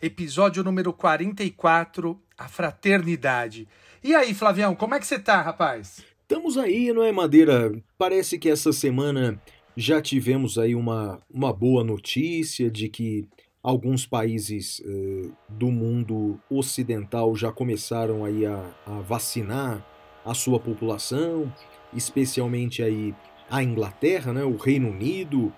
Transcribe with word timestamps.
episódio 0.00 0.62
número 0.62 0.92
44, 0.92 2.20
A 2.36 2.48
Fraternidade. 2.48 3.66
E 4.02 4.14
aí, 4.14 4.32
Flavião, 4.32 4.74
como 4.74 4.94
é 4.94 5.00
que 5.00 5.06
você 5.06 5.18
tá, 5.18 5.42
rapaz? 5.42 6.04
Estamos 6.22 6.56
aí, 6.56 6.92
não 6.92 7.02
é, 7.02 7.10
Madeira? 7.10 7.72
Parece 7.96 8.38
que 8.38 8.48
essa 8.48 8.72
semana 8.72 9.40
já 9.76 10.00
tivemos 10.00 10.58
aí 10.58 10.74
uma, 10.74 11.20
uma 11.30 11.52
boa 11.52 11.82
notícia 11.82 12.70
de 12.70 12.88
que 12.88 13.26
alguns 13.62 14.06
países 14.06 14.82
eh, 14.84 15.30
do 15.48 15.70
mundo 15.70 16.38
ocidental 16.48 17.34
já 17.34 17.50
começaram 17.50 18.24
aí 18.24 18.46
a, 18.46 18.70
a 18.86 19.00
vacinar 19.00 19.84
a 20.24 20.34
sua 20.34 20.60
população, 20.60 21.52
especialmente 21.92 22.82
aí 22.82 23.14
a 23.50 23.62
Inglaterra, 23.62 24.32
né, 24.32 24.44
o 24.44 24.56
Reino 24.56 24.90
Unido. 24.90 25.52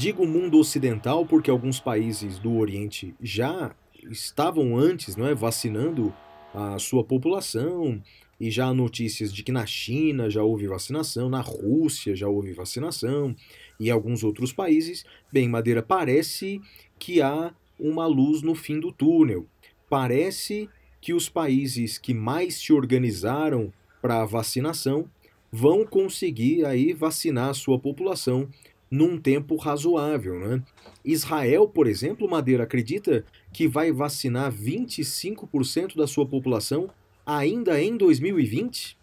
Digo 0.00 0.26
mundo 0.26 0.58
ocidental 0.58 1.26
porque 1.26 1.50
alguns 1.50 1.78
países 1.78 2.38
do 2.38 2.56
Oriente 2.56 3.14
já 3.20 3.76
estavam 4.10 4.78
antes, 4.78 5.14
não 5.14 5.26
é, 5.26 5.34
vacinando 5.34 6.10
a 6.54 6.78
sua 6.78 7.04
população 7.04 8.02
e 8.40 8.50
já 8.50 8.68
há 8.68 8.72
notícias 8.72 9.30
de 9.30 9.42
que 9.42 9.52
na 9.52 9.66
China 9.66 10.30
já 10.30 10.42
houve 10.42 10.66
vacinação, 10.66 11.28
na 11.28 11.42
Rússia 11.42 12.16
já 12.16 12.26
houve 12.26 12.54
vacinação 12.54 13.36
e 13.78 13.90
alguns 13.90 14.24
outros 14.24 14.54
países. 14.54 15.04
Bem, 15.30 15.46
Madeira, 15.50 15.82
parece 15.82 16.62
que 16.98 17.20
há 17.20 17.52
uma 17.78 18.06
luz 18.06 18.40
no 18.40 18.54
fim 18.54 18.80
do 18.80 18.90
túnel. 18.90 19.44
Parece 19.86 20.66
que 20.98 21.12
os 21.12 21.28
países 21.28 21.98
que 21.98 22.14
mais 22.14 22.54
se 22.54 22.72
organizaram 22.72 23.70
para 24.00 24.22
a 24.22 24.24
vacinação 24.24 25.10
vão 25.52 25.84
conseguir 25.84 26.64
aí 26.64 26.94
vacinar 26.94 27.50
a 27.50 27.54
sua 27.54 27.78
população 27.78 28.48
num 28.90 29.18
tempo 29.18 29.56
razoável, 29.56 30.38
né? 30.38 30.62
Israel, 31.04 31.68
por 31.68 31.86
exemplo, 31.86 32.28
Madeira 32.28 32.64
acredita 32.64 33.24
que 33.52 33.68
vai 33.68 33.92
vacinar 33.92 34.52
25% 34.52 35.96
da 35.96 36.06
sua 36.06 36.26
população 36.26 36.90
ainda 37.24 37.80
em 37.80 37.96
2020? 37.96 38.98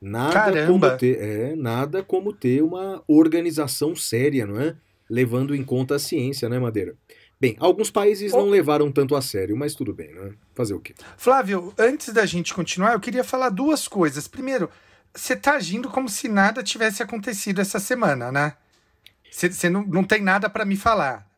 Nada 0.00 0.32
Caramba! 0.32 0.88
como 0.88 0.98
ter, 0.98 1.20
é, 1.20 1.54
nada 1.54 2.02
como 2.02 2.32
ter 2.32 2.62
uma 2.62 3.02
organização 3.06 3.94
séria, 3.94 4.46
não 4.46 4.60
é? 4.60 4.74
Levando 5.08 5.54
em 5.54 5.62
conta 5.62 5.96
a 5.96 5.98
ciência, 5.98 6.48
né, 6.48 6.58
Madeira? 6.58 6.96
Bem, 7.40 7.56
alguns 7.58 7.90
países 7.90 8.32
não 8.32 8.50
levaram 8.50 8.92
tanto 8.92 9.16
a 9.16 9.22
sério, 9.22 9.56
mas 9.56 9.74
tudo 9.74 9.94
bem, 9.94 10.12
né? 10.12 10.32
Fazer 10.54 10.74
o 10.74 10.80
quê? 10.80 10.94
Flávio, 11.16 11.72
antes 11.78 12.12
da 12.12 12.26
gente 12.26 12.52
continuar, 12.52 12.92
eu 12.92 13.00
queria 13.00 13.24
falar 13.24 13.48
duas 13.48 13.88
coisas. 13.88 14.28
Primeiro, 14.28 14.68
você 15.14 15.34
tá 15.34 15.54
agindo 15.54 15.88
como 15.88 16.08
se 16.08 16.28
nada 16.28 16.62
tivesse 16.62 17.02
acontecido 17.02 17.60
essa 17.60 17.80
semana, 17.80 18.30
né? 18.30 18.54
Você 19.30 19.70
não, 19.70 19.84
não 19.86 20.04
tem 20.04 20.20
nada 20.22 20.48
para 20.50 20.64
me 20.64 20.76
falar. 20.76 21.28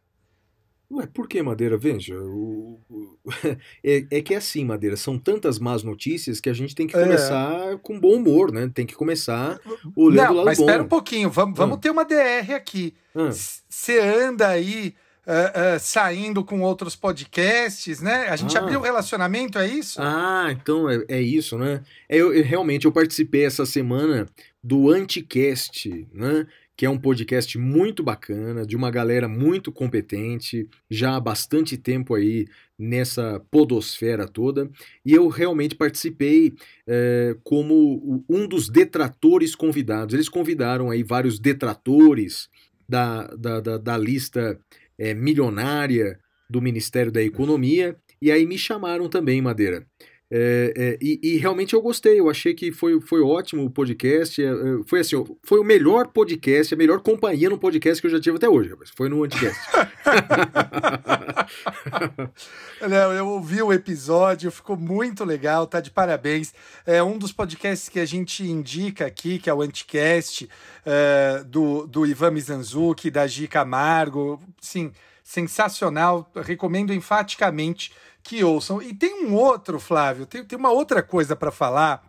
Ué, 0.91 1.07
por 1.07 1.27
que, 1.27 1.43
Madeira? 1.43 1.79
Veja, 1.79 2.15
o- 2.21 2.79
o- 2.91 3.19
é, 3.83 4.05
é 4.11 4.21
que 4.21 4.35
é 4.35 4.37
assim, 4.37 4.63
Madeira, 4.65 4.95
são 4.97 5.19
tantas 5.19 5.59
más 5.59 5.83
notícias 5.83 6.39
que 6.39 6.51
a 6.51 6.53
gente 6.53 6.75
tem 6.75 6.87
que 6.87 6.95
É. 6.95 7.03
começar 7.03 7.79
com 7.79 7.99
bom 7.99 8.17
humor, 8.17 8.53
né? 8.53 8.71
Tem 8.75 8.85
que 8.85 8.95
começar 8.95 9.59
olhando 9.97 10.27
não, 10.29 10.35
lado 10.37 10.45
mas 10.47 10.59
bom. 10.59 10.65
espera 10.65 10.83
um 10.83 10.89
pouquinho, 10.89 11.31
vamos, 11.31 11.57
vamos 11.57 11.79
Ah. 11.79 11.81
ter 11.81 11.91
uma 11.91 12.05
DR 12.05 12.53
aqui. 12.55 12.95
Ah, 13.15 13.31
Você 13.31 13.99
anda 14.01 14.49
aí 14.49 14.95
ah, 15.27 15.75
ah, 15.77 15.79
saindo 15.79 16.45
com 16.45 16.61
outros 16.63 16.95
podcasts, 16.97 18.01
né? 18.03 18.27
A 18.29 18.35
gente 18.37 18.55
Ah. 18.59 18.61
abriu 18.61 18.81
o 18.81 18.83
relacionamento, 18.83 19.57
é 19.59 19.67
isso? 19.69 19.99
Ah, 20.03 20.49
então 20.51 20.91
é, 20.91 21.03
é 21.09 21.23
isso, 21.23 21.57
né? 21.57 21.81
É, 22.09 22.17
Eu, 22.19 22.35
eu- 22.35 22.45
realmente 22.45 22.85
eu 22.87 22.93
participei 22.93 23.45
essa 23.47 23.65
semana 23.65 24.27
do 24.63 24.91
Anticast, 24.91 26.07
né? 26.13 26.47
Que 26.77 26.87
é 26.87 26.91
um 26.91 26.99
podcast 26.99 27.59
muito 27.59 28.03
bacana, 28.03 28.67
de 28.67 28.75
uma 28.75 28.91
galera 28.91 29.29
muito 29.29 29.71
competente, 29.71 30.69
já 30.91 31.17
há 31.17 31.21
bastante 31.21 31.77
tempo 31.77 32.15
aí 32.15 32.47
nessa 32.79 33.41
podosfera 33.51 34.27
toda. 34.27 34.71
E 35.05 35.13
eu 35.13 35.29
realmente 35.29 35.75
participei 35.75 36.55
é, 36.87 37.37
como 37.45 38.25
um 38.29 38.47
dos 38.49 38.69
detratores 38.69 39.55
convidados. 39.55 40.15
Eles 40.15 40.29
convidaram 40.29 40.91
aí 40.91 41.03
vários 41.03 41.39
detratores 41.39 42.49
da, 42.89 43.27
da, 43.29 43.61
da, 43.61 43.79
da 43.79 43.97
lista 43.97 44.59
é, 44.99 45.15
milionária 45.15 46.19
do 46.49 46.61
Ministério 46.61 47.13
da 47.13 47.23
Economia. 47.23 47.97
E 48.21 48.31
aí 48.31 48.47
me 48.47 48.59
chamaram 48.59 49.09
também, 49.09 49.41
Madeira. 49.41 49.87
É, 50.35 50.73
é, 50.75 50.99
e, 50.99 51.21
e 51.23 51.37
realmente 51.37 51.75
eu 51.75 51.83
gostei, 51.83 52.19
eu 52.19 52.31
achei 52.31 52.55
que 52.55 52.73
foi, 52.73 52.99
foi 53.03 53.21
ótimo 53.21 53.67
o 53.67 53.71
podcast. 53.71 54.43
é, 54.43 54.47
é, 54.47 54.53
foi 54.87 55.01
assim, 55.01 55.23
foi 55.43 55.61
o 55.61 55.65
melhor 55.65 56.09
podcast, 56.09 56.73
a 56.73 56.77
melhor 56.77 57.01
companhia 57.01 57.51
no 57.51 57.59
podcast 57.59 58.01
que 58.01 58.07
eu 58.07 58.11
já 58.11 58.19
tive 58.19 58.39
até 58.39 58.49
hoje, 58.49 58.71
rapaz. 58.71 58.91
Foi 58.97 59.11
no 59.11 59.25
Anticast. 59.25 59.61
Não, 62.81 63.13
eu 63.13 63.29
ouvi 63.29 63.61
o 63.61 63.75
episódio, 63.75 64.51
ficou 64.51 64.75
muito 64.75 65.23
legal, 65.23 65.67
tá 65.67 65.81
de 65.81 65.91
parabéns. 65.91 66.55
É 66.87 67.03
um 67.03 67.19
dos 67.19 67.31
podcasts 67.31 67.91
que 67.91 68.01
a 68.01 68.07
gente 68.07 68.43
indica 68.43 69.05
aqui, 69.05 69.39
que 69.39 69.51
é 69.51 69.55
o 69.55 69.61
Anticast, 69.61 70.49
é, 70.87 71.45
do, 71.45 71.87
do 71.87 72.07
Ivan 72.07 72.31
Mizanzuki, 72.31 73.11
da 73.11 73.27
Gi 73.27 73.47
Camargo. 73.47 74.41
Sim, 74.59 74.93
sensacional. 75.23 76.31
Recomendo 76.35 76.95
enfaticamente 76.95 77.93
que 78.23 78.43
ouçam. 78.45 78.81
E 78.83 78.93
tem 78.95 79.25
um 79.27 79.35
outro, 79.35 79.79
Flávio, 79.81 80.25
tem, 80.27 80.45
tem 80.45 80.59
uma 80.59 80.71
outra 80.71 81.03
coisa 81.03 81.35
para 81.37 81.51
falar. 81.51 82.03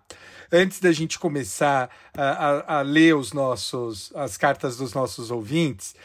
Antes 0.52 0.80
da 0.80 0.92
gente 0.92 1.18
começar 1.18 1.90
a, 2.16 2.24
a- 2.24 2.78
a 2.78 2.82
ler 2.82 3.16
os 3.16 3.34
nossos, 3.34 4.12
as 4.16 4.38
cartas 4.38 4.78
dos 4.78 4.94
nossos 4.94 5.32
ouvintes, 5.32 5.96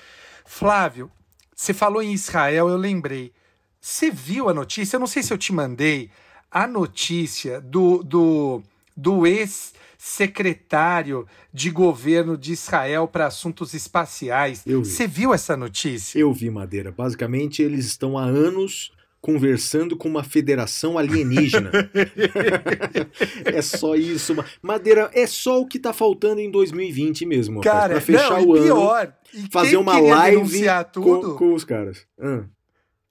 Flávio, 0.47 1.11
você 1.55 1.75
falou 1.75 2.03
em 2.03 2.13
Israel, 2.15 2.69
eu 2.69 2.77
lembrei. 2.79 3.33
Você 3.81 4.11
viu 4.11 4.49
a 4.49 4.55
notícia? 4.55 4.97
Eu 4.97 5.01
não 5.01 5.07
sei 5.07 5.23
se 5.23 5.33
eu 5.33 5.39
te 5.39 5.53
mandei 5.53 6.11
a 6.51 6.67
notícia 6.67 7.61
do, 7.61 8.03
do, 8.03 8.63
do 8.97 9.27
ex-secretário 9.27 11.27
de 11.53 11.71
governo 11.71 12.37
de 12.37 12.53
Israel 12.53 13.07
para 13.07 13.27
assuntos 13.27 13.75
espaciais. 13.75 14.63
Eu 14.67 14.83
vi. 14.83 14.91
Você 14.91 15.07
viu 15.07 15.35
essa 15.35 15.57
notícia? 15.57 16.19
Eu 16.19 16.33
vi, 16.33 16.51
Madeira. 16.51 16.91
Basicamente, 16.91 17.63
eles 17.63 17.85
estão 17.87 18.17
há 18.17 18.25
anos 18.25 18.93
conversando 19.21 19.97
com 19.97 20.09
uma 20.09 20.23
federação 20.23 20.97
alienígena. 20.97 21.71
é 23.45 23.63
só 23.63 23.95
isso. 23.95 24.35
Ma- 24.35 24.45
Madeira, 24.63 25.11
é 25.13 25.27
só 25.27 25.61
o 25.61 25.67
que 25.67 25.79
tá 25.79 25.93
faltando 25.93 26.41
em 26.41 26.51
2020 26.51 27.27
mesmo. 27.27 27.61
Cara, 27.61 27.95
pra 27.95 28.01
fechar 28.01 28.41
não, 28.41 28.49
o 28.49 28.57
e 28.57 28.61
ano, 28.61 28.67
pior, 28.75 29.15
e 29.35 29.49
fazer 29.51 29.77
uma 29.77 29.99
live 29.99 30.37
denunciar 30.37 30.85
com, 30.85 30.91
tudo, 30.91 31.35
com 31.35 31.55
os 31.55 31.65
caras. 31.65 32.07
Ah. 32.21 32.45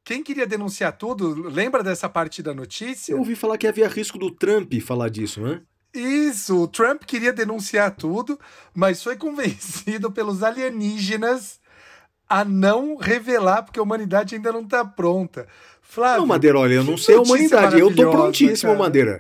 quem 0.04 0.24
queria 0.24 0.48
denunciar 0.48 0.98
tudo, 0.98 1.50
lembra 1.50 1.84
dessa 1.84 2.08
parte 2.08 2.42
da 2.42 2.54
notícia? 2.54 3.12
Eu 3.14 3.20
ouvi 3.20 3.36
falar 3.36 3.58
que 3.58 3.68
havia 3.68 3.88
risco 3.88 4.18
do 4.18 4.32
Trump 4.32 4.74
falar 4.82 5.10
disso, 5.10 5.42
né? 5.42 5.62
Isso, 5.94 6.64
o 6.64 6.68
Trump 6.68 7.04
queria 7.04 7.34
denunciar 7.34 7.92
tudo, 7.96 8.40
mas 8.74 9.02
foi 9.04 9.16
convencido 9.18 10.12
pelos 10.12 10.44
alienígenas 10.44 11.60
a 12.30 12.44
não 12.44 12.98
revelar, 12.98 13.64
porque 13.64 13.80
a 13.80 13.84
humanidade 13.84 14.36
ainda 14.36 14.52
não 14.52 14.62
está 14.62 14.84
pronta. 14.84 15.48
Flávio, 15.90 16.20
Não, 16.20 16.28
Madeira, 16.28 16.60
olha, 16.60 16.74
eu 16.76 16.84
não 16.84 16.98
sei 16.98 17.16
a 17.16 17.22
humanidade. 17.22 17.80
Eu 17.80 17.94
tô 17.96 18.12
prontíssimo, 18.12 18.72
cara. 18.74 18.78
Madeira. 18.84 19.20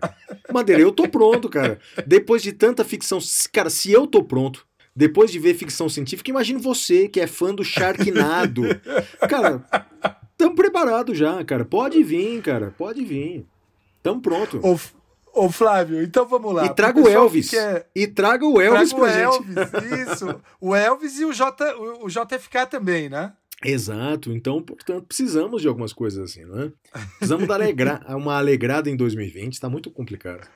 Madeira, 0.53 0.81
eu 0.81 0.91
tô 0.91 1.07
pronto, 1.07 1.49
cara. 1.49 1.79
Depois 2.05 2.41
de 2.43 2.51
tanta 2.51 2.83
ficção. 2.83 3.19
Cara, 3.51 3.69
se 3.69 3.91
eu 3.91 4.05
tô 4.05 4.23
pronto, 4.23 4.65
depois 4.95 5.31
de 5.31 5.39
ver 5.39 5.53
ficção 5.55 5.87
científica, 5.89 6.29
imagino 6.29 6.59
você 6.59 7.07
que 7.07 7.19
é 7.19 7.25
fã 7.27 7.53
do 7.55 7.63
Sharknado. 7.63 8.63
Cara, 9.29 9.63
tamo 10.37 10.55
preparado 10.55 11.15
já, 11.15 11.43
cara. 11.43 11.65
Pode 11.65 12.03
vir, 12.03 12.41
cara. 12.41 12.73
Pode 12.77 13.03
vir. 13.03 13.45
Tamo 14.03 14.21
pronto. 14.21 14.59
Ô, 14.61 14.77
ô, 15.45 15.49
Flávio, 15.49 16.03
então 16.03 16.27
vamos 16.27 16.53
lá. 16.53 16.65
E 16.65 16.69
traga 16.75 16.99
o 17.01 17.07
Elvis. 17.07 17.49
que 17.49 17.55
quer- 17.55 17.87
E 17.95 18.05
traga 18.07 18.45
o 18.45 18.61
Elvis 18.61 18.89
Traga 18.89 18.95
o 18.95 19.05
pra 19.05 19.13
gente. 19.13 19.57
Elvis, 19.57 20.11
isso. 20.13 20.41
O 20.61 20.75
Elvis 20.75 21.19
e 21.19 21.25
o, 21.25 21.33
J, 21.33 21.73
o, 21.75 22.05
o 22.05 22.09
JFK 22.09 22.65
também, 22.69 23.09
né? 23.09 23.31
Exato, 23.63 24.31
então, 24.31 24.61
portanto, 24.61 25.05
precisamos 25.07 25.61
de 25.61 25.67
algumas 25.67 25.91
coisas 25.91 26.29
assim, 26.31 26.45
né? 26.45 26.71
Precisamos 27.17 27.47
dar 27.47 27.55
alegra- 27.55 28.01
uma 28.15 28.37
alegrada 28.37 28.89
em 28.89 28.95
2020, 28.95 29.59
tá 29.59 29.67
muito 29.69 29.89
complicado. 29.89 30.47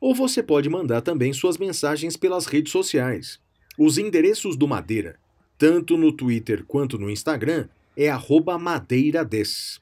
Ou 0.00 0.14
você 0.14 0.42
pode 0.42 0.68
mandar 0.68 1.00
também 1.00 1.32
suas 1.32 1.56
mensagens 1.56 2.16
pelas 2.16 2.46
redes 2.46 2.70
sociais. 2.70 3.40
Os 3.78 3.96
endereços 3.96 4.56
do 4.56 4.68
Madeira, 4.68 5.18
tanto 5.56 5.96
no 5.96 6.12
Twitter 6.12 6.64
quanto 6.64 6.98
no 6.98 7.10
Instagram, 7.10 7.68
é 7.96 8.10
madeira10. 8.10 9.80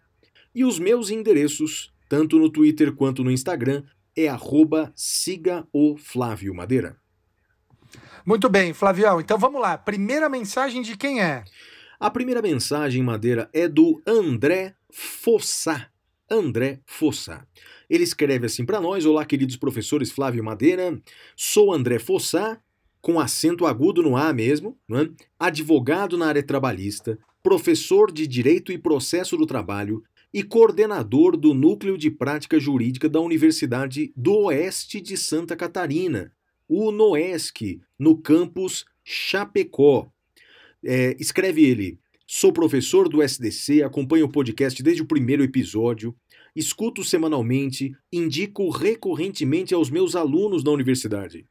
E 0.55 0.65
os 0.65 0.79
meus 0.79 1.11
endereços, 1.11 1.93
tanto 2.09 2.39
no 2.39 2.49
Twitter 2.49 2.93
quanto 2.93 3.25
no 3.25 3.31
Instagram, 3.31 3.83
é 4.17 4.29
arroba 4.29 4.93
siga 4.95 5.67
o 5.73 5.97
Flávio 5.97 6.55
Madeira. 6.55 6.97
Muito 8.25 8.49
bem, 8.49 8.73
Flavião. 8.73 9.21
Então 9.21 9.37
vamos 9.37 9.61
lá. 9.61 9.77
Primeira 9.77 10.29
mensagem 10.29 10.83
de 10.83 10.97
quem 10.97 11.21
é? 11.21 11.43
A 11.99 12.11
primeira 12.11 12.43
mensagem, 12.43 13.03
Madeira, 13.03 13.51
é 13.53 13.67
do 13.67 14.01
André 14.07 14.77
Fossá. 14.91 15.92
André 16.33 16.81
Fossá. 16.87 17.47
Ele 17.91 18.05
escreve 18.05 18.47
assim 18.47 18.65
para 18.65 18.81
nós: 18.81 19.05
Olá, 19.05 19.23
queridos 19.25 19.57
professores 19.57 20.11
Flávio 20.11 20.43
Madeira. 20.43 20.99
Sou 21.37 21.71
André 21.71 21.99
Fossá, 21.99 22.59
com 23.03 23.21
acento 23.21 23.67
agudo 23.67 24.03
no 24.03 24.17
A 24.17 24.33
mesmo, 24.33 24.79
é? 24.91 25.11
advogado 25.39 26.17
na 26.17 26.27
área 26.27 26.43
trabalhista, 26.43 27.19
professor 27.43 28.11
de 28.11 28.27
Direito 28.27 28.73
e 28.73 28.79
Processo 28.79 29.37
do 29.37 29.45
Trabalho 29.45 30.03
e 30.33 30.43
coordenador 30.43 31.37
do 31.37 31.53
Núcleo 31.53 31.99
de 31.99 32.11
Prática 32.11 32.59
Jurídica 32.59 33.11
da 33.11 33.21
Universidade 33.21 34.11
do 34.17 34.35
Oeste 34.45 35.03
de 35.03 35.19
Santa 35.19 35.55
Catarina, 35.55 36.33
o 36.67 36.91
NOESC, 36.91 37.83
no 37.99 38.17
campus 38.17 38.87
Chapecó. 39.05 40.11
É, 40.83 41.15
escreve 41.21 41.63
ele: 41.63 41.99
Sou 42.27 42.51
professor 42.51 43.11
do 43.11 43.23
SDC, 43.23 43.83
acompanho 43.83 44.25
o 44.25 44.33
podcast 44.33 44.83
desde 44.83 45.03
o 45.03 45.07
primeiro 45.07 45.43
episódio, 45.43 46.17
escuto 46.55 47.03
semanalmente, 47.03 47.93
indico 48.13 48.69
recorrentemente 48.71 49.75
aos 49.75 49.91
meus 49.91 50.15
alunos 50.15 50.63
da 50.63 50.71
universidade. 50.71 51.47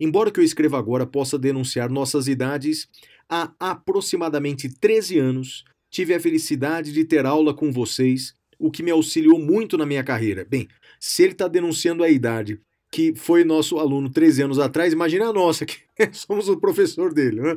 Embora 0.00 0.30
que 0.30 0.40
eu 0.40 0.44
escreva 0.44 0.78
agora 0.78 1.06
possa 1.06 1.38
denunciar 1.38 1.90
nossas 1.90 2.28
idades, 2.28 2.88
há 3.28 3.52
aproximadamente 3.58 4.68
13 4.68 5.18
anos 5.18 5.64
tive 5.90 6.14
a 6.14 6.20
felicidade 6.20 6.92
de 6.92 7.04
ter 7.04 7.24
aula 7.24 7.54
com 7.54 7.70
vocês, 7.70 8.34
o 8.58 8.70
que 8.70 8.82
me 8.82 8.90
auxiliou 8.90 9.38
muito 9.38 9.76
na 9.76 9.86
minha 9.86 10.02
carreira. 10.02 10.44
Bem, 10.44 10.68
se 10.98 11.22
ele 11.22 11.32
está 11.32 11.46
denunciando 11.46 12.02
a 12.02 12.08
idade 12.08 12.60
que 12.90 13.14
foi 13.16 13.44
nosso 13.44 13.78
aluno 13.78 14.08
13 14.08 14.42
anos 14.42 14.58
atrás, 14.58 14.92
imagina 14.92 15.26
a 15.26 15.32
nossa, 15.32 15.66
que 15.66 15.76
somos 16.12 16.48
o 16.48 16.56
professor 16.58 17.12
dele. 17.12 17.40
Né? 17.40 17.56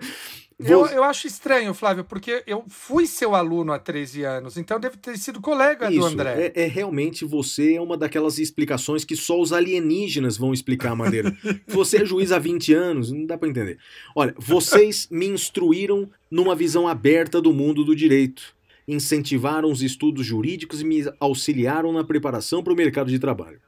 Eu, 0.59 0.88
eu 0.88 1.04
acho 1.04 1.27
estranho, 1.27 1.71
Flávio, 1.71 2.04
porque 2.04 2.44
eu 2.48 2.63
fui 2.68 3.06
seu 3.06 3.36
aluno 3.36 3.71
há 3.71 3.77
13 3.77 4.24
anos, 4.24 4.57
então 4.57 4.80
deve 4.80 4.98
ter 4.98 5.15
sido 5.18 5.39
colega 5.39 5.88
Isso, 5.88 6.00
do 6.00 6.06
André. 6.07 6.51
É, 6.56 6.63
é 6.63 6.68
realmente 6.68 7.24
você 7.24 7.75
é 7.75 7.81
uma 7.81 7.95
daquelas 7.95 8.39
explicações 8.39 9.06
que 9.06 9.15
só 9.15 9.39
os 9.39 9.54
alienígenas 9.54 10.36
vão 10.36 10.51
explicar, 10.51 10.95
Madeira. 10.95 11.36
você 11.68 12.01
é 12.01 12.06
juiz 12.06 12.31
há 12.31 12.39
20 12.39 12.74
anos, 12.74 13.12
não 13.12 13.27
dá 13.27 13.38
para 13.38 13.48
entender. 13.48 13.77
Olha, 14.15 14.33
vocês 14.36 15.07
me 15.12 15.27
instruíram 15.27 16.09
numa 16.30 16.56
visão 16.56 16.88
aberta 16.88 17.39
do 17.39 17.54
mundo 17.54 17.83
do 17.86 17.95
direito, 17.95 18.56
incentivaram 18.88 19.71
os 19.71 19.83
estudos 19.83 20.25
jurídicos 20.25 20.81
e 20.81 20.86
me 20.86 21.04
auxiliaram 21.19 21.94
na 21.94 22.04
preparação 22.04 22.63
para 22.63 22.74
o 22.74 22.75
mercado 22.75 23.12
de 23.12 23.19
trabalho. 23.19 23.59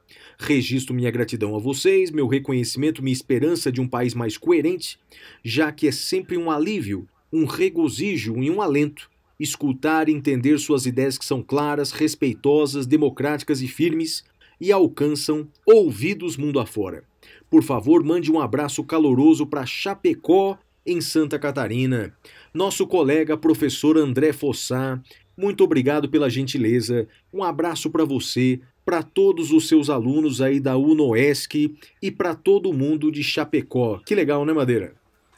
Registro 0.42 0.94
minha 0.94 1.10
gratidão 1.10 1.54
a 1.54 1.58
vocês, 1.58 2.10
meu 2.10 2.26
reconhecimento, 2.26 3.02
minha 3.02 3.12
esperança 3.12 3.70
de 3.70 3.78
um 3.78 3.86
país 3.86 4.14
mais 4.14 4.38
coerente, 4.38 4.98
já 5.44 5.70
que 5.70 5.86
é 5.86 5.92
sempre 5.92 6.38
um 6.38 6.50
alívio, 6.50 7.06
um 7.30 7.44
regozijo 7.44 8.42
e 8.42 8.50
um 8.50 8.62
alento 8.62 9.10
escutar 9.38 10.08
e 10.08 10.12
entender 10.12 10.58
suas 10.58 10.86
ideias 10.86 11.18
que 11.18 11.26
são 11.26 11.42
claras, 11.42 11.92
respeitosas, 11.92 12.86
democráticas 12.86 13.60
e 13.60 13.68
firmes 13.68 14.24
e 14.58 14.72
alcançam 14.72 15.46
ouvidos 15.66 16.38
mundo 16.38 16.58
afora. 16.58 17.04
Por 17.50 17.62
favor, 17.62 18.02
mande 18.02 18.32
um 18.32 18.40
abraço 18.40 18.82
caloroso 18.82 19.46
para 19.46 19.66
Chapecó, 19.66 20.58
em 20.86 21.00
Santa 21.00 21.38
Catarina. 21.38 22.14
Nosso 22.52 22.86
colega 22.86 23.36
professor 23.36 23.98
André 23.98 24.32
Fossá, 24.32 25.00
muito 25.36 25.64
obrigado 25.64 26.08
pela 26.08 26.28
gentileza. 26.28 27.06
Um 27.32 27.42
abraço 27.42 27.90
para 27.90 28.04
você, 28.04 28.60
para 28.84 29.02
todos 29.02 29.52
os 29.52 29.68
seus 29.68 29.88
alunos 29.88 30.40
aí 30.40 30.60
da 30.60 30.76
UNOESC 30.76 31.74
e 32.02 32.10
para 32.10 32.34
todo 32.34 32.72
mundo 32.72 33.10
de 33.10 33.22
Chapecó. 33.22 34.00
Que 34.04 34.14
legal, 34.14 34.44
né, 34.44 34.52
Madeira? 34.52 34.94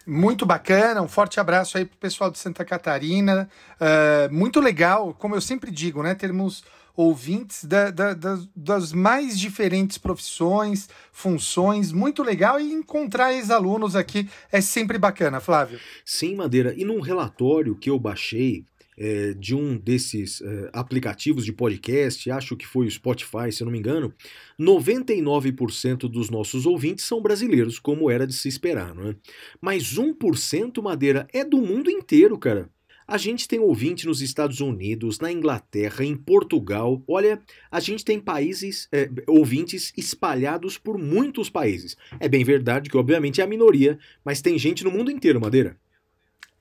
Muito 0.06 0.44
bacana, 0.44 1.00
um 1.00 1.08
forte 1.08 1.38
abraço 1.38 1.78
aí 1.78 1.84
pro 1.84 1.96
pessoal 1.96 2.30
de 2.30 2.38
Santa 2.38 2.64
Catarina. 2.64 3.48
Uh, 3.74 4.32
muito 4.34 4.60
legal, 4.60 5.14
como 5.16 5.36
eu 5.36 5.40
sempre 5.40 5.70
digo, 5.70 6.02
né? 6.02 6.14
Termos 6.14 6.64
ouvintes 6.96 7.64
da, 7.64 7.90
da, 7.90 8.12
das, 8.12 8.48
das 8.54 8.92
mais 8.92 9.38
diferentes 9.38 9.98
profissões, 9.98 10.88
funções, 11.12 11.92
muito 11.92 12.22
legal. 12.22 12.60
E 12.60 12.72
encontrar 12.72 13.32
ex-alunos 13.32 13.94
aqui 13.94 14.28
é 14.50 14.60
sempre 14.60 14.98
bacana, 14.98 15.40
Flávio. 15.40 15.78
Sim, 16.04 16.34
Madeira. 16.34 16.74
E 16.76 16.84
num 16.84 17.00
relatório 17.00 17.76
que 17.76 17.88
eu 17.88 17.98
baixei 17.98 18.64
é, 18.96 19.34
de 19.34 19.54
um 19.54 19.76
desses 19.76 20.40
é, 20.40 20.70
aplicativos 20.72 21.44
de 21.44 21.52
podcast, 21.52 22.30
acho 22.30 22.56
que 22.56 22.66
foi 22.66 22.86
o 22.86 22.90
Spotify, 22.90 23.50
se 23.50 23.62
eu 23.62 23.66
não 23.66 23.72
me 23.72 23.78
engano, 23.78 24.12
99% 24.58 26.08
dos 26.08 26.30
nossos 26.30 26.66
ouvintes 26.66 27.04
são 27.04 27.20
brasileiros, 27.20 27.78
como 27.78 28.10
era 28.10 28.26
de 28.26 28.34
se 28.34 28.48
esperar, 28.48 28.94
não 28.94 29.08
é? 29.08 29.16
Mas 29.60 29.94
1% 29.94 30.82
Madeira 30.82 31.26
é 31.32 31.44
do 31.44 31.58
mundo 31.58 31.90
inteiro, 31.90 32.38
cara. 32.38 32.70
A 33.06 33.18
gente 33.18 33.48
tem 33.48 33.58
ouvinte 33.58 34.06
nos 34.06 34.22
Estados 34.22 34.60
Unidos, 34.60 35.18
na 35.18 35.30
Inglaterra, 35.30 36.04
em 36.04 36.16
Portugal. 36.16 37.02
Olha, 37.06 37.42
a 37.70 37.80
gente 37.80 38.04
tem 38.04 38.20
países, 38.20 38.88
é, 38.92 39.10
ouvintes 39.26 39.92
espalhados 39.96 40.78
por 40.78 40.96
muitos 40.96 41.50
países. 41.50 41.96
É 42.20 42.28
bem 42.28 42.44
verdade 42.44 42.88
que, 42.88 42.96
obviamente, 42.96 43.40
é 43.40 43.44
a 43.44 43.46
minoria, 43.46 43.98
mas 44.24 44.40
tem 44.40 44.58
gente 44.58 44.84
no 44.84 44.90
mundo 44.90 45.10
inteiro, 45.10 45.40
Madeira. 45.40 45.76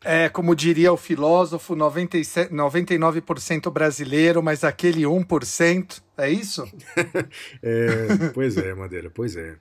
É, 0.03 0.30
como 0.30 0.56
diria 0.56 0.92
o 0.92 0.98
filósofo, 0.98 1.75
97, 1.75 2.51
99% 2.51 3.71
brasileiro, 3.71 4.42
mas 4.42 4.63
aquele 4.63 5.03
1%, 5.03 6.01
é 6.18 6.30
isso? 6.30 6.63
é, 7.62 8.07
pois 8.33 8.57
é, 8.57 8.74
Madeira, 8.74 9.12
pois 9.13 9.36
é. 9.36 9.56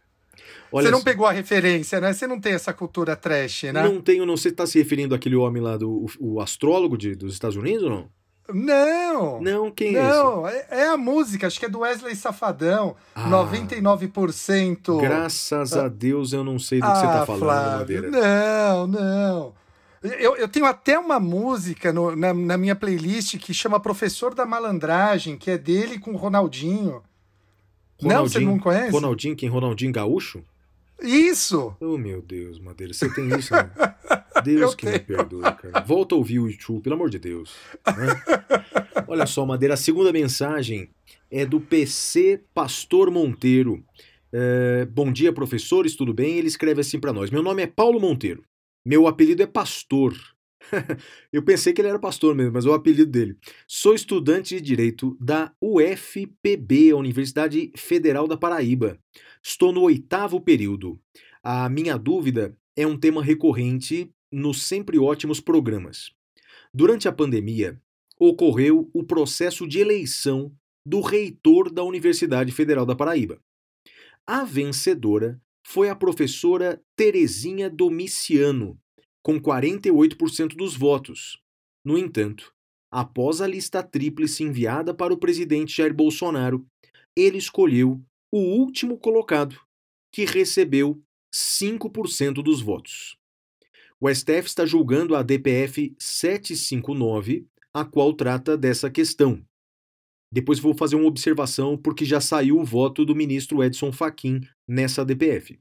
Olha 0.72 0.86
você 0.86 0.90
não 0.90 1.02
pegou 1.02 1.26
a 1.26 1.32
referência, 1.32 2.00
né? 2.00 2.12
Você 2.12 2.26
não 2.26 2.40
tem 2.40 2.54
essa 2.54 2.72
cultura 2.72 3.16
trash, 3.16 3.64
né? 3.64 3.82
Não 3.82 4.00
tenho, 4.00 4.24
não. 4.24 4.36
Você 4.36 4.48
está 4.48 4.66
se 4.66 4.78
referindo 4.78 5.14
àquele 5.14 5.36
homem 5.36 5.62
lá, 5.62 5.76
do 5.76 5.90
o, 5.90 6.36
o 6.36 6.40
astrólogo 6.40 6.96
de, 6.96 7.14
dos 7.14 7.32
Estados 7.32 7.56
Unidos 7.56 7.82
ou 7.82 7.90
não? 7.90 8.08
Não! 8.52 9.40
Não, 9.40 9.70
quem 9.70 9.96
é 9.96 10.02
Não, 10.02 10.48
é, 10.48 10.66
é, 10.70 10.88
a 10.88 10.96
música, 10.96 11.46
acho 11.46 11.58
que 11.58 11.66
é 11.66 11.68
do 11.68 11.80
Wesley 11.80 12.16
Safadão. 12.16 12.96
Ah, 13.14 13.28
99%. 13.28 15.00
Graças 15.00 15.76
a 15.76 15.88
Deus 15.88 16.32
eu 16.32 16.42
não 16.42 16.58
sei 16.58 16.80
do 16.80 16.86
que 16.86 16.90
ah, 16.90 16.94
você 16.94 17.06
está 17.06 17.26
falando, 17.26 17.42
Flávio, 17.42 17.78
Madeira. 17.78 18.10
Não, 18.10 18.86
não. 18.86 19.59
Eu, 20.02 20.34
eu 20.36 20.48
tenho 20.48 20.64
até 20.64 20.98
uma 20.98 21.20
música 21.20 21.92
no, 21.92 22.16
na, 22.16 22.32
na, 22.32 22.56
minha 22.56 22.74
playlist 22.74 23.36
que 23.38 23.52
chama 23.52 23.78
Professor 23.78 24.34
da 24.34 24.46
Malandragem, 24.46 25.36
que 25.36 25.50
é 25.50 25.58
dele 25.58 25.98
com 25.98 26.12
o 26.12 26.16
Ronaldinho. 26.16 27.02
Ronaldinho 28.00 28.08
não, 28.08 28.26
você 28.26 28.40
não 28.40 28.58
conhece? 28.58 28.90
Ronaldinho, 28.90 29.36
quem? 29.36 29.48
Ronaldinho 29.48 29.92
Gaúcho? 29.92 30.42
Isso! 31.02 31.76
Oh, 31.80 31.98
meu 31.98 32.22
Deus, 32.22 32.58
Madeira, 32.58 32.94
você 32.94 33.12
tem 33.12 33.28
isso, 33.28 33.52
né? 33.52 33.70
Deus 34.42 34.72
eu 34.72 34.76
que 34.76 34.86
tenho. 34.86 34.98
me 34.98 35.00
perdoe, 35.00 35.42
cara. 35.42 35.80
Volta 35.84 36.14
a 36.14 36.18
ouvir 36.18 36.38
o 36.38 36.48
YouTube, 36.48 36.82
pelo 36.82 36.94
amor 36.94 37.10
de 37.10 37.18
Deus. 37.18 37.54
Né? 37.86 38.22
Olha 39.06 39.26
só, 39.26 39.44
Madeira, 39.44 39.74
a 39.74 39.76
segunda 39.76 40.12
mensagem 40.12 40.88
é 41.30 41.44
do 41.44 41.60
PC 41.60 42.42
Pastor 42.54 43.10
Monteiro. 43.10 43.84
É, 44.32 44.86
bom 44.86 45.12
dia, 45.12 45.32
professores, 45.32 45.94
tudo 45.94 46.14
bem? 46.14 46.38
Ele 46.38 46.48
escreve 46.48 46.80
assim 46.80 46.98
para 46.98 47.12
nós: 47.12 47.30
Meu 47.30 47.42
nome 47.42 47.62
é 47.62 47.66
Paulo 47.66 48.00
Monteiro. 48.00 48.42
Meu 48.90 49.06
apelido 49.06 49.40
é 49.40 49.46
Pastor. 49.46 50.16
Eu 51.32 51.44
pensei 51.44 51.72
que 51.72 51.80
ele 51.80 51.86
era 51.86 51.98
pastor 52.00 52.34
mesmo, 52.34 52.54
mas 52.54 52.66
é 52.66 52.68
o 52.68 52.72
apelido 52.72 53.08
dele. 53.08 53.38
Sou 53.64 53.94
estudante 53.94 54.56
de 54.56 54.60
Direito 54.60 55.16
da 55.20 55.54
UFPB, 55.60 56.90
a 56.90 56.96
Universidade 56.96 57.70
Federal 57.76 58.26
da 58.26 58.36
Paraíba. 58.36 58.98
Estou 59.40 59.72
no 59.72 59.82
oitavo 59.82 60.40
período. 60.40 61.00
A 61.40 61.68
minha 61.68 61.96
dúvida 61.96 62.58
é 62.74 62.84
um 62.84 62.98
tema 62.98 63.22
recorrente 63.22 64.12
nos 64.28 64.62
sempre 64.62 64.98
ótimos 64.98 65.38
programas. 65.38 66.10
Durante 66.74 67.06
a 67.06 67.12
pandemia, 67.12 67.80
ocorreu 68.18 68.90
o 68.92 69.04
processo 69.04 69.68
de 69.68 69.78
eleição 69.78 70.52
do 70.84 71.00
reitor 71.00 71.70
da 71.70 71.84
Universidade 71.84 72.50
Federal 72.50 72.84
da 72.84 72.96
Paraíba. 72.96 73.38
A 74.26 74.42
vencedora 74.42 75.40
foi 75.72 75.88
a 75.88 75.94
professora 75.94 76.82
Terezinha 76.96 77.70
Domiciano, 77.70 78.76
com 79.22 79.40
48% 79.40 80.56
dos 80.56 80.76
votos. 80.76 81.40
No 81.84 81.96
entanto, 81.96 82.52
após 82.90 83.40
a 83.40 83.46
lista 83.46 83.80
tríplice 83.80 84.42
enviada 84.42 84.92
para 84.92 85.14
o 85.14 85.16
presidente 85.16 85.76
Jair 85.76 85.94
Bolsonaro, 85.94 86.66
ele 87.16 87.38
escolheu 87.38 88.02
o 88.32 88.38
último 88.40 88.98
colocado, 88.98 89.60
que 90.12 90.24
recebeu 90.24 91.00
5% 91.32 92.42
dos 92.42 92.60
votos. 92.60 93.16
O 94.00 94.12
STF 94.12 94.48
está 94.48 94.66
julgando 94.66 95.14
a 95.14 95.22
DPF 95.22 95.94
759, 96.00 97.46
a 97.72 97.84
qual 97.84 98.12
trata 98.12 98.58
dessa 98.58 98.90
questão. 98.90 99.40
Depois 100.32 100.58
vou 100.60 100.74
fazer 100.74 100.96
uma 100.96 101.08
observação 101.08 101.76
porque 101.76 102.04
já 102.04 102.20
saiu 102.20 102.58
o 102.58 102.64
voto 102.64 103.04
do 103.04 103.16
ministro 103.16 103.62
Edson 103.62 103.90
Fachin 103.90 104.40
nessa 104.66 105.04
DPF. 105.04 105.58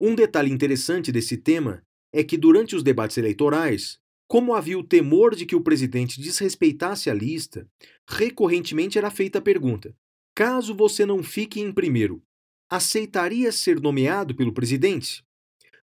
Um 0.00 0.14
detalhe 0.14 0.50
interessante 0.50 1.12
desse 1.12 1.36
tema 1.36 1.82
é 2.12 2.24
que 2.24 2.36
durante 2.36 2.74
os 2.74 2.82
debates 2.82 3.16
eleitorais, 3.16 3.98
como 4.28 4.54
havia 4.54 4.78
o 4.78 4.84
temor 4.84 5.34
de 5.34 5.46
que 5.46 5.54
o 5.54 5.60
presidente 5.60 6.20
desrespeitasse 6.20 7.08
a 7.08 7.14
lista, 7.14 7.68
recorrentemente 8.08 8.98
era 8.98 9.10
feita 9.10 9.38
a 9.38 9.42
pergunta: 9.42 9.94
caso 10.34 10.74
você 10.74 11.06
não 11.06 11.22
fique 11.22 11.60
em 11.60 11.72
primeiro, 11.72 12.22
aceitaria 12.70 13.52
ser 13.52 13.80
nomeado 13.80 14.34
pelo 14.34 14.52
presidente? 14.52 15.22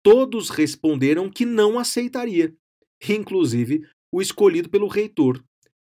Todos 0.03 0.49
responderam 0.49 1.29
que 1.29 1.45
não 1.45 1.79
aceitaria, 1.79 2.53
inclusive 3.09 3.87
o 4.11 4.21
escolhido 4.21 4.69
pelo 4.69 4.87
reitor. 4.87 5.43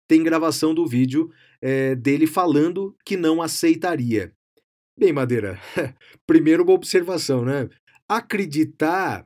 Tem 0.08 0.24
gravação 0.24 0.74
do 0.74 0.86
vídeo 0.86 1.32
é, 1.62 1.96
dele 1.96 2.28
falando 2.28 2.96
que 3.06 3.18
não 3.18 3.42
aceitaria. 3.42 4.34
Bem, 4.98 5.14
Madeira, 5.14 5.60
primeiro 6.28 6.64
uma 6.64 6.74
observação, 6.74 7.46
né? 7.46 7.70
Acreditar 8.08 9.26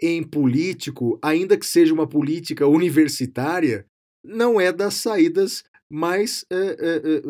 em 0.00 0.22
político, 0.22 1.18
ainda 1.22 1.56
que 1.56 1.64
seja 1.64 1.94
uma 1.94 2.08
política 2.08 2.66
universitária, 2.66 3.86
não 4.24 4.60
é 4.60 4.72
das 4.72 4.94
saídas 4.94 5.62
mais 5.88 6.44
é, 6.50 6.56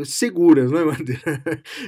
é, 0.00 0.04
seguras, 0.04 0.70
não 0.70 0.78
é, 0.78 0.84
Madeira? 0.86 1.42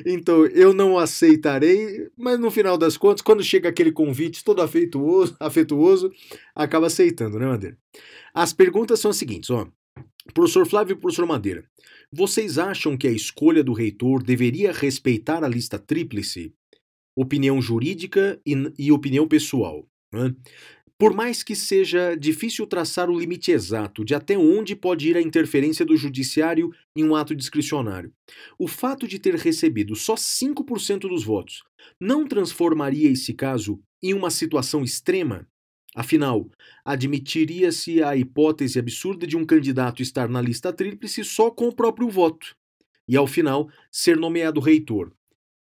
Então, 0.04 0.44
eu 0.47 0.75
não 0.75 0.99
aceitarei, 0.99 2.09
mas 2.16 2.38
no 2.38 2.50
final 2.50 2.76
das 2.76 2.97
contas, 2.97 3.23
quando 3.23 3.44
chega 3.44 3.68
aquele 3.68 3.92
convite 3.92 4.42
todo 4.42 4.61
afetuoso, 4.61 5.37
afetuoso 5.38 6.11
acaba 6.54 6.88
aceitando, 6.88 7.38
né, 7.38 7.47
Madeira? 7.47 7.78
As 8.35 8.52
perguntas 8.52 8.99
são 8.99 9.12
as 9.12 9.16
seguintes, 9.16 9.50
ó. 9.50 9.68
Professor 10.35 10.67
Flávio 10.67 10.95
e 10.95 10.99
professor 10.99 11.27
Madeira, 11.27 11.65
vocês 12.11 12.59
acham 12.59 12.97
que 12.97 13.07
a 13.07 13.13
escolha 13.13 13.63
do 13.63 13.73
reitor 13.73 14.23
deveria 14.23 14.73
respeitar 14.73 15.45
a 15.45 15.49
lista 15.49 15.79
tríplice? 15.79 16.53
Opinião 17.17 17.63
jurídica 17.63 18.41
e, 18.45 18.55
e 18.77 18.91
opinião 18.91 19.29
pessoal. 19.29 19.87
Né? 20.13 20.35
Por 20.99 21.15
mais 21.15 21.43
que 21.43 21.55
seja 21.55 22.17
difícil 22.17 22.67
traçar 22.67 23.11
o 23.11 23.19
limite 23.19 23.53
exato 23.53 24.05
de 24.05 24.15
até 24.15 24.39
onde 24.39 24.75
pode 24.75 25.09
ir 25.09 25.17
a 25.17 25.23
interferência 25.23 25.85
do 25.85 25.97
judiciário 25.97 26.71
em 26.97 27.05
um 27.05 27.15
ato 27.15 27.35
discricionário, 27.35 28.13
o 28.59 28.67
fato 28.67 29.07
de 29.07 29.19
ter 29.19 29.35
recebido 29.35 29.95
só 29.95 30.15
5% 30.15 31.01
dos 31.01 31.23
votos 31.23 31.63
não 32.01 32.27
transformaria 32.27 33.11
esse 33.11 33.35
caso 33.35 33.81
em 34.03 34.15
uma 34.15 34.31
situação 34.31 34.83
extrema? 34.83 35.47
Afinal, 35.95 36.51
admitiria-se 36.85 38.03
a 38.03 38.17
hipótese 38.17 38.79
absurda 38.79 39.27
de 39.27 39.37
um 39.37 39.47
candidato 39.47 40.03
estar 40.03 40.29
na 40.29 40.43
lista 40.43 40.73
tríplice 40.73 41.25
só 41.25 41.51
com 41.51 41.69
o 41.69 41.75
próprio 41.75 42.09
voto 42.09 42.57
e, 43.09 43.17
ao 43.17 43.27
final, 43.27 43.71
ser 43.93 44.17
nomeado 44.17 44.61
reitor. 44.61 45.13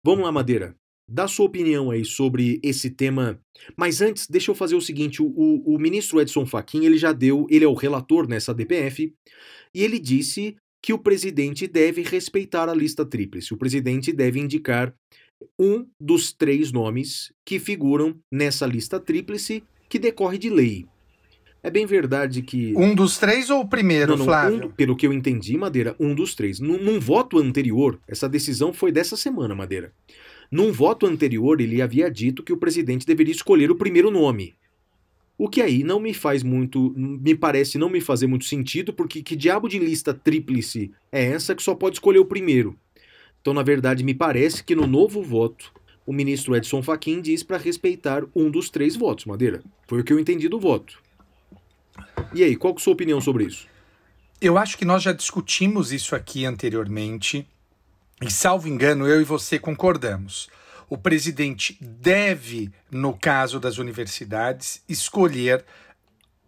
Vamos 0.04 0.26
lá, 0.26 0.32
Madeira. 0.32 0.76
Dá 1.10 1.26
sua 1.26 1.46
opinião 1.46 1.90
aí 1.90 2.04
sobre 2.04 2.60
esse 2.62 2.90
tema. 2.90 3.40
Mas 3.78 4.02
antes, 4.02 4.28
deixa 4.28 4.52
eu 4.52 4.56
fazer 4.56 4.76
o 4.76 4.82
seguinte: 4.82 5.22
o, 5.22 5.32
o, 5.66 5.80
ministro 5.80 6.20
Edson 6.20 6.46
Fachin 6.46 6.84
ele 6.86 6.98
já 6.98 7.14
deu, 7.14 7.48
ele 7.50 7.64
é 7.64 7.68
o 7.68 7.74
relator 7.74 8.28
nessa 8.28 8.54
DPF, 8.54 9.14
e 9.74 9.84
ele 9.84 10.00
disse 10.00 10.58
que 10.84 10.92
o 10.92 11.00
presidente 11.00 11.66
deve 11.68 12.02
respeitar 12.02 12.68
a 12.68 12.74
lista 12.74 13.06
tríplice. 13.06 13.54
O 13.54 13.58
presidente 13.58 14.12
deve 14.12 14.40
indicar 14.40 14.94
um 15.58 15.88
dos 16.00 16.34
três 16.34 16.72
nomes 16.72 17.32
que 17.46 17.60
figuram 17.60 18.20
nessa 18.32 18.66
lista 18.66 19.00
tríplice 19.00 19.64
que 19.90 20.00
decorre 20.00 20.38
de 20.38 20.50
lei. 20.50 20.86
É 21.64 21.70
bem 21.70 21.86
verdade 21.86 22.42
que. 22.42 22.74
Um 22.78 22.94
dos 22.94 23.18
três 23.18 23.50
ou 23.50 23.62
o 23.62 23.68
primeiro, 23.68 24.12
não, 24.12 24.18
não, 24.20 24.26
Flávio? 24.26 24.68
Um, 24.68 24.72
pelo 24.72 24.96
que 24.96 25.06
eu 25.06 25.12
entendi, 25.12 25.58
Madeira, 25.58 25.96
um 26.00 26.14
dos 26.14 26.36
três. 26.36 26.60
Num, 26.60 26.78
num 26.78 27.00
voto 27.00 27.40
anterior, 27.40 28.00
essa 28.08 28.30
decisão 28.30 28.72
foi 28.72 28.92
dessa 28.92 29.18
semana, 29.18 29.54
Madeira. 29.56 29.92
Num 30.50 30.72
voto 30.72 31.06
anterior, 31.06 31.60
ele 31.60 31.82
havia 31.82 32.10
dito 32.10 32.44
que 32.44 32.54
o 32.54 32.58
presidente 32.58 33.06
deveria 33.06 33.34
escolher 33.34 33.70
o 33.70 33.76
primeiro 33.76 34.10
nome. 34.10 34.56
O 35.38 35.50
que 35.50 35.62
aí 35.62 35.84
não 35.84 36.00
me 36.00 36.14
faz 36.14 36.42
muito. 36.42 36.94
me 36.96 37.36
parece 37.36 37.78
não 37.78 37.90
me 37.90 38.02
fazer 38.02 38.28
muito 38.28 38.46
sentido, 38.46 38.94
porque 38.94 39.22
que 39.22 39.36
diabo 39.36 39.68
de 39.68 39.78
lista 39.78 40.14
tríplice 40.14 40.92
é 41.12 41.26
essa 41.26 41.54
que 41.54 41.62
só 41.62 41.76
pode 41.76 41.98
escolher 41.98 42.20
o 42.20 42.26
primeiro? 42.26 42.76
Então, 43.42 43.54
na 43.54 43.62
verdade, 43.62 44.04
me 44.04 44.14
parece 44.14 44.64
que 44.64 44.76
no 44.76 44.88
novo 44.88 45.22
voto, 45.22 45.72
o 46.08 46.14
ministro 46.14 46.56
Edson 46.56 46.82
Fachin 46.82 47.22
diz 47.22 47.44
para 47.44 47.58
respeitar 47.58 48.24
um 48.34 48.50
dos 48.50 48.70
três 48.70 48.96
votos, 48.96 49.26
Madeira. 49.26 49.62
Foi 49.86 50.00
o 50.00 50.04
que 50.06 50.14
eu 50.14 50.18
entendi 50.18 50.48
do 50.48 50.58
voto. 50.58 50.98
E 52.34 52.42
aí, 52.46 52.56
qual 52.56 52.74
é 52.74 52.78
a 52.78 52.80
sua 52.80 52.94
opinião 52.94 53.20
sobre 53.20 53.44
isso? 53.44 53.68
Eu 54.40 54.58
acho 54.58 54.78
que 54.78 54.86
nós 54.86 55.04
já 55.04 55.12
discutimos 55.12 55.92
isso 55.92 56.16
aqui 56.16 56.46
anteriormente. 56.46 57.46
E 58.22 58.32
salvo 58.32 58.70
engano, 58.70 59.06
eu 59.06 59.20
e 59.20 59.26
você 59.26 59.60
concordamos. 59.60 60.48
O 60.90 60.98
presidente 60.98 61.78
deve, 61.82 62.72
no 62.90 63.14
caso 63.14 63.60
das 63.60 63.78
universidades, 63.78 64.82
escolher 64.88 65.66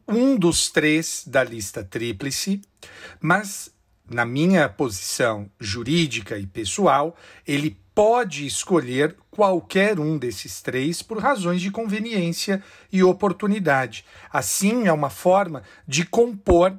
um 0.07 0.37
dos 0.37 0.69
três 0.69 1.25
da 1.27 1.43
lista 1.43 1.83
tríplice, 1.83 2.61
mas, 3.19 3.73
na 4.09 4.25
minha 4.25 4.67
posição 4.67 5.49
jurídica 5.59 6.37
e 6.37 6.47
pessoal, 6.47 7.15
ele 7.47 7.79
pode 7.93 8.45
escolher 8.45 9.15
qualquer 9.29 9.99
um 9.99 10.17
desses 10.17 10.61
três 10.61 11.01
por 11.01 11.19
razões 11.19 11.61
de 11.61 11.69
conveniência 11.69 12.63
e 12.91 13.03
oportunidade. 13.03 14.05
Assim, 14.31 14.87
é 14.87 14.93
uma 14.93 15.09
forma 15.09 15.63
de 15.87 16.05
compor 16.05 16.77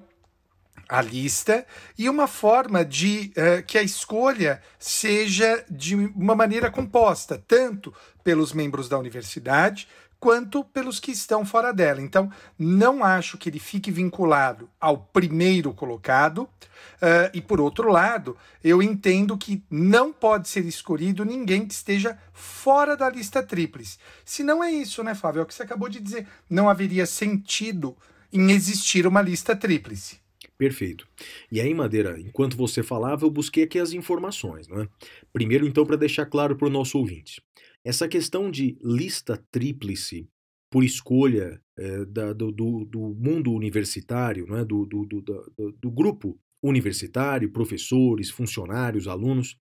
a 0.89 1.01
lista 1.01 1.65
e 1.97 2.09
uma 2.09 2.27
forma 2.27 2.85
de 2.85 3.33
uh, 3.37 3.63
que 3.65 3.79
a 3.79 3.83
escolha 3.83 4.61
seja 4.77 5.65
de 5.71 5.95
uma 5.95 6.35
maneira 6.35 6.69
composta, 6.69 7.43
tanto 7.47 7.95
pelos 8.25 8.53
membros 8.53 8.89
da 8.89 8.99
universidade 8.99 9.87
quanto 10.21 10.63
pelos 10.63 11.01
que 11.01 11.11
estão 11.11 11.45
fora 11.47 11.73
dela. 11.73 12.01
Então, 12.01 12.31
não 12.59 13.03
acho 13.03 13.39
que 13.39 13.49
ele 13.49 13.59
fique 13.59 13.91
vinculado 13.91 14.69
ao 14.79 14.99
primeiro 14.99 15.73
colocado. 15.73 16.43
Uh, 16.43 17.33
e, 17.33 17.41
por 17.41 17.61
outro 17.61 17.91
lado, 17.91 18.37
eu 18.63 18.83
entendo 18.83 19.37
que 19.39 19.65
não 19.71 20.13
pode 20.13 20.49
ser 20.49 20.67
escolhido 20.67 21.25
ninguém 21.25 21.67
que 21.67 21.73
esteja 21.73 22.19
fora 22.35 22.95
da 22.95 23.09
lista 23.09 23.43
tríplice. 23.43 23.97
Se 24.25 24.45
não 24.45 24.63
é 24.63 24.71
isso, 24.71 25.03
né, 25.03 25.15
Flávio? 25.15 25.41
É 25.41 25.43
o 25.43 25.47
que 25.47 25.55
você 25.55 25.63
acabou 25.63 25.89
de 25.89 25.99
dizer. 25.99 26.27
Não 26.49 26.69
haveria 26.69 27.07
sentido 27.07 27.97
em 28.31 28.51
existir 28.51 29.07
uma 29.07 29.23
lista 29.23 29.57
tríplice. 29.57 30.21
Perfeito. 30.59 31.09
E 31.51 31.59
aí, 31.59 31.73
Madeira, 31.73 32.21
enquanto 32.21 32.55
você 32.55 32.83
falava, 32.83 33.25
eu 33.25 33.31
busquei 33.31 33.65
aqui 33.65 33.79
as 33.79 33.95
informações. 33.95 34.69
Né? 34.69 34.87
Primeiro, 35.33 35.67
então, 35.67 35.87
para 35.87 35.97
deixar 35.97 36.27
claro 36.27 36.55
para 36.55 36.67
o 36.67 36.71
nosso 36.71 36.99
ouvinte: 36.99 37.43
essa 37.85 38.09
questão 38.09 38.51
de 38.51 38.79
lista 38.83 39.37
tríplice 39.51 40.27
por 40.71 40.83
escolha 40.85 41.61
é, 41.77 42.05
da, 42.05 42.33
do, 42.33 42.53
do, 42.53 42.85
do, 42.85 43.15
mundo 43.15 43.53
universitário, 43.53 44.47
né? 44.47 44.65
do, 44.65 44.87
do, 44.87 45.05
do, 45.05 45.91
grupo 45.91 46.39
universitário, 46.63 47.51
professores, 47.51 48.31
funcionários, 48.31 49.09
alunos, 49.09 49.57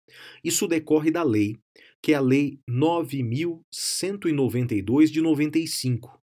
isso 0.43 0.67
decorre 0.67 1.11
da 1.11 1.23
lei, 1.23 1.55
que 2.03 2.13
é 2.13 2.17
a 2.17 2.21
Lei 2.21 2.59
9.192 2.69 5.07
de 5.07 5.21
95, 5.21 6.21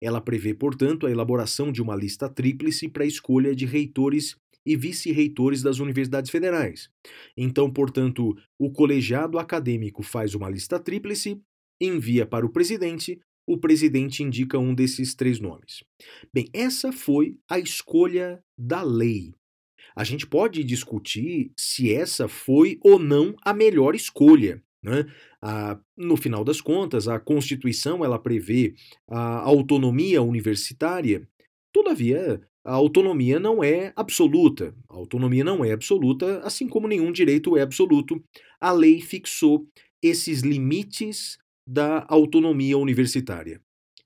ela 0.00 0.20
prevê, 0.20 0.54
portanto, 0.54 1.06
a 1.06 1.10
elaboração 1.10 1.72
de 1.72 1.82
uma 1.82 1.96
lista 1.96 2.28
tríplice 2.28 2.88
para 2.88 3.04
a 3.04 3.06
escolha 3.06 3.54
de 3.54 3.66
reitores 3.66 4.36
e 4.68 4.76
vice-reitores 4.76 5.62
das 5.62 5.78
universidades 5.78 6.30
federais. 6.30 6.90
Então, 7.34 7.72
portanto, 7.72 8.36
o 8.58 8.70
colegiado 8.70 9.38
acadêmico 9.38 10.02
faz 10.02 10.34
uma 10.34 10.50
lista 10.50 10.78
tríplice, 10.78 11.40
envia 11.80 12.26
para 12.26 12.44
o 12.44 12.50
presidente, 12.50 13.18
o 13.46 13.56
presidente 13.56 14.22
indica 14.22 14.58
um 14.58 14.74
desses 14.74 15.14
três 15.14 15.40
nomes. 15.40 15.82
Bem, 16.34 16.50
essa 16.52 16.92
foi 16.92 17.38
a 17.48 17.58
escolha 17.58 18.44
da 18.58 18.82
lei. 18.82 19.34
A 19.96 20.04
gente 20.04 20.26
pode 20.26 20.62
discutir 20.62 21.50
se 21.58 21.90
essa 21.92 22.28
foi 22.28 22.78
ou 22.82 22.98
não 22.98 23.34
a 23.42 23.54
melhor 23.54 23.94
escolha. 23.94 24.62
Né? 24.82 25.06
No 25.96 26.16
final 26.16 26.44
das 26.44 26.60
contas, 26.60 27.08
a 27.08 27.18
Constituição 27.18 28.04
ela 28.04 28.18
prevê 28.18 28.74
a 29.08 29.40
autonomia 29.40 30.20
universitária, 30.20 31.26
todavia, 31.72 32.40
a 32.68 32.74
autonomia 32.74 33.40
não 33.40 33.64
é 33.64 33.94
absoluta. 33.96 34.74
A 34.90 34.94
autonomia 34.94 35.42
não 35.42 35.64
é 35.64 35.72
absoluta, 35.72 36.40
assim 36.40 36.68
como 36.68 36.86
nenhum 36.86 37.10
direito 37.10 37.56
é 37.56 37.62
absoluto. 37.62 38.22
A 38.60 38.70
lei 38.70 39.00
fixou 39.00 39.66
esses 40.02 40.42
limites 40.42 41.38
da 41.66 42.04
autonomia 42.08 42.76
universitária. 42.76 43.58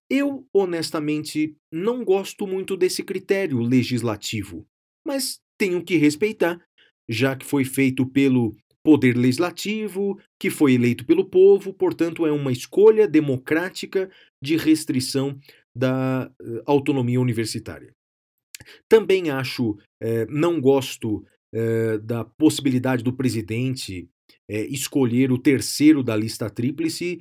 Eu, 0.09 0.47
honestamente, 0.55 1.57
não 1.73 2.05
gosto 2.05 2.47
muito 2.47 2.77
desse 2.77 3.03
critério 3.03 3.59
legislativo, 3.61 4.65
mas 5.05 5.41
tenho 5.59 5.83
que 5.83 5.97
respeitar, 5.97 6.61
já 7.09 7.35
que 7.35 7.45
foi 7.45 7.65
feito 7.65 8.07
pelo 8.07 8.55
poder 8.85 9.17
legislativo, 9.17 10.21
que 10.39 10.51
foi 10.51 10.75
eleito 10.75 11.05
pelo 11.05 11.25
povo, 11.25 11.73
portanto, 11.73 12.27
é 12.27 12.33
uma 12.33 12.53
escolha 12.53 13.09
democrática 13.09 14.09
de 14.41 14.57
restrição 14.57 15.37
da 15.75 16.31
uh, 16.41 16.63
autonomia 16.67 17.21
universitária. 17.21 17.93
Também 18.89 19.31
acho, 19.31 19.77
eh, 20.01 20.27
não 20.29 20.61
gosto 20.61 21.25
eh, 21.55 21.99
da 21.99 22.25
possibilidade 22.25 23.03
do 23.03 23.13
presidente 23.13 24.09
eh, 24.49 24.67
escolher 24.67 25.33
o 25.33 25.39
terceiro 25.39 26.03
da 26.03 26.17
lista 26.17 26.49
tríplice 26.51 27.21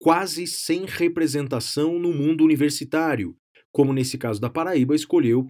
quase 0.00 0.46
sem 0.46 0.84
representação 0.84 1.98
no 1.98 2.12
mundo 2.12 2.44
universitário, 2.44 3.36
como 3.72 3.92
nesse 3.92 4.18
caso 4.18 4.40
da 4.40 4.50
Paraíba, 4.50 4.96
escolheu 4.96 5.46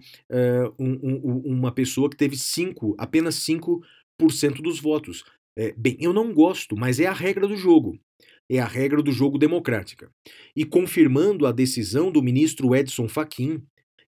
um, 0.79 0.91
um, 1.01 1.41
uma 1.43 1.71
pessoa 1.71 2.07
que 2.07 2.15
teve 2.15 2.37
cinco, 2.37 2.95
apenas 2.99 3.35
5% 3.37 3.81
dos 4.61 4.79
votos. 4.79 5.23
bem, 5.75 5.97
eu 5.99 6.13
não 6.13 6.31
gosto, 6.31 6.77
mas 6.77 6.99
é 6.99 7.07
a 7.07 7.11
regra 7.11 7.47
do 7.47 7.57
jogo 7.57 7.99
é 8.49 8.59
a 8.59 8.65
regra 8.65 9.01
do 9.01 9.11
jogo 9.11 9.37
democrática. 9.37 10.11
E 10.55 10.65
confirmando 10.65 11.45
a 11.45 11.51
decisão 11.51 12.11
do 12.11 12.21
ministro 12.21 12.75
Edson 12.75 13.07
Fachin, 13.07 13.63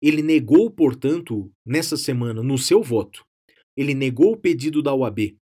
ele 0.04 0.22
negou, 0.22 0.70
portanto, 0.70 1.50
nessa 1.66 1.96
semana, 1.96 2.44
no 2.44 2.58
seu 2.58 2.84
voto, 2.84 3.26
ele 3.76 3.94
negou 3.94 4.34
o 4.34 4.38
pedido 4.38 4.82
da 4.82 4.94
OAB 4.94 5.38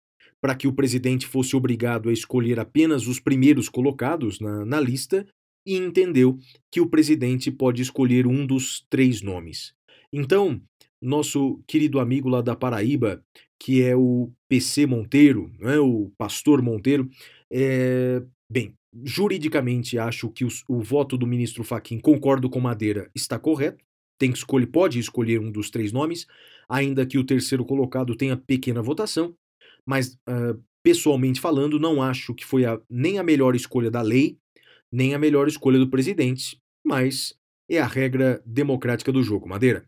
para 0.41 0.55
que 0.55 0.67
o 0.67 0.73
presidente 0.73 1.27
fosse 1.27 1.55
obrigado 1.55 2.09
a 2.09 2.13
escolher 2.13 2.59
apenas 2.59 3.07
os 3.07 3.21
primeiros 3.21 3.69
colocados 3.69 4.41
na, 4.41 4.65
na 4.65 4.81
lista 4.81 5.27
e 5.67 5.77
entendeu 5.77 6.39
que 6.71 6.81
o 6.81 6.89
presidente 6.89 7.51
pode 7.51 7.83
escolher 7.83 8.27
um 8.27 8.47
dos 8.47 8.85
três 8.89 9.23
nomes. 9.23 9.75
Então, 10.13 10.61
nosso 11.01 11.61
querido 11.67 11.99
amigo 11.99 12.29
lá 12.29 12.41
da 12.41 12.55
Paraíba, 12.55 13.23
que 13.59 13.83
é 13.83 13.97
o 13.97 14.31
PC 14.49 14.87
Monteiro, 14.87 15.53
é 15.61 15.79
o 15.79 16.11
pastor 16.17 16.63
Monteiro, 16.63 17.09
é, 17.51 18.23
Bem, 18.49 18.75
juridicamente 19.05 19.99
acho 19.99 20.31
que 20.31 20.45
o, 20.45 20.49
o 20.69 20.81
voto 20.81 21.19
do 21.19 21.27
ministro 21.27 21.65
Faquim, 21.65 21.99
concordo 21.99 22.49
com 22.49 22.61
Madeira, 22.61 23.11
está 23.15 23.39
correto. 23.39 23.85
Tem 24.19 24.33
que 24.33 24.39
escolher, 24.39 24.67
pode 24.67 24.99
escolher 24.99 25.41
um 25.41 25.51
dos 25.51 25.71
três 25.71 25.93
nomes, 25.93 26.27
ainda 26.69 27.07
que 27.07 27.19
o 27.19 27.25
terceiro 27.25 27.65
colocado 27.65 28.17
tenha 28.17 28.37
pequena 28.37 28.83
votação. 28.83 29.35
Mas, 29.85 30.15
uh, 30.29 30.61
pessoalmente 30.83 31.41
falando, 31.41 31.79
não 31.79 32.03
acho 32.03 32.35
que 32.35 32.45
foi 32.45 32.65
a, 32.65 32.81
nem 32.89 33.19
a 33.19 33.23
melhor 33.23 33.55
escolha 33.55 33.91
da 33.91 34.03
lei, 34.03 34.39
nem 34.91 35.15
a 35.15 35.19
melhor 35.19 35.49
escolha 35.49 35.79
do 35.79 35.91
presidente, 35.91 36.61
mas 36.85 37.35
é 37.69 37.79
a 37.79 37.87
regra 37.87 38.43
democrática 38.47 39.13
do 39.13 39.23
jogo. 39.23 39.49
Madeira. 39.49 39.85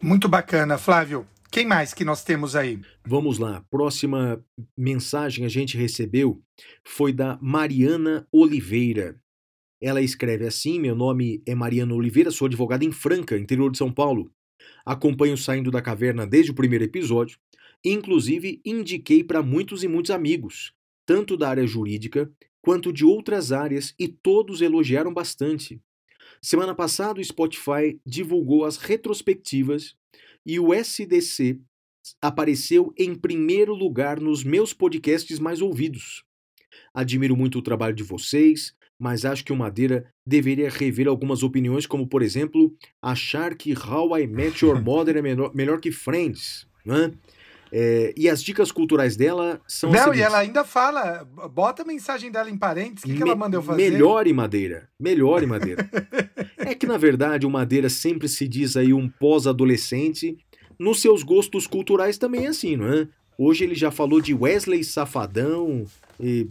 Muito 0.00 0.28
bacana, 0.28 0.78
Flávio. 0.78 1.26
Quem 1.50 1.66
mais 1.66 1.94
que 1.94 2.04
nós 2.04 2.22
temos 2.22 2.54
aí? 2.54 2.80
Vamos 3.04 3.38
lá. 3.38 3.64
Próxima 3.70 4.44
mensagem 4.76 5.44
a 5.44 5.48
gente 5.48 5.76
recebeu 5.76 6.42
foi 6.84 7.12
da 7.12 7.38
Mariana 7.40 8.26
Oliveira. 8.30 9.16
Ela 9.80 10.00
escreve 10.00 10.46
assim: 10.46 10.80
Meu 10.80 10.94
nome 10.94 11.42
é 11.46 11.54
Mariana 11.54 11.94
Oliveira, 11.94 12.30
sou 12.30 12.46
advogada 12.46 12.84
em 12.84 12.92
Franca, 12.92 13.38
interior 13.38 13.70
de 13.70 13.78
São 13.78 13.92
Paulo. 13.92 14.30
Acompanho 14.84 15.36
Saindo 15.36 15.70
da 15.70 15.82
Caverna 15.82 16.26
desde 16.26 16.50
o 16.50 16.54
primeiro 16.54 16.84
episódio. 16.84 17.38
Inclusive, 17.84 18.60
indiquei 18.64 19.22
para 19.22 19.42
muitos 19.42 19.84
e 19.84 19.88
muitos 19.88 20.10
amigos, 20.10 20.72
tanto 21.04 21.36
da 21.36 21.48
área 21.48 21.66
jurídica 21.66 22.30
quanto 22.62 22.92
de 22.92 23.04
outras 23.04 23.52
áreas, 23.52 23.94
e 23.96 24.08
todos 24.08 24.60
elogiaram 24.60 25.14
bastante. 25.14 25.80
Semana 26.42 26.74
passada, 26.74 27.20
o 27.20 27.24
Spotify 27.24 28.00
divulgou 28.04 28.64
as 28.64 28.76
retrospectivas 28.76 29.94
e 30.44 30.58
o 30.58 30.74
SDC 30.74 31.60
apareceu 32.20 32.92
em 32.96 33.14
primeiro 33.14 33.74
lugar 33.74 34.20
nos 34.20 34.42
meus 34.42 34.72
podcasts 34.72 35.38
mais 35.38 35.60
ouvidos. 35.60 36.24
Admiro 36.92 37.36
muito 37.36 37.58
o 37.58 37.62
trabalho 37.62 37.94
de 37.94 38.02
vocês, 38.02 38.74
mas 38.98 39.24
acho 39.24 39.44
que 39.44 39.52
o 39.52 39.56
Madeira 39.56 40.06
deveria 40.26 40.70
rever 40.70 41.06
algumas 41.06 41.42
opiniões, 41.42 41.86
como, 41.86 42.06
por 42.06 42.22
exemplo, 42.22 42.74
achar 43.00 43.54
que 43.54 43.74
How 43.76 44.18
I 44.18 44.26
Met 44.26 44.64
Your 44.64 44.80
Mother 44.82 45.16
é 45.16 45.22
melhor, 45.22 45.54
melhor 45.54 45.80
que 45.80 45.92
Friends. 45.92 46.66
Né? 46.84 47.12
É, 47.72 48.14
e 48.16 48.28
as 48.28 48.42
dicas 48.42 48.70
culturais 48.70 49.16
dela 49.16 49.60
são. 49.66 49.90
Não, 49.90 50.14
e 50.14 50.20
ela 50.20 50.38
ainda 50.38 50.64
fala, 50.64 51.24
bota 51.52 51.82
a 51.82 51.84
mensagem 51.84 52.30
dela 52.30 52.48
em 52.48 52.56
parênteses, 52.56 53.04
o 53.04 53.08
que, 53.08 53.16
que 53.16 53.22
ela 53.22 53.34
mandou 53.34 53.60
fazer? 53.60 53.90
Melhore 53.90 54.32
Madeira, 54.32 54.88
melhore 54.98 55.46
Madeira. 55.46 55.88
é 56.58 56.74
que, 56.74 56.86
na 56.86 56.96
verdade, 56.96 57.44
o 57.44 57.50
Madeira 57.50 57.88
sempre 57.88 58.28
se 58.28 58.46
diz 58.46 58.76
aí 58.76 58.92
um 58.92 59.08
pós-adolescente. 59.08 60.36
Nos 60.78 61.00
seus 61.00 61.22
gostos 61.22 61.66
culturais 61.66 62.18
também 62.18 62.44
é 62.44 62.48
assim, 62.48 62.76
não 62.76 62.92
é? 62.92 63.08
Hoje 63.38 63.64
ele 63.64 63.74
já 63.74 63.90
falou 63.90 64.20
de 64.20 64.32
Wesley 64.32 64.82
Safadão. 64.82 65.84
E, 66.18 66.48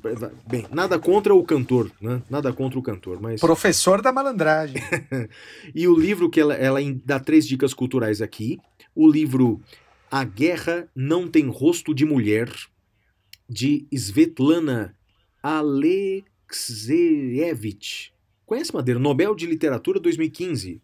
bem, 0.48 0.67
nada 0.71 1.00
contra 1.00 1.34
o 1.34 1.43
cantor, 1.43 1.91
né? 2.00 2.21
Nada 2.30 2.54
contra 2.54 2.78
o 2.78 2.84
cantor, 2.84 3.19
mas. 3.19 3.41
Professor 3.41 4.02
da 4.02 4.12
malandragem. 4.12 4.82
e 5.74 5.88
o 5.88 5.98
livro 5.98 6.30
que 6.30 6.39
ela, 6.39 6.54
ela 6.54 6.80
dá 7.04 7.19
três 7.19 7.48
dicas 7.48 7.74
culturais 7.74 8.21
aqui. 8.21 8.60
O 8.93 9.10
livro 9.10 9.60
a 10.10 10.24
Guerra 10.24 10.88
Não 10.95 11.28
Tem 11.28 11.50
Rosto 11.50 11.93
de 11.93 12.06
Mulher, 12.06 12.50
de 13.50 13.86
Svetlana 13.91 14.95
Alexeyevich. 15.43 18.13
Conhece, 18.45 18.74
Madeira? 18.74 18.98
Nobel 19.00 19.36
de 19.36 19.45
Literatura 19.45 20.00
2015. 20.00 20.82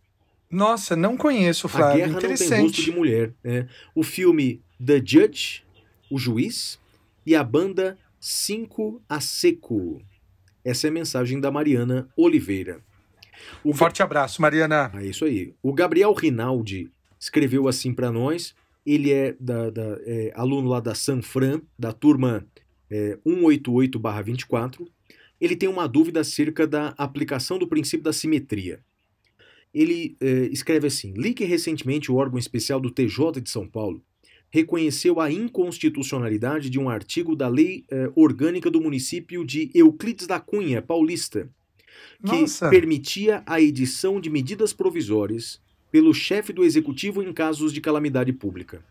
Nossa, 0.49 0.97
não 0.97 1.15
conheço, 1.15 1.69
Flávio. 1.69 2.03
A 2.03 2.07
Guerra 2.07 2.13
Não 2.13 2.19
Tem 2.35 2.61
Rosto 2.61 2.81
de 2.81 2.91
Mulher. 2.91 3.33
É. 3.43 3.67
O 3.95 4.03
filme 4.03 4.61
The 4.85 4.97
Judge, 4.97 5.63
O 6.11 6.17
Juiz, 6.17 6.77
e 7.25 7.35
a 7.35 7.43
banda 7.43 7.97
Cinco 8.19 9.01
a 9.07 9.19
Seco. 9.21 10.01
Essa 10.63 10.87
é 10.87 10.89
a 10.89 10.93
mensagem 10.93 11.39
da 11.39 11.49
Mariana 11.49 12.07
Oliveira. 12.15 12.83
Um 13.65 13.73
forte 13.73 14.03
abraço, 14.03 14.41
Mariana. 14.41 14.91
É 14.95 15.05
isso 15.05 15.25
aí. 15.25 15.55
O 15.63 15.73
Gabriel 15.73 16.13
Rinaldi 16.13 16.91
escreveu 17.19 17.67
assim 17.67 17.93
para 17.93 18.11
nós. 18.11 18.53
Ele 18.85 19.11
é, 19.11 19.35
da, 19.39 19.69
da 19.69 19.97
é, 20.05 20.31
aluno 20.35 20.67
lá 20.67 20.79
da 20.79 20.93
Sanfran, 20.93 21.61
da 21.79 21.93
turma 21.93 22.45
é, 22.89 23.17
188-24. 23.25 24.85
Ele 25.39 25.55
tem 25.55 25.69
uma 25.69 25.87
dúvida 25.87 26.19
acerca 26.19 26.67
da 26.67 26.89
aplicação 26.97 27.57
do 27.57 27.67
princípio 27.67 28.03
da 28.03 28.13
simetria. 28.13 28.83
Ele 29.73 30.15
é, 30.19 30.49
escreve 30.51 30.87
assim: 30.87 31.13
li 31.13 31.33
que 31.33 31.45
recentemente 31.45 32.11
o 32.11 32.15
órgão 32.15 32.37
especial 32.37 32.79
do 32.79 32.91
TJ 32.91 33.41
de 33.41 33.49
São 33.49 33.67
Paulo 33.67 34.03
reconheceu 34.51 35.19
a 35.19 35.31
inconstitucionalidade 35.31 36.69
de 36.69 36.77
um 36.77 36.89
artigo 36.89 37.35
da 37.35 37.47
Lei 37.47 37.85
é, 37.89 38.11
Orgânica 38.15 38.69
do 38.69 38.81
município 38.81 39.45
de 39.45 39.71
Euclides 39.73 40.27
da 40.27 40.39
Cunha, 40.39 40.81
paulista, 40.81 41.49
que 42.25 42.41
Nossa. 42.41 42.69
permitia 42.69 43.41
a 43.45 43.61
edição 43.61 44.19
de 44.19 44.29
medidas 44.29 44.73
provisórias 44.73 45.59
pelo 45.89 46.13
chefe 46.13 46.51
do 46.51 46.63
executivo 46.63 47.23
em 47.23 47.33
casos 47.33 47.73
de 47.73 47.79
calamidade 47.79 48.33
pública. 48.33 48.83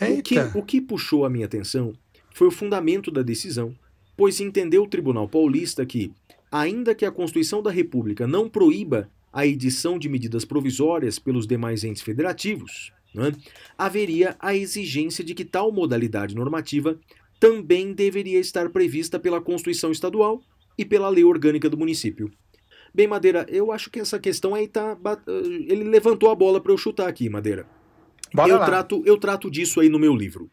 O 0.00 0.22
que, 0.22 0.38
o 0.54 0.62
que 0.62 0.80
puxou 0.80 1.24
a 1.24 1.30
minha 1.30 1.46
atenção 1.46 1.94
foi 2.32 2.48
o 2.48 2.50
fundamento 2.50 3.10
da 3.10 3.22
decisão, 3.22 3.74
pois 4.16 4.40
entendeu 4.40 4.82
o 4.82 4.88
Tribunal 4.88 5.28
Paulista 5.28 5.86
que, 5.86 6.12
ainda 6.50 6.94
que 6.94 7.04
a 7.04 7.12
Constituição 7.12 7.62
da 7.62 7.70
República 7.70 8.26
não 8.26 8.48
proíba 8.48 9.08
a 9.32 9.46
edição 9.46 9.98
de 9.98 10.08
medidas 10.08 10.44
provisórias 10.44 11.18
pelos 11.18 11.46
demais 11.46 11.84
entes 11.84 12.02
federativos, 12.02 12.92
né, 13.14 13.32
haveria 13.78 14.36
a 14.40 14.54
exigência 14.54 15.22
de 15.22 15.34
que 15.34 15.44
tal 15.44 15.70
modalidade 15.70 16.34
normativa 16.34 16.98
também 17.38 17.92
deveria 17.92 18.38
estar 18.38 18.68
prevista 18.70 19.18
pela 19.18 19.40
Constituição 19.40 19.90
Estadual 19.90 20.42
e 20.76 20.84
pela 20.84 21.08
Lei 21.08 21.24
Orgânica 21.24 21.68
do 21.68 21.76
Município. 21.76 22.30
Bem, 22.94 23.06
Madeira, 23.06 23.44
eu 23.48 23.72
acho 23.72 23.90
que 23.90 23.98
essa 23.98 24.18
questão 24.18 24.54
aí 24.54 24.68
tá. 24.68 24.96
Ele 25.26 25.84
levantou 25.84 26.30
a 26.30 26.34
bola 26.34 26.60
para 26.60 26.72
eu 26.72 26.78
chutar 26.78 27.08
aqui, 27.08 27.28
Madeira. 27.28 27.66
Bora 28.32 28.48
eu, 28.48 28.58
lá. 28.58 28.64
trato, 28.64 29.02
eu 29.04 29.18
trato 29.18 29.50
disso 29.50 29.80
aí 29.80 29.88
no 29.88 29.98
meu 29.98 30.14
livro. 30.14 30.50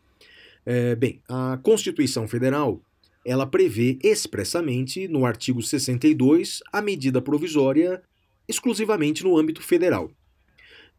É, 0.65 0.95
bem, 0.95 1.21
a 1.29 1.59
Constituição 1.61 2.27
Federal 2.27 2.81
ela 3.25 3.45
prevê 3.45 3.99
expressamente, 4.03 5.07
no 5.07 5.25
artigo 5.25 5.61
62, 5.61 6.59
a 6.73 6.81
medida 6.81 7.21
provisória 7.21 8.01
exclusivamente 8.47 9.23
no 9.23 9.37
âmbito 9.37 9.61
federal. 9.61 10.11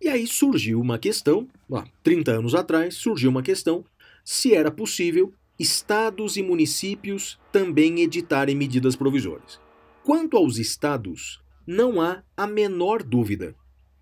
E 0.03 0.09
aí 0.09 0.27
surgiu 0.27 0.81
uma 0.81 0.99
questão, 0.99 1.49
lá, 1.71 1.87
30 2.03 2.33
anos 2.33 2.57
atrás, 2.57 2.97
surgiu 2.97 3.31
uma 3.31 3.41
questão 3.41 3.85
se 4.25 4.53
era 4.53 4.69
possível 4.69 5.33
estados 5.57 6.37
e 6.37 6.43
municípios 6.43 7.39
também 7.53 8.01
editarem 8.01 8.57
medidas 8.57 8.97
provisórias. 8.97 9.61
Quanto 10.03 10.37
aos 10.37 10.59
estados, 10.59 11.41
não 11.65 12.01
há 12.01 12.25
a 12.37 12.49
menor 12.49 13.05
dúvida. 13.05 13.55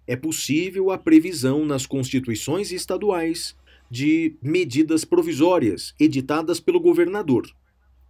É 0.06 0.16
possível 0.16 0.90
a 0.90 0.96
previsão 0.96 1.66
nas 1.66 1.84
constituições 1.84 2.72
estaduais 2.72 3.54
de 3.90 4.34
medidas 4.40 5.04
provisórias 5.04 5.94
editadas 6.00 6.58
pelo 6.58 6.80
governador, 6.80 7.46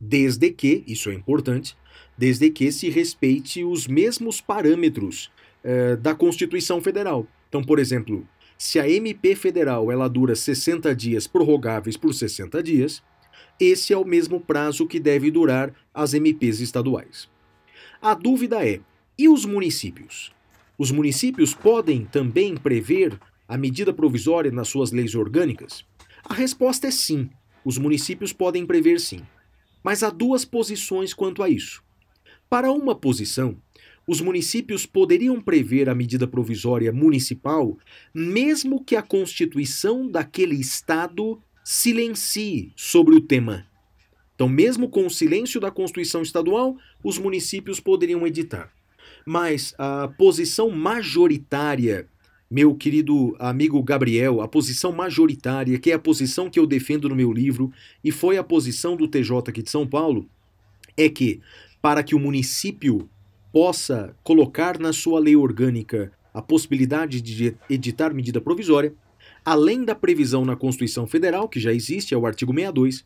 desde 0.01 0.53
que, 0.53 0.85
isso 0.87 1.11
é 1.11 1.15
importante, 1.15 1.77
desde 2.17 2.51
que 2.51 2.71
se 2.71 2.89
respeite 2.89 3.65
os 3.65 3.89
mesmos 3.89 4.41
parâmetros 4.41 5.29
eh, 5.65 5.97
da 5.97 6.15
Constituição 6.15 6.81
Federal. 6.81 7.27
Então, 7.51 7.65
por 7.65 7.81
exemplo, 7.81 8.27
se 8.57 8.79
a 8.79 8.89
MP 8.89 9.35
federal 9.35 9.91
ela 9.91 10.09
dura 10.09 10.37
60 10.37 10.95
dias 10.95 11.27
prorrogáveis 11.27 11.97
por 11.97 12.15
60 12.15 12.63
dias, 12.63 13.03
esse 13.59 13.93
é 13.93 13.99
o 13.99 14.05
mesmo 14.05 14.41
prazo 14.41 14.87
que 14.87 15.01
deve 15.01 15.33
durar 15.33 15.75
as 15.93 16.15
MPs 16.15 16.61
estaduais. 16.61 17.29
A 18.01 18.15
dúvida 18.15 18.65
é: 18.65 18.81
e 19.19 19.29
os 19.29 19.45
municípios? 19.45 20.33
Os 20.79 20.93
municípios 20.93 21.53
podem 21.53 22.05
também 22.05 22.57
prever 22.57 23.19
a 23.49 23.59
medida 23.59 23.93
provisória 23.93 24.53
nas 24.53 24.69
suas 24.69 24.93
leis 24.93 25.17
orgânicas? 25.17 25.85
A 26.25 26.33
resposta 26.33 26.87
é 26.87 26.91
sim. 26.93 27.29
Os 27.65 27.77
municípios 27.77 28.33
podem 28.33 28.65
prever 28.65 29.01
sim. 29.01 29.21
Mas 29.83 30.05
há 30.05 30.11
duas 30.11 30.45
posições 30.45 31.13
quanto 31.13 31.43
a 31.43 31.51
isso. 31.51 31.83
Para 32.49 32.71
uma 32.71 32.95
posição, 32.95 33.57
os 34.11 34.21
municípios 34.21 34.87
poderiam 34.87 35.41
prever 35.41 35.89
a 35.89 35.95
medida 35.95 36.27
provisória 36.27 36.93
municipal, 36.93 37.79
mesmo 38.13 38.83
que 38.83 38.97
a 38.97 39.03
Constituição 39.03 40.11
daquele 40.11 40.57
Estado 40.57 41.41
silencie 41.63 42.73
sobre 42.75 43.15
o 43.15 43.21
tema. 43.21 43.65
Então, 44.35 44.49
mesmo 44.49 44.89
com 44.89 45.07
o 45.07 45.11
silêncio 45.11 45.61
da 45.61 45.71
Constituição 45.71 46.23
Estadual, 46.23 46.77
os 47.05 47.19
municípios 47.19 47.79
poderiam 47.79 48.27
editar. 48.27 48.73
Mas 49.25 49.77
a 49.79 50.09
posição 50.09 50.71
majoritária, 50.71 52.09
meu 52.51 52.75
querido 52.75 53.37
amigo 53.39 53.81
Gabriel, 53.81 54.41
a 54.41 54.49
posição 54.49 54.91
majoritária, 54.91 55.79
que 55.79 55.93
é 55.93 55.95
a 55.95 56.01
posição 56.01 56.51
que 56.51 56.59
eu 56.59 56.67
defendo 56.67 57.09
no 57.09 57.15
meu 57.15 57.33
livro 57.33 57.73
e 58.03 58.11
foi 58.11 58.39
a 58.39 58.43
posição 58.43 58.97
do 58.97 59.07
TJ 59.07 59.51
aqui 59.51 59.63
de 59.63 59.71
São 59.71 59.87
Paulo, 59.87 60.29
é 60.97 61.09
que 61.09 61.41
para 61.81 62.03
que 62.03 62.17
o 62.17 62.19
município 62.19 63.09
possa 63.53 64.15
colocar 64.23 64.79
na 64.79 64.93
sua 64.93 65.21
lei 65.21 65.37
orgânica 65.37 66.13
a 66.33 66.41
possibilidade 66.41 67.21
de 67.21 67.55
editar 67.69 68.15
medida 68.15 68.41
provisória, 68.41 68.95
além 69.45 69.85
da 69.85 69.95
previsão 69.95 70.45
na 70.45 70.57
Constituição 70.57 71.07
Federal, 71.07 71.49
que 71.49 71.59
já 71.59 71.73
existe, 71.73 72.15
é 72.15 72.17
o 72.17 72.27
artigo 72.27 72.53
62, 72.55 73.05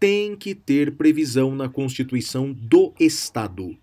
tem 0.00 0.34
que 0.34 0.54
ter 0.54 0.96
previsão 0.96 1.54
na 1.54 1.68
Constituição 1.68 2.52
do 2.52 2.92
Estado. 2.98 3.76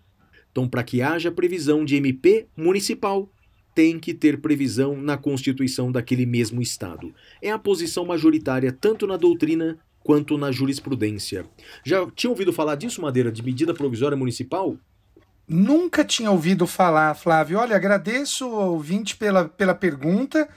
Então, 0.52 0.68
para 0.68 0.84
que 0.84 1.02
haja 1.02 1.32
previsão 1.32 1.86
de 1.86 1.96
MP 1.96 2.48
municipal, 2.58 3.30
tem 3.74 4.00
que 4.00 4.14
ter 4.14 4.42
previsão 4.42 5.00
na 5.00 5.16
Constituição 5.16 5.92
daquele 5.92 6.26
mesmo 6.26 6.62
Estado. 6.62 7.14
É 7.42 7.52
a 7.52 7.60
posição 7.60 8.06
majoritária 8.06 8.72
tanto 8.72 9.08
na 9.08 9.16
doutrina 9.16 9.78
quanto 10.04 10.38
na 10.38 10.52
jurisprudência. 10.52 11.46
Já 11.86 12.06
tinha 12.12 12.30
ouvido 12.30 12.52
falar 12.52 12.76
disso, 12.76 13.02
Madeira, 13.02 13.32
de 13.32 13.44
medida 13.44 13.74
provisória 13.74 14.18
municipal? 14.18 14.78
Nunca 15.50 16.06
tinha 16.06 16.30
ouvido 16.30 16.68
falar, 16.68 17.14
Flávio. 17.16 17.60
Olha, 17.60 17.76
agradeço 17.76 18.46
ao 18.46 18.74
ouvinte 18.74 19.18
pela, 19.18 19.50
pela 19.50 19.74
pergunta, 19.74 20.48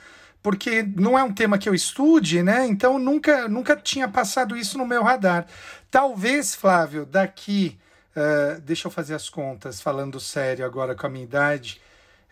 porque 0.41 0.83
não 0.83 1.17
é 1.17 1.23
um 1.23 1.33
tema 1.33 1.57
que 1.57 1.67
eu 1.67 1.73
estude, 1.73 2.43
né? 2.43 2.65
Então 2.67 2.99
nunca, 2.99 3.47
nunca 3.47 3.75
tinha 3.75 4.07
passado 4.07 4.55
isso 4.55 4.77
no 4.77 4.85
meu 4.85 5.01
radar. 5.01 5.47
Talvez, 5.89 6.53
Flávio, 6.53 7.05
daqui 7.05 7.77
Uh, 8.15 8.61
deixa 8.61 8.87
eu 8.87 8.91
fazer 8.91 9.15
as 9.15 9.27
contas, 9.27 9.81
falando 9.81 10.19
sério 10.19 10.65
agora 10.65 10.93
com 10.93 11.07
a 11.07 11.09
minha 11.09 11.23
idade. 11.23 11.81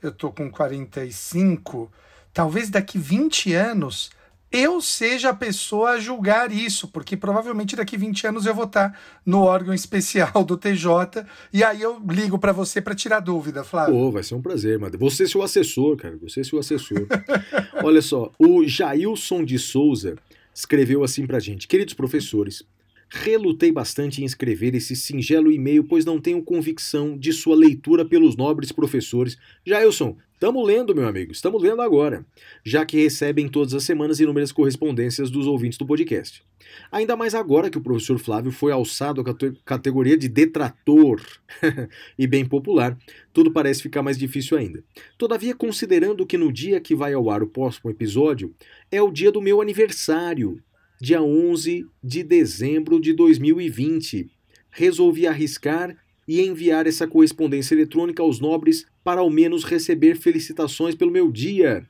Eu 0.02 0.12
tô 0.12 0.32
com 0.32 0.50
45. 0.50 1.91
Talvez 2.34 2.69
daqui 2.69 2.97
20 2.97 3.54
anos 3.54 4.12
eu 4.52 4.82
seja 4.82 5.30
a 5.30 5.34
pessoa 5.34 5.92
a 5.92 6.00
julgar 6.00 6.52
isso, 6.52 6.88
porque 6.88 7.16
provavelmente 7.16 7.76
daqui 7.76 7.96
20 7.96 8.28
anos 8.28 8.46
eu 8.46 8.54
vou 8.54 8.66
estar 8.66 9.00
no 9.26 9.42
órgão 9.42 9.74
especial 9.74 10.44
do 10.44 10.58
TJ 10.58 11.26
e 11.54 11.64
aí 11.64 11.82
eu 11.82 12.02
ligo 12.10 12.38
para 12.38 12.52
você 12.52 12.82
para 12.82 12.94
tirar 12.94 13.20
dúvida, 13.20 13.64
Flávio. 13.64 13.96
Pô, 13.96 14.12
vai 14.12 14.24
ser 14.24 14.36
um 14.36 14.42
prazer, 14.42 14.78
mano. 14.78 14.98
Você 15.00 15.24
é 15.24 15.28
seu 15.28 15.42
assessor, 15.42 15.96
cara. 15.96 16.18
Você 16.22 16.42
é 16.42 16.44
seu 16.44 16.60
assessor. 16.60 17.08
Olha 17.84 18.02
só, 18.02 18.32
o 18.38 18.66
Jailson 18.66 19.46
de 19.46 19.58
Souza 19.58 20.16
escreveu 20.54 21.04
assim 21.04 21.26
pra 21.26 21.40
gente: 21.40 21.68
Queridos 21.68 21.94
professores, 21.94 22.66
Relutei 23.14 23.74
bastante 23.74 24.22
em 24.22 24.26
escrever 24.26 24.74
esse 24.74 24.96
singelo 24.96 25.52
e-mail, 25.52 25.84
pois 25.84 26.06
não 26.06 26.18
tenho 26.18 26.42
convicção 26.42 27.18
de 27.18 27.34
sua 27.34 27.58
leitura 27.58 28.06
pelos 28.06 28.38
nobres 28.38 28.72
professores. 28.72 29.38
Jailson, 29.66 30.16
estamos 30.42 30.66
lendo, 30.66 30.96
meu 30.96 31.08
amigo, 31.08 31.32
estamos 31.32 31.62
lendo 31.62 31.84
agora, 31.84 32.26
já 32.66 32.84
que 32.84 32.98
recebem 32.98 33.48
todas 33.48 33.76
as 33.76 33.84
semanas 33.84 34.20
inúmeras 34.20 34.52
correspondências 34.52 35.30
dos 35.30 35.46
ouvintes 35.46 35.78
do 35.78 35.86
podcast. 35.86 36.44
Ainda 36.92 37.16
mais 37.16 37.36
agora 37.36 37.70
que 37.70 37.78
o 37.78 37.82
professor 37.82 38.18
Flávio 38.18 38.52
foi 38.52 38.72
alçado 38.72 39.22
à 39.22 39.24
categoria 39.64 40.18
de 40.18 40.28
detrator 40.28 41.22
e 42.18 42.26
bem 42.26 42.44
popular, 42.44 42.98
tudo 43.32 43.52
parece 43.52 43.84
ficar 43.84 44.02
mais 44.02 44.18
difícil 44.18 44.58
ainda. 44.58 44.84
Todavia, 45.16 45.54
considerando 45.54 46.26
que 46.26 46.40
no 46.40 46.52
dia 46.52 46.82
que 46.82 46.96
vai 46.96 47.14
ao 47.14 47.30
ar 47.30 47.44
o 47.44 47.48
próximo 47.48 47.92
episódio 47.92 48.52
é 48.92 49.00
o 49.00 49.12
dia 49.12 49.32
do 49.32 49.42
meu 49.44 49.62
aniversário, 49.62 50.60
dia 51.00 51.22
11 51.22 51.86
de 52.04 52.24
dezembro 52.24 53.00
de 53.00 53.14
2020. 53.14 54.28
Resolvi 54.72 55.28
arriscar 55.28 55.96
e 56.28 56.42
enviar 56.42 56.88
essa 56.88 57.06
correspondência 57.06 57.76
eletrônica 57.76 58.24
aos 58.24 58.40
nobres 58.40 58.88
para 59.04 59.22
ao 59.22 59.30
menos 59.30 59.64
receber 59.64 60.16
felicitações 60.16 60.96
pelo 60.96 61.12
meu 61.12 61.32
dia. 61.32 61.88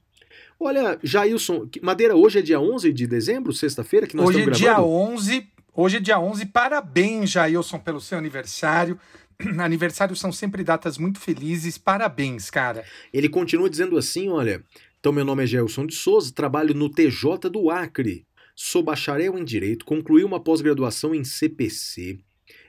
Olha, 0.59 0.99
Jailson, 1.01 1.67
Madeira, 1.81 2.15
hoje 2.15 2.39
é 2.39 2.41
dia 2.41 2.59
11 2.59 2.93
de 2.93 3.07
dezembro, 3.07 3.51
sexta-feira, 3.51 4.05
que 4.05 4.15
nós 4.15 4.29
hoje 4.29 4.39
estamos 4.39 4.59
gravando? 4.59 4.87
Hoje 4.87 5.29
é 5.29 5.31
dia 5.31 5.41
11, 5.41 5.47
hoje 5.73 5.97
é 5.97 5.99
dia 5.99 6.19
11, 6.19 6.45
parabéns, 6.47 7.31
Jailson, 7.31 7.79
pelo 7.79 7.99
seu 7.99 8.17
aniversário. 8.17 8.99
Aniversários 9.59 10.19
são 10.19 10.31
sempre 10.31 10.63
datas 10.63 10.97
muito 10.97 11.19
felizes, 11.19 11.77
parabéns, 11.77 12.49
cara. 12.49 12.85
Ele 13.11 13.27
continua 13.27 13.69
dizendo 13.69 13.97
assim, 13.97 14.29
olha, 14.29 14.63
então 14.99 15.11
meu 15.11 15.25
nome 15.25 15.43
é 15.43 15.47
Gelson 15.47 15.87
de 15.87 15.95
Souza, 15.95 16.31
trabalho 16.31 16.75
no 16.75 16.89
TJ 16.89 17.49
do 17.51 17.71
Acre. 17.71 18.25
Sou 18.55 18.83
bacharel 18.83 19.39
em 19.39 19.43
Direito, 19.43 19.83
concluí 19.83 20.23
uma 20.23 20.39
pós-graduação 20.39 21.15
em 21.15 21.23
CPC. 21.23 22.19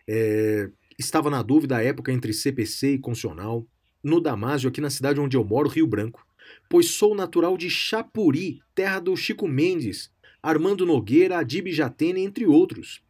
É, 0.08 0.70
estava 0.98 1.28
na 1.28 1.42
dúvida 1.42 1.76
à 1.76 1.82
época 1.82 2.10
entre 2.10 2.32
CPC 2.32 2.94
e 2.94 2.98
Constitucional, 2.98 3.66
no 4.02 4.20
Damásio, 4.20 4.68
aqui 4.68 4.80
na 4.80 4.90
cidade 4.90 5.20
onde 5.20 5.36
eu 5.36 5.44
moro, 5.44 5.68
Rio 5.68 5.86
Branco, 5.86 6.26
pois 6.68 6.88
sou 6.88 7.14
natural 7.14 7.56
de 7.56 7.70
Chapuri, 7.70 8.60
terra 8.74 8.98
do 8.98 9.16
Chico 9.16 9.46
Mendes, 9.46 10.10
Armando 10.42 10.84
Nogueira, 10.84 11.38
Adib 11.38 11.70
Jatene, 11.72 12.20
entre 12.20 12.46
outros. 12.46 13.00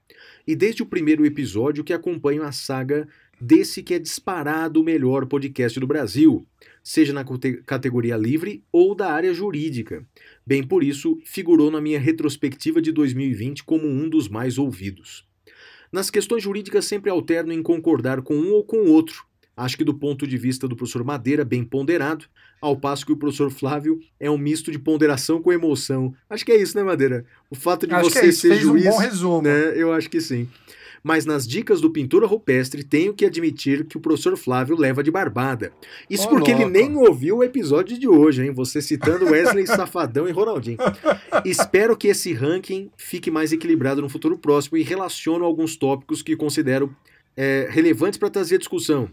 E 0.47 0.55
desde 0.55 0.83
o 0.83 0.87
primeiro 0.87 1.25
episódio 1.25 1.83
que 1.83 1.93
acompanho 1.93 2.43
a 2.43 2.53
saga 2.53 3.09
desse 3.41 3.83
que 3.83 3.95
é 3.95 3.99
disparado 3.99 4.81
o 4.81 4.85
melhor 4.85 5.27
podcast 5.27 5.81
do 5.81 5.87
Brasil, 5.87 6.47
seja 6.83 7.13
na 7.13 7.25
categoria 7.67 8.17
livre 8.17 8.63
ou 8.71 8.95
da 8.95 9.13
área 9.13 9.35
jurídica. 9.35 10.07
Bem 10.47 10.63
por 10.63 10.85
isso, 10.85 11.19
figurou 11.25 11.71
na 11.71 11.81
minha 11.81 11.99
retrospectiva 11.99 12.81
de 12.81 12.93
2020 12.93 13.65
como 13.65 13.89
um 13.89 14.09
dos 14.09 14.29
mais 14.29 14.59
ouvidos. 14.59 15.27
Nas 15.91 16.09
questões 16.09 16.43
jurídicas 16.43 16.85
sempre 16.85 17.11
alterno 17.11 17.53
em 17.53 17.63
concordar 17.63 18.23
com 18.23 18.35
um 18.35 18.53
ou 18.53 18.65
com 18.65 18.87
outro. 18.87 19.27
Acho 19.57 19.77
que 19.77 19.85
do 19.85 19.95
ponto 19.95 20.27
de 20.27 20.39
vista 20.39 20.67
do 20.67 20.75
professor 20.75 21.05
Madeira, 21.05 21.45
bem 21.45 21.63
ponderado, 21.63 22.25
ao 22.61 22.77
passo 22.77 23.05
que 23.05 23.13
o 23.13 23.17
professor 23.17 23.51
Flávio 23.51 23.99
é 24.19 24.31
um 24.31 24.39
misto 24.39 24.71
de 24.71 24.79
ponderação 24.79 25.43
com 25.43 25.53
emoção. 25.53 26.15
Acho 26.29 26.45
que 26.45 26.53
é 26.53 26.57
isso, 26.57 26.77
né, 26.77 26.83
Madeira? 26.83 27.25
O 27.51 27.55
fato 27.55 27.87
de 27.87 27.95
acho 27.95 28.11
você 28.11 28.29
é 28.29 28.33
ser 28.33 28.55
juiz, 28.57 28.87
um 28.87 28.91
bom 28.91 28.97
resumo. 28.99 29.43
Né, 29.43 29.73
eu 29.77 29.93
acho 29.93 30.09
que 30.09 30.21
sim 30.21 30.49
mas 31.03 31.27
nas 31.27 31.47
dicas 31.47 31.81
do 31.81 31.91
pintura 31.91 32.27
rupestre 32.27 32.85
tenho 32.85 33.13
que 33.13 33.25
admitir 33.25 33.85
que 33.85 33.97
o 33.97 34.01
professor 34.01 34.37
Flávio 34.37 34.77
leva 34.77 35.03
de 35.03 35.11
barbada. 35.11 35.73
Isso 36.09 36.27
oh, 36.27 36.31
porque 36.31 36.53
louco. 36.53 36.67
ele 36.67 36.71
nem 36.71 36.97
ouviu 36.97 37.39
o 37.39 37.45
episódio 37.45 37.99
de 37.99 38.07
hoje, 38.07 38.45
hein? 38.45 38.53
Você 38.53 38.81
citando 38.81 39.27
Wesley 39.27 39.67
Safadão 39.67 40.29
e 40.29 40.33
Ronaldinho. 40.33 40.79
Espero 41.45 41.97
que 41.97 42.09
esse 42.09 42.33
ranking 42.33 42.91
fique 42.97 43.31
mais 43.31 43.53
equilibrado 43.53 44.01
no 44.01 44.09
futuro 44.09 44.39
próximo 44.39 44.79
e 44.79 44.83
relaciono 44.83 45.45
alguns 45.45 45.77
tópicos 45.77 46.23
que 46.23 46.37
considero 46.37 46.95
é, 47.37 47.67
relevantes 47.71 48.19
para 48.19 48.31
trazer 48.31 48.57
a 48.57 48.59
discussão. 48.59 49.09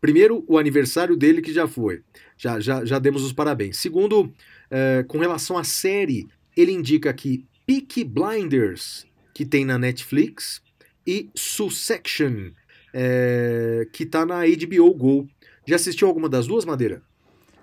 Primeiro, 0.00 0.44
o 0.46 0.58
aniversário 0.58 1.16
dele 1.16 1.42
que 1.42 1.52
já 1.52 1.68
foi. 1.68 2.02
Já, 2.36 2.58
já, 2.58 2.84
já 2.84 2.98
demos 2.98 3.22
os 3.22 3.32
parabéns. 3.32 3.76
Segundo, 3.76 4.32
é, 4.70 5.04
com 5.06 5.18
relação 5.18 5.58
à 5.58 5.64
série, 5.64 6.28
ele 6.56 6.72
indica 6.72 7.12
que 7.12 7.44
Peaky 7.66 8.04
Blinders, 8.04 9.06
que 9.34 9.44
tem 9.44 9.64
na 9.64 9.78
Netflix, 9.78 10.62
e 11.06 11.28
Succession, 11.34 12.50
é, 12.92 13.86
que 13.92 14.06
tá 14.06 14.24
na 14.24 14.40
HBO 14.46 14.94
Go. 14.94 15.28
Já 15.66 15.76
assistiu 15.76 16.08
alguma 16.08 16.28
das 16.28 16.46
duas, 16.46 16.64
Madeira? 16.64 17.02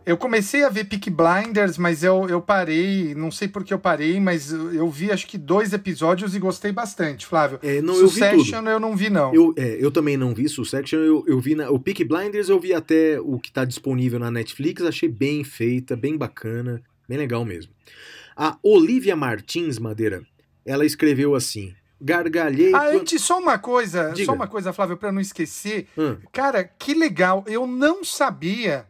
Eu 0.07 0.15
comecei 0.15 0.63
a 0.63 0.69
ver 0.69 0.85
Peak 0.85 1.09
Blinders, 1.09 1.77
mas 1.77 2.01
eu, 2.01 2.29
eu 2.29 2.41
parei, 2.41 3.13
não 3.13 3.29
sei 3.29 3.45
por 3.45 3.65
que 3.65 3.73
eu 3.73 3.77
parei, 3.77 4.21
mas 4.21 4.53
eu 4.53 4.89
vi 4.89 5.11
acho 5.11 5.27
que 5.27 5.37
dois 5.37 5.73
episódios 5.73 6.33
e 6.33 6.39
gostei 6.39 6.71
bastante, 6.71 7.25
Flávio. 7.25 7.59
É, 7.61 7.81
não, 7.81 7.93
Succession 7.93 8.63
eu, 8.63 8.71
eu, 8.71 8.79
não 8.79 8.95
vi, 8.95 9.09
não. 9.09 9.35
Eu, 9.35 9.53
é, 9.57 9.75
eu 9.77 9.91
também 9.91 10.15
não 10.15 10.33
vi 10.33 10.47
Succession, 10.47 10.99
eu, 10.99 11.25
eu 11.27 11.37
vi 11.41 11.55
na, 11.55 11.69
o 11.69 11.77
Peak 11.77 12.05
Blinders, 12.05 12.47
eu 12.47 12.57
vi 12.57 12.73
até 12.73 13.19
o 13.19 13.37
que 13.37 13.49
está 13.49 13.65
disponível 13.65 14.17
na 14.17 14.31
Netflix, 14.31 14.81
achei 14.81 15.09
bem 15.09 15.43
feita, 15.43 15.93
bem 15.93 16.15
bacana, 16.15 16.81
bem 17.05 17.17
legal 17.17 17.43
mesmo. 17.43 17.73
A 18.33 18.57
Olivia 18.63 19.13
Martins, 19.13 19.77
Madeira, 19.77 20.23
ela 20.65 20.85
escreveu 20.85 21.35
assim: 21.35 21.73
gargalhei. 21.99 22.73
Ah, 22.73 22.91
antes, 22.91 23.21
só 23.21 23.39
uma 23.39 23.59
coisa, 23.59 24.11
Diga. 24.11 24.27
só 24.27 24.33
uma 24.33 24.47
coisa, 24.47 24.71
Flávio, 24.71 24.95
para 24.95 25.11
não 25.11 25.19
esquecer. 25.19 25.85
Hum. 25.97 26.15
Cara, 26.31 26.63
que 26.63 26.93
legal. 26.93 27.43
Eu 27.45 27.67
não 27.67 28.05
sabia 28.05 28.85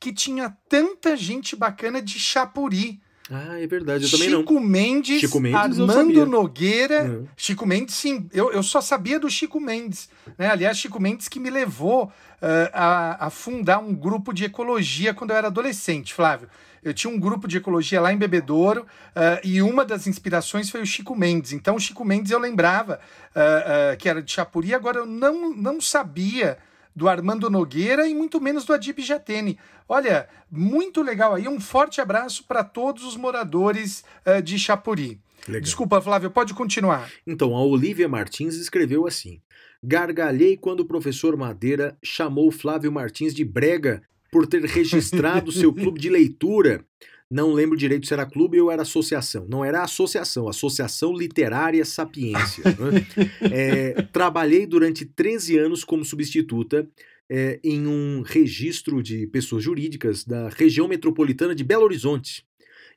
que 0.00 0.12
tinha 0.12 0.56
tanta 0.68 1.16
gente 1.16 1.56
bacana 1.56 2.00
de 2.00 2.18
Chapuri. 2.18 3.00
Ah, 3.30 3.60
é 3.60 3.66
verdade, 3.66 4.04
eu 4.04 4.10
também 4.10 4.30
Chico 4.30 4.54
não. 4.54 4.60
Mendes, 4.60 5.20
Chico 5.20 5.38
Mendes 5.38 5.78
Armando. 5.78 6.24
Nogueira. 6.24 7.04
Uhum. 7.04 7.28
Chico 7.36 7.66
Mendes, 7.66 7.94
sim. 7.94 8.26
Eu, 8.32 8.50
eu 8.52 8.62
só 8.62 8.80
sabia 8.80 9.20
do 9.20 9.28
Chico 9.28 9.60
Mendes. 9.60 10.08
Né? 10.38 10.48
Aliás, 10.50 10.78
Chico 10.78 10.98
Mendes 10.98 11.28
que 11.28 11.38
me 11.38 11.50
levou 11.50 12.10
eh, 12.40 12.70
a, 12.72 13.26
a 13.26 13.30
fundar 13.30 13.80
um 13.80 13.94
grupo 13.94 14.32
de 14.32 14.46
ecologia 14.46 15.12
quando 15.12 15.32
eu 15.32 15.36
era 15.36 15.48
adolescente, 15.48 16.14
Flávio. 16.14 16.48
Eu 16.82 16.94
tinha 16.94 17.12
um 17.12 17.18
grupo 17.18 17.46
de 17.46 17.58
ecologia 17.58 18.00
lá 18.00 18.12
em 18.12 18.16
Bebedouro 18.16 18.86
eh, 19.14 19.40
e 19.44 19.60
uma 19.60 19.84
das 19.84 20.06
inspirações 20.06 20.70
foi 20.70 20.80
o 20.80 20.86
Chico 20.86 21.14
Mendes. 21.14 21.52
Então, 21.52 21.76
o 21.76 21.80
Chico 21.80 22.06
Mendes 22.06 22.30
eu 22.30 22.38
lembrava 22.38 22.98
eh, 23.34 23.90
eh, 23.92 23.96
que 23.96 24.08
era 24.08 24.22
de 24.22 24.32
Chapuri, 24.32 24.72
agora 24.72 25.00
eu 25.00 25.06
não, 25.06 25.54
não 25.54 25.82
sabia 25.82 26.56
do 26.98 27.08
Armando 27.08 27.48
Nogueira 27.48 28.08
e 28.08 28.14
muito 28.14 28.40
menos 28.40 28.64
do 28.64 28.72
Adib 28.72 28.98
Jatene. 28.98 29.56
Olha, 29.88 30.28
muito 30.50 31.00
legal 31.00 31.36
aí. 31.36 31.46
Um 31.46 31.60
forte 31.60 32.00
abraço 32.00 32.44
para 32.44 32.64
todos 32.64 33.04
os 33.04 33.16
moradores 33.16 34.04
eh, 34.24 34.42
de 34.42 34.58
Chapuri. 34.58 35.20
Legal. 35.46 35.62
Desculpa, 35.62 36.00
Flávio, 36.00 36.28
pode 36.28 36.52
continuar. 36.54 37.08
Então, 37.24 37.56
a 37.56 37.62
Olivia 37.62 38.08
Martins 38.08 38.56
escreveu 38.56 39.06
assim: 39.06 39.40
Gargalhei 39.80 40.56
quando 40.56 40.80
o 40.80 40.84
professor 40.84 41.36
Madeira 41.36 41.96
chamou 42.02 42.50
Flávio 42.50 42.90
Martins 42.90 43.32
de 43.32 43.44
brega 43.44 44.02
por 44.32 44.44
ter 44.44 44.64
registrado 44.64 45.52
seu 45.52 45.72
clube 45.72 46.00
de 46.00 46.10
leitura. 46.10 46.84
Não 47.30 47.52
lembro 47.52 47.76
direito 47.76 48.06
se 48.06 48.14
era 48.14 48.24
clube 48.24 48.58
ou 48.60 48.70
era 48.70 48.82
associação. 48.82 49.46
Não 49.48 49.62
era 49.62 49.82
associação, 49.82 50.48
Associação 50.48 51.12
Literária 51.12 51.84
Sapiência. 51.84 52.64
né? 52.80 53.06
É, 53.52 54.02
trabalhei 54.12 54.66
durante 54.66 55.04
13 55.04 55.58
anos 55.58 55.84
como 55.84 56.04
substituta 56.04 56.88
é, 57.28 57.60
em 57.62 57.86
um 57.86 58.22
registro 58.22 59.02
de 59.02 59.26
pessoas 59.26 59.62
jurídicas 59.62 60.24
da 60.24 60.48
região 60.48 60.88
metropolitana 60.88 61.54
de 61.54 61.62
Belo 61.62 61.84
Horizonte. 61.84 62.46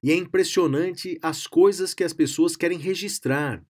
E 0.02 0.12
é 0.12 0.15
impressionante 0.15 1.20
as 1.22 1.46
coisas 1.46 1.94
que 1.94 2.04
as 2.04 2.13
pessoas 2.13 2.56
querem 2.56 2.78
registrar. 2.78 3.62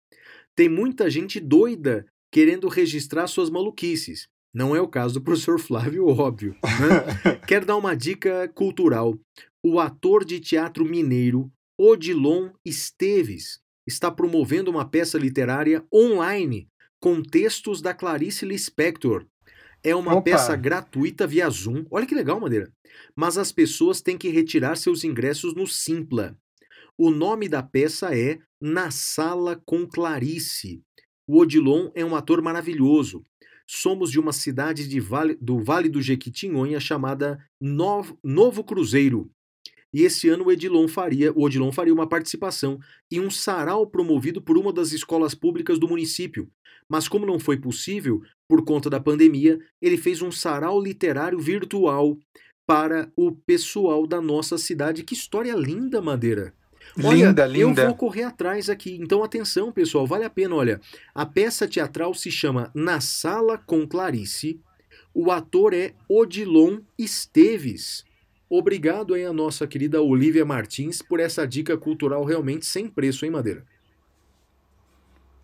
Tem 0.54 0.68
muita 0.68 1.08
gente 1.08 1.40
doida 1.40 2.06
querendo 2.30 2.68
registrar 2.68 3.26
suas 3.26 3.48
maluquices. 3.48 4.28
Não 4.52 4.74
é 4.74 4.80
o 4.80 4.88
caso 4.88 5.14
do 5.14 5.20
professor 5.20 5.58
Flávio, 5.58 6.06
óbvio. 6.10 6.56
Né? 6.62 7.40
Quero 7.46 7.66
dar 7.66 7.76
uma 7.76 7.94
dica 7.94 8.48
cultural. 8.54 9.18
O 9.62 9.78
ator 9.78 10.24
de 10.24 10.40
teatro 10.40 10.84
mineiro 10.84 11.50
Odilon 11.78 12.50
Esteves 12.64 13.60
está 13.86 14.10
promovendo 14.10 14.70
uma 14.70 14.88
peça 14.88 15.18
literária 15.18 15.84
online 15.92 16.68
com 17.00 17.22
textos 17.22 17.80
da 17.80 17.94
Clarice 17.94 18.44
Lispector. 18.44 19.26
É 19.82 19.96
uma 19.96 20.12
Opa. 20.12 20.22
peça 20.22 20.54
gratuita 20.56 21.26
via 21.26 21.48
Zoom. 21.48 21.86
Olha 21.90 22.06
que 22.06 22.14
legal, 22.14 22.38
Madeira. 22.38 22.70
Mas 23.16 23.38
as 23.38 23.50
pessoas 23.50 24.02
têm 24.02 24.18
que 24.18 24.28
retirar 24.28 24.76
seus 24.76 25.04
ingressos 25.04 25.54
no 25.54 25.66
Simpla. 25.66 26.36
O 26.98 27.10
nome 27.10 27.48
da 27.48 27.62
peça 27.62 28.14
é 28.14 28.38
Na 28.60 28.90
Sala 28.90 29.60
com 29.64 29.86
Clarice. 29.86 30.82
O 31.26 31.38
Odilon 31.38 31.90
é 31.94 32.04
um 32.04 32.14
ator 32.14 32.42
maravilhoso. 32.42 33.24
Somos 33.72 34.10
de 34.10 34.18
uma 34.18 34.32
cidade 34.32 34.88
de 34.88 34.98
vale, 34.98 35.38
do 35.40 35.60
Vale 35.60 35.88
do 35.88 36.02
Jequitinhonha 36.02 36.80
chamada 36.80 37.38
Novo, 37.60 38.18
Novo 38.20 38.64
Cruzeiro. 38.64 39.30
E 39.94 40.02
esse 40.02 40.28
ano 40.28 40.42
o 40.42 40.48
Odilon 40.48 40.88
faria, 40.88 41.32
o 41.32 41.42
Odilon 41.44 41.70
faria 41.70 41.94
uma 41.94 42.08
participação 42.08 42.80
em 43.08 43.20
um 43.20 43.30
sarau 43.30 43.86
promovido 43.86 44.42
por 44.42 44.58
uma 44.58 44.72
das 44.72 44.90
escolas 44.90 45.36
públicas 45.36 45.78
do 45.78 45.86
município. 45.86 46.50
Mas 46.88 47.06
como 47.06 47.24
não 47.24 47.38
foi 47.38 47.60
possível, 47.60 48.20
por 48.48 48.64
conta 48.64 48.90
da 48.90 48.98
pandemia, 48.98 49.60
ele 49.80 49.96
fez 49.96 50.20
um 50.20 50.32
sarau 50.32 50.82
literário 50.82 51.38
virtual 51.38 52.18
para 52.66 53.12
o 53.14 53.30
pessoal 53.30 54.04
da 54.04 54.20
nossa 54.20 54.58
cidade. 54.58 55.04
Que 55.04 55.14
história 55.14 55.54
linda, 55.54 56.02
Madeira! 56.02 56.52
Olha, 56.98 57.26
linda, 57.26 57.46
linda. 57.46 57.82
Eu 57.82 57.86
vou 57.86 57.94
correr 57.94 58.24
atrás 58.24 58.68
aqui. 58.68 58.98
Então, 59.00 59.22
atenção, 59.22 59.70
pessoal, 59.70 60.06
vale 60.06 60.24
a 60.24 60.30
pena. 60.30 60.54
Olha, 60.54 60.80
a 61.14 61.24
peça 61.24 61.68
teatral 61.68 62.14
se 62.14 62.30
chama 62.30 62.70
Na 62.74 63.00
Sala 63.00 63.58
com 63.58 63.86
Clarice. 63.86 64.60
O 65.14 65.30
ator 65.30 65.74
é 65.74 65.92
Odilon 66.08 66.80
Esteves. 66.98 68.04
Obrigado 68.48 69.14
aí 69.14 69.24
a 69.24 69.32
nossa 69.32 69.66
querida 69.66 70.02
Olivia 70.02 70.44
Martins 70.44 71.00
por 71.00 71.20
essa 71.20 71.46
dica 71.46 71.76
cultural 71.76 72.24
realmente 72.24 72.66
sem 72.66 72.88
preço, 72.88 73.24
hein, 73.24 73.30
Madeira? 73.30 73.64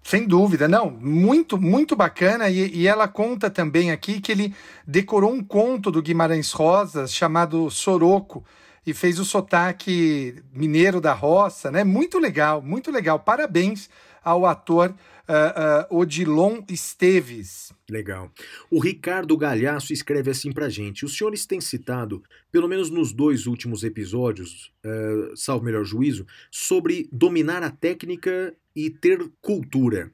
Sem 0.03 0.25
dúvida, 0.25 0.69
não, 0.69 0.89
muito, 0.89 1.61
muito 1.61 1.97
bacana. 1.97 2.49
E, 2.49 2.73
e 2.73 2.87
ela 2.87 3.09
conta 3.09 3.51
também 3.51 3.91
aqui 3.91 4.21
que 4.21 4.31
ele 4.31 4.55
decorou 4.87 5.33
um 5.33 5.43
conto 5.43 5.91
do 5.91 6.01
Guimarães 6.01 6.53
Rosa 6.53 7.09
chamado 7.09 7.69
Soroco 7.71 8.45
e 8.87 8.95
fez 8.95 9.19
o 9.19 9.25
sotaque 9.25 10.37
mineiro 10.53 11.01
da 11.01 11.13
roça, 11.13 11.71
né? 11.71 11.83
Muito 11.83 12.19
legal, 12.19 12.63
muito 12.63 12.91
legal. 12.91 13.19
Parabéns 13.19 13.91
ao 14.23 14.47
ator 14.47 14.91
uh, 14.91 15.95
uh, 15.95 15.99
Odilon 15.99 16.63
Esteves. 16.69 17.73
Legal. 17.91 18.31
O 18.71 18.79
Ricardo 18.79 19.37
Galhaço 19.37 19.93
escreve 19.93 20.31
assim 20.31 20.53
pra 20.53 20.69
gente: 20.69 21.05
os 21.05 21.17
senhores 21.17 21.45
têm 21.47 21.61
citado, 21.61 22.23
pelo 22.53 22.69
menos 22.69 22.89
nos 22.89 23.13
dois 23.13 23.47
últimos 23.47 23.83
episódios, 23.83 24.73
uh, 24.85 25.37
salvo 25.37 25.65
melhor 25.65 25.85
juízo, 25.85 26.27
sobre 26.51 27.09
dominar 27.13 27.63
a 27.63 27.71
técnica 27.71 28.55
e 28.75 28.89
ter 28.89 29.19
cultura. 29.41 30.13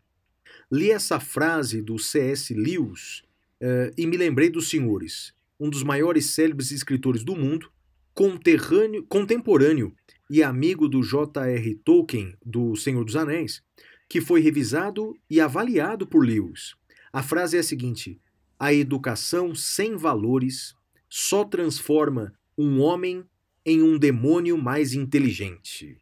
Li 0.70 0.90
essa 0.90 1.20
frase 1.20 1.82
do 1.82 1.98
C.S. 1.98 2.54
Lewis 2.54 3.22
uh, 3.60 3.92
e 3.98 4.06
me 4.06 4.16
lembrei 4.16 4.48
dos 4.48 4.70
senhores, 4.70 5.34
um 5.60 5.68
dos 5.68 5.82
maiores 5.82 6.26
célebres 6.30 6.70
escritores 6.70 7.22
do 7.22 7.36
mundo, 7.36 7.70
conterrâneo, 8.14 9.04
contemporâneo 9.06 9.94
e 10.30 10.42
amigo 10.42 10.88
do 10.88 11.02
J.R. 11.02 11.74
Tolkien, 11.84 12.34
do 12.44 12.74
Senhor 12.76 13.04
dos 13.04 13.16
Anéis, 13.16 13.62
que 14.08 14.20
foi 14.20 14.40
revisado 14.40 15.14
e 15.28 15.40
avaliado 15.40 16.06
por 16.06 16.24
Lewis. 16.24 16.74
A 17.12 17.22
frase 17.22 17.56
é 17.56 17.60
a 17.60 17.64
seguinte: 17.64 18.20
a 18.58 18.72
educação 18.72 19.54
sem 19.54 19.96
valores 19.96 20.74
só 21.08 21.44
transforma 21.44 22.32
um 22.56 22.80
homem 22.80 23.24
em 23.64 23.82
um 23.82 23.98
demônio 23.98 24.56
mais 24.58 24.94
inteligente. 24.94 25.98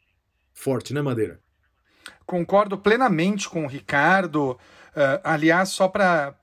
Forte, 0.53 0.95
né, 0.95 1.03
Madeira? 1.03 1.41
Concordo 2.27 2.79
plenamente 2.79 3.49
com 3.49 3.65
o 3.65 3.69
Ricardo. 3.69 4.59
Uh, 4.91 5.21
aliás, 5.23 5.69
só 5.69 5.87
para 5.87 6.35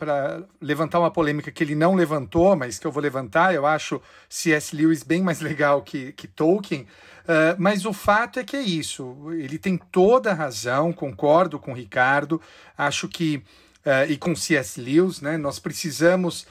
levantar 0.61 0.99
uma 0.99 1.11
polêmica 1.11 1.51
que 1.51 1.63
ele 1.63 1.75
não 1.75 1.95
levantou, 1.95 2.55
mas 2.55 2.79
que 2.79 2.87
eu 2.87 2.91
vou 2.91 3.03
levantar, 3.03 3.53
eu 3.53 3.65
acho 3.65 4.01
C.S. 4.29 4.75
Lewis 4.75 5.03
bem 5.03 5.21
mais 5.21 5.39
legal 5.41 5.81
que, 5.81 6.13
que 6.13 6.27
Tolkien. 6.27 6.87
Uh, 7.23 7.55
mas 7.57 7.85
o 7.85 7.91
fato 7.91 8.39
é 8.39 8.43
que 8.43 8.55
é 8.55 8.61
isso. 8.61 9.17
Ele 9.31 9.57
tem 9.57 9.77
toda 9.77 10.31
a 10.31 10.33
razão, 10.33 10.93
concordo 10.93 11.59
com 11.59 11.71
o 11.71 11.75
Ricardo. 11.75 12.41
Acho 12.77 13.09
que, 13.09 13.43
uh, 13.85 14.09
e 14.09 14.17
com 14.17 14.33
C.S. 14.33 14.79
Lewis, 14.79 15.19
né, 15.19 15.37
nós 15.37 15.59
precisamos 15.59 16.47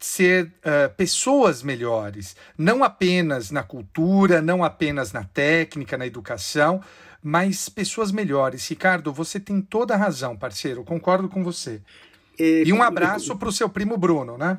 ser 0.00 0.46
uh, 0.46 0.92
pessoas 0.96 1.62
melhores, 1.62 2.34
não 2.56 2.82
apenas 2.82 3.50
na 3.50 3.62
cultura, 3.62 4.40
não 4.40 4.64
apenas 4.64 5.12
na 5.12 5.24
técnica, 5.24 5.98
na 5.98 6.06
educação, 6.06 6.82
mas 7.22 7.68
pessoas 7.68 8.10
melhores. 8.10 8.68
Ricardo, 8.68 9.12
você 9.12 9.38
tem 9.38 9.60
toda 9.60 9.94
a 9.94 9.96
razão, 9.96 10.36
parceiro, 10.36 10.84
concordo 10.84 11.28
com 11.28 11.44
você. 11.44 11.80
É, 12.38 12.62
e 12.64 12.72
um 12.72 12.82
abraço 12.82 13.36
para 13.36 13.48
o 13.48 13.52
seu 13.52 13.68
primo 13.68 13.96
Bruno, 13.96 14.38
né? 14.38 14.58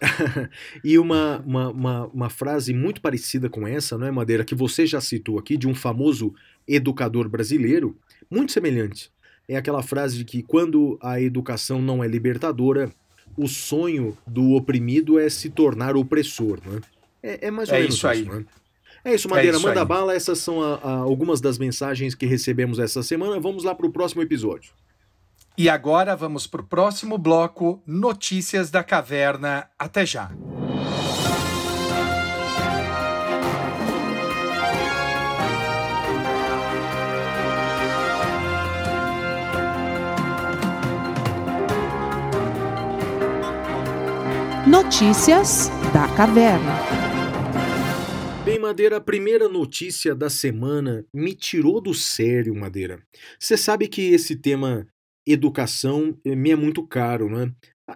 e 0.84 0.98
uma, 0.98 1.42
uma, 1.44 1.68
uma, 1.70 2.06
uma, 2.06 2.30
frase 2.30 2.72
muito 2.72 3.00
parecida 3.00 3.48
com 3.48 3.66
essa, 3.66 3.98
não 3.98 4.06
é, 4.06 4.10
Madeira, 4.10 4.44
que 4.44 4.54
você 4.54 4.86
já 4.86 5.00
citou 5.00 5.38
aqui, 5.38 5.56
de 5.56 5.66
um 5.66 5.74
famoso 5.74 6.32
educador 6.66 7.28
brasileiro, 7.28 7.96
muito 8.30 8.52
semelhante. 8.52 9.10
É 9.48 9.56
aquela 9.56 9.82
frase 9.82 10.18
de 10.18 10.24
que 10.24 10.42
quando 10.42 10.98
a 11.02 11.20
educação 11.20 11.82
não 11.82 12.02
é 12.04 12.06
libertadora, 12.06 12.92
o 13.36 13.48
sonho 13.48 14.16
do 14.26 14.52
oprimido 14.52 15.18
é 15.18 15.28
se 15.28 15.50
tornar 15.50 15.96
opressor, 15.96 16.60
não 16.64 16.76
é? 16.76 16.80
É, 17.20 17.46
é 17.48 17.50
mais 17.50 17.68
ou 17.68 17.74
é 17.74 17.80
menos 17.80 17.96
isso 17.96 18.06
aí. 18.06 18.24
Não 18.24 18.36
é? 18.36 18.44
É 19.08 19.14
isso, 19.14 19.26
Madeira, 19.26 19.56
é 19.56 19.58
isso 19.58 19.66
manda 19.66 19.80
aí. 19.80 19.86
bala. 19.86 20.14
Essas 20.14 20.38
são 20.38 20.62
a, 20.62 20.74
a, 20.76 20.90
algumas 20.98 21.40
das 21.40 21.56
mensagens 21.56 22.14
que 22.14 22.26
recebemos 22.26 22.78
essa 22.78 23.02
semana. 23.02 23.40
Vamos 23.40 23.64
lá 23.64 23.74
para 23.74 23.86
o 23.86 23.90
próximo 23.90 24.20
episódio. 24.20 24.72
E 25.56 25.68
agora 25.68 26.14
vamos 26.14 26.46
para 26.46 26.60
o 26.60 26.64
próximo 26.64 27.16
bloco: 27.16 27.82
Notícias 27.86 28.70
da 28.70 28.84
Caverna. 28.84 29.66
Até 29.78 30.04
já. 30.04 30.30
Notícias 44.66 45.70
da 45.94 46.06
Caverna. 46.08 47.07
Bem, 48.58 48.62
Madeira, 48.64 48.96
a 48.96 49.00
primeira 49.00 49.48
notícia 49.48 50.16
da 50.16 50.28
semana 50.28 51.06
me 51.14 51.32
tirou 51.32 51.80
do 51.80 51.94
sério, 51.94 52.52
Madeira. 52.56 53.00
Você 53.38 53.56
sabe 53.56 53.86
que 53.86 54.10
esse 54.10 54.34
tema 54.34 54.84
educação 55.24 56.18
me 56.26 56.50
é 56.50 56.56
muito 56.56 56.84
caro, 56.84 57.30
né? 57.30 57.54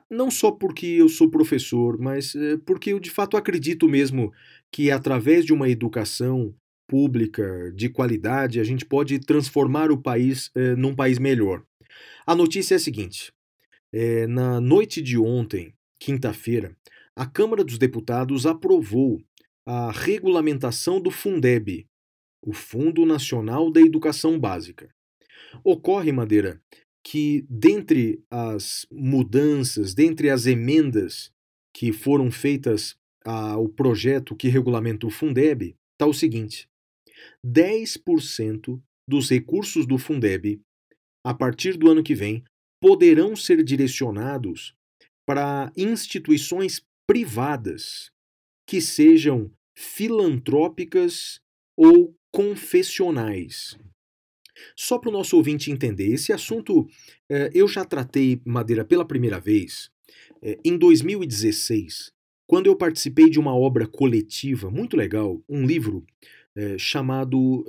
Não 0.08 0.30
só 0.30 0.52
porque 0.52 0.86
eu 0.86 1.08
sou 1.08 1.28
professor, 1.28 1.98
mas 1.98 2.34
porque 2.64 2.92
eu 2.92 3.00
de 3.00 3.10
fato 3.10 3.36
acredito 3.36 3.88
mesmo 3.88 4.32
que 4.70 4.88
através 4.88 5.44
de 5.44 5.52
uma 5.52 5.68
educação 5.68 6.54
pública 6.88 7.72
de 7.74 7.88
qualidade, 7.88 8.60
a 8.60 8.64
gente 8.64 8.86
pode 8.86 9.18
transformar 9.18 9.90
o 9.90 10.00
país 10.00 10.48
eh, 10.54 10.76
num 10.76 10.94
país 10.94 11.18
melhor. 11.18 11.64
A 12.24 12.36
notícia 12.36 12.74
é 12.74 12.76
a 12.76 12.78
seguinte: 12.78 13.32
eh, 13.92 14.28
na 14.28 14.60
noite 14.60 15.02
de 15.02 15.18
ontem, 15.18 15.74
quinta-feira, 15.98 16.76
a 17.16 17.26
Câmara 17.26 17.64
dos 17.64 17.78
Deputados 17.78 18.46
aprovou 18.46 19.20
a 19.66 19.90
regulamentação 19.92 21.00
do 21.00 21.10
Fundeb, 21.10 21.86
o 22.44 22.52
Fundo 22.52 23.06
Nacional 23.06 23.70
da 23.70 23.80
Educação 23.80 24.38
Básica. 24.38 24.92
Ocorre, 25.62 26.10
Madeira, 26.10 26.60
que 27.04 27.44
dentre 27.48 28.22
as 28.30 28.86
mudanças, 28.90 29.94
dentre 29.94 30.30
as 30.30 30.46
emendas 30.46 31.32
que 31.74 31.92
foram 31.92 32.30
feitas 32.30 32.96
ao 33.24 33.68
projeto 33.68 34.34
que 34.34 34.48
regulamenta 34.48 35.06
o 35.06 35.10
Fundeb, 35.10 35.76
está 35.92 36.06
o 36.06 36.14
seguinte: 36.14 36.68
10% 37.44 38.80
dos 39.08 39.30
recursos 39.30 39.86
do 39.86 39.98
Fundeb, 39.98 40.60
a 41.24 41.34
partir 41.34 41.76
do 41.76 41.90
ano 41.90 42.02
que 42.02 42.14
vem, 42.14 42.42
poderão 42.80 43.36
ser 43.36 43.62
direcionados 43.62 44.74
para 45.24 45.72
instituições 45.76 46.82
privadas 47.06 48.10
que 48.66 48.80
sejam 48.80 49.50
filantrópicas 49.74 51.40
ou 51.76 52.14
confessionais. 52.30 53.76
Só 54.76 54.98
para 54.98 55.10
o 55.10 55.12
nosso 55.12 55.36
ouvinte 55.36 55.70
entender, 55.70 56.12
esse 56.12 56.32
assunto 56.32 56.86
eh, 57.28 57.50
eu 57.54 57.66
já 57.66 57.84
tratei 57.84 58.40
Madeira 58.44 58.84
pela 58.84 59.04
primeira 59.04 59.40
vez 59.40 59.90
eh, 60.42 60.58
em 60.64 60.76
2016, 60.76 62.12
quando 62.46 62.66
eu 62.66 62.76
participei 62.76 63.28
de 63.30 63.40
uma 63.40 63.54
obra 63.54 63.86
coletiva 63.86 64.70
muito 64.70 64.96
legal, 64.96 65.42
um 65.48 65.66
livro 65.66 66.04
eh, 66.54 66.76
chamado 66.78 67.64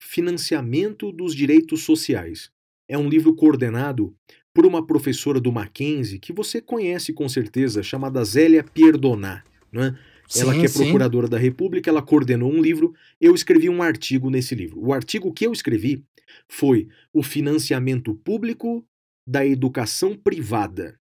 Financiamento 0.00 1.12
dos 1.12 1.34
Direitos 1.34 1.82
Sociais. 1.82 2.50
É 2.88 2.96
um 2.98 3.08
livro 3.08 3.34
coordenado 3.34 4.14
por 4.54 4.66
uma 4.66 4.86
professora 4.86 5.40
do 5.40 5.52
Mackenzie 5.52 6.18
que 6.18 6.32
você 6.32 6.60
conhece 6.60 7.12
com 7.12 7.28
certeza, 7.28 7.82
chamada 7.82 8.24
Zélia 8.24 8.62
Pierdonat. 8.62 9.42
Né? 9.70 9.96
Ela 10.40 10.54
que 10.54 10.66
é 10.66 10.68
procuradora 10.68 11.26
sim. 11.26 11.30
da 11.30 11.38
República, 11.38 11.90
ela 11.90 12.02
coordenou 12.02 12.50
um 12.50 12.62
livro, 12.62 12.94
eu 13.20 13.34
escrevi 13.34 13.68
um 13.68 13.82
artigo 13.82 14.30
nesse 14.30 14.54
livro. 14.54 14.80
O 14.80 14.92
artigo 14.92 15.32
que 15.32 15.46
eu 15.46 15.52
escrevi 15.52 16.04
foi 16.48 16.88
o 17.12 17.22
financiamento 17.22 18.14
público 18.14 18.84
da 19.26 19.44
educação 19.44 20.16
privada. 20.16 20.98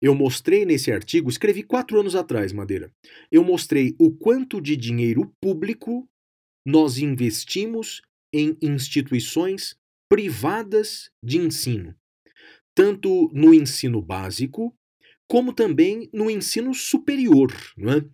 Eu 0.00 0.14
mostrei 0.14 0.64
nesse 0.64 0.92
artigo, 0.92 1.28
escrevi 1.28 1.62
quatro 1.62 1.98
anos 1.98 2.14
atrás, 2.14 2.52
Madeira. 2.52 2.92
Eu 3.30 3.42
mostrei 3.42 3.94
o 3.98 4.10
quanto 4.10 4.60
de 4.60 4.76
dinheiro 4.76 5.32
público 5.40 6.08
nós 6.64 6.98
investimos 6.98 8.00
em 8.32 8.56
instituições 8.62 9.76
privadas 10.08 11.10
de 11.22 11.38
ensino, 11.38 11.94
tanto 12.74 13.28
no 13.32 13.52
ensino 13.52 14.00
básico 14.00 14.74
como 15.28 15.52
também 15.52 16.08
no 16.12 16.30
ensino 16.30 16.74
superior. 16.74 17.52
É? 17.78 18.04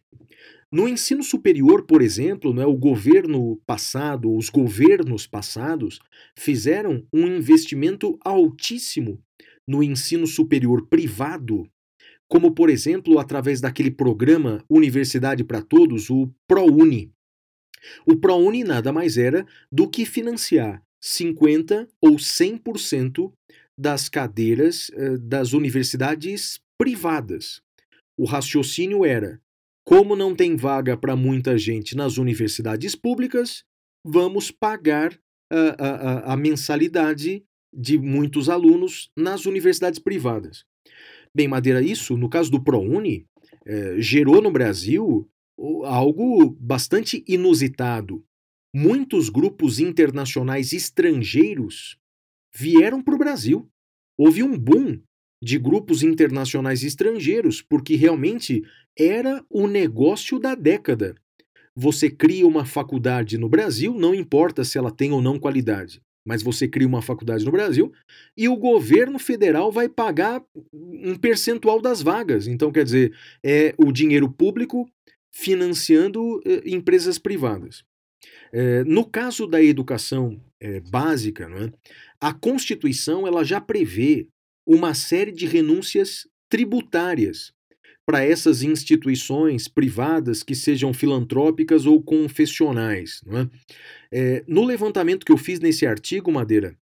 No 0.70 0.88
ensino 0.88 1.22
superior, 1.22 1.86
por 1.86 2.02
exemplo, 2.02 2.52
né, 2.52 2.66
o 2.66 2.76
governo 2.76 3.56
passado, 3.64 4.34
os 4.34 4.50
governos 4.50 5.24
passados, 5.24 6.00
fizeram 6.36 7.06
um 7.12 7.28
investimento 7.28 8.18
altíssimo 8.24 9.22
no 9.66 9.84
ensino 9.84 10.26
superior 10.26 10.88
privado, 10.88 11.64
como, 12.26 12.52
por 12.52 12.68
exemplo, 12.68 13.20
através 13.20 13.60
daquele 13.60 13.90
programa 13.92 14.64
Universidade 14.68 15.44
para 15.44 15.62
Todos, 15.62 16.10
o 16.10 16.28
ProUni. 16.48 17.12
O 18.04 18.16
ProUni 18.16 18.64
nada 18.64 18.92
mais 18.92 19.16
era 19.16 19.46
do 19.70 19.88
que 19.88 20.04
financiar 20.04 20.82
50% 21.00 21.86
ou 22.00 22.16
100% 22.16 23.32
das 23.78 24.08
cadeiras 24.08 24.90
eh, 24.94 25.18
das 25.18 25.52
universidades 25.52 26.60
privadas. 26.78 27.60
O 28.16 28.24
raciocínio 28.24 29.04
era 29.04 29.40
como 29.84 30.16
não 30.16 30.34
tem 30.34 30.56
vaga 30.56 30.96
para 30.96 31.14
muita 31.14 31.58
gente 31.58 31.94
nas 31.94 32.16
universidades 32.16 32.94
públicas, 32.94 33.64
vamos 34.02 34.50
pagar 34.50 35.18
a, 35.52 35.58
a, 35.58 36.32
a, 36.32 36.36
mensalidade 36.36 37.44
de 37.72 37.98
muitos 37.98 38.48
alunos 38.48 39.10
nas 39.14 39.44
universidades 39.44 39.98
privadas. 39.98 40.64
Bem, 41.34 41.46
Madeira, 41.46 41.82
isso, 41.82 42.16
no 42.16 42.30
caso 42.30 42.50
do 42.50 42.62
ProUni, 42.62 43.26
eh, 43.66 43.96
gerou 43.98 44.40
no 44.40 44.50
Brasil 44.50 45.28
algo 45.84 46.56
bastante 46.58 47.22
inusitado. 47.28 48.24
Muitos 48.74 49.28
grupos 49.28 49.78
internacionais 49.78 50.72
estrangeiros 50.72 51.98
vieram 52.54 53.02
para 53.02 53.14
o 53.14 53.18
Brasil. 53.18 53.68
Houve 54.16 54.42
um 54.42 54.58
boom 54.58 55.00
de 55.44 55.58
grupos 55.58 56.02
internacionais 56.02 56.82
estrangeiros, 56.82 57.60
porque 57.60 57.96
realmente 57.96 58.64
era 58.98 59.44
o 59.50 59.66
negócio 59.66 60.38
da 60.38 60.54
década. 60.54 61.14
Você 61.76 62.08
cria 62.08 62.46
uma 62.46 62.64
faculdade 62.64 63.36
no 63.36 63.46
Brasil, 63.46 63.94
não 63.94 64.14
importa 64.14 64.64
se 64.64 64.78
ela 64.78 64.90
tem 64.90 65.12
ou 65.12 65.20
não 65.20 65.38
qualidade, 65.38 66.00
mas 66.26 66.42
você 66.42 66.66
cria 66.66 66.88
uma 66.88 67.02
faculdade 67.02 67.44
no 67.44 67.52
Brasil 67.52 67.92
e 68.34 68.48
o 68.48 68.56
governo 68.56 69.18
federal 69.18 69.70
vai 69.70 69.86
pagar 69.86 70.42
um 70.72 71.14
percentual 71.14 71.78
das 71.78 72.00
vagas. 72.00 72.46
Então, 72.46 72.72
quer 72.72 72.84
dizer, 72.84 73.12
é 73.44 73.74
o 73.76 73.92
dinheiro 73.92 74.30
público 74.30 74.88
financiando 75.30 76.40
eh, 76.46 76.62
empresas 76.64 77.18
privadas. 77.18 77.84
É, 78.50 78.82
no 78.84 79.04
caso 79.04 79.46
da 79.46 79.62
educação 79.62 80.40
é, 80.58 80.80
básica, 80.80 81.46
a 82.18 82.32
Constituição 82.32 83.26
ela 83.26 83.44
já 83.44 83.60
prevê 83.60 84.28
uma 84.66 84.94
série 84.94 85.32
de 85.32 85.46
renúncias 85.46 86.26
tributárias 86.48 87.52
para 88.06 88.22
essas 88.22 88.62
instituições 88.62 89.66
privadas 89.66 90.42
que 90.42 90.54
sejam 90.54 90.92
filantrópicas 90.92 91.86
ou 91.86 92.02
confessionais. 92.02 93.22
É? 93.26 93.48
É, 94.12 94.44
no 94.46 94.64
levantamento 94.64 95.24
que 95.24 95.32
eu 95.32 95.38
fiz 95.38 95.58
nesse 95.58 95.86
artigo, 95.86 96.30
Madeira, 96.30 96.76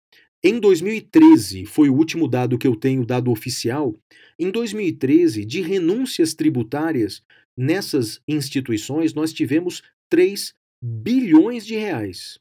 em 0.42 0.60
2013, 0.60 1.66
foi 1.66 1.90
o 1.90 1.96
último 1.96 2.28
dado 2.28 2.58
que 2.58 2.66
eu 2.66 2.76
tenho, 2.76 3.06
dado 3.06 3.30
oficial, 3.30 3.94
em 4.40 4.50
2013, 4.50 5.44
de 5.44 5.62
renúncias 5.62 6.34
tributárias 6.34 7.22
nessas 7.58 8.22
instituições, 8.26 9.14
nós 9.14 9.34
tivemos 9.34 9.84
3 10.10 10.54
bilhões 10.82 11.66
de 11.66 11.76
reais. 11.76 12.40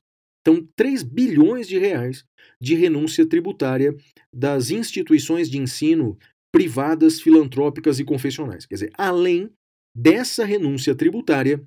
Então, 0.48 0.66
3 0.74 1.02
bilhões 1.02 1.68
de 1.68 1.78
reais 1.78 2.24
de 2.58 2.74
renúncia 2.74 3.28
tributária 3.28 3.94
das 4.32 4.70
instituições 4.70 5.50
de 5.50 5.58
ensino 5.58 6.18
privadas, 6.50 7.20
filantrópicas 7.20 8.00
e 8.00 8.04
confessionais. 8.04 8.64
Quer 8.64 8.74
dizer, 8.76 8.90
além 8.96 9.50
dessa 9.94 10.46
renúncia 10.46 10.94
tributária, 10.94 11.62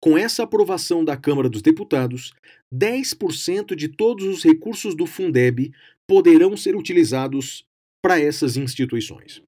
com 0.00 0.16
essa 0.16 0.44
aprovação 0.44 1.04
da 1.04 1.16
Câmara 1.16 1.48
dos 1.48 1.60
Deputados, 1.60 2.32
10% 2.72 3.74
de 3.74 3.88
todos 3.88 4.24
os 4.26 4.44
recursos 4.44 4.94
do 4.94 5.04
Fundeb 5.04 5.72
poderão 6.06 6.56
ser 6.56 6.76
utilizados 6.76 7.64
para 8.00 8.20
essas 8.20 8.56
instituições. 8.56 9.42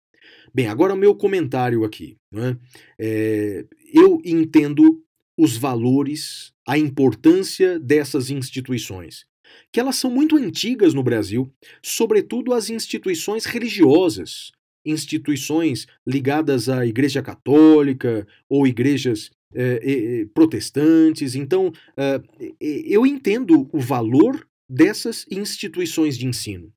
Bem, 0.52 0.66
agora 0.66 0.94
o 0.94 0.98
meu 0.98 1.14
comentário 1.14 1.84
aqui. 1.84 2.16
Né? 2.32 2.58
É, 2.98 3.64
eu 3.94 4.20
entendo 4.24 5.00
os 5.42 5.57
valores, 5.57 6.53
a 6.66 6.76
importância 6.76 7.79
dessas 7.79 8.31
instituições 8.31 9.24
que 9.72 9.81
elas 9.81 9.96
são 9.96 10.11
muito 10.11 10.37
antigas 10.37 10.94
no 10.94 11.03
Brasil, 11.03 11.53
sobretudo 11.83 12.53
as 12.53 12.70
instituições 12.70 13.44
religiosas, 13.44 14.53
instituições 14.85 15.87
ligadas 16.07 16.68
à 16.68 16.87
Igreja 16.87 17.22
Católica 17.22 18.26
ou 18.48 18.66
igrejas 18.66 19.31
eh, 19.55 20.26
protestantes. 20.33 21.35
Então, 21.35 21.72
eh, 21.96 22.20
eu 22.61 23.07
entendo 23.07 23.68
o 23.72 23.81
valor 23.81 24.46
dessas 24.68 25.26
instituições 25.31 26.16
de 26.16 26.26
ensino. 26.26 26.72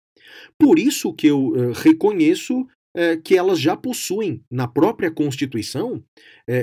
Por 0.57 0.79
isso 0.79 1.13
que 1.13 1.27
eu 1.27 1.53
eh, 1.55 1.71
reconheço 2.95 3.21
que 3.23 3.35
elas 3.35 3.59
já 3.59 3.75
possuem, 3.75 4.41
na 4.51 4.67
própria 4.67 5.09
Constituição, 5.09 6.03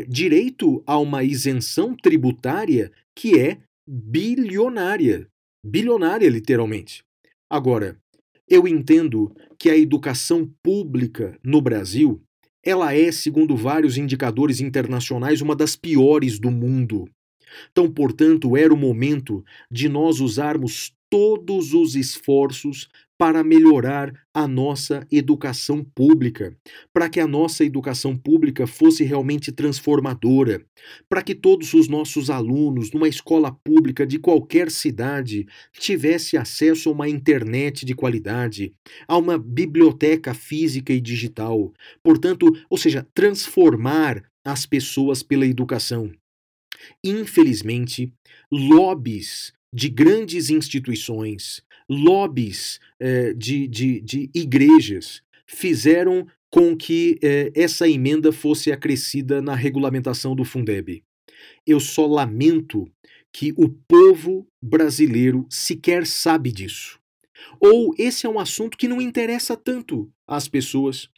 direito 0.09 0.83
a 0.87 0.99
uma 0.99 1.24
isenção 1.24 1.97
tributária 1.97 2.93
que 3.16 3.39
é 3.39 3.59
bilionária 3.89 5.28
bilionária, 5.64 6.28
literalmente. 6.28 7.05
Agora, 7.49 7.99
eu 8.49 8.66
entendo 8.66 9.35
que 9.59 9.70
a 9.70 9.76
educação 9.76 10.51
pública 10.62 11.39
no 11.45 11.61
Brasil, 11.61 12.20
ela 12.64 12.95
é, 12.95 13.12
segundo 13.12 13.57
vários 13.57 13.97
indicadores 13.99 14.61
internacionais, 14.61 15.41
uma 15.41 15.55
das 15.55 15.76
piores 15.76 16.39
do 16.39 16.51
mundo. 16.51 17.09
Então, 17.70 17.91
portanto, 17.91 18.57
era 18.57 18.72
o 18.72 18.76
momento 18.76 19.45
de 19.70 19.89
nós 19.89 20.20
usarmos 20.20 20.93
todos 21.11 21.74
os 21.74 21.95
esforços 21.95 22.89
para 23.21 23.45
melhorar 23.45 24.14
a 24.33 24.49
nossa 24.49 25.07
educação 25.12 25.85
pública, 25.85 26.57
para 26.91 27.07
que 27.07 27.21
a 27.21 27.27
nossa 27.27 27.62
educação 27.62 28.16
pública 28.16 28.66
fosse 28.66 29.05
realmente 29.05 29.53
transformadora, 29.53 30.64
para 31.07 31.21
que 31.21 31.35
todos 31.35 31.75
os 31.75 31.87
nossos 31.87 32.31
alunos 32.31 32.91
numa 32.93 33.07
escola 33.07 33.53
pública 33.53 34.07
de 34.07 34.18
qualquer 34.18 34.71
cidade 34.71 35.47
tivesse 35.75 36.39
acesso 36.39 36.89
a 36.89 36.93
uma 36.93 37.11
internet 37.11 37.85
de 37.85 37.95
qualidade, 37.95 38.73
a 39.07 39.18
uma 39.18 39.37
biblioteca 39.37 40.33
física 40.33 40.91
e 40.91 41.01
digital. 41.01 41.75
Portanto, 42.03 42.51
ou 42.71 42.79
seja, 42.79 43.07
transformar 43.12 44.25
as 44.43 44.64
pessoas 44.64 45.23
pela 45.23 45.45
educação. 45.45 46.11
Infelizmente, 47.05 48.11
lobbies 48.51 49.53
de 49.73 49.91
grandes 49.91 50.51
instituições, 50.51 51.62
lobbies 51.91 52.78
eh, 53.01 53.34
de, 53.34 53.66
de, 53.66 54.01
de 54.01 54.30
igrejas, 54.32 55.22
fizeram 55.45 56.24
com 56.49 56.76
que 56.76 57.18
eh, 57.20 57.51
essa 57.55 57.88
emenda 57.88 58.30
fosse 58.30 58.70
acrescida 58.70 59.43
na 59.43 59.57
regulamentação 59.57 60.36
do 60.36 60.45
Fundeb. 60.45 61.03
Eu 61.66 61.80
só 61.80 62.07
lamento 62.07 62.88
que 63.32 63.53
o 63.57 63.68
povo 63.68 64.47
brasileiro 64.62 65.47
sequer 65.51 66.07
sabe 66.07 66.53
disso. 66.53 67.01
Ou 67.61 67.93
esse 67.99 68.24
é 68.26 68.28
um 68.28 68.38
assunto 68.38 68.78
que 68.78 68.88
não 68.88 69.01
interessa 69.01 69.57
tanto 69.57 70.09
às 70.26 70.47
pessoas. 70.47 71.09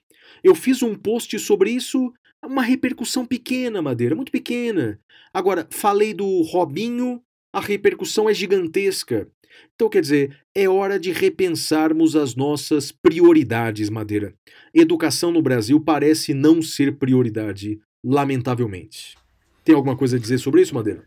Eu 0.43 0.55
fiz 0.55 0.83
um 0.83 0.95
post 0.95 1.39
sobre 1.39 1.71
isso, 1.71 2.13
uma 2.43 2.63
repercussão 2.63 3.27
pequena, 3.27 3.83
Madeira, 3.83 4.15
muito 4.15 4.33
pequena. 4.33 4.99
Agora, 5.35 5.67
falei 5.71 6.15
do 6.15 6.43
Robinho 6.43 7.23
a 7.53 7.61
repercussão 7.61 8.29
é 8.31 8.35
gigantesca. 8.35 9.29
Então, 9.75 9.89
quer 9.89 10.01
dizer, 10.01 10.37
é 10.55 10.69
hora 10.69 10.99
de 10.99 11.11
repensarmos 11.13 12.15
as 12.15 12.35
nossas 12.35 12.93
prioridades, 12.93 13.91
Madeira. 13.91 14.35
Educação 14.75 15.31
no 15.31 15.43
Brasil 15.43 15.81
parece 15.81 16.35
não 16.35 16.63
ser 16.63 16.99
prioridade, 16.99 17.81
lamentavelmente. 18.05 19.17
Tem 19.65 19.75
alguma 19.75 19.97
coisa 19.97 20.17
a 20.17 20.21
dizer 20.21 20.39
sobre 20.39 20.63
isso, 20.63 20.75
Madeira? 20.75 21.05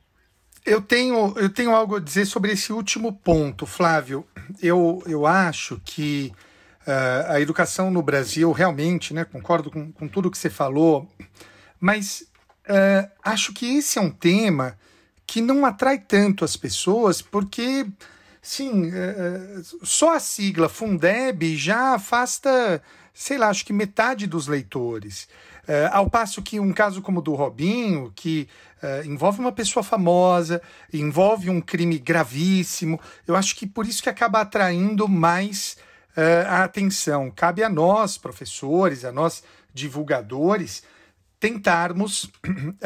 Eu 0.65 0.81
tenho, 0.81 1.37
eu 1.37 1.49
tenho 1.49 1.71
algo 1.71 1.95
a 1.95 1.99
dizer 1.99 2.25
sobre 2.25 2.51
esse 2.51 2.73
último 2.73 3.13
ponto, 3.13 3.65
Flávio. 3.65 4.25
Eu, 4.61 5.03
eu 5.05 5.25
acho 5.25 5.79
que 5.85 6.31
uh, 6.87 7.31
a 7.31 7.41
educação 7.41 7.91
no 7.91 8.01
Brasil, 8.01 8.51
realmente, 8.51 9.13
né, 9.13 9.25
concordo 9.25 9.69
com, 9.69 9.91
com 9.91 10.07
tudo 10.07 10.31
que 10.31 10.37
você 10.37 10.49
falou, 10.49 11.07
mas 11.79 12.27
uh, 12.67 13.09
acho 13.23 13.53
que 13.53 13.77
esse 13.77 13.99
é 13.99 14.01
um 14.01 14.09
tema 14.09 14.77
que 15.27 15.41
não 15.41 15.65
atrai 15.65 15.99
tanto 15.99 16.45
as 16.45 16.55
pessoas, 16.55 17.21
porque, 17.21 17.85
sim, 18.45 18.91
é, 18.93 18.97
é, 18.97 19.61
só 19.83 20.15
a 20.15 20.19
sigla 20.19 20.69
Fundeb 20.69 21.57
já 21.57 21.95
afasta, 21.95 22.81
sei 23.13 23.39
lá, 23.39 23.49
acho 23.49 23.65
que 23.65 23.73
metade 23.73 24.27
dos 24.27 24.47
leitores. 24.47 25.27
É, 25.67 25.89
ao 25.91 26.09
passo 26.09 26.43
que 26.43 26.59
um 26.59 26.71
caso 26.71 27.01
como 27.01 27.19
o 27.19 27.23
do 27.23 27.33
Robinho, 27.33 28.13
que 28.15 28.47
envolve 29.03 29.39
uma 29.39 29.51
pessoa 29.51 29.81
famosa, 29.81 30.61
envolve 30.93 31.49
um 31.49 31.59
crime 31.59 31.97
gravíssimo, 31.97 32.99
eu 33.25 33.35
acho 33.35 33.55
que 33.55 33.65
por 33.65 33.87
isso 33.87 34.03
que 34.03 34.09
acaba 34.09 34.41
atraindo 34.41 35.07
mais 35.07 35.75
a 36.47 36.63
atenção. 36.63 37.31
Cabe 37.31 37.63
a 37.63 37.69
nós, 37.69 38.15
professores, 38.15 39.03
a 39.03 39.11
nós, 39.11 39.43
divulgadores, 39.73 40.83
tentarmos 41.39 42.29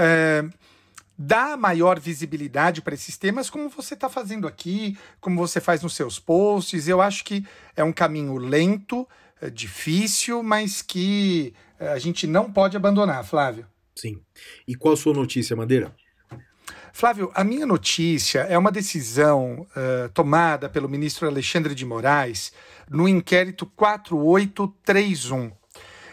dar 1.21 1.57
maior 1.57 1.99
visibilidade 1.99 2.81
para 2.81 2.93
esses 2.93 3.17
temas, 3.17 3.49
como 3.49 3.67
você 3.67 3.93
está 3.93 4.07
fazendo 4.07 4.47
aqui, 4.47 4.97
como 5.19 5.35
você 5.35 5.59
faz 5.59 5.83
nos 5.83 5.93
seus 5.93 6.17
posts. 6.17 6.87
Eu 6.87 7.01
acho 7.01 7.25
que 7.25 7.45
é 7.75 7.83
um 7.83 7.91
caminho 7.91 8.37
lento, 8.37 9.05
é 9.41 9.49
difícil, 9.49 10.41
mas 10.41 10.81
que 10.81 11.53
é, 11.77 11.89
a 11.89 11.99
gente 11.99 12.25
não 12.25 12.49
pode 12.49 12.77
abandonar, 12.77 13.25
Flávio. 13.25 13.67
Sim. 13.93 14.21
E 14.65 14.75
qual 14.75 14.93
a 14.93 14.97
sua 14.97 15.13
notícia, 15.13 15.57
Madeira? 15.57 15.93
Flávio, 16.93 17.29
a 17.35 17.43
minha 17.43 17.65
notícia 17.65 18.39
é 18.41 18.57
uma 18.57 18.71
decisão 18.71 19.67
uh, 19.75 20.09
tomada 20.13 20.69
pelo 20.69 20.87
ministro 20.87 21.27
Alexandre 21.27 21.75
de 21.75 21.85
Moraes 21.85 22.53
no 22.89 23.07
inquérito 23.07 23.65
4831. 23.65 25.51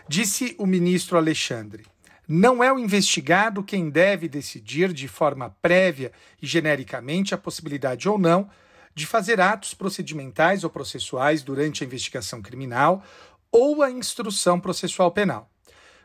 Disse 0.08 0.54
o 0.58 0.66
ministro 0.66 1.16
Alexandre: 1.16 1.84
não 2.28 2.62
é 2.62 2.72
o 2.72 2.78
investigado 2.78 3.62
quem 3.62 3.88
deve 3.88 4.28
decidir 4.28 4.92
de 4.92 5.06
forma 5.06 5.54
prévia 5.62 6.12
e 6.42 6.46
genericamente 6.46 7.34
a 7.34 7.38
possibilidade 7.38 8.08
ou 8.08 8.18
não 8.18 8.48
de 8.94 9.06
fazer 9.06 9.40
atos 9.40 9.74
procedimentais 9.74 10.64
ou 10.64 10.70
processuais 10.70 11.42
durante 11.42 11.84
a 11.84 11.86
investigação 11.86 12.40
criminal 12.40 13.04
ou 13.52 13.82
a 13.82 13.90
instrução 13.90 14.58
processual 14.58 15.10
penal. 15.10 15.50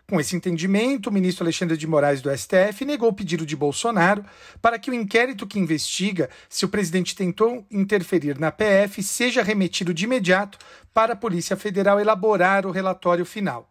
Com 0.10 0.20
esse 0.20 0.36
entendimento, 0.36 1.08
o 1.08 1.12
ministro 1.12 1.46
Alexandre 1.46 1.78
de 1.78 1.88
Moraes 1.88 2.22
do 2.22 2.30
STF 2.36 2.84
negou 2.84 3.10
o 3.10 3.14
pedido 3.14 3.46
de 3.46 3.56
Bolsonaro 3.56 4.26
para 4.62 4.78
que 4.78 4.92
o 4.92 4.94
inquérito 4.94 5.48
que 5.48 5.58
investiga 5.58 6.30
se 6.50 6.66
o 6.66 6.70
presidente 6.70 7.16
tentou 7.16 7.66
interferir 7.72 8.38
na 8.38 8.52
PF 8.52 9.02
seja 9.02 9.42
remetido 9.42 9.94
de 9.94 10.04
imediato 10.04 10.58
para 10.94 11.14
a 11.14 11.16
Polícia 11.16 11.56
Federal 11.56 11.98
elaborar 11.98 12.66
o 12.66 12.72
relatório 12.72 13.26
final. 13.26 13.70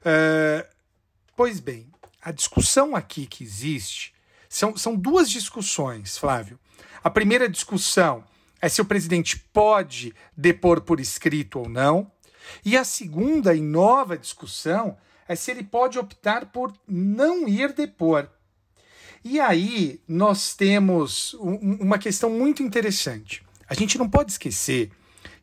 Uh, 0.00 0.75
Pois 1.36 1.60
bem, 1.60 1.86
a 2.22 2.32
discussão 2.32 2.96
aqui 2.96 3.26
que 3.26 3.44
existe 3.44 4.14
são, 4.48 4.74
são 4.74 4.96
duas 4.96 5.28
discussões, 5.28 6.16
Flávio. 6.16 6.58
A 7.04 7.10
primeira 7.10 7.46
discussão 7.46 8.24
é 8.58 8.70
se 8.70 8.80
o 8.80 8.86
presidente 8.86 9.38
pode 9.52 10.14
depor 10.34 10.80
por 10.80 10.98
escrito 10.98 11.58
ou 11.58 11.68
não. 11.68 12.10
E 12.64 12.74
a 12.74 12.84
segunda 12.84 13.54
e 13.54 13.60
nova 13.60 14.16
discussão 14.16 14.96
é 15.28 15.36
se 15.36 15.50
ele 15.50 15.62
pode 15.62 15.98
optar 15.98 16.46
por 16.46 16.72
não 16.88 17.46
ir 17.46 17.74
depor. 17.74 18.30
E 19.22 19.38
aí 19.38 20.00
nós 20.08 20.54
temos 20.54 21.34
uma 21.34 21.98
questão 21.98 22.30
muito 22.30 22.62
interessante. 22.62 23.44
A 23.68 23.74
gente 23.74 23.98
não 23.98 24.08
pode 24.08 24.32
esquecer 24.32 24.90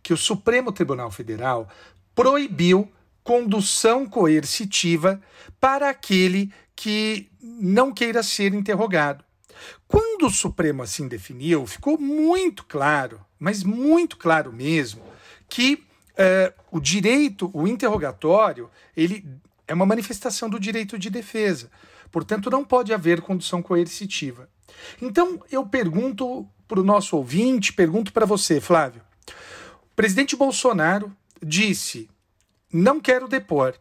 que 0.02 0.12
o 0.12 0.18
Supremo 0.18 0.72
Tribunal 0.72 1.12
Federal 1.12 1.70
proibiu 2.16 2.92
condução 3.24 4.06
coercitiva 4.06 5.22
para 5.60 5.90
aquele 5.90 6.52
que 6.76 7.30
não 7.42 7.94
queira 7.94 8.22
ser 8.22 8.54
interrogado. 8.54 9.24
Quando 9.88 10.28
o 10.28 10.32
Supremo 10.32 10.84
assim 10.84 11.08
definiu, 11.08 11.66
ficou 11.66 11.98
muito 11.98 12.66
claro, 12.66 13.22
mas 13.40 13.64
muito 13.64 14.18
claro 14.18 14.52
mesmo, 14.52 15.02
que 15.48 15.76
uh, 15.76 16.54
o 16.72 16.80
direito, 16.80 17.50
o 17.54 17.68
interrogatório, 17.68 18.70
ele 18.96 19.26
é 19.68 19.74
uma 19.74 19.86
manifestação 19.86 20.50
do 20.50 20.60
direito 20.60 20.98
de 20.98 21.10
defesa. 21.10 21.70
Portanto, 22.12 22.50
não 22.50 22.64
pode 22.64 22.94
haver 22.94 23.22
condução 23.22 23.62
coercitiva. 23.62 24.50
Então, 25.02 25.40
eu 25.52 25.66
pergunto 25.66 26.48
para 26.68 26.80
o 26.80 26.84
nosso 26.84 27.16
ouvinte, 27.16 27.74
pergunto 27.74 28.12
para 28.12 28.26
você, 28.26 28.60
Flávio. 28.60 29.02
O 29.92 29.96
presidente 29.96 30.36
Bolsonaro 30.36 31.16
disse 31.42 32.10
não 32.74 33.00
quero 33.00 33.28
depor. 33.28 33.76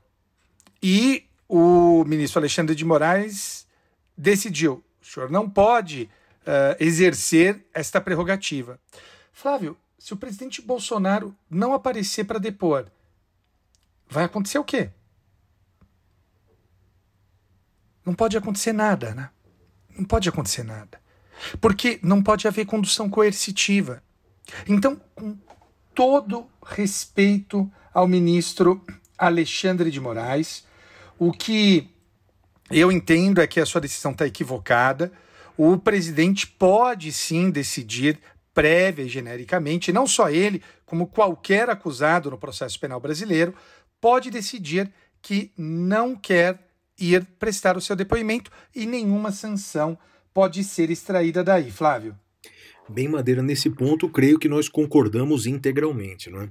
E 0.83 1.25
o 1.49 2.05
ministro 2.05 2.39
Alexandre 2.39 2.75
de 2.75 2.85
Moraes 2.85 3.67
decidiu: 4.17 4.85
o 5.01 5.05
senhor 5.05 5.31
não 5.31 5.49
pode 5.49 6.11
uh, 6.43 6.77
exercer 6.79 7.65
esta 7.73 8.01
prerrogativa. 8.01 8.79
Flávio, 9.33 9.77
se 9.99 10.13
o 10.13 10.17
presidente 10.17 10.61
Bolsonaro 10.61 11.35
não 11.49 11.73
aparecer 11.73 12.25
para 12.25 12.39
depor, 12.39 12.87
vai 14.09 14.25
acontecer 14.25 14.59
o 14.59 14.65
quê? 14.65 14.91
Não 18.05 18.15
pode 18.15 18.37
acontecer 18.37 18.73
nada, 18.73 19.15
né? 19.15 19.31
Não 19.97 20.05
pode 20.05 20.29
acontecer 20.29 20.65
nada. 20.65 21.01
Porque 21.61 21.99
não 22.03 22.23
pode 22.23 22.47
haver 22.47 22.67
condução 22.67 23.09
coercitiva. 23.09 24.03
Então, 24.67 25.01
com 25.15 25.39
todo 25.95 26.49
respeito 26.65 27.71
ao 27.93 28.09
ministro 28.09 28.83
Alexandre 29.19 29.91
de 29.91 30.01
Moraes. 30.01 30.65
O 31.19 31.33
que 31.33 31.89
eu 32.71 32.91
entendo 32.91 33.41
é 33.41 33.47
que 33.47 33.61
a 33.61 33.67
sua 33.67 33.81
decisão 33.81 34.13
está 34.13 34.27
equivocada. 34.27 35.13
O 35.57 35.79
presidente 35.79 36.47
pode 36.47 37.13
sim 37.13 37.51
decidir 37.51 38.19
prévia 38.55 39.05
e 39.05 39.09
genericamente, 39.09 39.93
não 39.93 40.07
só 40.07 40.31
ele, 40.31 40.63
como 40.85 41.07
qualquer 41.07 41.71
acusado 41.71 42.31
no 42.31 42.39
processo 42.39 42.79
penal 42.79 43.01
brasileiro, 43.01 43.55
pode 44.01 44.31
decidir 44.31 44.91
que 45.21 45.53
não 45.57 46.17
quer 46.17 46.59
ir 46.99 47.25
prestar 47.39 47.77
o 47.77 47.81
seu 47.81 47.97
depoimento 47.97 48.51
e 48.75 48.87
nenhuma 48.87 49.33
sanção 49.33 49.99
pode 50.35 50.65
ser 50.65 50.91
extraída 50.91 51.43
daí, 51.45 51.71
Flávio. 51.71 52.17
Bem, 52.89 53.09
Madeira, 53.09 53.43
nesse 53.43 53.71
ponto, 53.71 54.09
creio 54.09 54.39
que 54.39 54.49
nós 54.49 54.69
concordamos 54.69 55.47
integralmente. 55.47 56.29
Não 56.31 56.43
é? 56.43 56.49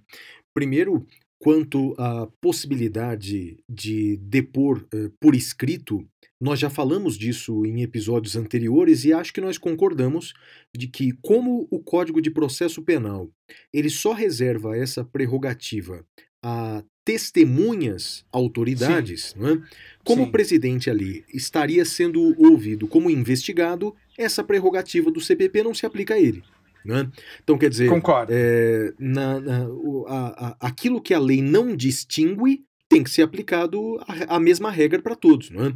Primeiro, 0.54 1.06
quanto 1.42 1.96
à 1.98 2.28
possibilidade 2.40 3.58
de 3.68 4.16
depor 4.18 4.88
uh, 4.94 5.10
por 5.20 5.34
escrito, 5.34 6.08
nós 6.40 6.60
já 6.60 6.70
falamos 6.70 7.18
disso 7.18 7.66
em 7.66 7.82
episódios 7.82 8.36
anteriores 8.36 9.06
e 9.06 9.12
acho 9.12 9.34
que 9.34 9.42
nós 9.42 9.58
concordamos 9.58 10.34
de 10.76 10.88
que 10.88 11.14
como 11.20 11.68
o 11.72 11.80
Código 11.80 12.22
de 12.22 12.30
Processo 12.30 12.84
Penal 12.84 13.28
ele 13.74 13.90
só 13.90 14.14
reserva 14.14 14.78
essa 14.78 15.04
prerrogativa 15.04 16.06
a 16.44 16.84
testemunhas 17.04 18.24
autoridades, 18.32 19.36
é? 19.36 19.62
como 20.04 20.24
Sim. 20.24 20.30
o 20.30 20.32
presidente 20.32 20.90
ali 20.92 21.26
estaria 21.34 21.84
sendo 21.84 22.36
ouvido 22.40 22.88
como 22.88 23.10
investigado, 23.10 23.96
essa 24.16 24.44
prerrogativa 24.44 25.10
do 25.10 25.20
CPP 25.20 25.64
não 25.64 25.74
se 25.74 25.88
aplica 25.88 26.14
a 26.14 26.20
ele. 26.20 26.44
Né? 26.86 27.10
Então, 27.44 27.58
quer 27.58 27.70
dizer, 27.70 27.90
é, 28.30 28.94
na, 29.00 29.40
na, 29.40 29.68
a, 30.08 30.48
a, 30.48 30.58
aquilo 30.68 31.02
que 31.02 31.14
a 31.14 31.20
lei 31.20 31.42
não 31.42 31.76
distingue 31.76 32.66
tem 32.90 33.04
que 33.04 33.10
ser 33.10 33.22
aplicado 33.22 33.98
a, 34.08 34.36
a 34.36 34.40
mesma 34.40 34.70
regra 34.70 35.02
para 35.02 35.16
todos. 35.16 35.50
Né? 35.50 35.74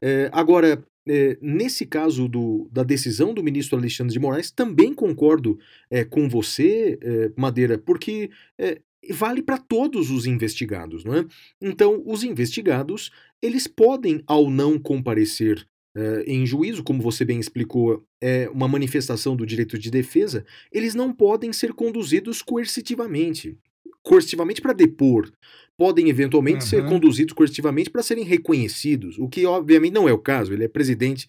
É, 0.00 0.30
agora, 0.32 0.84
é, 1.08 1.36
nesse 1.40 1.84
caso 1.84 2.28
do, 2.28 2.68
da 2.70 2.82
decisão 2.84 3.34
do 3.34 3.42
ministro 3.42 3.76
Alexandre 3.76 4.12
de 4.12 4.20
Moraes, 4.20 4.50
também 4.50 4.94
concordo 4.94 5.58
é, 5.90 6.04
com 6.04 6.28
você, 6.28 6.98
é, 7.02 7.32
Madeira, 7.36 7.78
porque 7.78 8.30
é, 8.58 8.80
vale 9.10 9.42
para 9.42 9.58
todos 9.58 10.10
os 10.10 10.26
investigados, 10.26 11.04
não 11.04 11.14
é? 11.16 11.26
Então, 11.60 12.02
os 12.06 12.22
investigados, 12.22 13.10
eles 13.40 13.66
podem, 13.66 14.22
ao 14.26 14.48
não 14.48 14.78
comparecer 14.78 15.66
uh, 15.96 16.22
em 16.26 16.46
juízo, 16.46 16.82
como 16.82 17.02
você 17.02 17.24
bem 17.24 17.38
explicou, 17.38 18.04
é 18.22 18.48
uma 18.50 18.68
manifestação 18.68 19.36
do 19.36 19.46
direito 19.46 19.78
de 19.78 19.90
defesa, 19.90 20.44
eles 20.70 20.94
não 20.94 21.12
podem 21.12 21.52
ser 21.52 21.72
conduzidos 21.72 22.42
coercitivamente. 22.42 23.56
Coercitivamente 24.02 24.60
para 24.60 24.72
depor. 24.72 25.30
Podem 25.76 26.08
eventualmente 26.08 26.64
uhum. 26.64 26.68
ser 26.68 26.86
conduzidos 26.86 27.32
coercitivamente 27.32 27.90
para 27.90 28.02
serem 28.02 28.24
reconhecidos, 28.24 29.18
o 29.18 29.28
que 29.28 29.46
obviamente 29.46 29.94
não 29.94 30.08
é 30.08 30.12
o 30.12 30.18
caso, 30.18 30.52
ele 30.52 30.64
é 30.64 30.68
presidente, 30.68 31.26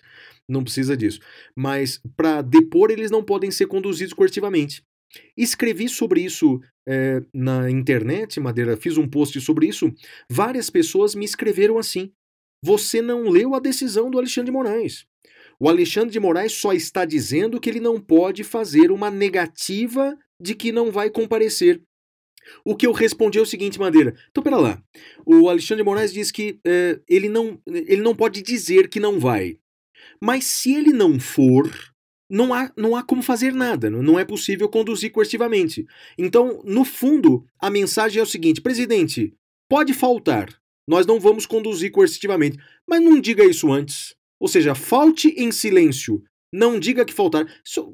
não 0.48 0.64
precisa 0.64 0.98
disso. 0.98 1.20
Mas 1.56 2.02
para 2.16 2.42
depor, 2.42 2.92
eles 2.92 3.10
não 3.10 3.24
podem 3.24 3.52
ser 3.52 3.68
conduzidos 3.68 4.14
coercitivamente. 4.14 4.84
Escrevi 5.38 5.88
sobre 5.88 6.22
isso 6.22 6.60
é, 6.88 7.22
na 7.34 7.70
internet, 7.70 8.40
Madeira, 8.40 8.76
fiz 8.76 8.98
um 8.98 9.08
post 9.08 9.40
sobre 9.42 9.68
isso. 9.68 9.94
Várias 10.30 10.70
pessoas 10.70 11.16
me 11.16 11.26
escreveram 11.26 11.78
assim: 11.78 12.12
Você 12.64 13.02
não 13.02 13.28
leu 13.28 13.54
a 13.54 13.60
decisão 13.60 14.10
do 14.10 14.18
Alexandre 14.18 14.46
de 14.46 14.54
Moraes. 14.54 15.06
O 15.60 15.68
Alexandre 15.68 16.12
de 16.12 16.20
Moraes 16.20 16.54
só 16.54 16.72
está 16.72 17.04
dizendo 17.04 17.60
que 17.60 17.70
ele 17.70 17.82
não 17.82 18.00
pode 18.00 18.42
fazer 18.42 18.90
uma 18.90 19.12
negativa 19.12 20.18
de 20.40 20.56
que 20.56 20.72
não 20.72 20.90
vai 20.90 21.10
comparecer. 21.10 21.82
O 22.64 22.74
que 22.74 22.88
eu 22.88 22.94
respondi 22.94 23.38
é 23.38 23.42
o 23.42 23.46
seguinte, 23.46 23.78
Madeira. 23.78 24.16
Então, 24.32 24.42
pera 24.42 24.56
lá. 24.56 24.82
O 25.26 25.50
Alexandre 25.50 25.84
de 25.84 25.90
Moraes 25.90 26.14
diz 26.14 26.32
que 26.32 26.58
é, 26.66 27.02
ele, 27.06 27.28
não, 27.28 27.60
ele 27.68 28.02
não 28.02 28.16
pode 28.16 28.42
dizer 28.42 28.88
que 28.88 29.00
não 29.00 29.20
vai. 29.20 29.58
Mas 30.22 30.46
se 30.46 30.74
ele 30.74 30.94
não 30.94 31.20
for, 31.20 31.70
não 32.30 32.54
há, 32.54 32.72
não 32.78 32.96
há 32.96 33.04
como 33.04 33.22
fazer 33.22 33.54
nada, 33.54 33.90
não 33.90 34.18
é 34.18 34.24
possível 34.24 34.70
conduzir 34.70 35.12
coercitivamente. 35.12 35.86
Então, 36.18 36.62
no 36.64 36.86
fundo, 36.86 37.46
a 37.60 37.70
mensagem 37.70 38.22
é 38.22 38.24
o 38.24 38.26
seguinte: 38.26 38.62
presidente, 38.62 39.34
pode 39.70 39.94
faltar, 39.94 40.63
nós 40.88 41.06
não 41.06 41.20
vamos 41.20 41.46
conduzir 41.46 41.92
coercitivamente, 41.92 42.58
mas 42.88 43.02
não 43.02 43.20
diga 43.20 43.44
isso 43.44 43.72
antes. 43.72 44.16
Ou 44.40 44.48
seja, 44.48 44.76
falte 44.76 45.30
em 45.38 45.52
silêncio. 45.52 46.22
Não 46.54 46.80
diga 46.80 47.04
que 47.04 47.14
faltar. 47.14 47.48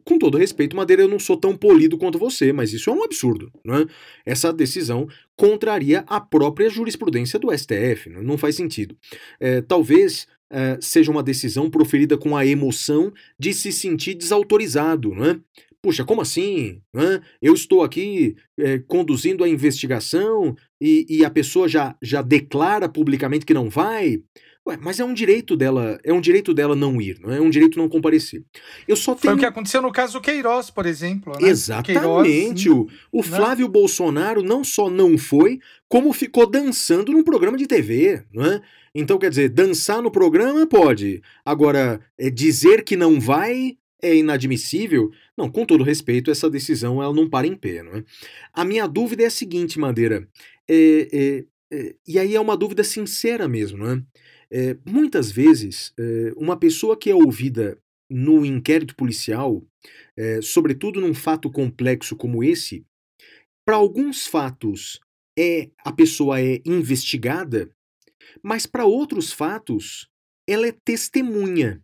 Com 0.03 0.17
todo 0.17 0.37
respeito, 0.37 0.75
Madeira, 0.75 1.03
eu 1.03 1.07
não 1.07 1.17
sou 1.17 1.37
tão 1.37 1.55
polido 1.55 1.97
quanto 1.97 2.19
você, 2.19 2.51
mas 2.51 2.73
isso 2.73 2.89
é 2.89 2.93
um 2.93 3.03
absurdo. 3.03 3.49
Não 3.63 3.75
é? 3.75 3.85
Essa 4.25 4.51
decisão 4.51 5.07
contraria 5.37 6.03
a 6.07 6.19
própria 6.19 6.69
jurisprudência 6.69 7.39
do 7.39 7.57
STF. 7.57 8.09
Não, 8.09 8.37
faz 8.37 8.55
sentido. 8.55 8.97
É, 9.39 9.61
talvez 9.61 10.27
uh, 10.51 10.81
seja 10.81 11.09
uma 11.09 11.23
decisão 11.23 11.69
proferida 11.69 12.17
com 12.17 12.35
a 12.35 12.45
emoção 12.45 13.13
de 13.39 13.53
se 13.53 13.71
sentir 13.71 14.15
desautorizado, 14.15 15.15
não 15.15 15.25
é? 15.25 15.39
Puxa, 15.81 16.03
como 16.03 16.21
assim? 16.21 16.81
É? 16.93 17.21
Eu 17.41 17.53
estou 17.53 17.83
aqui 17.83 18.35
é, 18.57 18.79
conduzindo 18.79 19.43
a 19.43 19.49
investigação 19.49 20.55
e, 20.81 21.05
e, 21.09 21.25
a 21.25 21.29
pessoa 21.29 21.69
já, 21.69 21.95
já 22.01 22.21
declara 22.21 22.89
publicamente 22.89 23.45
que 23.45 23.53
não 23.53 23.69
vai. 23.69 24.21
Ué, 24.67 24.77
mas 24.81 24.99
é 24.99 25.05
um 25.05 25.13
direito 25.13 25.55
dela, 25.55 25.97
é 26.03 26.11
um 26.11 26.19
direito 26.19 26.53
dela 26.53 26.75
não 26.75 27.01
ir, 27.01 27.17
não 27.21 27.31
é? 27.31 27.37
é 27.37 27.41
um 27.41 27.49
direito 27.49 27.77
não 27.77 27.87
comparecer. 27.87 28.43
Eu 28.87 28.95
só 28.97 29.15
tenho... 29.15 29.31
Foi 29.31 29.33
o 29.35 29.37
que 29.39 29.45
aconteceu 29.45 29.81
no 29.81 29.91
caso 29.91 30.13
do 30.13 30.21
Queiroz, 30.21 30.69
por 30.69 30.85
exemplo. 30.85 31.33
Né? 31.39 31.47
Exatamente. 31.47 32.65
Queiroz, 32.65 32.65
o, 32.65 32.87
o 33.11 33.21
né? 33.21 33.23
Flávio 33.23 33.67
né? 33.67 33.71
Bolsonaro 33.71 34.43
não 34.43 34.63
só 34.63 34.89
não 34.89 35.17
foi, 35.17 35.59
como 35.87 36.11
ficou 36.11 36.45
dançando 36.45 37.13
num 37.13 37.23
programa 37.23 37.57
de 37.57 37.67
TV, 37.67 38.23
não 38.33 38.45
é? 38.45 38.61
Então, 38.93 39.17
quer 39.17 39.29
dizer, 39.29 39.49
dançar 39.49 40.01
no 40.01 40.11
programa 40.11 40.67
pode. 40.67 41.21
Agora, 41.45 42.01
é, 42.17 42.29
dizer 42.29 42.83
que 42.83 42.97
não 42.97 43.19
vai 43.19 43.77
é 44.01 44.15
inadmissível. 44.15 45.11
Não, 45.37 45.49
com 45.49 45.65
todo 45.65 45.83
respeito, 45.83 46.31
essa 46.31 46.49
decisão 46.49 47.01
ela 47.01 47.13
não 47.13 47.29
para 47.29 47.47
em 47.47 47.55
pé. 47.55 47.83
Não 47.83 47.93
é? 47.97 48.03
A 48.53 48.63
minha 48.65 48.87
dúvida 48.87 49.23
é 49.23 49.25
a 49.27 49.31
seguinte, 49.31 49.79
Madeira. 49.79 50.27
É, 50.67 51.07
é, 51.11 51.45
é, 51.71 51.95
e 52.07 52.19
aí 52.19 52.35
é 52.35 52.39
uma 52.39 52.57
dúvida 52.57 52.83
sincera 52.83 53.47
mesmo. 53.47 53.77
Não 53.77 53.91
é? 53.91 54.03
é 54.51 54.77
muitas 54.85 55.31
vezes, 55.31 55.93
é, 55.99 56.33
uma 56.35 56.57
pessoa 56.57 56.97
que 56.97 57.09
é 57.09 57.15
ouvida 57.15 57.77
no 58.09 58.43
inquérito 58.43 58.95
policial, 58.95 59.63
sobretudo 60.41 60.99
num 60.99 61.13
fato 61.13 61.47
complexo 61.49 62.15
como 62.15 62.43
esse, 62.43 62.83
para 63.63 63.75
alguns 63.75 64.25
fatos 64.25 64.99
é 65.37 65.69
a 65.85 65.91
pessoa 65.91 66.41
é 66.41 66.59
investigada 66.65 67.69
mas 68.41 68.65
para 68.65 68.85
outros 68.85 69.31
fatos, 69.31 70.07
ela 70.47 70.67
é 70.67 70.71
testemunha. 70.71 71.81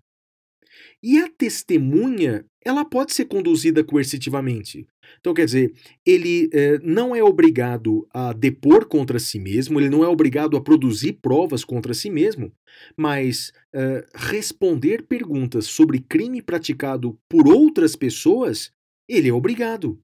E 1.04 1.20
a 1.20 1.30
testemunha, 1.30 2.46
ela 2.64 2.84
pode 2.84 3.14
ser 3.14 3.26
conduzida 3.26 3.84
coercitivamente. 3.84 4.88
Então, 5.20 5.34
quer 5.34 5.46
dizer, 5.46 5.74
ele 6.06 6.50
eh, 6.52 6.80
não 6.84 7.16
é 7.16 7.24
obrigado 7.24 8.08
a 8.12 8.34
depor 8.34 8.88
contra 8.88 9.20
si 9.20 9.40
mesmo, 9.40 9.80
ele 9.80 9.90
não 9.90 10.04
é 10.04 10.08
obrigado 10.08 10.58
a 10.58 10.62
produzir 10.62 11.14
provas 11.22 11.64
contra 11.64 11.94
si 11.94 12.10
mesmo, 12.10 12.52
mas 12.98 13.52
eh, 13.74 14.06
responder 14.16 15.04
perguntas 15.04 15.66
sobre 15.66 16.00
crime 16.00 16.42
praticado 16.42 17.18
por 17.30 17.48
outras 17.48 17.96
pessoas, 17.96 18.72
ele 19.08 19.30
é 19.30 19.34
obrigado. 19.34 20.00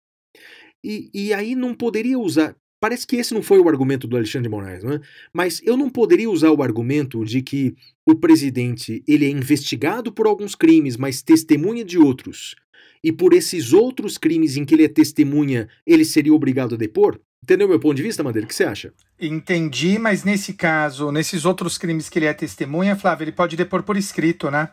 E, 0.83 1.09
e 1.13 1.33
aí 1.33 1.55
não 1.55 1.73
poderia 1.73 2.17
usar. 2.17 2.55
Parece 2.81 3.05
que 3.05 3.17
esse 3.17 3.31
não 3.31 3.43
foi 3.43 3.59
o 3.59 3.69
argumento 3.69 4.07
do 4.07 4.17
Alexandre 4.17 4.49
de 4.49 4.49
Moraes, 4.49 4.83
não 4.83 4.93
é? 4.93 5.01
Mas 5.31 5.61
eu 5.63 5.77
não 5.77 5.87
poderia 5.87 6.27
usar 6.27 6.49
o 6.49 6.63
argumento 6.63 7.23
de 7.23 7.43
que 7.43 7.75
o 8.03 8.15
presidente 8.15 9.03
ele 9.07 9.23
é 9.23 9.29
investigado 9.29 10.11
por 10.11 10.25
alguns 10.25 10.55
crimes, 10.55 10.97
mas 10.97 11.21
testemunha 11.21 11.85
de 11.85 11.99
outros. 11.99 12.55
E 13.03 13.11
por 13.11 13.33
esses 13.33 13.71
outros 13.71 14.17
crimes 14.17 14.57
em 14.57 14.65
que 14.65 14.73
ele 14.73 14.83
é 14.83 14.87
testemunha, 14.87 15.69
ele 15.85 16.03
seria 16.03 16.33
obrigado 16.33 16.73
a 16.73 16.77
depor? 16.77 17.19
Entendeu 17.43 17.67
meu 17.67 17.79
ponto 17.79 17.95
de 17.95 18.01
vista, 18.01 18.23
Madeira? 18.23 18.45
O 18.45 18.47
que 18.47 18.55
você 18.55 18.63
acha? 18.63 18.91
Entendi, 19.19 19.99
mas 19.99 20.23
nesse 20.23 20.53
caso, 20.53 21.11
nesses 21.11 21.45
outros 21.45 21.77
crimes 21.77 22.09
que 22.09 22.17
ele 22.17 22.25
é 22.25 22.33
testemunha, 22.33 22.95
Flávio, 22.95 23.25
ele 23.25 23.31
pode 23.31 23.55
depor 23.55 23.83
por 23.83 23.95
escrito, 23.95 24.49
né? 24.49 24.69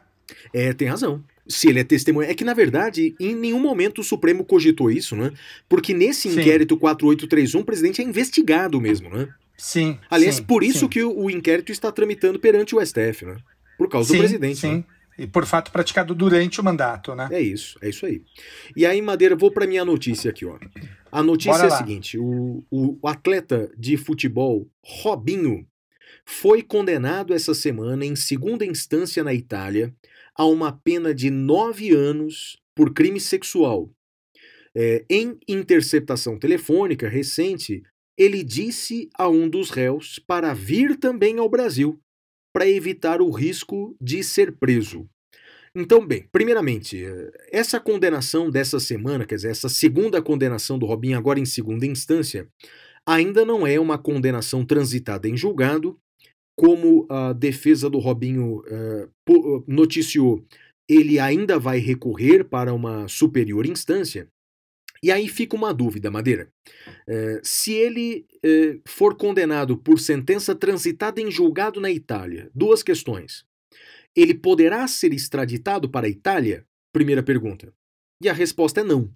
É, 0.53 0.73
tem 0.73 0.89
razão 0.89 1.25
se 1.49 1.69
ele 1.69 1.81
é 1.81 1.85
testemunha. 1.85 2.29
É 2.29 2.35
que, 2.35 2.45
na 2.45 2.53
verdade, 2.53 3.15
em 3.19 3.35
nenhum 3.35 3.59
momento 3.59 4.01
o 4.01 4.05
Supremo 4.05 4.45
cogitou 4.45 4.91
isso, 4.91 5.17
né? 5.17 5.33
Porque 5.69 5.95
nesse 5.95 6.31
sim. 6.31 6.39
inquérito 6.39 6.77
4831, 6.77 7.61
o 7.61 7.65
presidente 7.65 8.03
é 8.03 8.05
investigado 8.05 8.81
mesmo, 8.81 9.09
né? 9.09 9.29
Sim. 9.57 9.99
Aliás, 10.11 10.37
sim, 10.37 10.45
por 10.45 10.63
isso 10.63 10.81
sim. 10.81 10.89
que 10.89 11.03
o, 11.03 11.31
inquérito 11.31 11.73
está 11.73 11.91
tramitando 11.91 12.39
perante 12.39 12.77
o 12.77 12.85
STF, 12.85 13.25
né? 13.25 13.37
Por 13.77 13.89
causa 13.89 14.13
do 14.13 14.19
presidente. 14.19 14.61
Sim. 14.61 14.77
Né? 14.77 14.85
E 15.19 15.27
por 15.27 15.45
fato 15.47 15.73
praticado 15.73 16.15
durante 16.15 16.61
o 16.61 16.65
mandato, 16.65 17.13
né? 17.13 17.29
É 17.33 17.41
isso, 17.41 17.77
é 17.83 17.89
isso 17.89 18.07
aí. 18.07 18.23
E 18.77 18.87
aí, 18.87 19.03
Madeira, 19.03 19.35
vou 19.35 19.51
para 19.51 19.67
minha 19.67 19.85
notícia 19.85 20.31
aqui, 20.31 20.47
ó. 20.47 20.59
A 21.11 21.25
notícia 21.25 21.53
Bora 21.55 21.65
é 21.65 21.67
a 21.67 21.71
lá. 21.71 21.79
seguinte: 21.79 22.17
o, 22.17 22.63
o 22.71 23.09
atleta 23.09 23.69
de 23.77 23.97
futebol 23.97 24.69
Robinho 24.81 25.67
foi 26.25 26.63
condenado 26.63 27.35
essa 27.35 27.53
semana 27.53 28.05
em 28.05 28.15
segunda 28.15 28.65
instância 28.65 29.25
na 29.25 29.35
Itália 29.35 29.93
a 30.39 30.47
uma 30.47 30.73
pena 30.73 31.13
de 31.13 31.31
nove 31.31 31.91
anos 31.91 32.57
por 32.75 32.95
crime 32.95 33.21
sexual. 33.21 33.91
É, 34.75 35.05
em 35.11 35.37
interceptação 35.49 36.39
telefônica 36.39 37.09
recente, 37.09 37.83
ele 38.17 38.45
disse 38.45 39.09
a 39.19 39.29
um 39.29 39.49
dos 39.49 39.71
réus 39.71 40.21
para 40.21 40.55
vir 40.55 40.97
também 40.97 41.39
ao 41.39 41.49
Brasil, 41.49 42.01
para 42.53 42.69
evitar 42.69 43.21
o 43.21 43.31
risco 43.31 43.97
de 44.01 44.23
ser 44.23 44.57
preso. 44.57 45.09
Então, 45.75 46.07
bem, 46.07 46.29
primeiramente, 46.33 47.05
essa 47.53 47.79
condenação 47.79 48.51
dessa 48.51 48.81
semana, 48.81 49.27
quer 49.27 49.37
dizer, 49.37 49.51
essa 49.51 49.69
segunda 49.69 50.23
condenação 50.23 50.79
do 50.79 50.87
Robinho, 50.87 51.19
agora 51.19 51.39
em 51.39 51.45
segunda 51.45 51.87
instância, 51.87 52.49
ainda 53.07 53.45
não 53.45 53.67
é 53.67 53.79
uma 53.79 53.99
condenação 53.99 54.65
transitada 54.65 55.29
em 55.29 55.37
julgado, 55.37 55.99
como 56.59 57.07
a 57.09 57.33
defesa 57.33 57.89
do 57.89 58.01
Robinho 58.01 58.65
uh, 58.67 59.65
noticiou, 59.65 60.45
ele 60.89 61.21
ainda 61.21 61.57
vai 61.57 61.79
recorrer 61.79 62.43
para 62.43 62.75
uma 62.75 63.07
superior 63.07 63.65
instância. 63.65 64.29
E 65.01 65.13
aí 65.13 65.29
fica 65.29 65.55
uma 65.55 65.73
dúvida, 65.73 66.11
Madeira. 66.11 66.53
É, 67.07 67.41
se 67.45 67.73
ele 67.73 68.27
é, 68.45 68.81
for 68.89 69.17
condenado 69.17 69.79
por 69.79 70.01
sentença 70.01 70.53
transitada 70.53 71.21
em 71.21 71.31
julgado 71.31 71.81
na 71.81 71.93
Itália, 71.93 72.51
duas 72.53 72.83
questões. 72.83 73.45
Ele 74.17 74.35
poderá 74.35 74.89
ser 74.89 75.13
extraditado 75.15 75.89
para 75.89 76.09
a 76.09 76.11
Itália? 76.11 76.67
Primeira 76.93 77.23
pergunta. 77.23 77.73
E 78.21 78.29
a 78.29 78.33
resposta 78.33 78.81
é 78.81 78.85
não. 78.85 79.15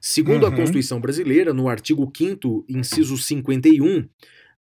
Segundo 0.00 0.44
uhum. 0.44 0.52
a 0.52 0.54
Constituição 0.54 1.00
brasileira, 1.00 1.52
no 1.52 1.68
artigo 1.68 2.08
5, 2.16 2.66
inciso 2.68 3.18
51, 3.18 4.08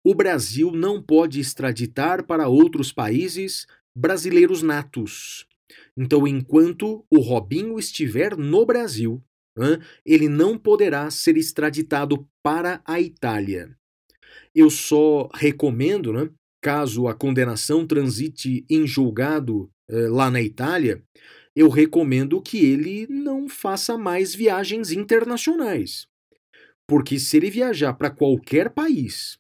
o 0.04 0.14
Brasil 0.14 0.72
não 0.72 1.02
pode 1.02 1.40
extraditar 1.40 2.26
para 2.26 2.48
outros 2.48 2.92
países 2.92 3.66
brasileiros 3.96 4.62
natos. 4.62 5.46
Então, 5.96 6.28
enquanto 6.28 7.06
o 7.10 7.20
Robinho 7.20 7.80
estiver 7.80 8.36
no 8.36 8.66
Brasil, 8.66 9.24
ele 10.06 10.28
não 10.28 10.58
poderá 10.58 11.10
ser 11.10 11.38
extraditado 11.38 12.28
para 12.44 12.82
a 12.86 13.00
Itália. 13.00 13.76
Eu 14.54 14.70
só 14.70 15.30
recomendo, 15.34 16.12
né, 16.12 16.30
caso 16.62 17.08
a 17.08 17.14
condenação 17.14 17.86
transite 17.86 18.66
em 18.70 18.86
julgado 18.88 19.70
eh, 19.90 20.08
lá 20.08 20.32
na 20.32 20.42
Itália, 20.42 21.04
eu 21.56 21.70
recomendo 21.70 22.42
que 22.42 22.66
ele 22.66 23.06
não 23.08 23.48
faça 23.48 23.98
mais 23.98 24.34
viagens 24.34 24.92
internacionais. 24.92 26.08
Porque 26.88 27.20
se 27.20 27.38
ele 27.38 27.50
viajar 27.50 27.94
para 27.94 28.10
qualquer 28.10 28.72
país 28.72 29.38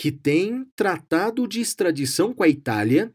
que 0.00 0.10
tem 0.10 0.64
tratado 0.74 1.46
de 1.46 1.60
extradição 1.60 2.32
com 2.32 2.42
a 2.42 2.48
Itália, 2.48 3.12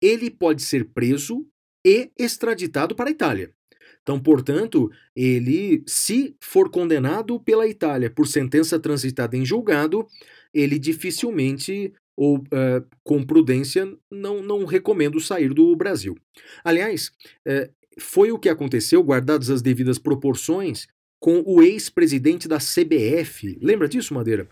ele 0.00 0.30
pode 0.30 0.62
ser 0.62 0.86
preso 0.86 1.46
e 1.86 2.10
extraditado 2.18 2.96
para 2.96 3.10
a 3.10 3.12
Itália. 3.12 3.52
Então, 4.00 4.18
portanto, 4.18 4.90
ele, 5.14 5.84
se 5.86 6.34
for 6.40 6.70
condenado 6.70 7.38
pela 7.38 7.68
Itália 7.68 8.08
por 8.08 8.26
sentença 8.26 8.78
transitada 8.78 9.36
em 9.36 9.44
julgado, 9.44 10.06
ele 10.54 10.78
dificilmente 10.78 11.92
ou 12.16 12.38
uh, 12.38 12.82
com 13.04 13.22
prudência 13.22 13.86
não, 14.10 14.42
não 14.42 14.64
recomendo 14.64 15.20
sair 15.20 15.52
do 15.52 15.76
Brasil. 15.76 16.16
Aliás, 16.64 17.12
uh, 17.46 17.70
foi 18.00 18.32
o 18.32 18.38
que 18.38 18.48
aconteceu, 18.48 19.02
guardadas 19.02 19.50
as 19.50 19.60
devidas 19.60 19.98
proporções, 19.98 20.86
com 21.20 21.42
o 21.46 21.62
ex-presidente 21.62 22.48
da 22.48 22.58
CBF. 22.58 23.58
Lembra 23.60 23.88
disso, 23.88 24.14
Madeira? 24.14 24.48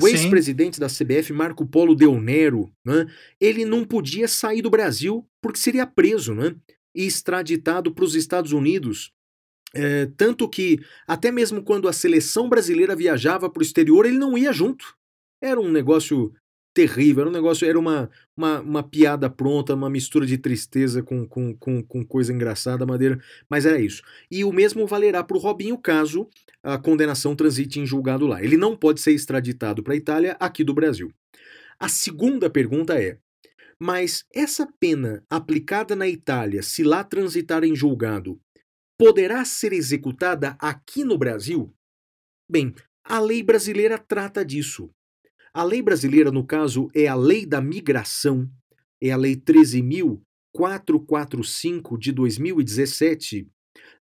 O 0.00 0.08
ex-presidente 0.08 0.78
da 0.80 0.86
CBF, 0.86 1.32
Marco 1.32 1.66
Polo 1.66 1.94
Del 1.94 2.20
Nero, 2.20 2.70
né, 2.84 3.06
ele 3.40 3.64
não 3.64 3.84
podia 3.84 4.28
sair 4.28 4.62
do 4.62 4.70
Brasil 4.70 5.26
porque 5.40 5.58
seria 5.58 5.86
preso. 5.86 6.34
Né? 6.34 6.54
e 6.98 7.06
extraditado 7.06 7.94
para 7.94 8.04
os 8.04 8.16
Estados 8.16 8.52
Unidos. 8.52 9.12
É, 9.72 10.06
tanto 10.16 10.48
que, 10.48 10.80
até 11.06 11.30
mesmo 11.30 11.62
quando 11.62 11.88
a 11.88 11.92
seleção 11.92 12.48
brasileira 12.48 12.96
viajava 12.96 13.48
para 13.48 13.60
o 13.60 13.62
exterior, 13.62 14.04
ele 14.04 14.18
não 14.18 14.36
ia 14.36 14.52
junto. 14.52 14.96
Era 15.40 15.60
um 15.60 15.70
negócio 15.70 16.32
terrível, 16.78 17.22
era 17.22 17.30
um 17.30 17.32
negócio, 17.32 17.68
era 17.68 17.76
uma, 17.76 18.08
uma, 18.36 18.60
uma 18.60 18.82
piada 18.84 19.28
pronta, 19.28 19.74
uma 19.74 19.90
mistura 19.90 20.24
de 20.24 20.38
tristeza 20.38 21.02
com, 21.02 21.26
com, 21.26 21.52
com, 21.56 21.82
com 21.82 22.06
coisa 22.06 22.32
engraçada, 22.32 22.86
madeira, 22.86 23.18
mas 23.50 23.66
era 23.66 23.80
isso. 23.80 24.00
E 24.30 24.44
o 24.44 24.52
mesmo 24.52 24.86
valerá 24.86 25.24
para 25.24 25.36
o 25.36 25.40
Robinho 25.40 25.76
caso 25.76 26.28
a 26.62 26.78
condenação 26.78 27.34
transite 27.34 27.80
em 27.80 27.86
julgado 27.86 28.28
lá. 28.28 28.40
Ele 28.40 28.56
não 28.56 28.76
pode 28.76 29.00
ser 29.00 29.10
extraditado 29.10 29.82
para 29.82 29.94
a 29.94 29.96
Itália 29.96 30.36
aqui 30.38 30.62
do 30.62 30.72
Brasil. 30.72 31.12
A 31.80 31.88
segunda 31.88 32.48
pergunta 32.48 32.94
é: 32.94 33.18
mas 33.80 34.24
essa 34.32 34.64
pena 34.78 35.24
aplicada 35.28 35.96
na 35.96 36.06
Itália, 36.06 36.62
se 36.62 36.84
lá 36.84 37.02
transitar 37.02 37.64
em 37.64 37.74
julgado, 37.74 38.40
poderá 38.96 39.44
ser 39.44 39.72
executada 39.72 40.56
aqui 40.60 41.02
no 41.02 41.18
Brasil? 41.18 41.74
Bem, 42.48 42.72
a 43.02 43.18
lei 43.18 43.42
brasileira 43.42 43.98
trata 43.98 44.44
disso. 44.44 44.88
A 45.58 45.64
lei 45.64 45.82
brasileira, 45.82 46.30
no 46.30 46.46
caso, 46.46 46.88
é 46.94 47.08
a 47.08 47.16
Lei 47.16 47.44
da 47.44 47.60
Migração, 47.60 48.48
é 49.02 49.10
a 49.10 49.16
Lei 49.16 49.34
13.445 49.34 51.98
de 51.98 52.12
2017. 52.12 53.48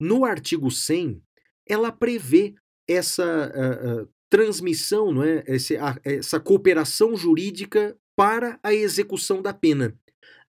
No 0.00 0.24
artigo 0.24 0.68
100, 0.68 1.22
ela 1.64 1.92
prevê 1.92 2.56
essa 2.88 3.52
uh, 3.54 4.02
uh, 4.02 4.08
transmissão, 4.28 5.12
não 5.12 5.22
é? 5.22 5.44
Esse, 5.46 5.76
a, 5.76 5.96
essa 6.02 6.40
cooperação 6.40 7.14
jurídica 7.14 7.96
para 8.16 8.58
a 8.60 8.74
execução 8.74 9.40
da 9.40 9.54
pena. 9.54 9.96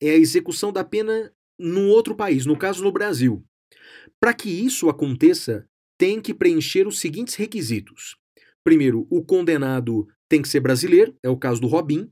É 0.00 0.08
a 0.08 0.16
execução 0.16 0.72
da 0.72 0.82
pena 0.82 1.30
num 1.58 1.90
outro 1.90 2.14
país, 2.14 2.46
no 2.46 2.56
caso 2.56 2.82
no 2.82 2.90
Brasil. 2.90 3.44
Para 4.18 4.32
que 4.32 4.48
isso 4.48 4.88
aconteça, 4.88 5.68
tem 5.98 6.18
que 6.18 6.32
preencher 6.32 6.86
os 6.86 6.98
seguintes 6.98 7.34
requisitos. 7.34 8.16
Primeiro, 8.64 9.06
o 9.10 9.22
condenado 9.22 10.08
tem 10.28 10.42
que 10.42 10.48
ser 10.48 10.60
brasileiro, 10.60 11.16
é 11.22 11.28
o 11.28 11.36
caso 11.36 11.60
do 11.60 11.66
Robin. 11.66 12.10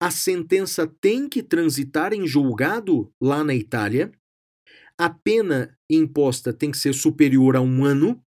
A 0.00 0.10
sentença 0.10 0.86
tem 1.00 1.28
que 1.28 1.42
transitar 1.42 2.12
em 2.12 2.26
julgado 2.26 3.12
lá 3.20 3.44
na 3.44 3.54
Itália. 3.54 4.10
A 4.98 5.08
pena 5.08 5.76
imposta 5.90 6.52
tem 6.52 6.70
que 6.70 6.78
ser 6.78 6.94
superior 6.94 7.56
a 7.56 7.60
um 7.60 7.84
ano. 7.84 8.20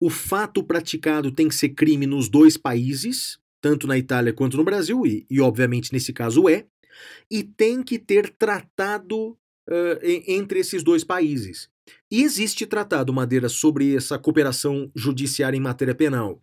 O 0.00 0.10
fato 0.10 0.62
praticado 0.62 1.32
tem 1.32 1.48
que 1.48 1.54
ser 1.54 1.70
crime 1.70 2.06
nos 2.06 2.28
dois 2.28 2.56
países 2.56 3.38
tanto 3.64 3.86
na 3.86 3.96
Itália 3.96 4.30
quanto 4.30 4.58
no 4.58 4.64
Brasil, 4.64 5.06
e, 5.06 5.26
e 5.30 5.40
obviamente 5.40 5.90
nesse 5.90 6.12
caso 6.12 6.50
é, 6.50 6.66
e 7.30 7.42
tem 7.42 7.82
que 7.82 7.98
ter 7.98 8.28
tratado 8.28 9.30
uh, 9.30 9.98
entre 10.02 10.58
esses 10.58 10.82
dois 10.82 11.02
países. 11.02 11.70
E 12.10 12.22
existe 12.22 12.66
tratado, 12.66 13.12
Madeira, 13.12 13.48
sobre 13.48 13.96
essa 13.96 14.18
cooperação 14.18 14.90
judiciária 14.94 15.56
em 15.56 15.60
matéria 15.60 15.94
penal. 15.94 16.40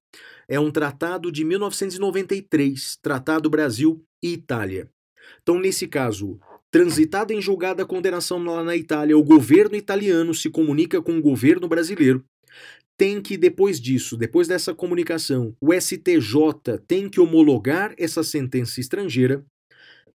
É 0.47 0.59
um 0.59 0.71
tratado 0.71 1.31
de 1.31 1.43
1993, 1.43 2.97
Tratado 3.01 3.49
Brasil 3.49 4.03
e 4.21 4.33
Itália. 4.33 4.89
Então, 5.41 5.59
nesse 5.59 5.87
caso, 5.87 6.39
transitada 6.69 7.33
em 7.33 7.41
julgada 7.41 7.83
a 7.83 7.85
condenação 7.85 8.43
lá 8.43 8.63
na 8.63 8.75
Itália, 8.75 9.17
o 9.17 9.23
governo 9.23 9.75
italiano 9.75 10.33
se 10.33 10.49
comunica 10.49 11.01
com 11.01 11.17
o 11.17 11.21
governo 11.21 11.67
brasileiro 11.67 12.25
tem 13.01 13.19
que, 13.19 13.35
depois 13.35 13.81
disso, 13.81 14.15
depois 14.15 14.47
dessa 14.47 14.75
comunicação, 14.75 15.55
o 15.59 15.73
STJ 15.73 16.77
tem 16.85 17.09
que 17.09 17.19
homologar 17.19 17.95
essa 17.97 18.21
sentença 18.21 18.79
estrangeira 18.79 19.43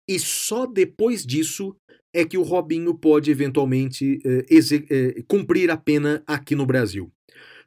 e 0.09 0.21
só 0.21 0.67
depois 0.67 1.27
disso 1.27 1.75
é 2.17 2.25
que 2.25 2.39
o 2.39 2.43
Robinho 2.43 2.95
pode 2.95 3.31
eventualmente 3.31 4.19
eh, 4.25 4.47
eh, 4.89 5.23
cumprir 5.29 5.71
a 5.71 5.77
pena 5.77 6.23
aqui 6.27 6.55
no 6.55 6.65
Brasil. 6.65 7.13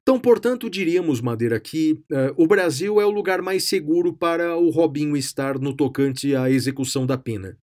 Então, 0.02 0.20
portanto, 0.20 0.68
diríamos, 0.72 1.22
Madeira, 1.22 1.60
que 1.60 2.02
eh, 2.12 2.34
o 2.36 2.48
Brasil 2.48 3.00
é 3.00 3.06
o 3.06 3.12
lugar 3.12 3.44
mais 3.44 3.66
seguro 3.66 4.12
para 4.12 4.58
o 4.58 4.72
Robinho 4.72 5.16
estar 5.16 5.60
no 5.60 5.72
tocante 5.72 6.36
à 6.36 6.50
execução 6.50 7.06
da 7.06 7.16
pena. 7.16 7.56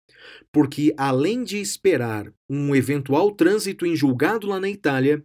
Porque, 0.51 0.93
além 0.95 1.43
de 1.43 1.57
esperar 1.57 2.31
um 2.47 2.75
eventual 2.75 3.31
trânsito 3.31 3.83
em 3.83 3.95
julgado 3.95 4.45
lá 4.45 4.59
na 4.59 4.69
Itália, 4.69 5.23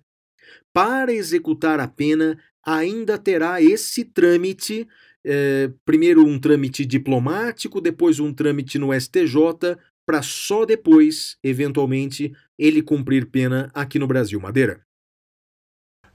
para 0.73 1.13
executar 1.13 1.79
a 1.79 1.87
pena, 1.87 2.39
ainda 2.65 3.19
terá 3.19 3.61
esse 3.61 4.03
trâmite, 4.03 4.89
é, 5.23 5.71
primeiro 5.85 6.25
um 6.25 6.39
trâmite 6.39 6.87
diplomático, 6.87 7.83
depois 7.83 8.19
um 8.19 8.33
trâmite 8.33 8.79
no 8.79 8.99
STJ, 8.99 9.77
para 10.11 10.23
só 10.23 10.67
depois, 10.67 11.37
eventualmente, 11.41 12.33
ele 12.59 12.83
cumprir 12.83 13.31
pena 13.31 13.71
aqui 13.73 13.97
no 13.97 14.09
Brasil. 14.09 14.41
Madeira. 14.41 14.81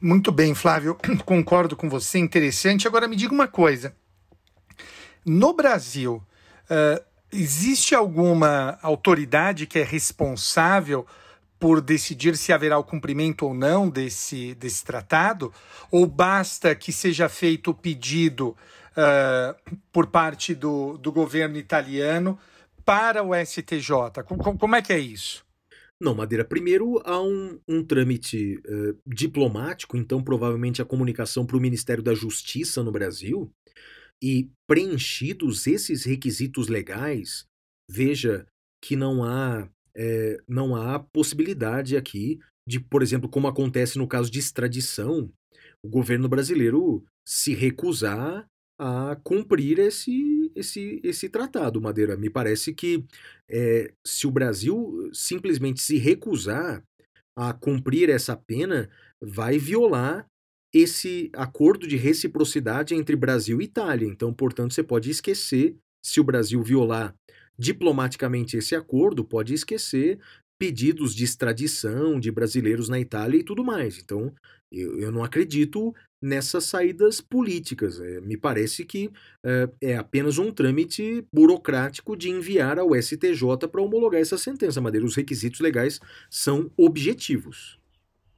Muito 0.02 0.34
bem, 0.34 0.54
Flávio, 0.54 0.98
concordo 1.24 1.78
com 1.78 1.90
você, 1.90 2.20
interessante. 2.20 2.90
Agora 2.90 3.08
me 3.08 3.16
diga 3.16 3.34
uma 3.34 3.48
coisa: 3.48 3.96
no 5.26 5.54
Brasil, 5.54 6.22
uh, 6.70 7.02
existe 7.32 7.96
alguma 7.96 8.78
autoridade 8.82 9.66
que 9.66 9.80
é 9.80 9.84
responsável 9.84 11.08
por 11.58 11.80
decidir 11.80 12.36
se 12.36 12.52
haverá 12.52 12.78
o 12.78 12.84
cumprimento 12.84 13.46
ou 13.46 13.54
não 13.54 13.90
desse, 13.90 14.56
desse 14.56 14.84
tratado? 14.84 15.54
Ou 15.90 16.06
basta 16.06 16.76
que 16.76 16.92
seja 16.92 17.30
feito 17.30 17.72
o 17.72 17.74
pedido 17.74 18.58
uh, 18.92 19.78
por 19.90 20.08
parte 20.08 20.54
do, 20.54 20.98
do 20.98 21.14
governo 21.14 21.56
italiano 21.56 22.38
para 22.86 23.24
o 23.24 23.34
STJ? 23.34 24.24
Como, 24.26 24.58
como 24.58 24.76
é 24.76 24.82
que 24.82 24.94
é 24.94 25.00
isso? 25.00 25.44
Não, 26.00 26.14
Madeira, 26.14 26.46
primeiro 26.46 27.02
há 27.06 27.22
um, 27.22 27.60
um 27.68 27.84
trâmite 27.84 28.58
uh, 28.58 28.98
diplomático, 29.08 29.98
então 29.98 30.24
provavelmente 30.24 30.82
a 30.82 30.86
comunicação 30.86 31.46
para 31.46 31.58
o 31.58 31.62
Ministério 31.62 32.04
da 32.04 32.14
Justiça 32.14 32.84
no 32.84 32.92
Brasil, 32.92 33.52
e 34.22 34.50
preenchidos 34.68 35.68
esses 35.68 36.06
requisitos 36.06 36.68
legais, 36.68 37.46
veja 37.90 38.46
que 38.84 38.96
não 38.96 39.24
há 39.24 39.70
é, 39.96 40.38
não 40.48 40.76
há 40.76 41.00
possibilidade 41.00 41.96
aqui 41.96 42.40
de, 42.68 42.80
por 42.80 43.02
exemplo, 43.02 43.30
como 43.30 43.48
acontece 43.48 43.98
no 43.98 44.08
caso 44.08 44.30
de 44.30 44.40
extradição, 44.40 45.32
o 45.84 45.88
governo 45.88 46.28
brasileiro 46.28 47.06
se 47.26 47.54
recusar 47.54 48.46
a 48.78 49.16
cumprir 49.24 49.80
esse, 49.80 50.45
esse, 50.56 51.02
esse 51.04 51.30
tratado, 51.30 51.82
Madeira. 51.82 52.16
Me 52.16 52.30
parece 52.30 52.74
que 52.74 53.04
é, 53.50 53.92
se 54.06 54.26
o 54.26 54.32
Brasil 54.32 55.10
simplesmente 55.14 55.82
se 55.82 55.98
recusar 55.98 56.84
a 57.38 57.54
cumprir 57.54 58.10
essa 58.10 58.36
pena, 58.36 58.90
vai 59.22 59.58
violar 59.58 60.26
esse 60.74 61.30
acordo 61.34 61.88
de 61.88 61.96
reciprocidade 61.96 62.96
entre 62.96 63.16
Brasil 63.16 63.62
e 63.62 63.66
Itália. 63.66 64.08
Então, 64.08 64.34
portanto, 64.34 64.74
você 64.74 64.84
pode 64.84 65.10
esquecer, 65.10 65.76
se 66.04 66.20
o 66.20 66.24
Brasil 66.24 66.62
violar 66.64 67.16
diplomaticamente 67.58 68.58
esse 68.58 68.76
acordo, 68.76 69.24
pode 69.24 69.54
esquecer 69.54 70.20
pedidos 70.60 71.14
de 71.14 71.24
extradição 71.24 72.20
de 72.20 72.32
brasileiros 72.32 72.88
na 72.88 73.00
Itália 73.00 73.40
e 73.40 73.44
tudo 73.44 73.64
mais. 73.64 74.00
Então, 74.00 74.34
eu, 74.72 75.00
eu 75.00 75.12
não 75.12 75.24
acredito 75.24 75.94
nessas 76.26 76.64
saídas 76.64 77.22
políticas. 77.22 78.00
É, 78.00 78.20
me 78.22 78.36
parece 78.36 78.84
que 78.84 79.12
é, 79.44 79.70
é, 79.80 79.96
apenas 79.96 80.40
um 80.40 80.52
trâmite 80.52 81.24
burocrático 81.32 82.18
de 82.18 82.32
enviar 82.32 82.80
ao 82.80 82.96
STJ 82.96 83.68
para 83.72 83.82
homologar 83.82 84.20
essa 84.20 84.36
sentença. 84.36 84.82
Madeira, 84.82 85.06
os 85.06 85.16
requisitos 85.16 85.60
legais 85.60 86.00
são 86.28 86.72
objetivos. 86.76 87.80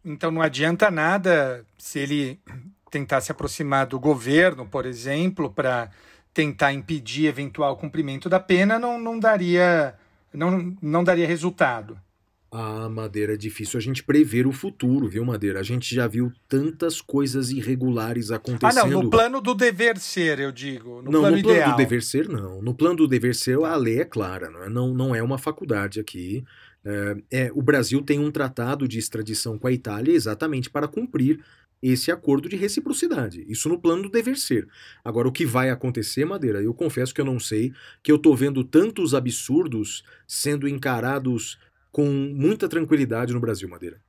Então 0.03 0.29
não 0.29 0.41
adianta 0.41 0.91
nada 0.91 1.65
se 1.77 1.99
ele 1.99 2.39
tentar 2.91 3.21
se 3.21 3.31
aproximar 3.31 3.87
do 3.87 3.97
governo, 3.97 4.67
por 4.67 4.85
exemplo, 4.85 5.49
para 5.49 5.89
tentar 6.33 6.73
impedir 6.73 7.27
eventual 7.27 7.77
cumprimento 7.77 8.27
da 8.27 8.39
pena, 8.39 8.77
não, 8.77 8.99
não 8.99 9.17
daria 9.17 9.95
não, 10.33 10.75
não 10.81 11.03
daria 11.05 11.25
resultado. 11.25 11.97
Ah, 12.49 12.87
Madeira, 12.87 13.33
é 13.33 13.37
difícil 13.37 13.77
a 13.77 13.81
gente 13.81 14.01
prever 14.01 14.47
o 14.47 14.53
futuro, 14.53 15.07
viu, 15.07 15.25
Madeira? 15.25 15.59
A 15.59 15.63
gente 15.63 15.93
já 15.93 16.07
viu 16.07 16.31
tantas 16.47 17.01
coisas 17.01 17.49
irregulares 17.51 18.31
acontecendo. 18.31 18.85
Ah, 18.85 18.87
não, 18.87 19.03
no 19.03 19.09
plano 19.09 19.41
do 19.41 19.53
dever 19.53 19.97
ser, 19.97 20.39
eu 20.39 20.51
digo. 20.51 21.01
No 21.01 21.11
não, 21.11 21.19
plano 21.19 21.35
no 21.35 21.43
plano 21.43 21.57
ideal. 21.57 21.71
do 21.71 21.77
dever 21.77 22.01
ser, 22.01 22.29
não. 22.29 22.61
No 22.61 22.73
plano 22.73 22.95
do 22.95 23.07
dever 23.07 23.35
ser, 23.35 23.57
a 23.61 23.75
lei 23.75 23.99
é 23.99 24.05
clara, 24.05 24.49
não 24.49 24.63
é, 24.63 24.69
não, 24.69 24.93
não 24.93 25.15
é 25.15 25.21
uma 25.21 25.37
faculdade 25.37 25.99
aqui. 25.99 26.43
É, 26.85 27.17
é, 27.31 27.51
o 27.53 27.61
Brasil 27.61 28.01
tem 28.01 28.17
um 28.17 28.31
tratado 28.31 28.87
de 28.87 28.97
extradição 28.97 29.59
com 29.59 29.67
a 29.67 29.71
Itália 29.71 30.13
exatamente 30.13 30.69
para 30.69 30.87
cumprir 30.87 31.43
esse 31.81 32.11
acordo 32.11 32.49
de 32.49 32.55
reciprocidade. 32.55 33.45
Isso 33.47 33.69
no 33.69 33.79
plano 33.79 34.03
do 34.03 34.09
dever 34.09 34.37
ser. 34.37 34.67
Agora, 35.03 35.27
o 35.27 35.31
que 35.31 35.45
vai 35.45 35.69
acontecer, 35.69 36.25
Madeira, 36.25 36.61
eu 36.61 36.73
confesso 36.73 37.13
que 37.13 37.21
eu 37.21 37.25
não 37.25 37.39
sei, 37.39 37.73
que 38.01 38.11
eu 38.11 38.17
tô 38.17 38.33
vendo 38.33 38.63
tantos 38.63 39.13
absurdos 39.13 40.03
sendo 40.25 40.67
encarados 40.67 41.59
com 41.97 42.05
muita 42.05 42.69
tranquilidade 42.69 43.33
no 43.33 43.39
Brasil, 43.39 43.67
Madeira. 43.67 43.99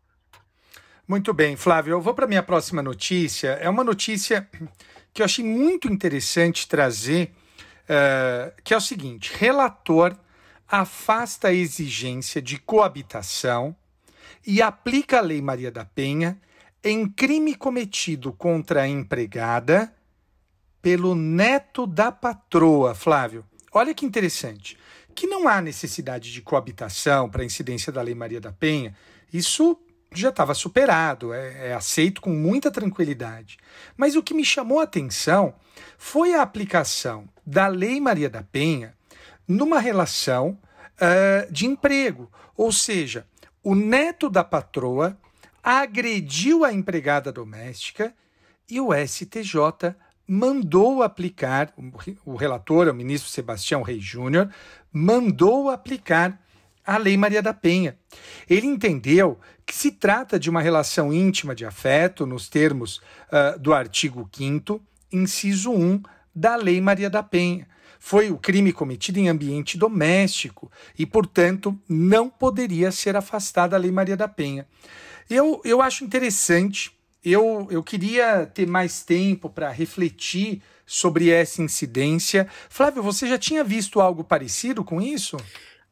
Muito 1.09 1.32
bem, 1.32 1.57
Flávio. 1.57 1.93
Eu 1.93 2.03
vou 2.03 2.12
para 2.12 2.26
minha 2.26 2.43
próxima 2.43 2.82
notícia. 2.82 3.53
É 3.62 3.66
uma 3.66 3.82
notícia 3.82 4.47
que 5.14 5.22
eu 5.22 5.24
achei 5.24 5.43
muito 5.43 5.89
interessante 5.89 6.68
trazer, 6.68 7.32
uh, 7.84 8.53
que 8.62 8.74
é 8.74 8.76
o 8.76 8.80
seguinte: 8.80 9.32
relator 9.34 10.14
afasta 10.68 11.49
a 11.49 11.55
exigência 11.55 12.43
de 12.43 12.59
coabitação 12.59 13.74
e 14.47 14.61
aplica 14.61 15.16
a 15.16 15.22
Lei 15.22 15.41
Maria 15.41 15.70
da 15.70 15.86
Penha 15.86 16.39
em 16.84 17.09
crime 17.09 17.55
cometido 17.55 18.34
contra 18.34 18.82
a 18.82 18.86
empregada 18.86 19.91
pelo 20.82 21.14
neto 21.14 21.86
da 21.86 22.12
patroa, 22.12 22.95
Flávio. 22.95 23.47
Olha 23.72 23.95
que 23.95 24.05
interessante 24.05 24.76
que 25.19 25.27
não 25.27 25.49
há 25.49 25.61
necessidade 25.61 26.33
de 26.33 26.41
coabitação 26.41 27.29
para 27.29 27.43
a 27.43 27.45
incidência 27.45 27.91
da 27.91 28.01
Lei 28.01 28.14
Maria 28.14 28.41
da 28.41 28.53
Penha, 28.53 28.95
isso 29.33 29.77
já 30.12 30.29
estava 30.29 30.55
superado, 30.55 31.35
é, 31.35 31.71
é, 31.71 31.75
aceito 31.75 32.21
com 32.21 32.31
muita 32.31 32.71
tranquilidade. 32.71 33.59
Mas 33.97 34.14
o 34.14 34.23
que 34.23 34.33
me 34.33 34.45
chamou 34.45 34.79
a 34.79 34.85
atenção 34.85 35.57
foi 35.99 36.35
a 36.35 36.43
aplicação 36.43 37.29
da 37.45 37.66
Lei 37.66 38.01
Maria 38.01 38.31
da 38.31 38.45
Penha 38.45 38.95
numa 39.47 39.81
relação 39.81 40.57
uh, 41.01 41.53
de 41.53 41.66
emprego, 41.66 42.31
ou 42.57 42.71
seja, 42.71 43.27
o 43.61 43.75
neto 43.75 44.31
da 44.31 44.45
patroa 44.45 45.19
agrediu 45.61 46.64
a 46.64 46.73
empregada 46.73 47.33
doméstica 47.33 48.14
e 48.71 48.81
o 48.81 48.91
STJ 48.95 49.97
mandou 50.29 51.03
aplicar, 51.03 51.72
o 52.26 52.37
relator, 52.37 52.87
o 52.89 52.95
ministro 52.95 53.31
Sebastião 53.31 53.81
Reis 53.81 54.05
Júnior, 54.05 54.51
mandou 54.93 55.70
aplicar 55.70 56.39
a 56.85 56.99
Lei 56.99 57.16
Maria 57.16 57.43
da 57.43 57.55
Penha. 57.55 57.99
Ele 58.49 58.66
entendeu 58.66 59.39
que 59.64 59.74
se 59.74 59.91
trata 59.91 60.39
de 60.39 60.51
uma 60.51 60.61
relação 60.61 61.12
íntima 61.12 61.55
de 61.55 61.64
afeto, 61.64 62.26
nos 62.26 62.49
termos 62.49 62.99
uh, 63.33 63.59
do 63.59 63.72
artigo 63.72 64.29
5, 64.31 64.81
inciso 65.12 65.72
1 65.72 66.03
da 66.35 66.57
Lei 66.57 66.81
Maria 66.81 67.09
da 67.09 67.22
Penha. 67.22 67.66
Foi 67.99 68.31
o 68.31 68.39
crime 68.39 68.72
cometido 68.72 69.18
em 69.18 69.29
ambiente 69.29 69.76
doméstico 69.76 70.70
e, 70.99 71.05
portanto, 71.05 71.79
não 71.89 72.29
poderia 72.29 72.93
ser 72.93 73.16
afastada 73.16 73.76
a 73.76 73.79
Lei 73.79 73.91
Maria 73.91 74.16
da 74.16 74.29
Penha. 74.29 74.66
Eu, 75.29 75.61
eu 75.64 75.83
acho 75.83 76.05
interessante 76.05 76.97
eu, 77.33 77.66
eu 77.70 77.83
queria 77.83 78.47
ter 78.47 78.66
mais 78.66 79.03
tempo 79.03 79.49
para 79.49 79.70
refletir 79.70 80.62
sobre 80.87 81.31
essa 81.31 81.62
incidência. 81.62 82.49
Flávio, 82.70 83.03
você 83.03 83.26
já 83.26 83.39
tinha 83.39 83.62
visto 83.62 84.01
algo 84.01 84.24
parecido 84.24 84.83
com 84.85 85.01
isso? 85.01 85.37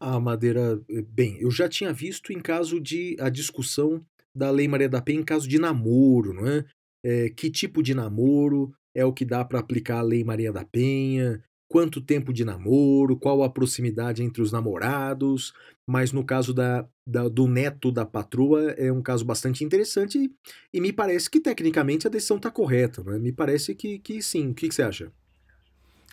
Ah, 0.00 0.18
Madeira, 0.20 0.80
eh, 0.88 1.02
bem, 1.02 1.38
eu 1.40 1.50
já 1.50 1.68
tinha 1.68 1.92
visto 1.92 2.32
em 2.32 2.40
caso 2.40 2.80
de 2.80 3.16
a 3.20 3.28
discussão 3.28 4.04
da 4.34 4.50
Lei 4.50 4.68
Maria 4.68 4.88
da 4.88 5.00
Penha 5.00 5.20
em 5.20 5.24
caso 5.24 5.48
de 5.48 5.58
namoro, 5.58 6.34
não 6.34 6.46
é? 6.46 6.64
é 7.02 7.30
que 7.30 7.50
tipo 7.50 7.82
de 7.82 7.94
namoro 7.94 8.72
é 8.94 9.04
o 9.04 9.12
que 9.12 9.24
dá 9.24 9.44
para 9.44 9.58
aplicar 9.58 9.98
a 9.98 10.02
Lei 10.02 10.24
Maria 10.24 10.52
da 10.52 10.64
Penha? 10.64 11.42
Quanto 11.68 12.00
tempo 12.00 12.32
de 12.32 12.44
namoro? 12.44 13.16
Qual 13.16 13.42
a 13.42 13.50
proximidade 13.50 14.22
entre 14.22 14.40
os 14.40 14.52
namorados? 14.52 15.52
mas 15.86 16.10
no 16.10 16.24
caso 16.24 16.52
da, 16.52 16.84
da, 17.06 17.28
do 17.28 17.46
neto 17.46 17.92
da 17.92 18.04
patroa 18.04 18.72
é 18.72 18.90
um 18.90 19.00
caso 19.00 19.24
bastante 19.24 19.62
interessante 19.62 20.30
e, 20.72 20.80
me 20.80 20.92
parece 20.92 21.30
que 21.30 21.38
tecnicamente 21.38 22.06
a 22.06 22.10
decisão 22.10 22.38
está 22.38 22.50
correta. 22.50 23.04
Né? 23.04 23.18
Me 23.18 23.32
parece 23.32 23.74
que, 23.74 24.00
que 24.00 24.20
sim. 24.20 24.50
O 24.50 24.54
que, 24.54 24.68
que 24.68 24.74
você 24.74 24.82
acha? 24.82 25.12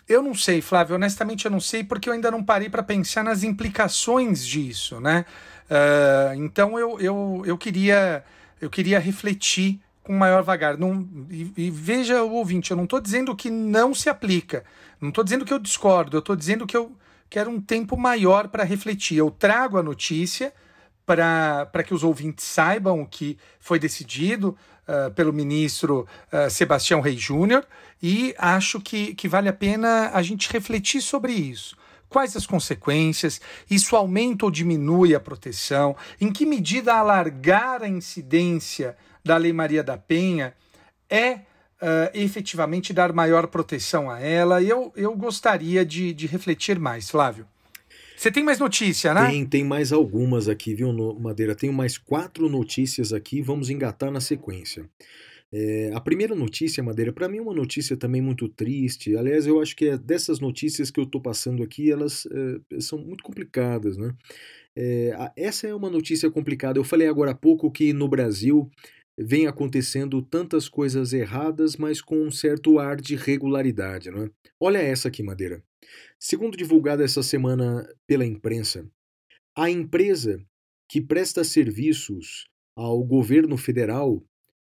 Eu 0.08 0.22
não 0.22 0.34
sei, 0.34 0.60
Flávio. 0.60 0.94
Honestamente, 0.94 1.44
eu 1.46 1.50
não 1.50 1.58
sei 1.58 1.82
porque 1.82 2.08
eu 2.08 2.12
ainda 2.12 2.30
não 2.30 2.44
parei 2.44 2.68
para 2.68 2.82
pensar 2.82 3.24
nas 3.24 3.42
implicações 3.42 4.46
disso, 4.46 5.00
né? 5.00 5.24
Uh, 5.64 6.34
então 6.44 6.78
eu, 6.78 7.00
eu, 7.00 7.42
eu 7.46 7.56
queria 7.56 8.22
eu 8.60 8.68
queria 8.68 8.98
refletir 8.98 9.80
com 10.04 10.12
maior 10.12 10.42
vagar. 10.42 10.78
Não, 10.78 11.08
e, 11.30 11.50
e 11.56 11.70
veja 11.70 12.22
o 12.22 12.34
ouvinte, 12.34 12.70
eu 12.70 12.76
não 12.76 12.84
estou 12.84 13.00
dizendo 13.00 13.34
que 13.34 13.50
não 13.50 13.92
se 13.94 14.08
aplica. 14.08 14.64
Não 15.00 15.08
estou 15.08 15.24
dizendo 15.24 15.44
que 15.44 15.52
eu 15.52 15.58
discordo. 15.58 16.16
Eu 16.16 16.20
estou 16.20 16.36
dizendo 16.36 16.66
que 16.66 16.76
eu 16.76 16.92
quero 17.28 17.50
um 17.50 17.60
tempo 17.60 17.96
maior 17.96 18.48
para 18.48 18.62
refletir. 18.62 19.16
Eu 19.16 19.30
trago 19.30 19.78
a 19.78 19.82
notícia 19.82 20.52
para 21.06 21.82
que 21.84 21.92
os 21.92 22.04
ouvintes 22.04 22.44
saibam 22.44 23.02
o 23.02 23.06
que 23.06 23.36
foi 23.58 23.78
decidido 23.78 24.56
uh, 24.86 25.10
pelo 25.12 25.32
ministro 25.32 26.06
uh, 26.32 26.48
Sebastião 26.50 27.00
Rei 27.00 27.16
Júnior 27.16 27.66
e 28.02 28.34
acho 28.38 28.80
que, 28.80 29.14
que 29.14 29.28
vale 29.28 29.48
a 29.48 29.52
pena 29.52 30.10
a 30.14 30.22
gente 30.22 30.50
refletir 30.50 31.00
sobre 31.00 31.32
isso. 31.32 31.76
Quais 32.14 32.36
as 32.36 32.46
consequências? 32.46 33.40
Isso 33.68 33.96
aumenta 33.96 34.44
ou 34.44 34.50
diminui 34.52 35.16
a 35.16 35.18
proteção? 35.18 35.96
Em 36.20 36.32
que 36.32 36.46
medida 36.46 36.94
alargar 36.94 37.82
a 37.82 37.88
incidência 37.88 38.96
da 39.24 39.36
Lei 39.36 39.52
Maria 39.52 39.82
da 39.82 39.98
Penha 39.98 40.54
é 41.10 41.32
uh, 41.32 41.40
efetivamente 42.14 42.92
dar 42.92 43.12
maior 43.12 43.48
proteção 43.48 44.08
a 44.08 44.20
ela. 44.20 44.62
Eu, 44.62 44.92
eu 44.94 45.12
gostaria 45.16 45.84
de, 45.84 46.14
de 46.14 46.28
refletir 46.28 46.78
mais, 46.78 47.10
Flávio. 47.10 47.48
Você 48.16 48.30
tem 48.30 48.44
mais 48.44 48.60
notícia, 48.60 49.12
né? 49.12 49.30
Tem, 49.30 49.44
tem 49.44 49.64
mais 49.64 49.92
algumas 49.92 50.48
aqui, 50.48 50.72
viu, 50.72 50.92
Madeira? 51.18 51.56
Tenho 51.56 51.72
mais 51.72 51.98
quatro 51.98 52.48
notícias 52.48 53.12
aqui, 53.12 53.42
vamos 53.42 53.70
engatar 53.70 54.12
na 54.12 54.20
sequência. 54.20 54.88
É, 55.56 55.92
a 55.94 56.00
primeira 56.00 56.34
notícia, 56.34 56.82
Madeira, 56.82 57.12
para 57.12 57.28
mim 57.28 57.38
é 57.38 57.40
uma 57.40 57.54
notícia 57.54 57.96
também 57.96 58.20
muito 58.20 58.48
triste. 58.48 59.16
Aliás, 59.16 59.46
eu 59.46 59.60
acho 59.60 59.76
que 59.76 59.86
é 59.86 59.96
dessas 59.96 60.40
notícias 60.40 60.90
que 60.90 60.98
eu 60.98 61.04
estou 61.04 61.20
passando 61.20 61.62
aqui, 61.62 61.92
elas 61.92 62.26
é, 62.26 62.80
são 62.80 62.98
muito 62.98 63.22
complicadas, 63.22 63.96
né? 63.96 64.12
É, 64.76 65.12
essa 65.36 65.68
é 65.68 65.74
uma 65.74 65.88
notícia 65.88 66.28
complicada. 66.28 66.76
Eu 66.76 66.82
falei 66.82 67.06
agora 67.06 67.30
há 67.30 67.36
pouco 67.36 67.70
que 67.70 67.92
no 67.92 68.08
Brasil 68.08 68.68
vem 69.16 69.46
acontecendo 69.46 70.20
tantas 70.22 70.68
coisas 70.68 71.12
erradas, 71.12 71.76
mas 71.76 72.00
com 72.00 72.20
um 72.20 72.32
certo 72.32 72.80
ar 72.80 73.00
de 73.00 73.14
regularidade. 73.14 74.10
Não 74.10 74.24
é? 74.24 74.30
Olha 74.58 74.78
essa 74.78 75.06
aqui, 75.06 75.22
Madeira. 75.22 75.62
Segundo 76.18 76.56
divulgado 76.56 77.00
essa 77.00 77.22
semana 77.22 77.88
pela 78.08 78.26
imprensa, 78.26 78.84
a 79.56 79.70
empresa 79.70 80.44
que 80.90 81.00
presta 81.00 81.44
serviços 81.44 82.48
ao 82.76 83.04
governo 83.04 83.56
federal 83.56 84.20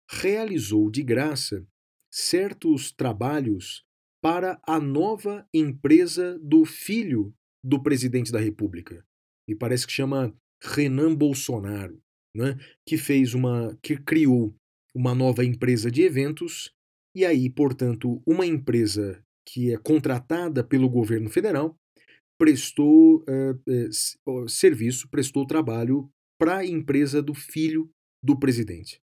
realizou 0.09 0.89
de 0.89 1.03
graça 1.03 1.65
certos 2.11 2.91
trabalhos 2.91 3.83
para 4.21 4.59
a 4.67 4.79
nova 4.79 5.47
empresa 5.53 6.37
do 6.39 6.65
filho 6.65 7.33
do 7.63 7.81
presidente 7.81 8.31
da 8.31 8.39
República. 8.39 9.05
E 9.47 9.55
parece 9.55 9.85
que 9.85 9.93
chama 9.93 10.35
Renan 10.61 11.15
Bolsonaro 11.15 12.01
né, 12.35 12.57
que 12.85 12.97
fez 12.97 13.33
uma, 13.33 13.77
que 13.81 13.97
criou 13.97 14.55
uma 14.93 15.13
nova 15.15 15.43
empresa 15.43 15.89
de 15.89 16.01
eventos 16.01 16.71
e 17.15 17.25
aí, 17.25 17.49
portanto, 17.49 18.21
uma 18.25 18.45
empresa 18.45 19.23
que 19.47 19.73
é 19.73 19.77
contratada 19.77 20.63
pelo 20.63 20.89
governo 20.89 21.29
federal 21.29 21.75
prestou 22.37 23.23
uh, 23.27 24.31
uh, 24.31 24.47
serviço, 24.47 25.09
prestou 25.09 25.45
trabalho 25.45 26.09
para 26.39 26.57
a 26.57 26.65
empresa 26.65 27.21
do 27.21 27.33
filho 27.33 27.89
do 28.23 28.39
presidente. 28.39 29.01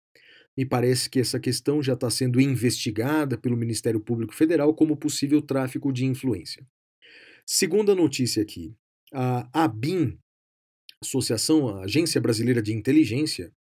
Me 0.57 0.67
parece 0.67 1.09
que 1.09 1.21
essa 1.21 1.39
questão 1.39 1.83
já 1.83 1.95
está 1.95 2.11
sendo 2.11 2.41
investigada 2.41 3.39
pelo 3.39 3.57
Ministério 3.57 4.01
Público 4.01 4.35
Federal 4.35 4.75
como 4.75 4.97
possível 4.97 5.41
tráfico 5.41 5.93
de 5.93 6.05
influência. 6.05 6.67
Segunda 7.47 7.95
notícia 7.95 8.43
aqui: 8.43 8.75
a 9.13 9.65
ABIN, 9.65 10.19
Associação 11.03 11.79
Agência 11.79 12.21
Brasileira 12.21 12.61
de 12.61 12.73
Inteligência, 12.73 13.53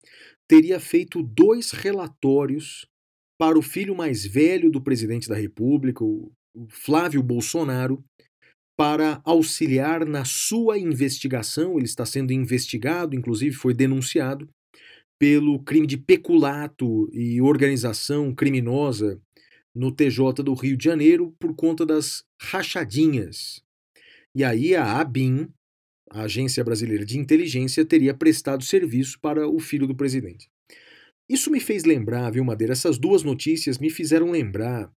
teria 0.49 0.81
feito 0.81 1.23
dois 1.23 1.71
relatórios 1.71 2.87
para 3.39 3.59
o 3.59 3.63
filho 3.63 3.95
mais 3.95 4.27
velho 4.27 4.71
do 4.71 4.83
presidente 4.83 5.29
da 5.29 5.37
República, 5.37 6.05
o 6.05 6.33
Flávio 6.69 7.23
Bolsonaro, 7.23 8.03
para 8.77 9.21
auxiliar 9.25 10.05
na 10.05 10.25
sua 10.25 10.79
investigação. 10.79 11.77
Ele 11.77 11.85
está 11.85 12.05
sendo 12.05 12.33
investigado, 12.33 13.15
inclusive 13.15 13.55
foi 13.55 13.75
denunciado 13.75 14.49
pelo 15.19 15.63
crime 15.63 15.87
de 15.87 15.97
peculato 15.97 17.09
e 17.13 17.41
organização 17.41 18.35
criminosa 18.35 19.21
no 19.75 19.93
TJ 19.93 20.43
do 20.45 20.55
Rio 20.55 20.77
de 20.77 20.85
Janeiro 20.85 21.35
por 21.39 21.55
conta 21.55 21.85
das 21.85 22.25
rachadinhas. 22.41 23.63
E 24.35 24.45
aí 24.45 24.75
a 24.75 25.01
ABIN, 25.01 25.49
a 26.11 26.23
Agência 26.23 26.63
Brasileira 26.65 27.05
de 27.05 27.19
Inteligência, 27.19 27.85
teria 27.85 28.15
prestado 28.15 28.65
serviço 28.65 29.19
para 29.21 29.49
o 29.49 29.59
filho 29.59 29.87
do 29.87 29.97
presidente. 29.97 30.49
Isso 31.29 31.51
me 31.51 31.61
fez 31.61 31.85
lembrar, 31.85 32.31
viu, 32.31 32.45
Madeira? 32.45 32.73
Essas 32.73 32.99
duas 32.99 33.23
notícias 33.23 33.79
me 33.79 33.91
fizeram 33.91 34.31
lembrar 34.31 34.91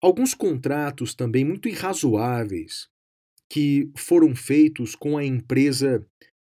alguns 0.00 0.32
contratos 0.32 1.14
também 1.14 1.44
muito 1.44 1.68
irrazoáveis 1.68 2.88
que 3.50 3.90
foram 3.96 4.34
feitos 4.34 4.94
com 4.94 5.18
a 5.18 5.24
empresa 5.24 6.06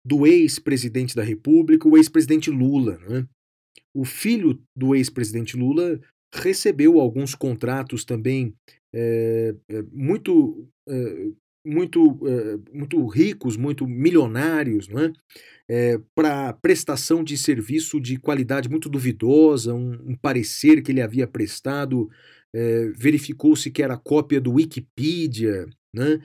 do 0.05 0.27
ex-presidente 0.27 1.17
da 1.17 1.23
República, 1.23 1.89
o 1.89 1.97
ex-presidente 1.97 2.51
Lula. 2.51 2.99
Né? 3.09 3.27
O 3.95 4.05
filho 4.05 4.61
do 4.77 4.95
ex-presidente 4.95 5.57
Lula 5.57 6.01
recebeu 6.35 7.01
alguns 7.01 7.35
contratos 7.35 8.05
também 8.05 8.55
é, 8.93 9.55
muito, 9.93 10.69
é, 10.89 11.27
muito, 11.67 12.19
é, 12.27 12.77
muito 12.77 13.07
ricos, 13.07 13.57
muito 13.57 13.87
milionários, 13.87 14.89
né? 14.89 15.13
para 16.15 16.53
prestação 16.53 17.25
de 17.25 17.39
serviço 17.39 17.99
de 17.99 18.19
qualidade 18.19 18.69
muito 18.69 18.89
duvidosa, 18.91 19.73
um, 19.73 19.93
um 20.11 20.15
parecer 20.15 20.83
que 20.83 20.93
ele 20.93 21.01
havia 21.01 21.27
prestado 21.27 22.11
verificou-se 22.97 23.69
que 23.69 23.83
era 23.83 23.97
cópia 23.97 24.41
do 24.41 24.53
Wikipedia, 24.53 25.67
né? 25.93 26.21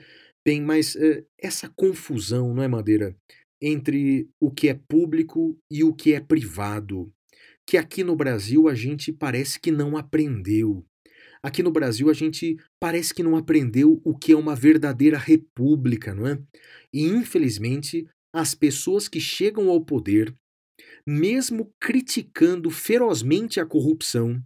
Mas 0.64 0.96
essa 1.36 1.68
confusão, 1.74 2.54
não 2.54 2.62
é, 2.62 2.68
Madeira? 2.68 3.16
Entre 3.60 4.28
o 4.40 4.50
que 4.50 4.68
é 4.68 4.74
público 4.74 5.58
e 5.70 5.84
o 5.84 5.92
que 5.92 6.14
é 6.14 6.20
privado, 6.20 7.12
que 7.66 7.76
aqui 7.76 8.02
no 8.02 8.16
Brasil 8.16 8.68
a 8.68 8.74
gente 8.74 9.12
parece 9.12 9.60
que 9.60 9.70
não 9.70 9.96
aprendeu. 9.96 10.84
Aqui 11.42 11.62
no 11.62 11.70
Brasil 11.70 12.10
a 12.10 12.12
gente 12.12 12.56
parece 12.78 13.14
que 13.14 13.22
não 13.22 13.36
aprendeu 13.36 14.00
o 14.04 14.16
que 14.16 14.32
é 14.32 14.36
uma 14.36 14.54
verdadeira 14.54 15.16
república, 15.16 16.14
não 16.14 16.26
é? 16.26 16.38
E 16.92 17.06
infelizmente, 17.06 18.06
as 18.32 18.54
pessoas 18.54 19.08
que 19.08 19.20
chegam 19.20 19.68
ao 19.68 19.80
poder, 19.80 20.34
mesmo 21.06 21.72
criticando 21.80 22.70
ferozmente 22.70 23.58
a 23.58 23.66
corrupção, 23.66 24.42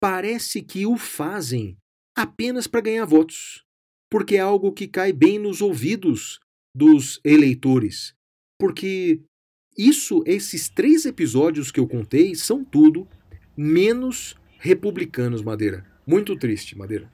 parece 0.00 0.62
que 0.62 0.86
o 0.86 0.96
fazem 0.96 1.76
apenas 2.16 2.66
para 2.66 2.80
ganhar 2.80 3.04
votos, 3.04 3.64
porque 4.10 4.36
é 4.36 4.40
algo 4.40 4.72
que 4.72 4.88
cai 4.88 5.12
bem 5.12 5.38
nos 5.38 5.60
ouvidos 5.60 6.38
dos 6.74 7.20
eleitores, 7.24 8.14
porque 8.58 9.20
isso, 9.76 10.22
esses 10.26 10.68
três 10.68 11.06
episódios 11.06 11.70
que 11.70 11.78
eu 11.78 11.86
contei, 11.86 12.34
são 12.34 12.64
tudo 12.64 13.06
menos 13.56 14.36
republicanos, 14.58 15.40
Madeira. 15.40 15.86
Muito 16.04 16.36
triste, 16.36 16.76
Madeira. 16.76 17.08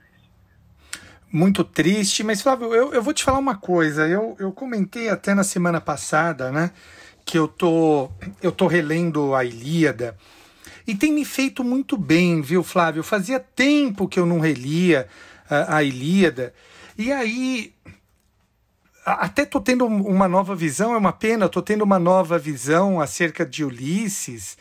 Muito 1.30 1.62
triste, 1.64 2.22
mas 2.22 2.40
Flávio, 2.40 2.72
eu, 2.72 2.94
eu 2.94 3.02
vou 3.02 3.12
te 3.12 3.22
falar 3.22 3.38
uma 3.38 3.56
coisa. 3.56 4.08
Eu, 4.08 4.36
eu 4.38 4.52
comentei 4.52 5.08
até 5.08 5.34
na 5.34 5.44
semana 5.44 5.80
passada, 5.80 6.50
né? 6.50 6.70
Que 7.26 7.36
eu 7.36 7.48
tô, 7.48 8.10
eu 8.40 8.52
tô 8.52 8.66
relendo 8.66 9.34
a 9.34 9.44
Ilíada. 9.44 10.16
E 10.86 10.94
tem 10.94 11.12
me 11.12 11.24
feito 11.24 11.64
muito 11.64 11.96
bem, 11.96 12.40
viu, 12.40 12.62
Flávio? 12.62 13.02
Fazia 13.02 13.40
tempo 13.40 14.06
que 14.08 14.18
eu 14.18 14.24
não 14.24 14.38
relia 14.38 15.08
a, 15.50 15.78
a 15.78 15.82
Ilíada. 15.82 16.54
E 16.96 17.10
aí 17.10 17.74
até 19.04 19.44
tô 19.44 19.60
tendo 19.60 19.84
uma 19.84 20.26
nova 20.26 20.54
visão, 20.54 20.94
é 20.94 20.96
uma 20.96 21.12
pena, 21.12 21.48
tô 21.48 21.60
tendo 21.60 21.82
uma 21.82 21.98
nova 21.98 22.38
visão 22.38 23.00
acerca 23.00 23.44
de 23.44 23.62
Ulisses. 23.62 24.56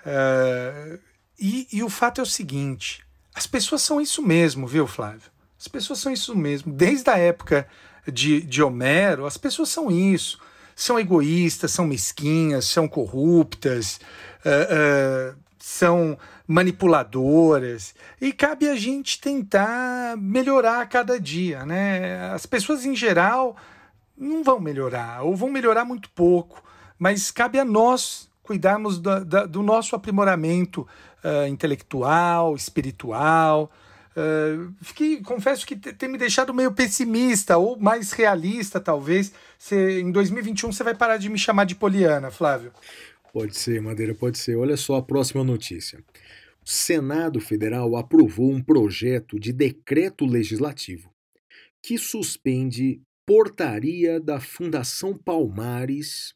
Uh, 0.00 0.98
e, 1.38 1.66
e, 1.72 1.82
o 1.82 1.88
fato 1.88 2.20
é 2.20 2.22
o 2.22 2.26
seguinte: 2.26 3.02
as 3.34 3.46
pessoas 3.46 3.82
são 3.82 4.00
isso 4.00 4.22
mesmo, 4.22 4.66
viu, 4.66 4.86
Flávio? 4.86 5.30
As 5.58 5.66
pessoas 5.66 5.98
são 6.00 6.12
isso 6.12 6.36
mesmo. 6.36 6.72
Desde 6.72 7.08
a 7.10 7.16
época 7.16 7.66
de, 8.06 8.42
de 8.42 8.62
Homero, 8.62 9.26
as 9.26 9.36
pessoas 9.36 9.70
são 9.70 9.90
isso. 9.90 10.38
São 10.76 10.98
egoístas, 10.98 11.72
são 11.72 11.86
mesquinhas, 11.86 12.66
são 12.66 12.86
corruptas, 12.86 14.00
uh, 14.44 15.32
uh, 15.32 15.38
são 15.58 16.16
manipuladoras. 16.46 17.94
E 18.20 18.32
cabe 18.32 18.68
a 18.68 18.76
gente 18.76 19.20
tentar 19.20 20.16
melhorar 20.16 20.82
a 20.82 20.86
cada 20.86 21.18
dia, 21.18 21.66
né? 21.66 22.30
As 22.32 22.46
pessoas 22.46 22.84
em 22.84 22.94
geral 22.94 23.56
não 24.18 24.42
vão 24.42 24.60
melhorar, 24.60 25.22
ou 25.22 25.36
vão 25.36 25.50
melhorar 25.50 25.84
muito 25.84 26.10
pouco, 26.10 26.62
mas 26.98 27.30
cabe 27.30 27.58
a 27.58 27.64
nós 27.64 28.28
cuidarmos 28.42 28.98
do, 28.98 29.24
do 29.46 29.62
nosso 29.62 29.94
aprimoramento 29.94 30.86
uh, 31.22 31.46
intelectual, 31.46 32.56
espiritual. 32.56 33.70
Uh, 34.16 34.72
fiquei, 34.82 35.20
confesso 35.20 35.66
que 35.66 35.76
tem 35.76 36.08
me 36.08 36.18
deixado 36.18 36.54
meio 36.54 36.72
pessimista 36.72 37.58
ou 37.58 37.78
mais 37.78 38.12
realista, 38.12 38.80
talvez. 38.80 39.32
Cê, 39.58 40.00
em 40.00 40.10
2021 40.10 40.72
você 40.72 40.82
vai 40.82 40.94
parar 40.94 41.18
de 41.18 41.28
me 41.28 41.38
chamar 41.38 41.64
de 41.64 41.74
Poliana, 41.74 42.30
Flávio. 42.30 42.72
Pode 43.32 43.56
ser, 43.56 43.80
Madeira, 43.82 44.14
pode 44.14 44.38
ser. 44.38 44.56
Olha 44.56 44.76
só 44.76 44.96
a 44.96 45.02
próxima 45.02 45.44
notícia. 45.44 46.02
O 46.64 46.70
Senado 46.70 47.40
Federal 47.40 47.96
aprovou 47.96 48.50
um 48.50 48.62
projeto 48.62 49.38
de 49.38 49.52
decreto 49.52 50.24
legislativo 50.24 51.10
que 51.82 51.96
suspende 51.96 53.00
portaria 53.28 54.18
da 54.18 54.40
Fundação 54.40 55.14
Palmares 55.14 56.34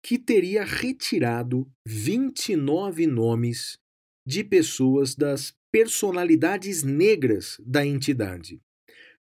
que 0.00 0.16
teria 0.16 0.64
retirado 0.64 1.68
29 1.84 3.04
nomes 3.04 3.80
de 4.24 4.44
pessoas 4.44 5.16
das 5.16 5.52
personalidades 5.72 6.84
negras 6.84 7.60
da 7.66 7.84
entidade. 7.84 8.60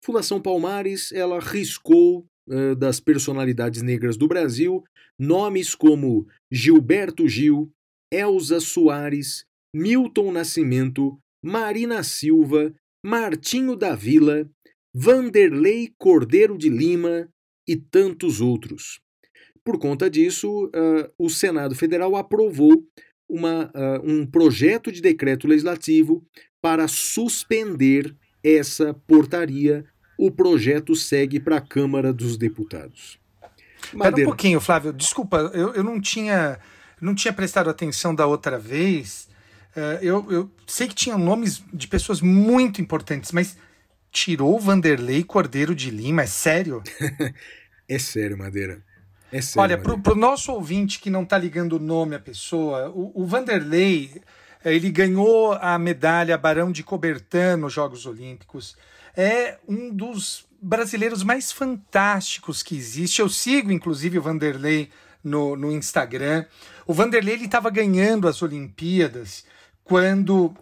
Fundação 0.05 0.43
Palmares, 0.43 1.13
ela 1.13 1.39
riscou 1.39 2.27
uh, 2.49 2.75
das 2.75 2.99
personalidades 2.99 3.83
negras 3.83 4.17
do 4.17 4.27
Brasil 4.27 4.83
nomes 5.17 5.77
como 5.77 6.27
Gilberto 6.51 7.29
Gil, 7.29 7.73
Elza 8.13 8.59
Soares, 8.59 9.47
Milton 9.73 10.33
Nascimento, 10.33 11.17
Marina 11.41 12.03
Silva, 12.03 12.75
Martinho 13.01 13.77
da 13.77 13.95
Vila, 13.95 14.51
Vanderlei 14.99 15.93
Cordeiro 15.99 16.57
de 16.57 16.71
Lima 16.71 17.29
e 17.69 17.77
tantos 17.77 18.41
outros. 18.41 18.99
Por 19.63 19.79
conta 19.79 20.09
disso, 20.09 20.69
uh, 20.69 21.13
o 21.19 21.29
Senado 21.29 21.75
Federal 21.75 22.17
aprovou 22.17 22.83
uma, 23.29 23.67
uh, 23.75 24.01
um 24.03 24.25
projeto 24.25 24.91
de 24.91 25.03
decreto 25.03 25.47
legislativo 25.47 26.25
para 26.63 26.89
suspender 26.89 28.17
essa 28.43 28.95
portaria. 29.07 29.85
O 30.19 30.31
projeto 30.31 30.97
segue 30.97 31.39
para 31.39 31.59
a 31.59 31.61
Câmara 31.61 32.11
dos 32.11 32.39
Deputados. 32.39 33.19
Espera 33.93 34.17
um 34.17 34.25
pouquinho, 34.25 34.61
Flávio. 34.63 34.95
Desculpa, 34.95 35.51
eu, 35.53 35.75
eu 35.75 35.85
não 35.85 36.01
tinha 36.01 36.59
não 36.99 37.15
tinha 37.15 37.35
prestado 37.35 37.69
atenção 37.69 38.15
da 38.15 38.27
outra 38.27 38.59
vez. 38.59 39.29
Uh, 39.77 40.03
eu, 40.03 40.33
eu 40.33 40.51
sei 40.67 40.89
que 40.89 40.95
tinha 40.95 41.19
nomes 41.19 41.63
de 41.71 41.87
pessoas 41.87 42.23
muito 42.23 42.81
importantes, 42.81 43.31
mas 43.31 43.59
tirou 44.17 44.59
Vanderlei 44.59 45.23
Cordeiro 45.23 45.75
de 45.75 45.91
Lima, 45.91 46.23
é 46.23 46.27
sério? 46.27 46.83
é 47.87 47.99
sério, 47.99 48.39
Madeira. 48.39 48.83
É 49.31 49.43
sério, 49.43 49.61
Olha, 49.61 49.79
para 49.99 50.13
o 50.13 50.17
nosso 50.17 50.53
ouvinte 50.53 50.99
que 50.99 51.11
não 51.11 51.23
está 51.23 51.37
ligando 51.37 51.75
o 51.75 51.79
nome 51.79 52.15
à 52.15 52.19
pessoa, 52.19 52.89
o, 52.89 53.13
o, 53.23 53.27
Vanderlei 53.27 54.23
eh, 54.65 54.75
ele 54.75 54.91
ganhou 54.91 55.53
a 55.53 55.79
medalha 55.79 56.39
Barão 56.39 56.73
de 56.73 56.83
Cobertan 56.83 57.59
nos 57.59 57.75
Jogos 57.75 58.07
Olímpicos. 58.07 58.75
É 59.15 59.59
um 59.69 59.93
dos 59.93 60.47
brasileiros 60.63 61.23
mais 61.23 61.53
fantásticos 61.53 62.63
que 62.63 62.75
existe. 62.75 63.21
Eu 63.21 63.29
sigo, 63.29 63.71
inclusive, 63.71 64.19
o 64.19 64.23
Vanderlei 64.23 64.89
no, 65.23 65.57
no 65.57 65.71
Instagram. 65.71 66.47
O 66.87 66.95
Vanderlei 66.95 67.35
estava 67.35 67.69
ganhando 67.69 68.27
as 68.27 68.41
Olimpíadas 68.41 69.45
quando 69.85 70.47
uh, 70.47 70.57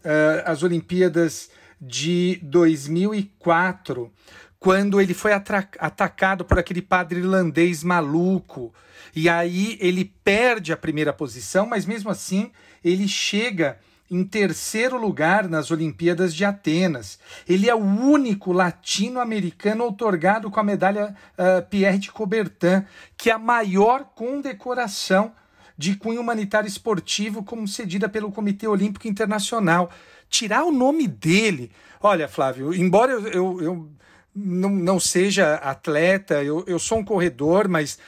as 0.44 0.62
Olimpíadas 0.62 1.50
de 1.86 2.40
2004, 2.42 4.10
quando 4.58 5.00
ele 5.00 5.12
foi 5.12 5.32
atacado 5.32 6.44
por 6.44 6.58
aquele 6.58 6.80
padre 6.80 7.20
irlandês 7.20 7.84
maluco. 7.84 8.72
E 9.14 9.28
aí 9.28 9.76
ele 9.80 10.12
perde 10.24 10.72
a 10.72 10.76
primeira 10.76 11.12
posição, 11.12 11.66
mas 11.66 11.84
mesmo 11.84 12.10
assim 12.10 12.50
ele 12.82 13.06
chega 13.06 13.78
em 14.10 14.24
terceiro 14.24 14.98
lugar 14.98 15.48
nas 15.48 15.70
Olimpíadas 15.70 16.34
de 16.34 16.44
Atenas. 16.44 17.18
Ele 17.48 17.68
é 17.68 17.74
o 17.74 17.78
único 17.78 18.52
latino-americano 18.52 19.84
otorgado 19.86 20.50
com 20.50 20.60
a 20.60 20.64
medalha 20.64 21.14
uh, 21.38 21.66
Pierre 21.68 21.98
de 21.98 22.10
Coubertin, 22.10 22.84
que 23.16 23.30
é 23.30 23.32
a 23.32 23.38
maior 23.38 24.04
condecoração 24.14 25.32
de 25.76 25.96
cunho 25.96 26.20
humanitário 26.20 26.68
esportivo 26.68 27.42
concedida 27.42 28.08
pelo 28.08 28.30
Comitê 28.30 28.66
Olímpico 28.66 29.08
Internacional. 29.08 29.90
Tirar 30.28 30.64
o 30.64 30.72
nome 30.72 31.06
dele. 31.06 31.70
Olha, 32.02 32.28
Flávio, 32.28 32.74
embora 32.74 33.12
eu, 33.12 33.28
eu, 33.28 33.62
eu 33.62 33.90
não, 34.34 34.70
não 34.70 34.98
seja 34.98 35.54
atleta, 35.54 36.42
eu, 36.42 36.64
eu 36.66 36.78
sou 36.78 36.98
um 36.98 37.04
corredor, 37.04 37.68
mas 37.68 37.98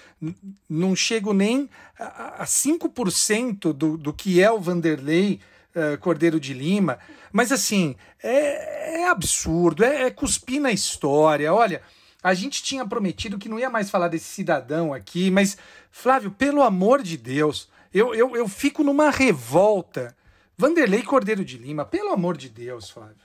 não 0.69 0.97
chego 0.97 1.33
nem 1.33 1.69
a, 1.99 2.43
a 2.43 2.45
5% 2.45 3.73
do, 3.73 3.97
do 3.97 4.13
que 4.13 4.43
é 4.43 4.51
o 4.51 4.61
Vanderlei 4.61 5.41
uh, 5.75 5.99
Cordeiro 5.99 6.41
de 6.41 6.53
Lima. 6.53 6.99
Mas 7.33 7.53
assim, 7.53 7.95
é, 8.23 9.03
é 9.03 9.09
absurdo, 9.09 9.85
é, 9.85 10.05
é 10.05 10.11
cuspir 10.11 10.61
na 10.61 10.73
história. 10.73 11.53
Olha, 11.53 11.83
a 12.23 12.35
gente 12.35 12.63
tinha 12.63 12.85
prometido 12.85 13.39
que 13.39 13.49
não 13.49 13.59
ia 13.59 13.71
mais 13.71 13.89
falar 13.89 14.09
desse 14.09 14.27
cidadão 14.27 14.93
aqui, 14.93 15.31
mas, 15.31 15.57
Flávio, 15.91 16.31
pelo 16.31 16.63
amor 16.63 17.03
de 17.03 17.17
Deus, 17.17 17.69
eu, 17.95 18.15
eu, 18.15 18.35
eu 18.37 18.49
fico 18.49 18.83
numa 18.83 19.11
revolta. 19.11 20.17
Vanderlei 20.59 21.03
Cordeiro 21.03 21.45
de 21.45 21.59
Lima, 21.59 21.85
pelo 21.85 22.11
amor 22.11 22.37
de 22.37 22.49
Deus, 22.49 22.91
Flávio. 22.91 23.17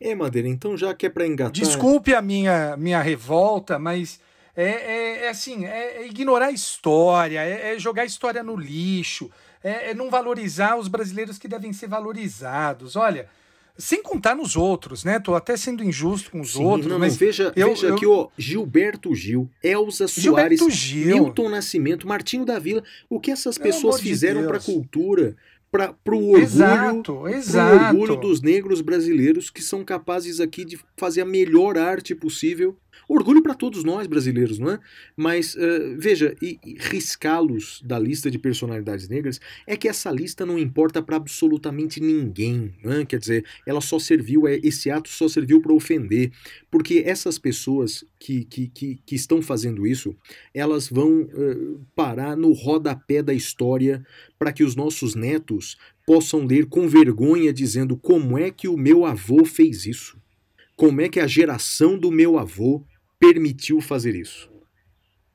É, 0.00 0.14
Madeira, 0.14 0.48
então 0.48 0.76
já 0.76 0.92
que 0.92 1.06
é 1.06 1.08
para 1.08 1.26
engatar... 1.26 1.52
Desculpe 1.52 2.14
a 2.14 2.20
minha, 2.20 2.76
minha 2.76 3.00
revolta, 3.00 3.78
mas 3.78 4.20
é, 4.56 4.64
é, 4.64 5.24
é 5.24 5.28
assim, 5.28 5.64
é, 5.64 6.02
é, 6.02 6.06
ignorar 6.06 6.46
a 6.46 6.52
história, 6.52 7.40
é, 7.40 7.74
é, 7.74 7.78
jogar 7.78 8.02
a 8.02 8.06
história 8.06 8.42
no 8.42 8.56
lixo, 8.56 9.30
é, 9.62 9.90
é, 9.90 9.94
não 9.94 10.10
valorizar 10.10 10.76
os 10.76 10.88
brasileiros 10.88 11.38
que 11.38 11.48
devem 11.48 11.72
ser 11.72 11.88
valorizados. 11.88 12.96
Olha, 12.96 13.28
sem 13.76 14.02
contar 14.02 14.36
nos 14.36 14.54
outros, 14.54 15.02
né? 15.02 15.18
Tô 15.18 15.34
até 15.34 15.56
sendo 15.56 15.82
injusto 15.82 16.30
com 16.30 16.40
os 16.40 16.52
Sim, 16.52 16.64
outros, 16.64 16.90
não, 16.90 16.98
mas 16.98 17.14
não, 17.14 17.18
veja, 17.18 17.52
eu, 17.56 17.70
veja 17.70 17.86
eu... 17.88 17.94
aqui, 17.94 18.06
ó, 18.06 18.28
Gilberto 18.38 19.14
Gil, 19.14 19.50
Elza 19.62 20.06
Soares, 20.06 20.60
Milton 20.92 21.48
Nascimento, 21.48 22.06
Martinho 22.06 22.44
da 22.44 22.58
Vila, 22.58 22.82
o 23.08 23.18
que 23.18 23.32
essas 23.32 23.58
Pelo 23.58 23.72
pessoas 23.72 24.00
de 24.00 24.08
fizeram 24.08 24.46
para 24.46 24.58
a 24.58 24.60
cultura, 24.60 25.36
para 25.74 26.14
o 26.14 26.30
orgulho, 26.30 26.42
Exato, 26.42 27.14
pro 27.14 27.28
exato. 27.28 27.96
orgulho 27.96 28.16
dos 28.16 28.40
negros 28.40 28.80
brasileiros 28.80 29.50
que 29.50 29.60
são 29.60 29.84
capazes 29.84 30.38
aqui 30.38 30.64
de 30.64 30.78
fazer 30.96 31.22
a 31.22 31.26
melhor 31.26 31.76
arte 31.76 32.14
possível. 32.14 32.76
Orgulho 33.08 33.42
para 33.42 33.54
todos 33.54 33.84
nós 33.84 34.06
brasileiros, 34.06 34.58
não 34.58 34.70
é? 34.70 34.80
Mas 35.16 35.54
uh, 35.54 35.96
veja, 35.98 36.34
e, 36.40 36.58
e 36.64 36.76
riscá-los 36.78 37.82
da 37.84 37.98
lista 37.98 38.30
de 38.30 38.38
personalidades 38.38 39.08
negras 39.08 39.40
é 39.66 39.76
que 39.76 39.88
essa 39.88 40.10
lista 40.10 40.46
não 40.46 40.58
importa 40.58 41.02
para 41.02 41.16
absolutamente 41.16 42.00
ninguém, 42.00 42.74
não 42.82 42.92
é? 42.92 43.04
Quer 43.04 43.18
dizer, 43.18 43.44
ela 43.66 43.80
só 43.80 43.98
serviu, 43.98 44.46
é, 44.46 44.58
esse 44.62 44.90
ato 44.90 45.08
só 45.08 45.28
serviu 45.28 45.60
para 45.60 45.72
ofender, 45.72 46.32
porque 46.70 47.02
essas 47.04 47.38
pessoas 47.38 48.04
que, 48.18 48.44
que, 48.44 48.68
que, 48.68 49.00
que, 49.04 49.14
estão 49.14 49.42
fazendo 49.42 49.86
isso, 49.86 50.16
elas 50.52 50.88
vão 50.88 51.22
uh, 51.22 51.80
parar 51.94 52.36
no 52.36 52.52
rodapé 52.52 53.22
da 53.22 53.34
história 53.34 54.04
para 54.38 54.52
que 54.52 54.64
os 54.64 54.74
nossos 54.74 55.14
netos 55.14 55.76
possam 56.06 56.44
ler 56.44 56.66
com 56.66 56.88
vergonha 56.88 57.52
dizendo 57.52 57.96
como 57.96 58.38
é 58.38 58.50
que 58.50 58.68
o 58.68 58.76
meu 58.76 59.04
avô 59.04 59.44
fez 59.44 59.86
isso. 59.86 60.18
Como 60.76 61.00
é 61.00 61.08
que 61.08 61.20
a 61.20 61.26
geração 61.26 61.98
do 61.98 62.10
meu 62.10 62.38
avô 62.38 62.84
permitiu 63.24 63.80
fazer 63.80 64.14
isso? 64.14 64.52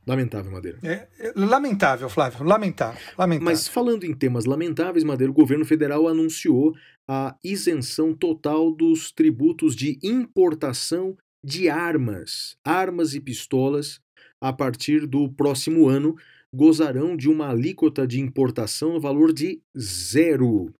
Lamentável, 0.05 0.51
Madeira. 0.51 0.79
É, 0.81 1.07
é, 1.19 1.33
lamentável, 1.35 2.09
Flávio, 2.09 2.43
lamentável, 2.43 2.99
lamentável. 3.17 3.45
Mas 3.45 3.67
falando 3.67 4.03
em 4.05 4.13
temas 4.13 4.45
lamentáveis, 4.45 5.03
Madeira, 5.03 5.31
o 5.31 5.35
governo 5.35 5.65
federal 5.65 6.07
anunciou 6.07 6.75
a 7.07 7.35
isenção 7.43 8.13
total 8.13 8.71
dos 8.71 9.11
tributos 9.11 9.75
de 9.75 9.99
importação 10.03 11.15
de 11.43 11.69
armas, 11.69 12.55
armas 12.65 13.13
e 13.13 13.21
pistolas, 13.21 13.99
a 14.41 14.51
partir 14.51 15.05
do 15.05 15.31
próximo 15.31 15.87
ano, 15.87 16.15
gozarão 16.53 17.15
de 17.15 17.29
uma 17.29 17.49
alíquota 17.49 18.07
de 18.07 18.19
importação 18.19 18.93
no 18.93 18.99
valor 18.99 19.31
de 19.31 19.61
zero. 19.77 20.73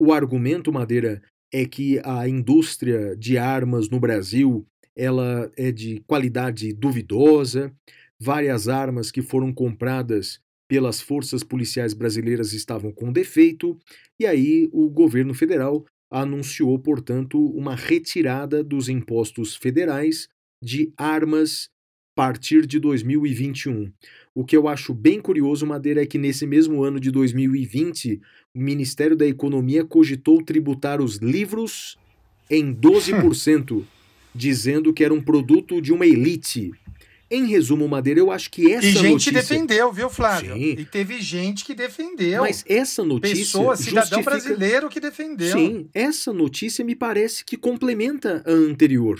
O 0.00 0.12
argumento, 0.12 0.72
Madeira, 0.72 1.22
é 1.52 1.66
que 1.66 2.00
a 2.04 2.26
indústria 2.28 3.14
de 3.16 3.36
armas 3.36 3.88
no 3.88 4.00
Brasil 4.00 4.66
ela 4.96 5.50
é 5.56 5.72
de 5.72 6.02
qualidade 6.06 6.72
duvidosa. 6.72 7.72
Várias 8.20 8.68
armas 8.68 9.10
que 9.10 9.22
foram 9.22 9.52
compradas 9.52 10.40
pelas 10.68 11.00
forças 11.00 11.42
policiais 11.42 11.92
brasileiras 11.92 12.52
estavam 12.52 12.90
com 12.90 13.12
defeito, 13.12 13.78
e 14.18 14.26
aí 14.26 14.68
o 14.72 14.88
governo 14.88 15.34
federal 15.34 15.84
anunciou, 16.10 16.78
portanto, 16.78 17.38
uma 17.38 17.74
retirada 17.74 18.62
dos 18.62 18.88
impostos 18.88 19.56
federais 19.56 20.28
de 20.62 20.92
armas 20.96 21.68
a 22.16 22.22
partir 22.22 22.66
de 22.66 22.78
2021. 22.78 23.92
O 24.34 24.44
que 24.44 24.56
eu 24.56 24.68
acho 24.68 24.94
bem 24.94 25.20
curioso, 25.20 25.66
Madeira, 25.66 26.02
é 26.02 26.06
que 26.06 26.16
nesse 26.16 26.46
mesmo 26.46 26.82
ano 26.82 27.00
de 27.00 27.10
2020, 27.10 28.20
o 28.54 28.58
Ministério 28.58 29.16
da 29.16 29.26
Economia 29.26 29.84
cogitou 29.84 30.42
tributar 30.42 31.00
os 31.00 31.16
livros 31.16 31.98
em 32.48 32.72
12%, 32.74 33.84
dizendo 34.34 34.92
que 34.92 35.04
era 35.04 35.14
um 35.14 35.22
produto 35.22 35.80
de 35.80 35.92
uma 35.92 36.06
elite. 36.06 36.72
Em 37.30 37.46
resumo, 37.46 37.88
Madeira, 37.88 38.20
eu 38.20 38.30
acho 38.30 38.50
que 38.50 38.70
essa 38.70 38.86
E 38.86 38.92
gente 38.92 39.12
notícia... 39.12 39.32
defendeu, 39.32 39.92
viu, 39.92 40.10
Flávio? 40.10 40.54
Sim. 40.54 40.76
E 40.78 40.84
teve 40.84 41.20
gente 41.20 41.64
que 41.64 41.74
defendeu. 41.74 42.42
Mas 42.42 42.64
essa 42.68 43.02
notícia 43.02 43.36
Pessoa, 43.36 43.76
cidadão 43.76 44.22
justifica... 44.22 44.30
brasileiro 44.30 44.88
que 44.88 45.00
defendeu. 45.00 45.56
Sim, 45.56 45.88
essa 45.94 46.32
notícia 46.32 46.84
me 46.84 46.94
parece 46.94 47.44
que 47.44 47.56
complementa 47.56 48.42
a 48.46 48.50
anterior. 48.50 49.18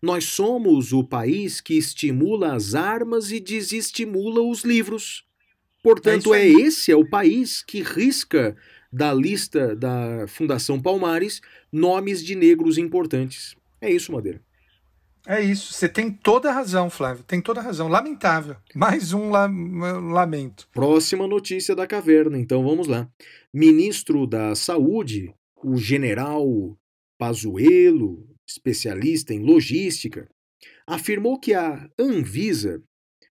Nós 0.00 0.24
somos 0.24 0.92
o 0.92 1.02
país 1.02 1.60
que 1.60 1.74
estimula 1.74 2.54
as 2.54 2.74
armas 2.74 3.32
e 3.32 3.40
desestimula 3.40 4.40
os 4.42 4.62
livros. 4.62 5.24
Portanto, 5.82 6.32
É 6.32 6.46
é, 6.46 6.48
esse 6.48 6.90
é 6.90 6.96
o 6.96 7.08
país 7.08 7.62
que 7.62 7.82
risca 7.82 8.56
da 8.92 9.12
lista 9.12 9.74
da 9.74 10.26
Fundação 10.28 10.80
Palmares 10.80 11.40
nomes 11.70 12.24
de 12.24 12.34
negros 12.34 12.78
importantes. 12.78 13.56
É 13.84 13.90
isso, 13.90 14.10
Madeira. 14.12 14.40
É 15.26 15.42
isso, 15.42 15.72
você 15.72 15.88
tem 15.88 16.10
toda 16.10 16.50
a 16.50 16.52
razão, 16.52 16.90
Flávio, 16.90 17.22
tem 17.24 17.40
toda 17.40 17.60
a 17.60 17.62
razão. 17.62 17.88
Lamentável. 17.88 18.56
Mais 18.74 19.12
um 19.14 19.30
la- 19.30 19.46
lamento. 19.46 20.68
Próxima 20.72 21.26
notícia 21.26 21.74
da 21.74 21.86
caverna, 21.86 22.38
então 22.38 22.62
vamos 22.62 22.86
lá. 22.86 23.08
Ministro 23.52 24.26
da 24.26 24.54
Saúde, 24.54 25.34
o 25.62 25.76
general 25.78 26.46
Pazuello, 27.18 28.26
especialista 28.46 29.32
em 29.32 29.40
logística, 29.40 30.28
afirmou 30.86 31.38
que 31.38 31.54
a 31.54 31.88
Anvisa, 31.98 32.82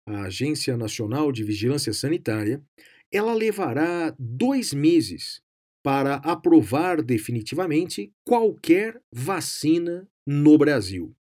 a 0.06 0.22
Agência 0.22 0.76
Nacional 0.76 1.32
de 1.32 1.42
Vigilância 1.42 1.92
Sanitária, 1.94 2.62
ela 3.10 3.32
levará 3.32 4.14
dois 4.18 4.74
meses 4.74 5.40
para 5.82 6.16
aprovar 6.16 7.00
definitivamente 7.00 8.12
qualquer 8.26 9.00
vacina 9.10 10.06
no 10.28 10.58
Brasil. 10.58 11.14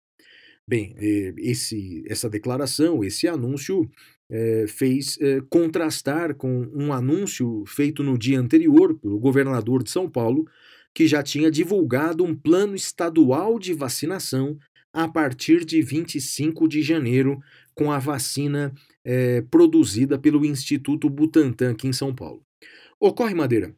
Bem, 0.68 0.94
eh, 0.98 1.34
esse, 1.38 2.04
essa 2.08 2.30
declaração, 2.30 3.02
esse 3.02 3.26
anúncio 3.26 3.90
eh, 4.30 4.66
fez 4.68 5.18
eh, 5.22 5.42
contrastar 5.50 6.36
com 6.36 6.70
um 6.74 6.92
anúncio 6.92 7.64
feito 7.66 8.04
no 8.04 8.18
dia 8.18 8.38
anterior 8.38 8.94
pelo 9.00 9.18
governador 9.18 9.82
de 9.82 9.90
São 9.90 10.10
Paulo, 10.10 10.46
que 10.94 11.08
já 11.08 11.24
tinha 11.24 11.50
divulgado 11.50 12.26
um 12.26 12.36
plano 12.36 12.76
estadual 12.76 13.58
de 13.58 13.74
vacinação 13.74 14.58
a 14.92 15.08
partir 15.08 15.64
de 15.64 15.82
25 15.82 16.68
de 16.68 16.82
janeiro, 16.82 17.40
com 17.74 17.90
a 17.92 18.00
vacina 18.00 18.74
eh, 19.06 19.44
produzida 19.50 20.20
pelo 20.20 20.44
Instituto 20.44 21.10
Butantan 21.10 21.72
aqui 21.72 21.88
em 21.88 21.94
São 21.94 22.14
Paulo. 22.14 22.42
Ocorre, 23.00 23.34
Madeira, 23.34 23.74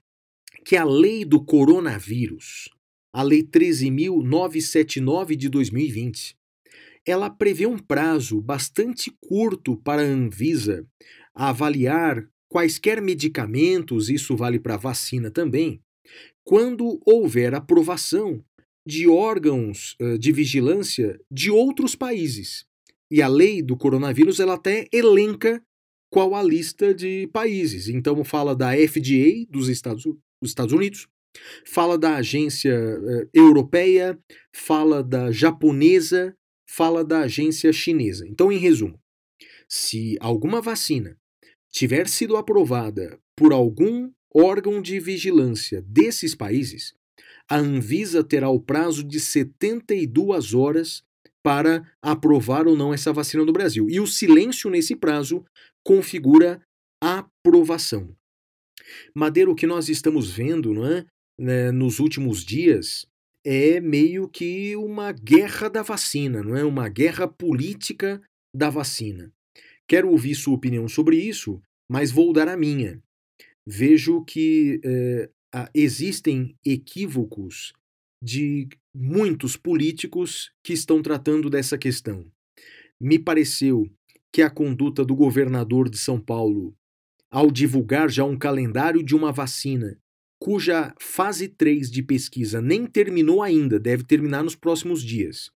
que 0.66 0.76
a 0.76 0.84
lei 0.84 1.26
do 1.26 1.44
coronavírus, 1.44 2.70
a 3.14 3.24
Lei 3.24 3.44
13.979 3.44 5.36
de 5.36 5.50
2020, 5.50 6.38
ela 7.06 7.30
prevê 7.30 7.66
um 7.66 7.78
prazo 7.78 8.40
bastante 8.42 9.12
curto 9.22 9.78
para 9.78 10.02
a 10.02 10.06
Anvisa 10.06 10.86
avaliar 11.34 12.30
quaisquer 12.50 13.02
medicamentos, 13.02 14.10
isso 14.10 14.36
vale 14.36 14.60
para 14.60 14.78
vacina 14.78 15.32
também, 15.32 15.82
quando 16.44 17.00
houver 17.06 17.54
aprovação 17.56 18.44
de 18.86 19.08
órgãos 19.08 19.96
de 20.20 20.32
vigilância 20.32 21.20
de 21.32 21.52
outros 21.52 21.96
países. 21.96 22.66
E 23.12 23.22
a 23.22 23.28
lei 23.28 23.62
do 23.62 23.78
coronavírus 23.78 24.40
ela 24.40 24.56
até 24.56 24.88
elenca 24.92 25.62
qual 26.12 26.34
a 26.34 26.42
lista 26.42 26.94
de 26.94 27.28
países. 27.28 27.88
Então 27.88 28.24
fala 28.24 28.56
da 28.56 28.72
FDA 28.72 29.46
dos 29.50 29.70
Estados, 29.70 30.04
dos 30.04 30.18
Estados 30.44 30.74
Unidos, 30.74 31.08
fala 31.66 31.98
da 31.98 32.16
agência 32.16 32.72
eh, 32.72 33.28
europeia, 33.34 34.18
fala 34.54 35.04
da 35.04 35.32
japonesa, 35.32 36.36
fala 36.68 37.04
da 37.04 37.22
agência 37.22 37.72
chinesa. 37.72 38.28
Então, 38.28 38.52
em 38.52 38.58
resumo, 38.58 39.00
se 39.68 40.18
alguma 40.20 40.62
vacina 40.62 41.18
tiver 41.72 42.08
sido 42.08 42.36
aprovada 42.36 43.20
por 43.36 43.54
algum 43.54 44.12
órgão 44.34 44.82
de 44.82 45.00
vigilância 45.00 45.82
desses 45.82 46.36
países, 46.36 46.94
a 47.50 47.58
Anvisa 47.58 48.24
terá 48.24 48.50
o 48.50 48.60
prazo 48.60 49.04
de 49.04 49.20
72 49.20 50.54
horas 50.54 51.04
para 51.44 51.84
aprovar 52.02 52.68
ou 52.68 52.76
não 52.76 52.94
essa 52.94 53.14
vacina 53.14 53.44
no 53.44 53.54
Brasil. 53.54 53.90
E 53.90 54.00
o 54.00 54.06
silêncio 54.06 54.70
nesse 54.70 54.96
prazo 54.96 55.44
configura 55.84 56.62
aprovação. 57.02 58.16
Madeira, 59.16 59.50
o 59.50 59.56
que 59.56 59.68
nós 59.68 59.90
estamos 59.90 60.30
vendo 60.30 60.74
não 60.74 60.86
é, 60.86 61.06
né, 61.40 61.72
nos 61.72 62.00
últimos 62.00 62.44
dias 62.44 63.08
é 63.46 63.80
meio 63.80 64.28
que 64.28 64.76
uma 64.76 65.14
guerra 65.14 65.70
da 65.70 65.82
vacina, 65.82 66.44
não 66.44 66.56
é? 66.58 66.64
Uma 66.66 66.90
guerra 66.90 67.28
política 67.28 68.22
da 68.54 68.70
vacina. 68.70 69.32
Quero 69.88 70.10
ouvir 70.10 70.36
sua 70.36 70.54
opinião 70.54 70.88
sobre 70.88 71.18
isso, 71.18 71.62
mas 71.90 72.12
vou 72.12 72.34
dar 72.34 72.48
a 72.48 72.58
minha. 72.58 73.02
Vejo 73.66 74.24
que 74.26 74.82
é, 74.84 75.30
existem 75.74 76.56
equívocos 76.66 77.74
de 78.22 78.68
muitos 78.94 79.56
políticos 79.56 80.52
que 80.64 80.74
estão 80.74 81.02
tratando 81.02 81.50
dessa 81.50 81.78
questão. 81.78 82.26
Me 83.00 83.18
pareceu 83.18 83.90
que 84.32 84.42
a 84.42 84.50
conduta 84.50 85.06
do 85.06 85.16
governador 85.16 85.90
de 85.90 85.98
São 85.98 86.20
Paulo, 86.20 86.76
ao 87.32 87.50
divulgar 87.50 88.10
já 88.10 88.26
um 88.26 88.38
calendário 88.38 89.02
de 89.02 89.16
uma 89.16 89.32
vacina, 89.32 89.98
cuja 90.42 90.94
fase 91.00 91.48
3 91.48 91.92
de 91.92 92.02
pesquisa 92.02 92.62
nem 92.62 92.86
terminou 92.86 93.44
ainda, 93.44 93.80
deve 93.80 94.04
terminar 94.04 94.44
nos 94.44 94.56
próximos 94.56 95.04
dias. 95.04 95.52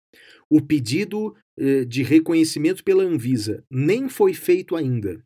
O 0.48 0.60
pedido 0.60 1.36
eh, 1.58 1.84
de 1.84 2.02
reconhecimento 2.02 2.82
pela 2.82 3.04
Anvisa 3.04 3.62
nem 3.70 4.08
foi 4.08 4.32
feito 4.32 4.74
ainda. 4.74 5.22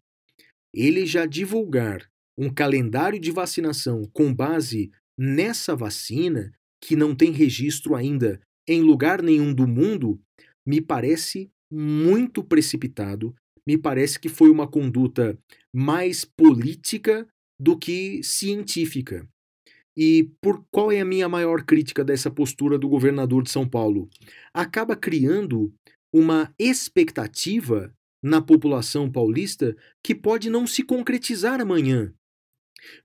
Ele 0.74 1.06
já 1.06 1.24
divulgar 1.24 2.10
um 2.36 2.50
calendário 2.50 3.18
de 3.18 3.30
vacinação 3.30 4.02
com 4.12 4.34
base 4.34 4.90
nessa 5.16 5.76
vacina, 5.76 6.52
que 6.82 6.96
não 6.96 7.14
tem 7.14 7.30
registro 7.30 7.94
ainda 7.94 8.40
em 8.68 8.82
lugar 8.82 9.22
nenhum 9.22 9.54
do 9.54 9.66
mundo, 9.66 10.20
me 10.66 10.80
parece 10.80 11.50
muito 11.70 12.42
precipitado, 12.42 13.34
me 13.66 13.78
parece 13.78 14.18
que 14.18 14.28
foi 14.28 14.50
uma 14.50 14.66
conduta 14.66 15.38
mais 15.72 16.24
política 16.24 17.26
do 17.60 17.78
que 17.78 18.22
científica. 18.22 19.28
E 19.96 20.30
por 20.40 20.64
qual 20.70 20.90
é 20.90 21.00
a 21.00 21.04
minha 21.04 21.28
maior 21.28 21.62
crítica 21.62 22.04
dessa 22.04 22.30
postura 22.30 22.78
do 22.78 22.88
governador 22.88 23.42
de 23.42 23.50
São 23.50 23.68
Paulo? 23.68 24.08
Acaba 24.52 24.96
criando 24.96 25.72
uma 26.12 26.52
expectativa 26.58 27.92
na 28.22 28.40
população 28.40 29.10
paulista 29.10 29.76
que 30.02 30.14
pode 30.14 30.48
não 30.48 30.66
se 30.66 30.82
concretizar 30.82 31.60
amanhã. 31.60 32.12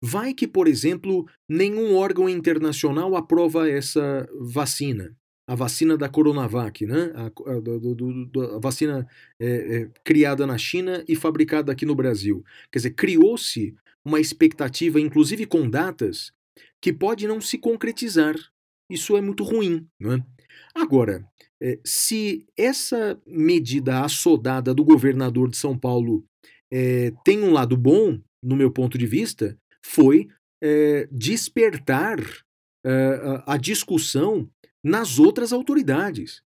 Vai 0.01 0.33
que, 0.33 0.47
por 0.47 0.67
exemplo, 0.67 1.25
nenhum 1.47 1.95
órgão 1.95 2.29
internacional 2.29 3.15
aprova 3.15 3.69
essa 3.69 4.27
vacina, 4.39 5.15
a 5.47 5.55
vacina 5.55 5.97
da 5.97 6.07
Coronavac, 6.07 6.85
né? 6.85 7.11
a, 7.15 7.25
a, 7.25 8.55
a 8.55 8.59
vacina 8.59 9.07
é, 9.39 9.47
é, 9.47 9.89
criada 10.03 10.45
na 10.45 10.57
China 10.57 11.03
e 11.07 11.15
fabricada 11.15 11.71
aqui 11.71 11.85
no 11.85 11.95
Brasil. 11.95 12.43
Quer 12.71 12.79
dizer, 12.79 12.91
criou-se 12.91 13.75
uma 14.05 14.19
expectativa, 14.19 14.99
inclusive 14.99 15.45
com 15.45 15.69
datas, 15.69 16.31
que 16.81 16.93
pode 16.93 17.27
não 17.27 17.41
se 17.41 17.57
concretizar. 17.57 18.35
Isso 18.89 19.15
é 19.15 19.21
muito 19.21 19.43
ruim. 19.43 19.87
Né? 19.99 20.23
Agora, 20.73 21.27
é, 21.61 21.79
se 21.83 22.45
essa 22.57 23.21
medida 23.25 24.03
assodada 24.03 24.73
do 24.73 24.83
governador 24.83 25.49
de 25.49 25.57
São 25.57 25.77
Paulo 25.77 26.25
é, 26.71 27.11
tem 27.23 27.43
um 27.43 27.51
lado 27.51 27.75
bom, 27.75 28.19
no 28.43 28.55
meu 28.55 28.71
ponto 28.71 28.97
de 28.97 29.05
vista, 29.05 29.57
foi 29.85 30.27
é, 30.61 31.07
despertar 31.11 32.19
é, 32.85 33.43
a 33.45 33.57
discussão 33.57 34.49
nas 34.83 35.19
outras 35.19 35.51
autoridades. 35.51 36.41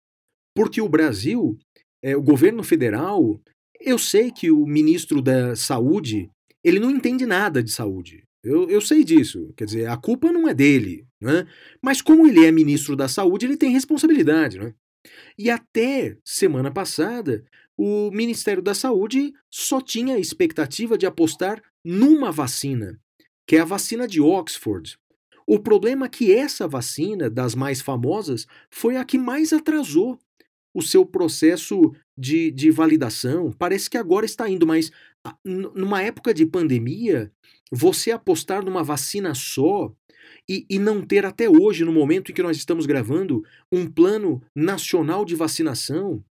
Porque 0.55 0.81
o 0.81 0.89
Brasil, 0.89 1.59
é, 2.03 2.17
o 2.17 2.23
governo 2.23 2.63
federal, 2.63 3.41
eu 3.81 3.99
sei 3.99 4.31
que 4.31 4.51
o 4.51 4.67
ministro 4.67 5.21
da 5.23 5.57
Saúde, 5.57 6.31
ele 6.63 6.79
não 6.79 6.91
entende 6.91 7.27
nada 7.27 7.63
de 7.63 7.71
saúde. 7.71 8.25
Eu, 8.43 8.69
eu 8.71 8.81
sei 8.81 9.05
disso. 9.05 9.53
Quer 9.57 9.65
dizer, 9.65 9.89
a 9.89 9.97
culpa 9.97 10.33
não 10.33 10.49
é 10.49 10.55
dele. 10.55 11.07
Né? 11.21 11.47
Mas 11.83 12.01
como 12.01 12.27
ele 12.27 12.45
é 12.45 12.51
ministro 12.51 12.97
da 12.97 13.09
Saúde, 13.09 13.47
ele 13.47 13.57
tem 13.57 13.71
responsabilidade. 13.71 14.59
Né? 14.59 14.75
E 15.39 15.51
até 15.51 16.17
semana 16.25 16.71
passada, 16.71 17.45
o 17.77 18.11
Ministério 18.11 18.63
da 18.63 18.75
Saúde 18.75 19.33
só 19.51 19.81
tinha 19.81 20.15
a 20.15 20.19
expectativa 20.19 20.97
de 20.99 21.07
apostar 21.07 21.63
numa 21.85 22.31
vacina, 22.31 22.99
que 23.47 23.57
é 23.57 23.61
a 23.61 23.65
vacina 23.65 24.07
de 24.07 24.21
Oxford. 24.21 24.99
O 25.47 25.59
problema 25.59 26.07
é 26.07 26.09
que 26.09 26.33
essa 26.33 26.69
vacina, 26.69 27.29
das 27.29 27.55
mais 27.55 27.81
famosas, 27.81 28.47
foi 28.71 28.97
a 28.97 29.05
que 29.05 29.19
mais 29.19 29.53
atrasou 29.53 30.19
o 30.73 30.83
seu 30.83 31.05
processo 31.05 31.93
de, 32.17 32.51
de 32.51 32.71
validação. 32.71 33.51
Parece 33.51 33.91
que 33.91 33.99
agora 33.99 34.25
está 34.25 34.49
indo, 34.49 34.67
mas 34.67 34.93
numa 35.45 36.03
época 36.03 36.33
de 36.33 36.47
pandemia, 36.47 37.33
você 37.71 38.11
apostar 38.11 38.65
numa 38.65 38.83
vacina 38.83 39.35
só 39.35 39.93
e, 40.49 40.67
e, 40.69 40.79
não 40.79 41.03
ter 41.03 41.25
até 41.25 41.49
hoje, 41.49 41.85
no 41.85 41.93
momento 41.93 42.31
em 42.31 42.35
que 42.35 42.43
nós 42.43 42.57
estamos 42.57 42.87
gravando, 42.87 43.45
um 43.71 43.87
plano 43.91 44.43
nacional 44.55 45.25
de 45.25 45.35
vacinação. 45.35 46.25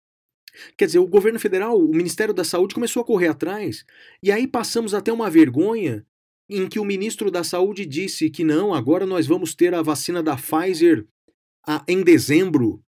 Quer 0.77 0.87
dizer, 0.87 0.99
o 0.99 1.07
governo 1.07 1.39
federal, 1.39 1.79
o 1.79 1.95
Ministério 1.95 2.35
da 2.35 2.43
Saúde 2.43 2.75
começou 2.75 3.03
a 3.03 3.07
correr 3.07 3.29
atrás, 3.29 3.85
e 4.23 4.33
aí 4.33 4.47
passamos 4.47 4.95
até 4.95 5.13
uma 5.13 5.31
vergonha 5.31 6.05
em 6.49 6.67
que 6.69 6.81
o 6.81 6.85
ministro 6.85 7.31
da 7.31 7.45
Saúde 7.45 7.85
disse 7.85 8.31
que 8.31 8.43
não, 8.43 8.73
agora 8.73 9.05
nós 9.05 9.27
vamos 9.27 9.55
ter 9.55 9.75
a 9.75 9.83
vacina 9.83 10.23
da 10.23 10.37
Pfizer 10.37 11.07
a, 11.67 11.85
em 11.87 12.03
dezembro. 12.03 12.83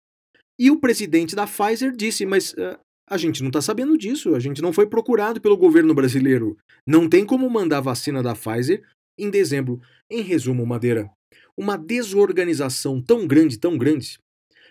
E 0.58 0.70
o 0.70 0.80
presidente 0.80 1.36
da 1.36 1.46
Pfizer 1.46 1.94
disse, 1.94 2.24
mas 2.24 2.54
uh, 2.54 2.78
a 3.10 3.16
gente 3.16 3.42
não 3.42 3.48
está 3.48 3.60
sabendo 3.60 3.98
disso, 3.98 4.36
a 4.36 4.38
gente 4.38 4.62
não 4.62 4.72
foi 4.72 4.86
procurado 4.86 5.40
pelo 5.40 5.56
governo 5.56 5.92
brasileiro. 5.92 6.56
Não 6.86 7.08
tem 7.08 7.26
como 7.26 7.50
mandar 7.50 7.78
a 7.78 7.82
vacina 7.82 8.22
da 8.22 8.36
Pfizer 8.36 8.84
em 9.18 9.28
dezembro. 9.28 9.80
Em 10.08 10.22
resumo, 10.22 10.64
Madeira, 10.64 11.10
uma 11.56 11.76
desorganização 11.76 13.02
tão 13.02 13.26
grande, 13.26 13.58
tão 13.58 13.76
grande, 13.76 14.16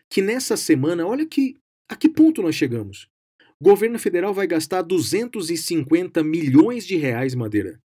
que 0.10 0.22
nessa 0.22 0.56
semana, 0.56 1.06
olha 1.06 1.26
que 1.26 1.58
a 1.90 1.98
que 1.98 2.08
ponto 2.08 2.42
nós 2.42 2.56
chegamos. 2.56 3.10
O 3.60 3.66
governo 3.66 4.00
federal 4.00 4.34
vai 4.34 4.48
gastar 4.48 4.84
250 4.84 6.24
milhões 6.24 6.88
de 6.88 6.96
reais, 6.96 7.36
Madeira, 7.36 7.78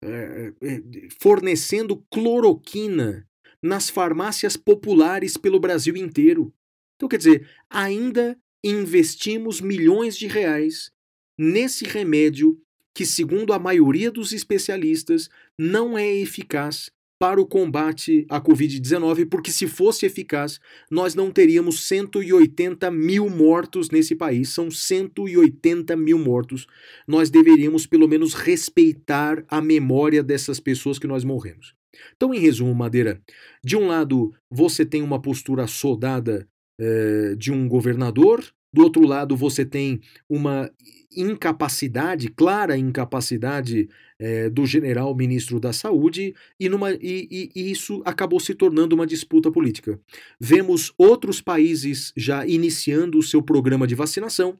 é, 0.00 0.52
é, 0.62 0.82
fornecendo 1.20 2.04
cloroquina 2.08 3.26
nas 3.60 3.90
farmácias 3.90 4.56
populares 4.56 5.36
pelo 5.36 5.58
Brasil 5.58 5.96
inteiro. 5.96 6.54
Então, 6.94 7.08
quer 7.08 7.16
dizer, 7.16 7.48
ainda 7.68 8.38
investimos 8.62 9.60
milhões 9.60 10.16
de 10.16 10.26
reais 10.26 10.90
nesse 11.38 11.84
remédio 11.84 12.60
que, 12.94 13.06
segundo 13.06 13.52
a 13.52 13.58
maioria 13.58 14.10
dos 14.10 14.32
especialistas, 14.32 15.28
não 15.56 15.96
é 15.96 16.12
eficaz 16.16 16.90
para 17.18 17.40
o 17.40 17.46
combate 17.46 18.24
à 18.28 18.40
Covid-19, 18.40 19.28
porque 19.28 19.50
se 19.50 19.66
fosse 19.66 20.06
eficaz, 20.06 20.60
nós 20.90 21.14
não 21.14 21.32
teríamos 21.32 21.86
180 21.86 22.90
mil 22.90 23.28
mortos 23.28 23.90
nesse 23.90 24.14
país. 24.14 24.50
São 24.50 24.70
180 24.70 25.96
mil 25.96 26.18
mortos. 26.18 26.66
Nós 27.06 27.28
deveríamos, 27.28 27.86
pelo 27.86 28.06
menos, 28.06 28.34
respeitar 28.34 29.44
a 29.48 29.60
memória 29.60 30.22
dessas 30.22 30.60
pessoas 30.60 30.98
que 30.98 31.08
nós 31.08 31.24
morremos. 31.24 31.74
Então, 32.16 32.32
em 32.32 32.38
resumo, 32.38 32.74
Madeira, 32.74 33.20
de 33.64 33.76
um 33.76 33.88
lado, 33.88 34.32
você 34.48 34.86
tem 34.86 35.02
uma 35.02 35.20
postura 35.20 35.66
soldada 35.66 36.48
eh, 36.78 37.34
de 37.36 37.52
um 37.52 37.68
governador, 37.68 38.44
do 38.72 38.82
outro 38.82 39.06
lado, 39.06 39.36
você 39.36 39.64
tem 39.64 40.00
uma 40.28 40.70
incapacidade, 41.16 42.28
clara 42.28 42.76
incapacidade 42.76 43.88
eh, 44.18 44.50
do 44.50 44.66
general 44.66 45.14
ministro 45.16 45.58
da 45.58 45.72
Saúde, 45.72 46.34
e, 46.60 46.68
numa, 46.68 46.92
e, 46.92 47.50
e, 47.54 47.70
isso 47.70 48.02
acabou 48.04 48.38
se 48.38 48.54
tornando 48.54 48.94
uma 48.94 49.06
disputa 49.06 49.50
política. 49.50 49.98
Vemos 50.38 50.92
outros 50.98 51.40
países 51.40 52.12
já 52.16 52.46
iniciando 52.46 53.18
o 53.18 53.22
seu 53.22 53.42
programa 53.42 53.86
de 53.86 53.94
vacinação, 53.94 54.58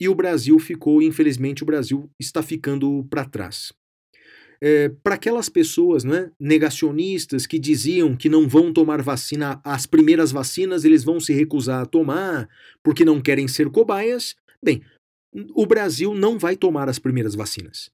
e 0.00 0.08
o 0.08 0.14
Brasil 0.14 0.58
ficou, 0.58 1.02
infelizmente, 1.02 1.62
o 1.62 1.66
Brasil 1.66 2.08
está 2.18 2.42
ficando 2.42 3.04
para 3.10 3.24
trás 3.24 3.72
é, 4.62 4.90
para 5.02 5.14
aquelas 5.14 5.48
pessoas 5.48 6.04
né, 6.04 6.30
negacionistas 6.38 7.46
que 7.46 7.58
diziam 7.58 8.14
que 8.14 8.28
não 8.28 8.46
vão 8.46 8.72
tomar 8.72 9.00
vacina, 9.00 9.60
as 9.64 9.86
primeiras 9.86 10.30
vacinas 10.30 10.84
eles 10.84 11.02
vão 11.02 11.18
se 11.18 11.32
recusar 11.32 11.82
a 11.82 11.86
tomar 11.86 12.48
porque 12.82 13.04
não 13.04 13.20
querem 13.20 13.48
ser 13.48 13.70
cobaias, 13.70 14.36
bem, 14.62 14.82
o 15.54 15.64
Brasil 15.64 16.14
não 16.14 16.38
vai 16.38 16.56
tomar 16.56 16.88
as 16.88 16.98
primeiras 16.98 17.34
vacinas. 17.34 17.90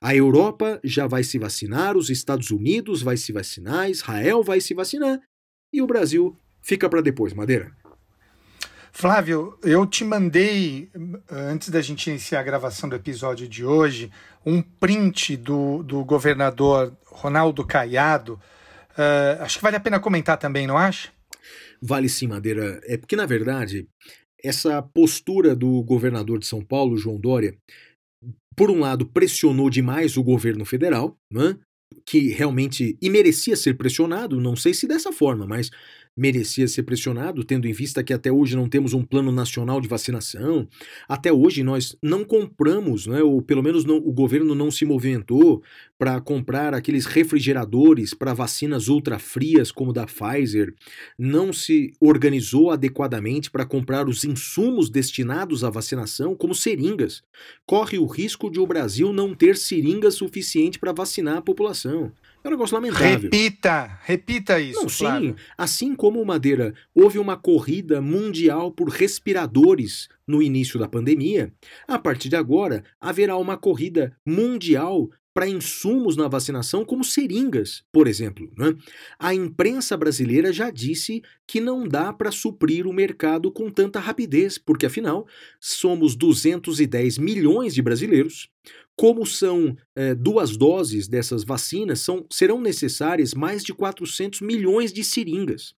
A 0.00 0.14
Europa 0.14 0.80
já 0.82 1.06
vai 1.06 1.24
se 1.24 1.38
vacinar, 1.38 1.96
os 1.96 2.08
Estados 2.08 2.50
Unidos 2.50 3.02
vai 3.02 3.16
se 3.16 3.32
vacinar, 3.32 3.90
Israel 3.90 4.42
vai 4.42 4.60
se 4.60 4.74
vacinar 4.74 5.20
e 5.72 5.82
o 5.82 5.86
Brasil 5.86 6.36
fica 6.62 6.88
para 6.88 7.00
depois, 7.00 7.32
Madeira. 7.32 7.72
Flávio, 8.92 9.58
eu 9.62 9.86
te 9.86 10.04
mandei, 10.04 10.90
antes 11.30 11.68
da 11.68 11.80
gente 11.80 12.08
iniciar 12.10 12.40
a 12.40 12.44
gravação 12.44 12.88
do 12.88 12.96
episódio 12.96 13.48
de 13.48 13.64
hoje, 13.64 14.10
um 14.44 14.60
print 14.60 15.36
do, 15.36 15.82
do 15.82 16.04
governador 16.04 16.96
Ronaldo 17.06 17.64
Caiado, 17.66 18.40
Uh, 18.98 19.40
acho 19.42 19.58
que 19.58 19.62
vale 19.62 19.76
a 19.76 19.80
pena 19.80 20.00
comentar 20.00 20.36
também, 20.36 20.66
não 20.66 20.76
acha? 20.76 21.10
Vale 21.80 22.08
sim, 22.08 22.26
Madeira. 22.26 22.80
É 22.82 22.96
porque, 22.96 23.14
na 23.14 23.26
verdade, 23.26 23.86
essa 24.42 24.82
postura 24.82 25.54
do 25.54 25.80
governador 25.84 26.40
de 26.40 26.46
São 26.46 26.64
Paulo, 26.64 26.96
João 26.96 27.16
Dória, 27.16 27.56
por 28.56 28.72
um 28.72 28.80
lado, 28.80 29.06
pressionou 29.06 29.70
demais 29.70 30.16
o 30.16 30.24
governo 30.24 30.64
federal, 30.64 31.16
né? 31.32 31.56
que 32.04 32.28
realmente 32.32 32.98
e 33.00 33.08
merecia 33.08 33.56
ser 33.56 33.74
pressionado, 33.74 34.40
não 34.40 34.56
sei 34.56 34.74
se 34.74 34.86
dessa 34.86 35.12
forma, 35.12 35.46
mas 35.46 35.70
merecia 36.18 36.66
ser 36.66 36.82
pressionado, 36.82 37.44
tendo 37.44 37.68
em 37.68 37.72
vista 37.72 38.02
que 38.02 38.12
até 38.12 38.30
hoje 38.30 38.56
não 38.56 38.68
temos 38.68 38.92
um 38.92 39.04
plano 39.04 39.30
nacional 39.30 39.80
de 39.80 39.86
vacinação. 39.86 40.66
Até 41.08 41.32
hoje 41.32 41.62
nós 41.62 41.96
não 42.02 42.24
compramos, 42.24 43.06
né, 43.06 43.22
ou 43.22 43.40
pelo 43.40 43.62
menos 43.62 43.84
não, 43.84 43.98
o 43.98 44.12
governo 44.12 44.52
não 44.52 44.68
se 44.68 44.84
movimentou 44.84 45.62
para 45.96 46.20
comprar 46.20 46.74
aqueles 46.74 47.06
refrigeradores 47.06 48.14
para 48.14 48.34
vacinas 48.34 48.88
ultra 48.88 49.18
frias 49.18 49.70
como 49.70 49.92
da 49.92 50.06
Pfizer, 50.06 50.74
não 51.16 51.52
se 51.52 51.92
organizou 52.00 52.70
adequadamente 52.70 53.48
para 53.50 53.64
comprar 53.64 54.08
os 54.08 54.24
insumos 54.24 54.90
destinados 54.90 55.62
à 55.62 55.70
vacinação, 55.70 56.34
como 56.34 56.54
seringas. 56.54 57.22
Corre 57.64 57.98
o 57.98 58.06
risco 58.06 58.50
de 58.50 58.58
o 58.58 58.66
Brasil 58.66 59.12
não 59.12 59.34
ter 59.34 59.56
seringas 59.56 60.14
suficiente 60.14 60.78
para 60.78 60.92
vacinar 60.92 61.38
a 61.38 61.42
população. 61.42 62.12
É 62.48 62.50
um 62.50 62.52
negócio 62.52 62.74
lamentável. 62.74 63.30
Repita, 63.30 64.00
repita 64.04 64.58
isso. 64.58 64.82
Não, 64.82 64.88
sim, 64.88 65.34
assim 65.56 65.94
como 65.94 66.24
Madeira, 66.24 66.72
houve 66.94 67.18
uma 67.18 67.36
corrida 67.36 68.00
mundial 68.00 68.72
por 68.72 68.88
respiradores 68.88 70.08
no 70.26 70.42
início 70.42 70.80
da 70.80 70.88
pandemia, 70.88 71.52
a 71.86 71.98
partir 71.98 72.30
de 72.30 72.36
agora 72.36 72.82
haverá 72.98 73.36
uma 73.36 73.58
corrida 73.58 74.16
mundial 74.24 75.10
para 75.34 75.46
insumos 75.46 76.16
na 76.16 76.26
vacinação, 76.26 76.84
como 76.84 77.04
seringas, 77.04 77.84
por 77.92 78.08
exemplo. 78.08 78.50
Né? 78.56 78.74
A 79.18 79.34
imprensa 79.34 79.96
brasileira 79.96 80.50
já 80.50 80.70
disse 80.70 81.22
que 81.46 81.60
não 81.60 81.86
dá 81.86 82.12
para 82.14 82.32
suprir 82.32 82.86
o 82.86 82.92
mercado 82.94 83.52
com 83.52 83.70
tanta 83.70 84.00
rapidez, 84.00 84.56
porque 84.56 84.86
afinal 84.86 85.26
somos 85.60 86.16
210 86.16 87.18
milhões 87.18 87.74
de 87.74 87.82
brasileiros. 87.82 88.48
Como 88.98 89.24
são 89.24 89.76
é, 89.94 90.14
duas 90.14 90.56
doses 90.56 91.06
dessas 91.06 91.44
vacinas, 91.44 92.00
são, 92.00 92.26
serão 92.30 92.60
necessárias 92.60 93.32
mais 93.32 93.62
de 93.62 93.72
400 93.72 94.40
milhões 94.40 94.92
de 94.92 95.04
seringas 95.04 95.74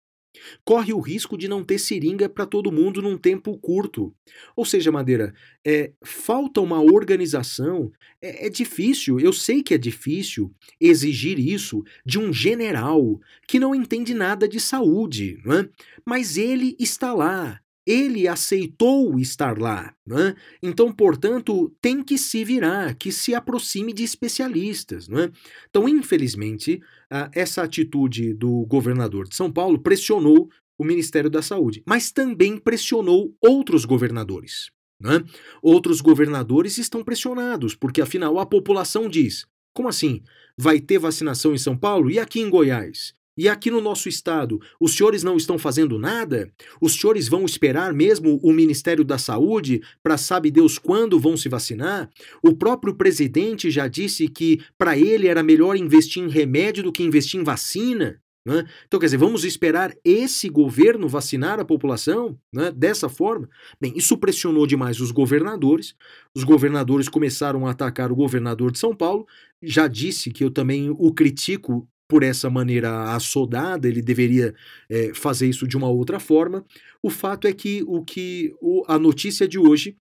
corre 0.64 0.94
o 0.94 1.00
risco 1.00 1.38
de 1.38 1.48
não 1.48 1.64
ter 1.64 1.80
seringa 1.80 2.30
para 2.30 2.46
todo 2.46 2.72
mundo 2.72 3.02
num 3.02 3.18
tempo 3.18 3.58
curto. 3.58 4.14
Ou 4.56 4.66
seja, 4.66 4.91
Madeira, 4.91 5.34
é, 5.66 5.91
falta 6.04 6.62
uma 6.62 6.82
organização. 6.82 7.91
É, 8.22 8.48
é 8.48 8.50
difícil, 8.50 9.20
eu 9.20 9.34
sei 9.34 9.64
que 9.64 9.74
é 9.74 9.78
difícil 9.78 10.54
exigir 10.80 11.40
isso 11.40 11.84
de 12.06 12.20
um 12.20 12.32
general 12.32 13.20
que 13.48 13.60
não 13.60 13.74
entende 13.74 14.14
nada 14.14 14.48
de 14.48 14.60
saúde, 14.60 15.40
não 15.44 15.60
é? 15.60 15.70
mas 16.06 16.38
ele 16.38 16.76
está 16.80 17.14
lá, 17.14 17.60
ele 17.85 18.27
aceitou 18.27 19.19
estar 19.19 19.57
lá. 19.57 19.93
Né? 20.06 20.35
Então, 20.61 20.91
portanto, 20.91 21.73
tem 21.81 22.03
que 22.03 22.18
se 22.18 22.43
virar, 22.43 22.95
que 22.95 23.11
se 23.11 23.34
aproxime 23.34 23.93
de 23.93 24.03
especialistas. 24.03 25.07
Né? 25.07 25.31
Então, 25.69 25.88
infelizmente, 25.88 26.81
essa 27.34 27.64
atitude 27.64 28.34
do 28.34 28.65
governador 28.65 29.27
de 29.27 29.35
São 29.35 29.51
Paulo 29.51 29.80
pressionou 29.80 30.49
o 30.77 30.84
Ministério 30.84 31.30
da 31.30 31.41
Saúde, 31.41 31.84
mas 31.85 32.11
também 32.11 32.57
pressionou 32.57 33.35
outros 33.41 33.85
governadores. 33.85 34.72
Né? 35.01 35.23
Outros 35.61 36.01
governadores 36.01 36.77
estão 36.77 37.03
pressionados, 37.03 37.76
porque 37.76 38.01
afinal 38.01 38.38
a 38.38 38.45
população 38.45 39.10
diz: 39.10 39.45
como 39.73 39.88
assim? 39.88 40.22
Vai 40.57 40.80
ter 40.80 40.99
vacinação 40.99 41.53
em 41.53 41.57
São 41.57 41.77
Paulo 41.77 42.11
e 42.11 42.19
aqui 42.19 42.39
em 42.41 42.49
Goiás? 42.49 43.14
E 43.40 43.48
aqui 43.48 43.72
no 43.72 43.80
nosso 43.80 44.10
estado, 44.10 44.60
os 44.78 44.98
senhores 44.98 45.24
não 45.24 45.38
estão 45.38 45.57
fazendo 45.57 45.98
nada? 45.98 46.52
Os 46.82 46.99
senhores 46.99 47.30
vão 47.30 47.45
esperar 47.45 47.94
mesmo 47.94 48.38
o 48.44 48.52
Ministério 48.52 49.02
da 49.02 49.18
Saúde 49.18 49.82
para 50.03 50.18
sabe 50.18 50.52
Deus 50.52 50.78
quando 50.78 51.18
vão 51.18 51.38
se 51.38 51.48
vacinar? 51.48 52.10
O 52.44 52.53
próprio 52.53 52.95
presidente 52.95 53.72
já 53.72 53.88
disse 53.88 54.28
que 54.28 54.60
para 54.78 54.98
ele 54.98 55.30
era 55.30 55.41
melhor 55.41 55.78
investir 55.78 56.22
em 56.22 56.28
remédio 56.28 56.84
do 56.84 56.91
que 56.91 57.02
investir 57.02 57.40
em 57.40 57.44
vacina. 57.45 58.22
Né? 58.45 58.66
Então, 58.86 58.99
quer 58.99 59.06
dizer, 59.06 59.16
vamos 59.18 59.45
esperar 59.45 59.95
esse 60.03 60.49
governo 60.49 61.07
vacinar 61.07 61.61
a 61.61 61.66
população 61.66 62.38
né? 62.53 62.74
dessa 62.76 63.07
forma? 63.07 63.49
Bem, 63.80 63.94
isso 63.95 64.18
pressionou 64.18 64.68
demais 64.68 64.99
os 64.99 65.11
governadores. 65.11 65.95
Os 66.36 66.44
governadores 66.44 67.07
começaram 67.07 67.66
a 67.66 67.72
atacar 67.72 68.11
o 68.11 68.18
governador 68.18 68.70
de 68.70 68.80
São 68.80 68.94
Paulo. 68.94 69.26
Já 69.64 69.88
disse 69.88 70.30
que 70.30 70.44
eu 70.44 70.52
também 70.52 70.90
o 70.90 71.14
critico 71.14 71.88
por 72.10 72.23
essa 72.23 72.49
maneira 72.49 73.14
assodada, 73.14 73.88
ele 73.88 74.02
deveria 74.02 74.56
é, 74.90 75.14
fazer 75.14 75.48
isso 75.48 75.68
de 75.68 75.77
uma 75.77 75.88
outra 75.88 76.19
forma. 76.19 76.65
O 77.03 77.10
fato 77.10 77.48
é 77.48 77.53
que 77.53 77.84
o 77.86 78.03
que 78.03 78.52
o, 78.60 78.84
a 78.88 78.98
notícia 78.98 79.48
de 79.48 79.60
hoje 79.60 79.95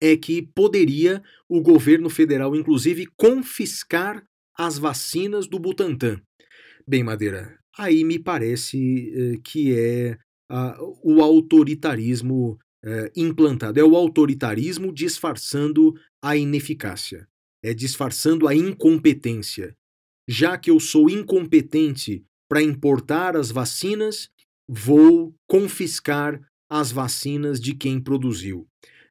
é 0.00 0.16
que 0.16 0.42
poderia 0.42 1.22
o 1.48 1.62
governo 1.62 2.10
federal, 2.10 2.56
inclusive, 2.56 3.06
confiscar 3.16 4.24
as 4.56 4.78
vacinas 4.78 5.46
do 5.46 5.60
Butantan. 5.60 6.20
Bem, 6.86 7.04
Madeira, 7.04 7.56
aí 7.78 8.02
me 8.02 8.18
parece 8.18 9.12
é, 9.14 9.36
que 9.44 9.78
é 9.78 10.18
o 11.02 11.22
autoritarismo 11.22 12.58
é, 12.84 13.12
implantado. 13.14 13.78
É 13.78 13.84
o 13.84 13.94
autoritarismo 13.94 14.92
disfarçando 14.92 15.94
a 16.20 16.36
ineficácia, 16.36 17.28
é 17.62 17.72
disfarçando 17.72 18.48
a 18.48 18.54
incompetência 18.54 19.72
já 20.28 20.58
que 20.58 20.70
eu 20.70 20.78
sou 20.78 21.08
incompetente 21.08 22.22
para 22.48 22.62
importar 22.62 23.34
as 23.36 23.50
vacinas, 23.50 24.28
vou 24.68 25.34
confiscar 25.48 26.40
as 26.70 26.92
vacinas 26.92 27.58
de 27.58 27.74
quem 27.74 27.98
produziu. 27.98 28.66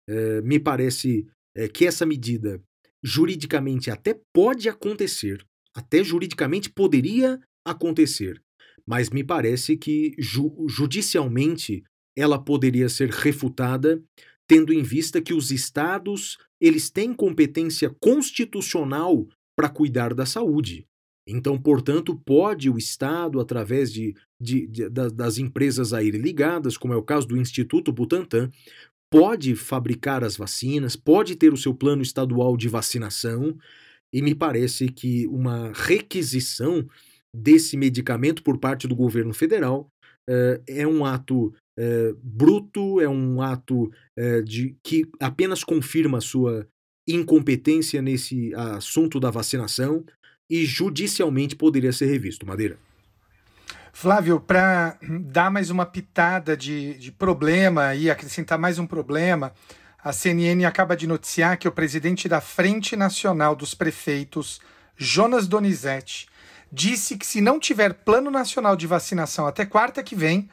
É, 0.07 0.41
me 0.41 0.59
parece 0.59 1.25
é, 1.55 1.67
que 1.67 1.85
essa 1.85 2.05
medida 2.05 2.61
juridicamente 3.03 3.89
até 3.89 4.19
pode 4.33 4.69
acontecer, 4.69 5.43
até 5.73 6.03
juridicamente 6.03 6.69
poderia 6.69 7.39
acontecer, 7.65 8.41
mas 8.85 9.09
me 9.09 9.23
parece 9.23 9.75
que 9.75 10.13
ju 10.17 10.65
judicialmente 10.67 11.83
ela 12.15 12.43
poderia 12.43 12.89
ser 12.89 13.09
refutada, 13.09 14.01
tendo 14.47 14.73
em 14.73 14.81
vista 14.81 15.21
que 15.21 15.33
os 15.33 15.51
estados 15.51 16.37
eles 16.59 16.89
têm 16.89 17.13
competência 17.13 17.93
constitucional 18.01 19.27
para 19.55 19.69
cuidar 19.69 20.13
da 20.13 20.25
saúde. 20.25 20.85
Então, 21.27 21.57
portanto, 21.57 22.15
pode 22.15 22.69
o 22.69 22.77
Estado, 22.77 23.39
através 23.39 23.91
de, 23.91 24.15
de, 24.39 24.65
de, 24.67 24.89
das 24.89 25.37
empresas 25.37 25.93
a 25.93 26.01
ele 26.01 26.17
ligadas, 26.17 26.77
como 26.77 26.93
é 26.93 26.95
o 26.95 27.03
caso 27.03 27.27
do 27.27 27.37
Instituto 27.37 27.91
Butantan, 27.91 28.49
pode 29.11 29.55
fabricar 29.55 30.23
as 30.23 30.37
vacinas, 30.37 30.95
pode 30.95 31.35
ter 31.35 31.51
o 31.51 31.57
seu 31.57 31.73
plano 31.73 32.01
estadual 32.01 32.55
de 32.55 32.69
vacinação, 32.69 33.57
e 34.13 34.21
me 34.21 34.33
parece 34.33 34.87
que 34.87 35.27
uma 35.27 35.71
requisição 35.73 36.87
desse 37.35 37.75
medicamento 37.75 38.41
por 38.41 38.57
parte 38.57 38.87
do 38.87 38.95
governo 38.95 39.33
federal 39.33 39.89
é, 40.29 40.61
é 40.67 40.87
um 40.87 41.05
ato 41.05 41.53
é, 41.77 42.13
bruto, 42.21 42.99
é 43.01 43.07
um 43.07 43.41
ato 43.41 43.91
é, 44.17 44.41
de 44.41 44.75
que 44.83 45.05
apenas 45.19 45.63
confirma 45.63 46.17
a 46.17 46.21
sua 46.21 46.67
incompetência 47.07 48.01
nesse 48.01 48.53
assunto 48.55 49.19
da 49.19 49.29
vacinação, 49.29 50.03
e 50.49 50.65
judicialmente 50.65 51.55
poderia 51.55 51.91
ser 51.91 52.07
revisto. 52.07 52.45
Madeira. 52.45 52.77
Flávio, 53.91 54.39
para 54.39 54.97
dar 55.01 55.49
mais 55.49 55.69
uma 55.69 55.85
pitada 55.85 56.55
de, 56.55 56.93
de 56.95 57.11
problema 57.11 57.95
e 57.95 58.11
acrescentar 58.11 58.57
mais 58.57 58.77
um 58.77 58.85
problema, 58.85 59.53
a 60.03 60.13
CNN 60.13 60.65
acaba 60.65 60.95
de 60.95 61.07
noticiar 61.07 61.57
que 61.57 61.67
o 61.67 61.71
presidente 61.71 62.29
da 62.29 62.39
Frente 62.39 62.95
Nacional 62.95 63.55
dos 63.55 63.73
Prefeitos, 63.73 64.61
Jonas 64.95 65.47
Donizete, 65.47 66.27
disse 66.71 67.17
que 67.17 67.25
se 67.25 67.41
não 67.41 67.59
tiver 67.59 67.93
plano 67.93 68.29
nacional 68.29 68.75
de 68.75 68.85
vacinação 68.85 69.47
até 69.47 69.65
quarta 69.65 70.03
que 70.03 70.15
vem, 70.15 70.47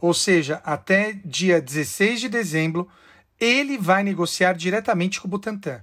ou 0.00 0.12
seja, 0.12 0.60
até 0.64 1.14
dia 1.24 1.60
16 1.60 2.20
de 2.20 2.28
dezembro, 2.28 2.88
ele 3.38 3.78
vai 3.78 4.02
negociar 4.02 4.52
diretamente 4.52 5.20
com 5.20 5.26
o 5.26 5.30
Butantan. 5.30 5.80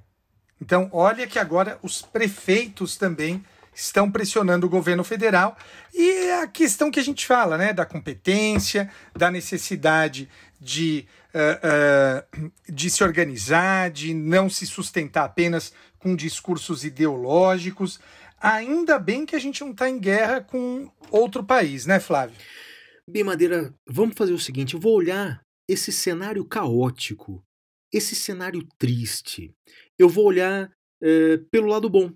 Então, 0.61 0.89
olha 0.91 1.27
que 1.27 1.39
agora 1.39 1.79
os 1.81 2.01
prefeitos 2.01 2.95
também 2.95 3.43
estão 3.77 4.11
pressionando 4.11 4.65
o 4.65 4.69
governo 4.69 5.03
federal 5.03 5.55
e 5.93 6.09
é 6.09 6.41
a 6.41 6.47
questão 6.47 6.89
que 6.89 6.99
a 6.99 7.03
gente 7.03 7.27
fala, 7.27 7.59
né, 7.59 7.71
da 7.71 7.85
competência, 7.85 8.91
da 9.15 9.29
necessidade 9.29 10.27
de, 10.59 11.05
uh, 11.31 12.41
uh, 12.41 12.51
de 12.67 12.89
se 12.89 13.03
organizar, 13.03 13.91
de 13.91 14.15
não 14.15 14.49
se 14.49 14.65
sustentar 14.65 15.25
apenas 15.25 15.71
com 15.99 16.15
discursos 16.15 16.83
ideológicos. 16.83 17.99
Ainda 18.41 18.97
bem 18.97 19.27
que 19.27 19.35
a 19.35 19.39
gente 19.39 19.61
não 19.61 19.71
está 19.71 19.87
em 19.87 19.99
guerra 19.99 20.41
com 20.41 20.91
outro 21.11 21.43
país, 21.43 21.85
né, 21.85 21.99
Flávio? 21.99 22.35
Bem, 23.07 23.23
Madeira, 23.23 23.71
vamos 23.87 24.15
fazer 24.17 24.33
o 24.33 24.39
seguinte: 24.39 24.73
eu 24.73 24.79
vou 24.79 24.95
olhar 24.95 25.39
esse 25.69 25.91
cenário 25.91 26.43
caótico, 26.45 27.43
esse 27.93 28.15
cenário 28.15 28.67
triste. 28.79 29.53
Eu 29.99 30.09
vou 30.09 30.25
olhar 30.25 30.71
pelo 31.51 31.67
lado 31.67 31.89
bom 31.89 32.11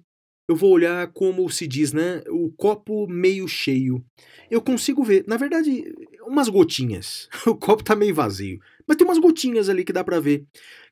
eu 0.52 0.56
vou 0.56 0.72
olhar 0.72 1.12
como 1.14 1.50
se 1.50 1.66
diz, 1.66 1.94
né? 1.94 2.22
O 2.30 2.52
copo 2.52 3.08
meio 3.08 3.48
cheio. 3.48 4.04
Eu 4.50 4.62
consigo 4.62 5.02
ver, 5.04 5.24
na 5.26 5.38
verdade, 5.38 5.86
umas 6.28 6.50
gotinhas. 6.50 7.30
O 7.48 7.56
copo 7.56 7.84
tá 7.84 7.96
meio 7.96 8.14
vazio, 8.14 8.60
mas 8.88 8.98
tem 8.98 9.08
umas 9.08 9.18
gotinhas 9.18 9.70
ali 9.70 9.84
que 9.84 9.94
dá 9.94 10.04
para 10.04 10.20
ver. 10.20 10.46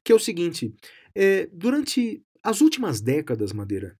Que 0.03 0.11
é 0.11 0.15
o 0.15 0.19
seguinte: 0.19 0.73
é, 1.13 1.47
durante 1.51 2.21
as 2.41 2.61
últimas 2.61 3.01
décadas, 3.01 3.51
Madeira, 3.51 3.97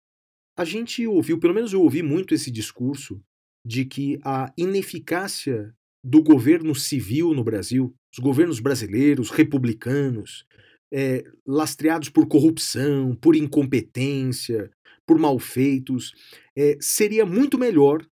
a 0.57 0.63
gente 0.63 1.05
ouviu, 1.05 1.37
pelo 1.37 1.53
menos 1.53 1.73
eu 1.73 1.81
ouvi 1.81 2.01
muito 2.01 2.33
esse 2.33 2.49
discurso 2.49 3.21
de 3.65 3.83
que 3.83 4.17
a 4.23 4.51
ineficácia 4.57 5.73
do 6.03 6.23
governo 6.23 6.73
civil 6.73 7.33
no 7.33 7.43
Brasil, 7.43 7.93
os 8.13 8.19
governos 8.19 8.61
brasileiros, 8.61 9.29
republicanos, 9.29 10.45
é, 10.91 11.23
lastreados 11.45 12.09
por 12.09 12.27
corrupção, 12.27 13.15
por 13.15 13.35
incompetência, 13.35 14.71
por 15.09 15.17
malfeitos, 15.17 16.13
é, 16.55 16.77
seria 16.79 17.25
muito 17.25 17.57
melhor 17.57 18.05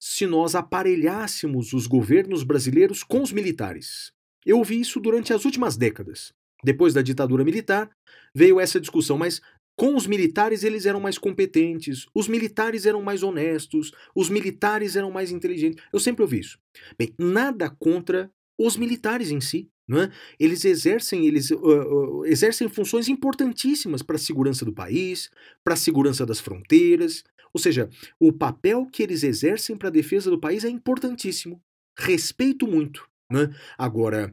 se 0.00 0.26
nós 0.26 0.56
aparelhássemos 0.56 1.72
os 1.72 1.86
governos 1.86 2.42
brasileiros 2.42 3.04
com 3.04 3.22
os 3.22 3.30
militares. 3.30 4.10
Eu 4.44 4.58
ouvi 4.58 4.80
isso 4.80 4.98
durante 4.98 5.32
as 5.32 5.44
últimas 5.44 5.76
décadas. 5.76 6.32
Depois 6.64 6.92
da 6.92 7.02
ditadura 7.02 7.44
militar, 7.44 7.88
veio 8.34 8.58
essa 8.58 8.80
discussão, 8.80 9.16
mas 9.16 9.40
com 9.76 9.94
os 9.94 10.08
militares 10.08 10.64
eles 10.64 10.86
eram 10.86 10.98
mais 10.98 11.18
competentes, 11.18 12.06
os 12.12 12.26
militares 12.26 12.84
eram 12.84 13.00
mais 13.00 13.22
honestos, 13.22 13.92
os 14.12 14.28
militares 14.28 14.96
eram 14.96 15.12
mais 15.12 15.30
inteligentes. 15.30 15.84
Eu 15.92 16.00
sempre 16.00 16.22
ouvi 16.22 16.40
isso. 16.40 16.58
Bem, 16.98 17.14
nada 17.16 17.70
contra 17.70 18.28
os 18.58 18.76
militares 18.76 19.30
em 19.30 19.40
si. 19.40 19.70
É? 19.92 20.10
Eles 20.38 20.64
exercem, 20.64 21.26
eles 21.26 21.50
uh, 21.50 21.56
uh, 21.56 22.24
exercem 22.24 22.68
funções 22.68 23.08
importantíssimas 23.08 24.02
para 24.02 24.14
a 24.14 24.18
segurança 24.18 24.64
do 24.64 24.72
país, 24.72 25.30
para 25.64 25.74
a 25.74 25.76
segurança 25.76 26.24
das 26.24 26.38
fronteiras. 26.38 27.24
Ou 27.52 27.60
seja, 27.60 27.88
o 28.18 28.32
papel 28.32 28.86
que 28.86 29.02
eles 29.02 29.24
exercem 29.24 29.76
para 29.76 29.88
a 29.88 29.92
defesa 29.92 30.30
do 30.30 30.38
país 30.38 30.64
é 30.64 30.68
importantíssimo. 30.68 31.60
Respeito 31.98 32.68
muito. 32.68 33.08
Né? 33.30 33.52
Agora, 33.76 34.32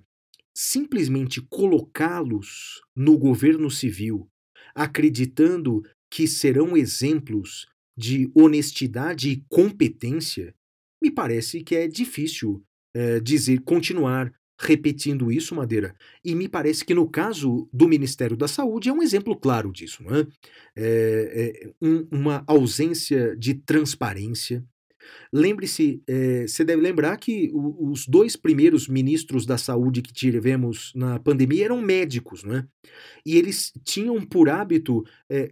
simplesmente 0.55 1.41
colocá-los 1.41 2.81
no 2.95 3.17
governo 3.17 3.71
civil, 3.71 4.29
acreditando 4.75 5.83
que 6.09 6.27
serão 6.27 6.77
exemplos 6.77 7.67
de 7.97 8.29
honestidade 8.35 9.29
e 9.29 9.43
competência, 9.49 10.53
me 11.01 11.09
parece 11.09 11.63
que 11.63 11.75
é 11.75 11.87
difícil 11.87 12.63
é, 12.95 13.19
dizer, 13.19 13.61
continuar 13.61 14.33
repetindo 14.59 15.31
isso, 15.31 15.55
Madeira. 15.55 15.95
E 16.23 16.33
me 16.33 16.47
parece 16.47 16.83
que 16.83 16.93
no 16.93 17.07
caso 17.07 17.69
do 17.71 17.87
Ministério 17.87 18.35
da 18.35 18.47
Saúde 18.47 18.89
é 18.89 18.93
um 18.93 19.03
exemplo 19.03 19.35
claro 19.35 19.71
disso, 19.71 20.03
não 20.03 20.15
é? 20.15 20.27
é, 20.75 21.61
é 21.65 21.71
um, 21.81 22.07
uma 22.11 22.43
ausência 22.47 23.35
de 23.37 23.53
transparência. 23.53 24.63
Lembre-se, 25.31 26.01
é, 26.07 26.47
você 26.47 26.65
deve 26.65 26.81
lembrar 26.81 27.17
que 27.17 27.49
o, 27.53 27.91
os 27.91 28.07
dois 28.07 28.35
primeiros 28.35 28.87
ministros 28.87 29.45
da 29.45 29.57
saúde 29.57 30.01
que 30.01 30.11
tivemos 30.11 30.91
na 30.95 31.19
pandemia 31.19 31.65
eram 31.65 31.81
médicos, 31.81 32.43
não 32.43 32.55
é? 32.55 32.67
E 33.25 33.37
eles 33.37 33.71
tinham 33.85 34.19
por 34.25 34.49
hábito 34.49 35.05
é, 35.29 35.51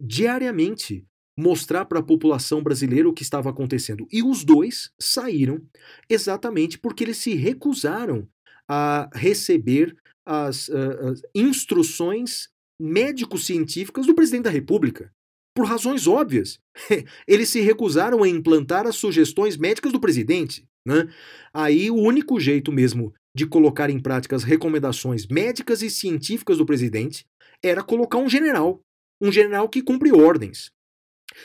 diariamente 0.00 1.04
mostrar 1.38 1.84
para 1.84 1.98
a 1.98 2.02
população 2.02 2.62
brasileira 2.62 3.08
o 3.08 3.12
que 3.12 3.22
estava 3.22 3.50
acontecendo. 3.50 4.06
E 4.10 4.22
os 4.22 4.44
dois 4.44 4.90
saíram 4.98 5.60
exatamente 6.08 6.78
porque 6.78 7.04
eles 7.04 7.18
se 7.18 7.34
recusaram 7.34 8.26
a 8.68 9.08
receber 9.14 9.96
as, 10.24 10.68
uh, 10.68 11.08
as 11.12 11.22
instruções 11.34 12.48
médico-científicas 12.80 14.06
do 14.06 14.14
presidente 14.14 14.44
da 14.44 14.50
República. 14.50 15.12
Por 15.54 15.66
razões 15.66 16.06
óbvias. 16.06 16.58
eles 17.26 17.48
se 17.48 17.60
recusaram 17.60 18.22
a 18.22 18.28
implantar 18.28 18.86
as 18.86 18.96
sugestões 18.96 19.56
médicas 19.56 19.92
do 19.92 20.00
presidente. 20.00 20.64
Né? 20.86 21.08
Aí 21.52 21.90
o 21.90 21.96
único 21.96 22.38
jeito 22.38 22.70
mesmo 22.72 23.14
de 23.34 23.46
colocar 23.46 23.90
em 23.90 23.98
prática 23.98 24.36
as 24.36 24.44
recomendações 24.44 25.26
médicas 25.26 25.82
e 25.82 25.90
científicas 25.90 26.58
do 26.58 26.66
presidente 26.66 27.26
era 27.62 27.82
colocar 27.82 28.18
um 28.18 28.28
general. 28.28 28.80
Um 29.20 29.32
general 29.32 29.68
que 29.68 29.82
cumpre 29.82 30.12
ordens. 30.12 30.70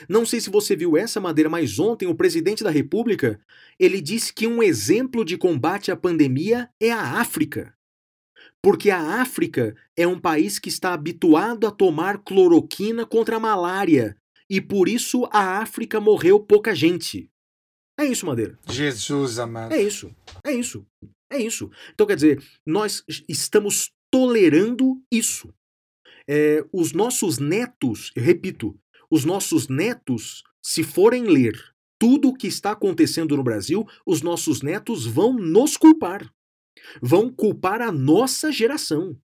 Não 0.08 0.24
sei 0.24 0.40
se 0.40 0.50
você 0.50 0.74
viu 0.74 0.96
essa 0.96 1.20
madeira, 1.20 1.50
mas 1.50 1.78
ontem 1.78 2.06
o 2.06 2.14
presidente 2.14 2.64
da 2.64 2.70
República, 2.70 3.40
ele 3.78 4.00
disse 4.00 4.32
que 4.32 4.46
um 4.46 4.62
exemplo 4.62 5.24
de 5.24 5.36
combate 5.36 5.90
à 5.90 5.96
pandemia 5.96 6.68
é 6.80 6.90
a 6.90 7.20
África. 7.20 7.74
Porque 8.62 8.90
a 8.90 9.20
África 9.20 9.74
é 9.96 10.06
um 10.06 10.18
país 10.18 10.58
que 10.58 10.68
está 10.68 10.94
habituado 10.94 11.66
a 11.66 11.70
tomar 11.70 12.18
cloroquina 12.18 13.04
contra 13.04 13.36
a 13.36 13.40
malária, 13.40 14.16
e 14.48 14.60
por 14.60 14.88
isso 14.88 15.28
a 15.32 15.58
África 15.58 16.00
morreu 16.00 16.38
pouca 16.38 16.74
gente. 16.74 17.30
É 17.98 18.04
isso, 18.04 18.26
Madeira. 18.26 18.58
Jesus 18.68 19.38
amado. 19.38 19.72
É 19.72 19.82
isso. 19.82 20.14
É 20.44 20.52
isso. 20.52 20.86
É 21.30 21.38
isso. 21.38 21.70
Então, 21.92 22.06
quer 22.06 22.14
dizer, 22.14 22.44
nós 22.66 23.04
estamos 23.28 23.90
tolerando 24.10 25.02
isso. 25.10 25.52
É, 26.28 26.64
os 26.72 26.92
nossos 26.92 27.38
netos, 27.38 28.12
eu 28.14 28.22
repito, 28.22 28.78
os 29.12 29.26
nossos 29.26 29.68
netos, 29.68 30.42
se 30.62 30.82
forem 30.82 31.24
ler 31.24 31.52
tudo 31.98 32.28
o 32.28 32.34
que 32.34 32.46
está 32.46 32.70
acontecendo 32.70 33.36
no 33.36 33.44
Brasil, 33.44 33.86
os 34.06 34.22
nossos 34.22 34.62
netos 34.62 35.04
vão 35.04 35.34
nos 35.34 35.76
culpar. 35.76 36.32
Vão 37.02 37.30
culpar 37.30 37.82
a 37.82 37.92
nossa 37.92 38.50
geração. 38.50 39.14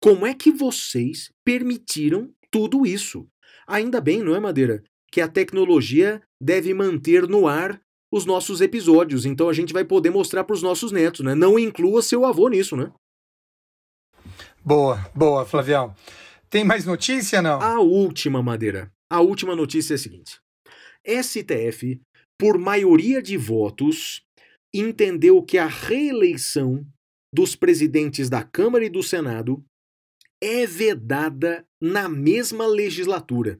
Como 0.00 0.26
é 0.26 0.34
que 0.34 0.50
vocês 0.50 1.30
permitiram 1.44 2.28
tudo 2.50 2.84
isso? 2.84 3.28
Ainda 3.68 4.00
bem, 4.00 4.20
não 4.20 4.34
é, 4.34 4.40
Madeira? 4.40 4.82
Que 5.12 5.20
a 5.20 5.28
tecnologia 5.28 6.20
deve 6.42 6.74
manter 6.74 7.28
no 7.28 7.46
ar 7.46 7.80
os 8.10 8.26
nossos 8.26 8.60
episódios. 8.60 9.24
Então 9.24 9.48
a 9.48 9.52
gente 9.52 9.72
vai 9.72 9.84
poder 9.84 10.10
mostrar 10.10 10.42
para 10.42 10.54
os 10.54 10.62
nossos 10.62 10.90
netos, 10.90 11.20
né? 11.20 11.36
Não 11.36 11.56
inclua 11.56 12.02
seu 12.02 12.24
avô 12.26 12.48
nisso, 12.48 12.76
né? 12.76 12.92
Boa, 14.64 15.08
boa, 15.14 15.46
Flavião. 15.46 15.94
Tem 16.50 16.64
mais 16.64 16.84
notícia, 16.84 17.40
não? 17.40 17.62
A 17.62 17.78
última, 17.78 18.42
Madeira. 18.42 18.90
A 19.10 19.20
última 19.20 19.56
notícia 19.56 19.94
é 19.94 19.96
a 19.96 19.98
seguinte: 19.98 20.38
STF, 21.04 22.00
por 22.38 22.58
maioria 22.58 23.20
de 23.20 23.36
votos, 23.36 24.22
entendeu 24.74 25.42
que 25.42 25.58
a 25.58 25.66
reeleição 25.66 26.86
dos 27.34 27.56
presidentes 27.56 28.28
da 28.28 28.42
Câmara 28.42 28.84
e 28.84 28.88
do 28.88 29.02
Senado 29.02 29.62
é 30.42 30.66
vedada 30.66 31.64
na 31.82 32.08
mesma 32.08 32.66
legislatura. 32.66 33.58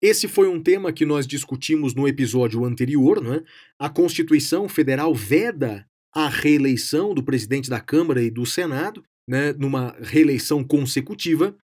Esse 0.00 0.26
foi 0.26 0.48
um 0.48 0.60
tema 0.60 0.92
que 0.92 1.06
nós 1.06 1.26
discutimos 1.26 1.94
no 1.94 2.08
episódio 2.08 2.64
anterior, 2.64 3.22
não 3.22 3.34
é? 3.34 3.44
A 3.78 3.88
Constituição 3.88 4.68
Federal 4.68 5.14
veda 5.14 5.86
a 6.12 6.28
reeleição 6.28 7.14
do 7.14 7.22
presidente 7.22 7.70
da 7.70 7.80
Câmara 7.80 8.20
e 8.22 8.30
do 8.30 8.44
Senado, 8.44 9.04
né, 9.28 9.52
numa 9.52 9.96
reeleição 10.00 10.64
consecutiva. 10.64 11.56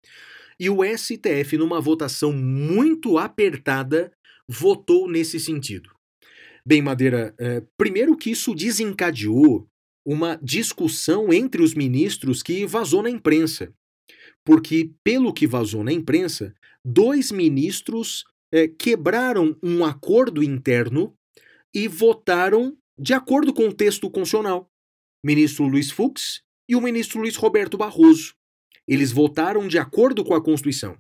E 0.60 0.70
o 0.70 0.80
STF, 0.84 1.58
numa 1.58 1.80
votação 1.80 2.34
muito 2.34 3.18
apertada, 3.18 4.12
votou 4.48 5.10
nesse 5.10 5.40
sentido. 5.40 5.90
Bem, 6.66 6.82
Madeira, 6.82 7.34
é, 7.40 7.64
primeiro 7.78 8.18
que 8.18 8.32
isso 8.32 8.54
desencadeou 8.54 9.68
uma 10.06 10.40
discussão 10.42 11.32
entre 11.32 11.62
os 11.62 11.74
ministros 11.74 12.42
que 12.42 12.66
vazou 12.66 13.04
na 13.04 13.10
imprensa. 13.10 13.74
Porque, 14.44 14.92
pelo 15.04 15.34
que 15.34 15.46
vazou 15.46 15.84
na 15.84 15.92
imprensa, 15.92 16.54
dois 16.84 17.32
ministros 17.32 18.24
é, 18.52 18.68
quebraram 18.68 19.56
um 19.62 19.84
acordo 19.84 20.42
interno 20.42 21.14
e 21.74 21.88
votaram 21.88 22.78
de 22.98 23.14
acordo 23.14 23.54
com 23.54 23.68
o 23.68 23.74
texto 23.74 24.10
constitucional. 24.10 24.72
Ministro 25.24 25.68
Luiz 25.68 25.92
Fux 25.92 26.42
e 26.70 26.76
o 26.76 26.82
ministro 26.82 27.20
Luiz 27.20 27.36
Roberto 27.36 27.78
Barroso. 27.78 28.34
Eles 28.88 29.12
votaram 29.12 29.68
de 29.68 29.78
acordo 29.78 30.24
com 30.24 30.34
a 30.34 30.42
Constituição. 30.42 30.98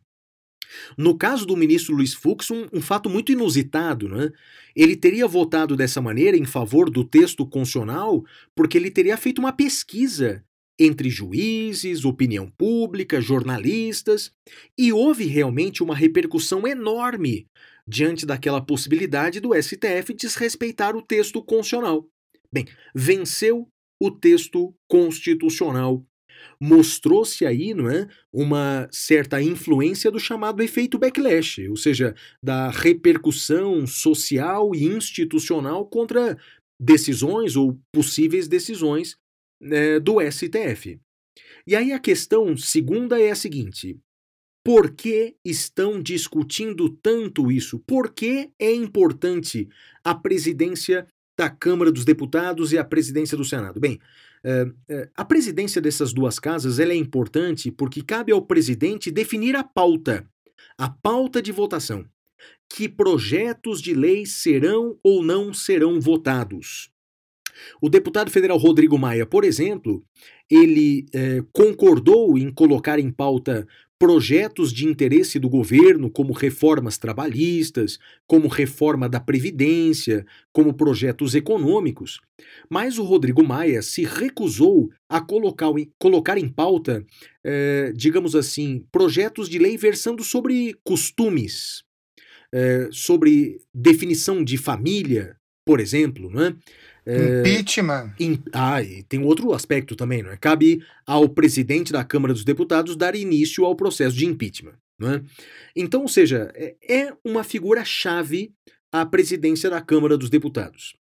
No 0.98 1.18
caso 1.18 1.46
do 1.46 1.56
ministro 1.56 1.96
Luiz 1.96 2.14
Fux, 2.14 2.52
um, 2.52 2.68
um, 2.74 2.82
fato 2.82 3.10
muito 3.10 3.32
inusitado, 3.32 4.10
né? 4.10 4.32
Ele 4.76 4.96
teria 4.96 5.28
votado 5.28 5.76
dessa 5.76 6.02
maneira 6.02 6.38
em 6.38 6.46
favor 6.46 6.90
do 6.90 7.04
texto 7.04 7.46
constitucional 7.46 8.24
porque 8.56 8.78
ele 8.78 8.92
teria 8.92 9.18
feito 9.18 9.40
uma 9.40 9.54
pesquisa 9.54 10.44
entre 10.80 11.10
juízes, 11.10 12.06
opinião 12.06 12.52
pública, 12.52 13.20
jornalistas, 13.20 14.32
e 14.78 14.94
houve 14.94 15.26
realmente 15.26 15.82
uma 15.82 15.96
repercussão 15.96 16.68
enorme 16.68 17.48
diante 17.88 18.26
daquela 18.26 18.62
possibilidade 18.62 19.40
do 19.40 19.56
STF 19.56 20.14
desrespeitar 20.14 20.96
o 20.96 21.02
texto 21.02 21.42
constitucional. 21.42 22.08
Bem, 22.52 22.66
venceu 22.94 23.68
o 24.00 24.12
texto 24.12 24.76
constitucional 24.88 26.06
mostrou-se 26.60 27.46
aí 27.46 27.74
não 27.74 27.90
é, 27.90 28.08
uma 28.32 28.88
certa 28.92 29.42
influência 29.42 30.12
do 30.12 30.20
chamado 30.20 30.62
efeito 30.62 30.98
backlash, 30.98 31.68
ou 31.70 31.76
seja, 31.76 32.16
da 32.42 32.70
repercussão 32.70 33.86
social 33.86 34.74
e 34.76 34.86
institucional 34.86 35.86
contra 35.86 36.38
decisões 36.80 37.56
ou 37.56 37.80
possíveis 37.92 38.48
decisões 38.48 39.18
né, 39.62 40.00
do 40.00 40.18
STF. 40.22 41.00
E 41.66 41.76
aí 41.76 41.92
a 41.92 42.00
questão 42.00 42.56
segunda 42.56 43.20
é 43.20 43.32
a 43.32 43.36
seguinte: 43.36 44.00
Por 44.64 44.92
que 44.92 45.36
estão 45.44 46.02
discutindo 46.02 46.90
tanto 46.90 47.52
isso? 47.52 47.80
Por 47.80 48.14
que 48.14 48.52
é 48.60 48.74
importante 48.74 49.68
a 50.04 50.16
presidência 50.16 51.08
da 51.38 51.50
Câmara 51.50 51.92
dos 51.92 52.06
Deputados 52.06 52.72
e 52.72 52.78
a 52.78 52.86
presidência 52.86 53.38
do 53.38 53.46
Senado? 53.46 53.80
Bem, 53.80 54.00
a 55.16 55.26
presidência 55.26 55.82
dessas 55.82 56.14
duas 56.14 56.40
casas 56.40 56.80
é 56.80 56.96
importante 56.96 57.72
porque 57.72 58.02
cabe 58.02 58.32
ao 58.32 58.42
presidente 58.42 59.12
definir 59.12 59.56
a 59.56 59.64
pauta, 59.64 60.28
a 60.78 60.90
pauta 60.90 61.42
de 61.42 61.52
votação. 61.52 62.06
Que 62.70 62.88
projetos 62.88 63.82
de 63.82 63.94
lei 63.94 64.26
serão 64.26 64.98
ou 65.04 65.24
não 65.24 65.54
serão 65.54 66.00
votados? 66.00 66.92
O 67.82 67.90
deputado 67.90 68.30
federal 68.30 68.58
Rodrigo 68.58 68.98
Maia, 68.98 69.26
por 69.26 69.44
exemplo, 69.44 70.04
ele 70.50 71.06
eh, 71.14 71.44
concordou 71.52 72.38
em 72.38 72.52
colocar 72.52 73.00
em 73.00 73.12
pauta 73.12 73.68
projetos 74.00 74.72
de 74.72 74.86
interesse 74.86 75.40
do 75.40 75.50
governo, 75.50 76.10
como 76.10 76.32
reformas 76.32 76.98
trabalhistas, 76.98 77.98
como 78.28 78.48
reforma 78.48 79.10
da 79.10 79.20
Previdência, 79.20 80.26
como 80.54 80.74
projetos 80.74 81.34
econômicos. 81.34 82.20
Mas 82.70 82.98
o 83.00 83.04
Rodrigo 83.04 83.44
Maia 83.44 83.82
se 83.82 84.04
recusou 84.04 84.90
a 85.10 85.20
colocar, 85.20 85.72
colocar 85.98 86.38
em 86.38 86.48
pauta, 86.48 87.04
eh, 87.44 87.92
digamos 87.96 88.36
assim, 88.36 88.86
projetos 88.92 89.50
de 89.50 89.58
lei 89.58 89.78
versando 89.78 90.24
sobre 90.24 90.76
costumes, 90.84 91.84
eh, 92.54 92.90
sobre 92.92 93.58
definição 93.74 94.44
de 94.44 94.58
família, 94.58 95.36
por 95.66 95.80
exemplo, 95.80 96.30
não 96.30 96.56
é? 97.08 97.16
É, 97.16 97.40
Impeachment. 97.40 98.14
In, 98.20 98.40
ah, 98.52 98.82
e 98.82 99.04
tem 99.04 99.24
outro 99.24 99.54
aspecto 99.54 99.96
também, 99.96 100.22
não 100.22 100.32
é? 100.32 100.38
Cabe 100.38 100.84
ao 101.06 101.30
presidente 101.30 101.94
da 101.94 102.04
Câmara 102.04 102.34
dos 102.34 102.44
Deputados 102.44 102.96
dar 102.96 103.16
início 103.16 103.64
ao 103.64 103.76
processo 103.76 104.16
de 104.16 104.26
impeachment. 104.26 104.76
Não 105.00 105.14
é? 105.14 105.24
Então, 105.76 106.02
ou 106.02 106.08
seja, 106.08 106.52
é, 106.56 106.76
é 106.88 107.14
uma 107.24 107.44
figura-chave 107.44 108.52
a 108.92 109.06
presidência 109.06 109.70
da 109.70 109.82
Câmara 109.82 110.18
dos 110.18 110.30
Deputados. 110.30 110.96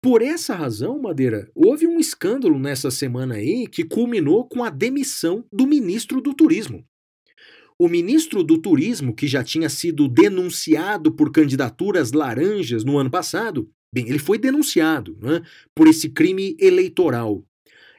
Por 0.00 0.20
essa 0.20 0.54
razão, 0.54 1.00
Madeira, 1.00 1.48
houve 1.54 1.86
um 1.86 1.98
escândalo 2.00 2.58
nessa 2.58 2.90
semana 2.90 3.36
aí 3.36 3.66
que 3.66 3.84
culminou 3.84 4.46
com 4.48 4.64
a 4.64 4.70
demissão 4.70 5.44
do 5.52 5.66
ministro 5.66 6.20
do 6.20 6.34
Turismo. 6.34 6.84
O 7.78 7.88
ministro 7.88 8.42
do 8.42 8.58
Turismo, 8.58 9.14
que 9.14 9.26
já 9.26 9.42
tinha 9.42 9.68
sido 9.68 10.08
denunciado 10.08 11.12
por 11.12 11.32
candidaturas 11.32 12.12
laranjas 12.12 12.84
no 12.84 12.98
ano 12.98 13.10
passado, 13.10 13.70
Bem, 13.94 14.08
ele 14.08 14.18
foi 14.18 14.38
denunciado 14.38 15.18
né, 15.20 15.42
por 15.74 15.86
esse 15.86 16.08
crime 16.08 16.56
eleitoral. 16.58 17.44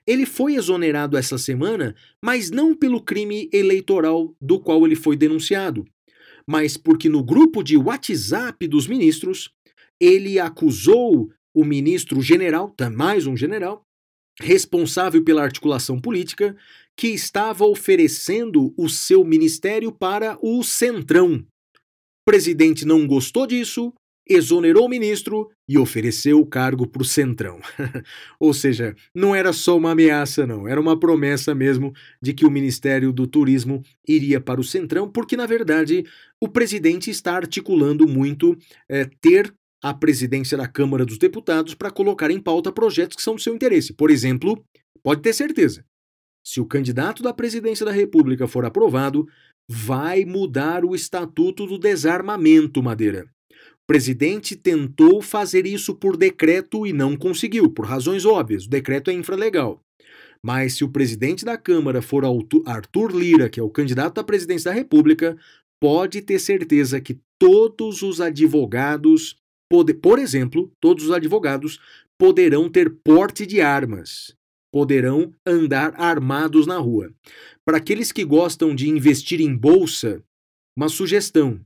Ele 0.05 0.25
foi 0.25 0.55
exonerado 0.55 1.15
essa 1.15 1.37
semana, 1.37 1.95
mas 2.23 2.49
não 2.49 2.75
pelo 2.75 3.01
crime 3.01 3.49
eleitoral 3.53 4.35
do 4.41 4.59
qual 4.59 4.85
ele 4.85 4.95
foi 4.95 5.15
denunciado, 5.15 5.85
mas 6.47 6.75
porque 6.75 7.07
no 7.07 7.23
grupo 7.23 7.63
de 7.63 7.77
WhatsApp 7.77 8.67
dos 8.67 8.87
ministros, 8.87 9.49
ele 10.01 10.39
acusou 10.39 11.31
o 11.55 11.63
ministro 11.63 12.21
general, 12.21 12.75
mais 12.93 13.27
um 13.27 13.37
general, 13.37 13.85
responsável 14.41 15.23
pela 15.23 15.43
articulação 15.43 15.99
política, 15.99 16.55
que 16.97 17.07
estava 17.07 17.65
oferecendo 17.65 18.73
o 18.77 18.89
seu 18.89 19.23
ministério 19.23 19.91
para 19.91 20.37
o 20.41 20.63
Centrão. 20.63 21.35
O 21.35 22.25
presidente 22.25 22.85
não 22.85 23.05
gostou 23.07 23.45
disso, 23.47 23.93
exonerou 24.27 24.85
o 24.85 24.89
ministro 24.89 25.49
e 25.67 25.77
ofereceu 25.77 26.39
o 26.39 26.45
cargo 26.45 26.87
para 26.87 27.01
o 27.01 27.05
Centrão. 27.05 27.59
Ou 28.39 28.53
seja, 28.53 28.95
não 29.13 29.35
era 29.35 29.51
só 29.51 29.77
uma 29.77 29.91
ameaça, 29.91 30.47
não, 30.47 30.67
era 30.67 30.79
uma 30.79 30.99
promessa 30.99 31.53
mesmo 31.53 31.93
de 32.21 32.33
que 32.33 32.45
o 32.45 32.51
Ministério 32.51 33.11
do 33.11 33.27
Turismo 33.27 33.81
iria 34.07 34.39
para 34.39 34.61
o 34.61 34.63
Centrão, 34.63 35.09
porque 35.09 35.35
na 35.35 35.45
verdade 35.45 36.05
o 36.41 36.47
presidente 36.47 37.09
está 37.09 37.35
articulando 37.35 38.07
muito 38.07 38.57
é, 38.89 39.05
ter 39.21 39.53
a 39.83 39.93
presidência 39.93 40.57
da 40.57 40.67
Câmara 40.67 41.05
dos 41.05 41.17
Deputados 41.17 41.73
para 41.73 41.91
colocar 41.91 42.31
em 42.31 42.39
pauta 42.39 42.71
projetos 42.71 43.17
que 43.17 43.21
são 43.21 43.35
do 43.35 43.41
seu 43.41 43.53
interesse. 43.53 43.93
Por 43.93 44.09
exemplo, 44.09 44.63
pode 45.03 45.21
ter 45.21 45.33
certeza, 45.33 45.83
se 46.45 46.61
o 46.61 46.65
candidato 46.65 47.21
da 47.21 47.33
presidência 47.33 47.85
da 47.85 47.91
República 47.91 48.47
for 48.47 48.65
aprovado, 48.65 49.27
vai 49.67 50.25
mudar 50.25 50.83
o 50.83 50.93
Estatuto 50.93 51.65
do 51.65 51.77
Desarmamento, 51.77 52.83
Madeira. 52.83 53.25
Presidente 53.87 54.55
tentou 54.55 55.21
fazer 55.21 55.65
isso 55.65 55.93
por 55.93 56.15
decreto 56.15 56.87
e 56.87 56.93
não 56.93 57.17
conseguiu, 57.17 57.69
por 57.69 57.85
razões 57.85 58.25
óbvias. 58.25 58.65
O 58.65 58.69
decreto 58.69 59.11
é 59.11 59.13
infralegal. 59.13 59.81
Mas 60.45 60.75
se 60.75 60.83
o 60.83 60.89
presidente 60.89 61.45
da 61.45 61.57
Câmara 61.57 62.01
for 62.01 62.23
Arthur 62.65 63.15
Lira, 63.15 63.49
que 63.49 63.59
é 63.59 63.63
o 63.63 63.69
candidato 63.69 64.19
à 64.19 64.23
presidência 64.23 64.71
da 64.71 64.75
República, 64.75 65.37
pode 65.81 66.21
ter 66.21 66.39
certeza 66.39 67.01
que 67.01 67.19
todos 67.39 68.01
os 68.01 68.21
advogados, 68.21 69.35
pode, 69.69 69.93
por 69.93 70.17
exemplo, 70.19 70.71
todos 70.81 71.05
os 71.05 71.11
advogados 71.11 71.79
poderão 72.17 72.69
ter 72.69 72.89
porte 73.03 73.45
de 73.45 73.59
armas, 73.59 74.33
poderão 74.71 75.33
andar 75.45 75.93
armados 75.99 76.65
na 76.65 76.77
rua. 76.77 77.13
Para 77.65 77.77
aqueles 77.77 78.11
que 78.11 78.23
gostam 78.23 78.73
de 78.73 78.89
investir 78.89 79.41
em 79.41 79.55
bolsa, 79.55 80.23
uma 80.77 80.89
sugestão: 80.89 81.59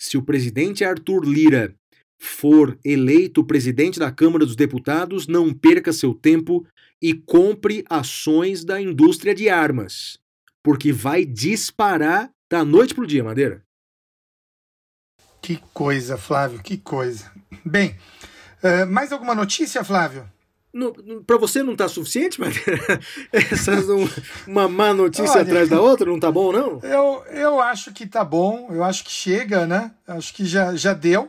se 0.00 0.16
o 0.16 0.22
presidente 0.22 0.82
Arthur 0.82 1.24
Lira 1.24 1.74
for 2.18 2.78
eleito 2.84 3.44
presidente 3.44 3.98
da 3.98 4.10
Câmara 4.10 4.46
dos 4.46 4.56
Deputados, 4.56 5.26
não 5.26 5.52
perca 5.52 5.92
seu 5.92 6.14
tempo 6.14 6.66
e 7.00 7.14
compre 7.14 7.84
ações 7.88 8.64
da 8.64 8.80
indústria 8.80 9.34
de 9.34 9.48
armas, 9.48 10.18
porque 10.62 10.92
vai 10.92 11.24
disparar 11.24 12.30
da 12.50 12.64
noite 12.64 12.94
pro 12.94 13.06
dia, 13.06 13.22
Madeira. 13.22 13.62
Que 15.40 15.58
coisa, 15.72 16.18
Flávio, 16.18 16.62
que 16.62 16.76
coisa. 16.76 17.30
Bem, 17.64 17.96
uh, 18.62 18.86
mais 18.90 19.12
alguma 19.12 19.34
notícia, 19.34 19.82
Flávio? 19.84 20.30
Para 21.26 21.36
você 21.36 21.62
não 21.64 21.74
tá 21.74 21.88
suficiente, 21.88 22.40
mas 22.40 22.54
essas 23.32 23.86
uma 24.46 24.68
má 24.68 24.94
notícia 24.94 25.32
Olha, 25.32 25.42
atrás 25.42 25.68
da 25.68 25.80
outra 25.80 26.08
não 26.08 26.20
tá 26.20 26.30
bom, 26.30 26.52
não? 26.52 26.78
Eu, 26.82 27.24
eu 27.30 27.60
acho 27.60 27.92
que 27.92 28.06
tá 28.06 28.24
bom, 28.24 28.68
eu 28.70 28.84
acho 28.84 29.04
que 29.04 29.10
chega, 29.10 29.66
né? 29.66 29.90
Acho 30.06 30.32
que 30.32 30.44
já, 30.44 30.76
já 30.76 30.92
deu. 30.92 31.28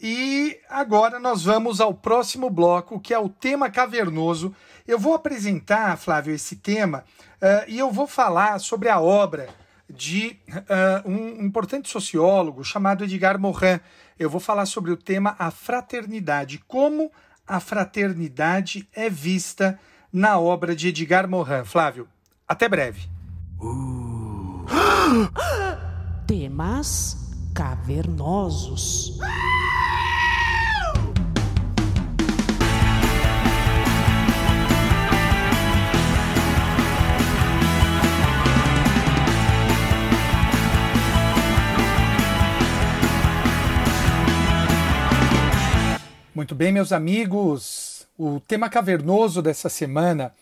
E 0.00 0.58
agora 0.68 1.18
nós 1.18 1.44
vamos 1.44 1.80
ao 1.80 1.94
próximo 1.94 2.50
bloco, 2.50 3.00
que 3.00 3.14
é 3.14 3.18
o 3.18 3.28
tema 3.28 3.70
cavernoso. 3.70 4.54
Eu 4.86 4.98
vou 4.98 5.14
apresentar, 5.14 5.96
Flávio, 5.96 6.34
esse 6.34 6.56
tema 6.56 7.04
uh, 7.40 7.64
e 7.68 7.78
eu 7.78 7.90
vou 7.90 8.06
falar 8.06 8.58
sobre 8.58 8.88
a 8.88 9.00
obra 9.00 9.48
de 9.88 10.36
uh, 10.48 11.08
um 11.08 11.44
importante 11.44 11.88
sociólogo 11.88 12.64
chamado 12.64 13.04
Edgar 13.04 13.38
Morin. 13.38 13.78
Eu 14.18 14.28
vou 14.28 14.40
falar 14.40 14.66
sobre 14.66 14.90
o 14.90 14.96
tema 14.96 15.36
a 15.38 15.50
fraternidade, 15.50 16.62
como 16.66 17.10
a 17.52 17.60
fraternidade 17.60 18.88
é 18.94 19.10
vista 19.10 19.78
na 20.10 20.38
obra 20.38 20.74
de 20.74 20.88
Edgar 20.88 21.28
Morin. 21.28 21.66
Flávio, 21.66 22.08
até 22.48 22.66
breve. 22.66 23.10
Uh. 23.60 24.64
Temas 26.26 27.14
cavernosos. 27.54 29.18
Muito 46.34 46.54
bem, 46.54 46.72
meus 46.72 46.92
amigos. 46.92 48.06
O 48.18 48.40
tema 48.40 48.70
cavernoso 48.70 49.42
dessa 49.42 49.68
semana 49.68 50.32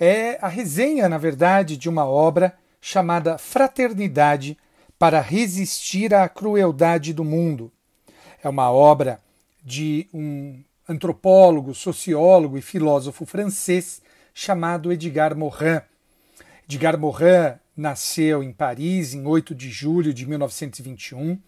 é 0.00 0.38
a 0.40 0.48
resenha, 0.48 1.10
na 1.10 1.18
verdade, 1.18 1.76
de 1.76 1.90
uma 1.90 2.06
obra 2.06 2.56
chamada 2.80 3.36
Fraternidade 3.36 4.56
para 4.98 5.20
resistir 5.20 6.14
à 6.14 6.26
crueldade 6.26 7.12
do 7.12 7.22
mundo. 7.22 7.70
É 8.42 8.48
uma 8.48 8.72
obra 8.72 9.20
de 9.62 10.08
um 10.14 10.58
antropólogo, 10.88 11.74
sociólogo 11.74 12.56
e 12.56 12.62
filósofo 12.62 13.26
francês 13.26 14.00
chamado 14.32 14.90
Edgar 14.90 15.36
Morin. 15.36 15.82
Edgar 16.64 16.98
Morin 16.98 17.58
nasceu 17.76 18.42
em 18.42 18.54
Paris 18.54 19.12
em 19.12 19.26
8 19.26 19.54
de 19.54 19.68
julho 19.68 20.14
de 20.14 20.24
1921. 20.24 21.38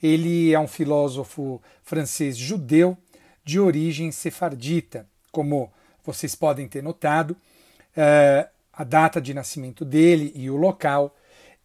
Ele 0.00 0.52
é 0.52 0.60
um 0.60 0.68
filósofo 0.68 1.60
francês 1.82 2.36
judeu 2.36 2.96
de 3.44 3.58
origem 3.60 4.10
sefardita. 4.10 5.06
Como 5.30 5.72
vocês 6.04 6.34
podem 6.34 6.68
ter 6.68 6.82
notado, 6.82 7.32
uh, 7.32 8.48
a 8.72 8.84
data 8.84 9.20
de 9.20 9.34
nascimento 9.34 9.84
dele 9.84 10.32
e 10.34 10.50
o 10.50 10.56
local. 10.56 11.14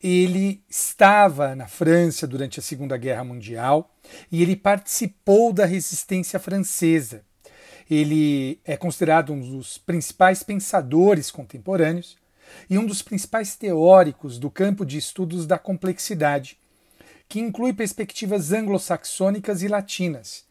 Ele 0.01 0.61
estava 0.69 1.55
na 1.55 1.67
França 1.67 2.27
durante 2.27 2.59
a 2.59 2.63
Segunda 2.63 2.97
Guerra 2.97 3.23
Mundial 3.23 3.91
e 4.31 4.43
ele 4.43 4.55
participou 4.55 5.51
da 5.51 5.65
resistência 5.65 6.39
francesa. 6.39 7.23
Ele 7.89 8.59
é 8.65 8.75
considerado 8.77 9.33
um 9.33 9.39
dos 9.39 9.77
principais 9.77 10.43
pensadores 10.43 11.31
contemporâneos 11.31 12.17
e 12.69 12.77
um 12.77 12.85
dos 12.85 13.01
principais 13.01 13.55
teóricos 13.55 14.37
do 14.37 14.51
campo 14.51 14.85
de 14.85 14.97
estudos 14.97 15.47
da 15.47 15.57
complexidade, 15.57 16.57
que 17.27 17.39
inclui 17.39 17.73
perspectivas 17.73 18.51
anglo-saxônicas 18.51 19.63
e 19.63 19.67
latinas. 19.67 20.46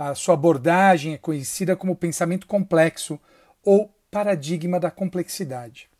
A 0.00 0.14
sua 0.14 0.32
abordagem 0.32 1.12
é 1.12 1.18
conhecida 1.18 1.76
como 1.76 1.94
pensamento 1.94 2.46
complexo 2.46 3.20
ou 3.62 3.94
paradigma 4.10 4.80
da 4.80 4.90
complexidade. 4.90 5.90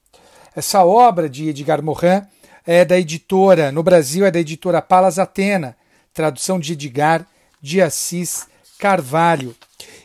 Essa 0.57 0.83
obra 0.83 1.29
de 1.29 1.51
Edgar 1.51 1.83
Morin 1.83 2.23
é 2.67 2.83
da 2.83 2.99
editora, 2.99 3.71
no 3.71 3.83
Brasil 3.83 4.25
é 4.25 4.31
da 4.31 4.41
editora 4.41 4.81
Palas 4.81 5.19
Atena, 5.19 5.77
tradução 6.15 6.59
de 6.59 6.73
Edgar 6.73 7.27
de 7.61 7.83
Assis 7.83 8.49
Carvalho, 8.79 9.55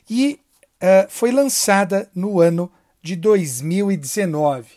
e 0.10 0.42
uh, 0.84 1.10
foi 1.10 1.32
lançada 1.32 2.10
no 2.14 2.42
ano 2.42 2.70
de 3.02 3.16
2019. 3.16 4.72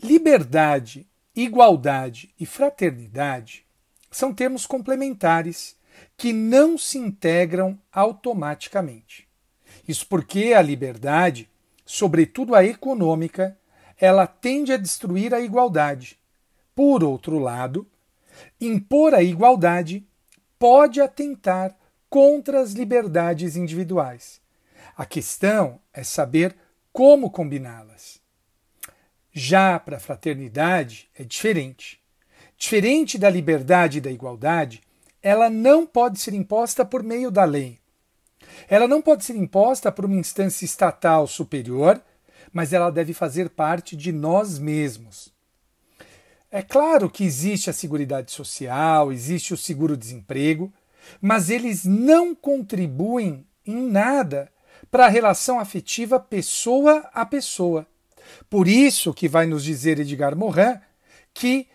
Liberdade, 0.00 1.04
igualdade 1.34 2.30
e 2.38 2.46
fraternidade 2.46 3.64
são 4.08 4.32
termos 4.32 4.66
complementares 4.66 5.75
que 6.16 6.32
não 6.32 6.78
se 6.78 6.98
integram 6.98 7.78
automaticamente. 7.92 9.28
Isso 9.86 10.06
porque 10.06 10.52
a 10.54 10.62
liberdade, 10.62 11.48
sobretudo 11.84 12.54
a 12.54 12.64
econômica, 12.64 13.58
ela 13.98 14.26
tende 14.26 14.72
a 14.72 14.76
destruir 14.76 15.34
a 15.34 15.40
igualdade. 15.40 16.18
Por 16.74 17.04
outro 17.04 17.38
lado, 17.38 17.86
impor 18.60 19.14
a 19.14 19.22
igualdade 19.22 20.06
pode 20.58 21.00
atentar 21.00 21.76
contra 22.08 22.60
as 22.60 22.72
liberdades 22.72 23.56
individuais. 23.56 24.40
A 24.96 25.04
questão 25.04 25.80
é 25.92 26.02
saber 26.02 26.56
como 26.92 27.30
combiná-las. 27.30 28.20
Já 29.32 29.78
para 29.78 29.98
a 29.98 30.00
fraternidade 30.00 31.10
é 31.14 31.22
diferente. 31.22 32.00
Diferente 32.56 33.18
da 33.18 33.28
liberdade 33.28 33.98
e 33.98 34.00
da 34.00 34.10
igualdade, 34.10 34.80
ela 35.26 35.50
não 35.50 35.84
pode 35.84 36.20
ser 36.20 36.34
imposta 36.34 36.84
por 36.84 37.02
meio 37.02 37.32
da 37.32 37.44
lei. 37.44 37.80
Ela 38.68 38.86
não 38.86 39.02
pode 39.02 39.24
ser 39.24 39.34
imposta 39.34 39.90
por 39.90 40.04
uma 40.04 40.14
instância 40.14 40.64
estatal 40.64 41.26
superior, 41.26 42.00
mas 42.52 42.72
ela 42.72 42.90
deve 42.90 43.12
fazer 43.12 43.50
parte 43.50 43.96
de 43.96 44.12
nós 44.12 44.56
mesmos. 44.56 45.34
É 46.48 46.62
claro 46.62 47.10
que 47.10 47.24
existe 47.24 47.68
a 47.68 47.72
Seguridade 47.72 48.30
Social, 48.30 49.10
existe 49.10 49.52
o 49.52 49.56
seguro-desemprego, 49.56 50.72
mas 51.20 51.50
eles 51.50 51.84
não 51.84 52.32
contribuem 52.32 53.44
em 53.66 53.82
nada 53.82 54.48
para 54.92 55.06
a 55.06 55.10
relação 55.10 55.58
afetiva 55.58 56.20
pessoa 56.20 56.98
a 57.12 57.26
pessoa. 57.26 57.84
Por 58.48 58.68
isso 58.68 59.12
que 59.12 59.26
vai 59.28 59.44
nos 59.44 59.64
dizer 59.64 59.98
Edgar 59.98 60.36
Morin 60.36 60.78
que 61.34 61.66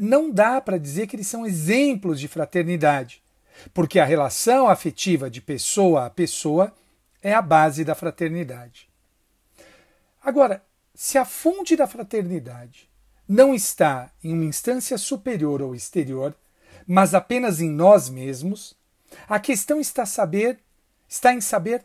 não 0.00 0.30
dá 0.30 0.60
para 0.60 0.78
dizer 0.78 1.06
que 1.06 1.16
eles 1.16 1.26
são 1.26 1.46
exemplos 1.46 2.20
de 2.20 2.28
fraternidade, 2.28 3.22
porque 3.72 3.98
a 3.98 4.04
relação 4.04 4.68
afetiva 4.68 5.30
de 5.30 5.40
pessoa 5.40 6.06
a 6.06 6.10
pessoa 6.10 6.74
é 7.22 7.34
a 7.34 7.42
base 7.42 7.84
da 7.84 7.94
fraternidade. 7.94 8.88
Agora, 10.22 10.62
se 10.94 11.18
a 11.18 11.24
fonte 11.24 11.76
da 11.76 11.86
fraternidade 11.86 12.88
não 13.28 13.54
está 13.54 14.10
em 14.22 14.32
uma 14.32 14.44
instância 14.44 14.96
superior 14.96 15.60
ou 15.60 15.74
exterior, 15.74 16.34
mas 16.86 17.14
apenas 17.14 17.60
em 17.60 17.70
nós 17.70 18.08
mesmos, 18.08 18.74
a 19.28 19.38
questão 19.38 19.80
está 19.80 20.06
saber 20.06 20.58
está 21.08 21.32
em 21.32 21.40
saber 21.40 21.84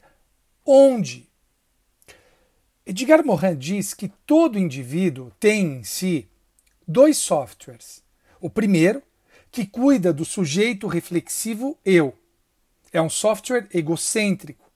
onde 0.66 1.30
Edgar 2.86 3.26
Morin 3.26 3.56
diz 3.56 3.94
que 3.94 4.10
todo 4.26 4.60
indivíduo 4.60 5.32
tem 5.40 5.78
em 5.78 5.84
si 5.84 6.28
dois 6.88 7.18
softwares. 7.18 8.04
O 8.40 8.50
primeiro, 8.50 9.02
que 9.52 9.66
cuida 9.66 10.12
do 10.12 10.26
sujeito 10.26 10.88
reflexivo 10.88 11.78
eu. 11.86 12.18
É 12.92 13.02
um 13.02 13.10
software 13.10 13.68
egocêntrico. 13.74 14.70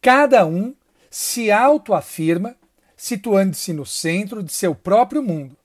Cada 0.00 0.44
um 0.46 0.74
se 1.10 1.50
autoafirma, 1.50 2.56
situando-se 2.96 3.72
no 3.72 3.86
centro 3.86 4.42
de 4.42 4.52
seu 4.52 4.74
próprio 4.74 5.22
mundo. 5.22 5.56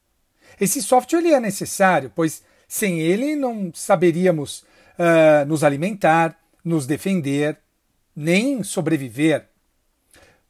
Esse 0.60 0.82
software 0.82 1.20
ele 1.20 1.34
é 1.34 1.40
necessário, 1.40 2.12
pois 2.16 2.44
sem 2.68 3.00
ele 3.00 3.36
não 3.36 3.72
saberíamos 3.74 4.64
uh, 4.98 5.46
nos 5.48 5.64
alimentar, 5.64 6.40
nos 6.64 6.86
defender, 6.86 7.58
nem 8.16 8.64
sobreviver. 8.64 9.48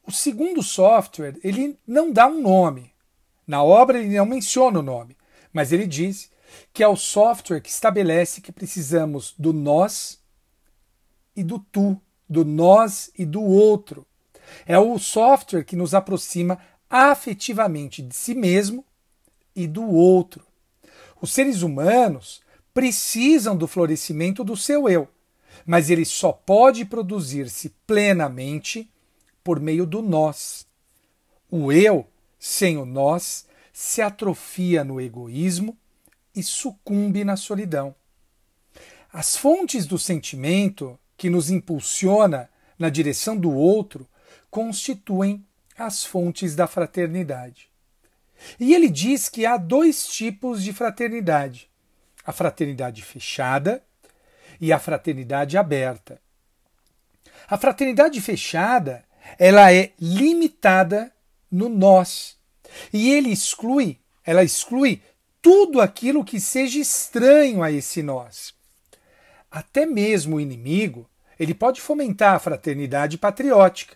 O 0.05 0.11
segundo 0.11 0.61
software, 0.61 1.35
ele 1.43 1.77
não 1.87 2.11
dá 2.11 2.27
um 2.27 2.41
nome. 2.41 2.91
Na 3.47 3.63
obra 3.63 3.99
ele 3.99 4.15
não 4.15 4.25
menciona 4.25 4.79
o 4.79 4.83
nome, 4.83 5.15
mas 5.53 5.71
ele 5.71 5.87
diz 5.87 6.29
que 6.73 6.83
é 6.83 6.87
o 6.87 6.95
software 6.95 7.61
que 7.61 7.69
estabelece 7.69 8.41
que 8.41 8.51
precisamos 8.51 9.33
do 9.37 9.53
nós 9.53 10.19
e 11.35 11.43
do 11.43 11.59
tu, 11.59 11.99
do 12.29 12.43
nós 12.43 13.11
e 13.17 13.25
do 13.25 13.41
outro. 13.41 14.05
É 14.65 14.77
o 14.77 14.97
software 14.99 15.63
que 15.63 15.75
nos 15.75 15.93
aproxima 15.93 16.59
afetivamente 16.89 18.01
de 18.01 18.15
si 18.15 18.35
mesmo 18.35 18.85
e 19.55 19.65
do 19.67 19.87
outro. 19.87 20.45
Os 21.21 21.31
seres 21.31 21.61
humanos 21.61 22.41
precisam 22.73 23.55
do 23.55 23.67
florescimento 23.67 24.43
do 24.43 24.55
seu 24.57 24.89
eu, 24.89 25.07
mas 25.65 25.89
ele 25.89 26.05
só 26.05 26.31
pode 26.31 26.83
produzir-se 26.85 27.69
plenamente 27.85 28.89
por 29.43 29.59
meio 29.59 29.85
do 29.85 30.01
nós. 30.01 30.65
O 31.49 31.71
eu, 31.71 32.07
sem 32.39 32.77
o 32.77 32.85
nós, 32.85 33.45
se 33.71 34.01
atrofia 34.01 34.83
no 34.83 34.99
egoísmo 34.99 35.77
e 36.35 36.43
sucumbe 36.43 37.23
na 37.23 37.35
solidão. 37.35 37.95
As 39.11 39.35
fontes 39.35 39.85
do 39.85 39.99
sentimento 39.99 40.97
que 41.17 41.29
nos 41.29 41.49
impulsiona 41.49 42.49
na 42.79 42.89
direção 42.89 43.37
do 43.37 43.51
outro 43.51 44.07
constituem 44.49 45.45
as 45.77 46.03
fontes 46.05 46.55
da 46.55 46.67
fraternidade. 46.67 47.69
E 48.59 48.73
ele 48.73 48.89
diz 48.89 49.29
que 49.29 49.45
há 49.45 49.57
dois 49.57 50.07
tipos 50.07 50.63
de 50.63 50.73
fraternidade: 50.73 51.69
a 52.25 52.31
fraternidade 52.31 53.01
fechada 53.01 53.83
e 54.59 54.71
a 54.71 54.79
fraternidade 54.79 55.57
aberta. 55.57 56.21
A 57.47 57.57
fraternidade 57.57 58.19
fechada 58.21 59.03
ela 59.37 59.71
é 59.73 59.91
limitada 59.99 61.11
no 61.51 61.69
nós. 61.69 62.37
E 62.91 63.11
ele 63.11 63.31
exclui, 63.31 63.99
ela 64.25 64.43
exclui 64.43 65.01
tudo 65.41 65.81
aquilo 65.81 66.23
que 66.23 66.39
seja 66.39 66.79
estranho 66.79 67.63
a 67.63 67.71
esse 67.71 68.03
nós. 68.03 68.53
Até 69.49 69.85
mesmo 69.85 70.35
o 70.35 70.39
inimigo, 70.39 71.09
ele 71.39 71.53
pode 71.53 71.81
fomentar 71.81 72.35
a 72.35 72.39
fraternidade 72.39 73.17
patriótica, 73.17 73.95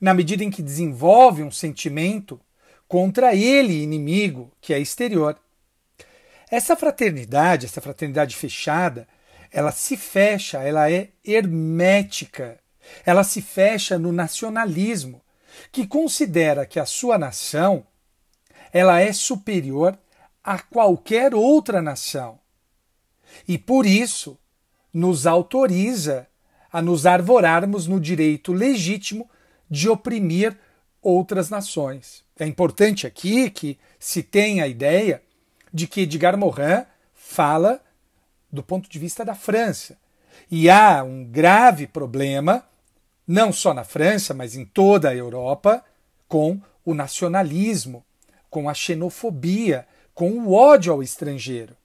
na 0.00 0.14
medida 0.14 0.44
em 0.44 0.50
que 0.50 0.62
desenvolve 0.62 1.42
um 1.42 1.50
sentimento 1.50 2.40
contra 2.86 3.34
ele, 3.34 3.82
inimigo, 3.82 4.52
que 4.60 4.72
é 4.72 4.78
exterior. 4.78 5.38
Essa 6.50 6.76
fraternidade, 6.76 7.66
essa 7.66 7.80
fraternidade 7.80 8.36
fechada, 8.36 9.08
ela 9.50 9.72
se 9.72 9.96
fecha, 9.96 10.62
ela 10.62 10.90
é 10.90 11.10
hermética 11.24 12.58
ela 13.04 13.24
se 13.24 13.40
fecha 13.40 13.98
no 13.98 14.12
nacionalismo, 14.12 15.22
que 15.70 15.86
considera 15.86 16.66
que 16.66 16.80
a 16.80 16.86
sua 16.86 17.16
nação 17.16 17.86
ela 18.74 19.00
é 19.00 19.12
superior 19.12 19.96
a 20.42 20.58
qualquer 20.58 21.32
outra 21.32 21.80
nação. 21.80 22.40
E 23.46 23.56
por 23.56 23.86
isso 23.86 24.36
nos 24.92 25.28
autoriza 25.28 26.26
a 26.72 26.82
nos 26.82 27.06
arvorarmos 27.06 27.86
no 27.86 28.00
direito 28.00 28.52
legítimo 28.52 29.30
de 29.70 29.88
oprimir 29.88 30.58
outras 31.00 31.48
nações. 31.48 32.24
É 32.36 32.44
importante 32.44 33.06
aqui 33.06 33.48
que 33.48 33.78
se 33.96 34.24
tenha 34.24 34.64
a 34.64 34.68
ideia 34.68 35.22
de 35.72 35.86
que 35.86 36.00
Edgar 36.00 36.36
Morin 36.36 36.84
fala 37.14 37.80
do 38.52 38.62
ponto 38.62 38.90
de 38.90 38.98
vista 38.98 39.24
da 39.24 39.36
França. 39.36 39.96
E 40.50 40.68
há 40.68 41.04
um 41.04 41.24
grave 41.24 41.86
problema 41.86 42.64
não 43.26 43.52
só 43.52 43.72
na 43.72 43.84
França, 43.84 44.34
mas 44.34 44.56
em 44.56 44.64
toda 44.64 45.10
a 45.10 45.14
Europa, 45.14 45.82
com 46.28 46.60
o 46.84 46.92
nacionalismo, 46.92 48.04
com 48.54 48.68
a 48.68 48.74
xenofobia, 48.74 49.84
com 50.14 50.30
o 50.30 50.52
ódio 50.52 50.92
ao 50.92 51.02
estrangeiro. 51.02 51.76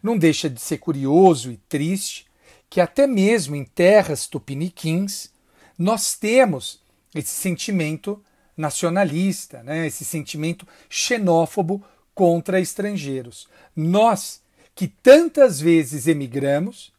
Não 0.00 0.16
deixa 0.16 0.48
de 0.48 0.60
ser 0.60 0.78
curioso 0.78 1.50
e 1.50 1.56
triste 1.56 2.26
que 2.70 2.80
até 2.80 3.04
mesmo 3.04 3.56
em 3.56 3.64
terras 3.64 4.28
tupiniquins 4.28 5.32
nós 5.76 6.14
temos 6.14 6.80
esse 7.12 7.32
sentimento 7.32 8.22
nacionalista, 8.56 9.64
né? 9.64 9.88
esse 9.88 10.04
sentimento 10.04 10.68
xenófobo 10.88 11.84
contra 12.14 12.60
estrangeiros. 12.60 13.48
Nós 13.74 14.40
que 14.72 14.86
tantas 14.86 15.60
vezes 15.60 16.06
emigramos 16.06 16.92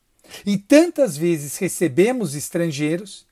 e 0.46 0.58
tantas 0.58 1.16
vezes 1.16 1.56
recebemos 1.56 2.36
estrangeiros, 2.36 3.26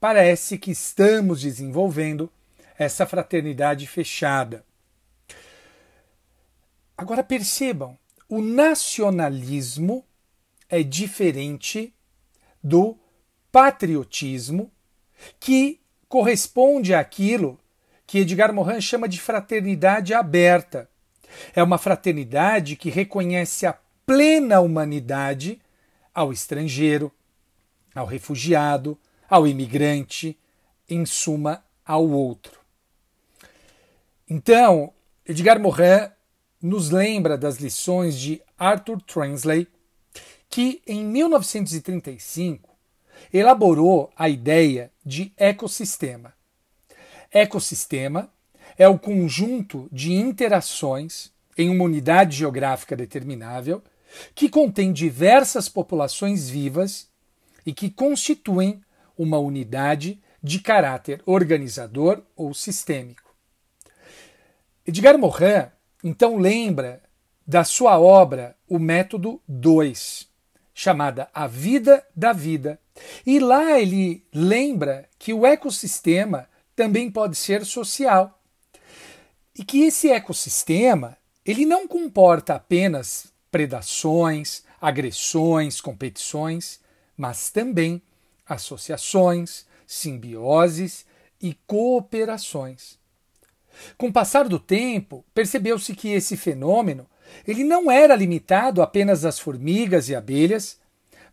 parece 0.00 0.56
que 0.56 0.70
estamos 0.70 1.42
desenvolvendo 1.42 2.32
essa 2.78 3.06
fraternidade 3.06 3.86
fechada. 3.86 4.64
Agora 6.96 7.22
percebam, 7.22 7.98
o 8.28 8.40
nacionalismo 8.40 10.04
é 10.68 10.82
diferente 10.82 11.94
do 12.62 12.98
patriotismo, 13.52 14.70
que 15.38 15.80
corresponde 16.08 16.94
àquilo 16.94 17.58
que 18.06 18.18
Edgar 18.18 18.52
Morin 18.52 18.80
chama 18.80 19.08
de 19.08 19.20
fraternidade 19.20 20.14
aberta. 20.14 20.88
É 21.54 21.62
uma 21.62 21.78
fraternidade 21.78 22.76
que 22.76 22.88
reconhece 22.88 23.66
a 23.66 23.76
plena 24.04 24.60
humanidade 24.60 25.60
ao 26.14 26.32
estrangeiro, 26.32 27.12
ao 27.94 28.06
refugiado, 28.06 28.98
ao 29.28 29.46
imigrante, 29.46 30.38
em 30.88 31.04
suma, 31.04 31.64
ao 31.84 32.08
outro. 32.08 32.65
Então, 34.28 34.92
Edgar 35.24 35.60
Morin 35.60 36.10
nos 36.60 36.90
lembra 36.90 37.38
das 37.38 37.58
lições 37.58 38.18
de 38.18 38.42
Arthur 38.58 39.00
Transley, 39.02 39.68
que 40.50 40.82
em 40.84 41.04
1935 41.04 42.68
elaborou 43.32 44.10
a 44.16 44.28
ideia 44.28 44.90
de 45.04 45.32
ecossistema. 45.36 46.32
Ecossistema 47.30 48.28
é 48.76 48.88
o 48.88 48.98
conjunto 48.98 49.88
de 49.92 50.12
interações 50.12 51.30
em 51.56 51.70
uma 51.70 51.84
unidade 51.84 52.36
geográfica 52.36 52.96
determinável 52.96 53.80
que 54.34 54.48
contém 54.48 54.92
diversas 54.92 55.68
populações 55.68 56.48
vivas 56.48 57.08
e 57.64 57.72
que 57.72 57.90
constituem 57.90 58.82
uma 59.16 59.38
unidade 59.38 60.20
de 60.42 60.58
caráter 60.58 61.22
organizador 61.26 62.22
ou 62.36 62.52
sistêmico. 62.52 63.25
Edgar 64.86 65.18
Morin 65.18 65.66
então 66.04 66.36
lembra 66.36 67.02
da 67.44 67.64
sua 67.64 67.98
obra 67.98 68.56
O 68.68 68.78
Método 68.78 69.42
2, 69.48 70.28
chamada 70.72 71.28
A 71.34 71.48
Vida 71.48 72.06
da 72.14 72.32
Vida. 72.32 72.78
E 73.26 73.40
lá 73.40 73.80
ele 73.80 74.24
lembra 74.32 75.08
que 75.18 75.32
o 75.32 75.44
ecossistema 75.44 76.48
também 76.76 77.10
pode 77.10 77.34
ser 77.34 77.64
social. 77.64 78.40
E 79.58 79.64
que 79.64 79.82
esse 79.82 80.08
ecossistema, 80.08 81.16
ele 81.44 81.66
não 81.66 81.88
comporta 81.88 82.54
apenas 82.54 83.32
predações, 83.50 84.62
agressões, 84.80 85.80
competições, 85.80 86.78
mas 87.16 87.50
também 87.50 88.00
associações, 88.46 89.66
simbioses 89.84 91.04
e 91.42 91.54
cooperações. 91.66 93.04
Com 93.96 94.08
o 94.08 94.12
passar 94.12 94.48
do 94.48 94.58
tempo, 94.58 95.24
percebeu-se 95.34 95.94
que 95.94 96.08
esse 96.08 96.36
fenômeno 96.36 97.06
ele 97.46 97.64
não 97.64 97.90
era 97.90 98.14
limitado 98.14 98.82
apenas 98.82 99.24
às 99.24 99.38
formigas 99.38 100.08
e 100.08 100.14
abelhas, 100.14 100.78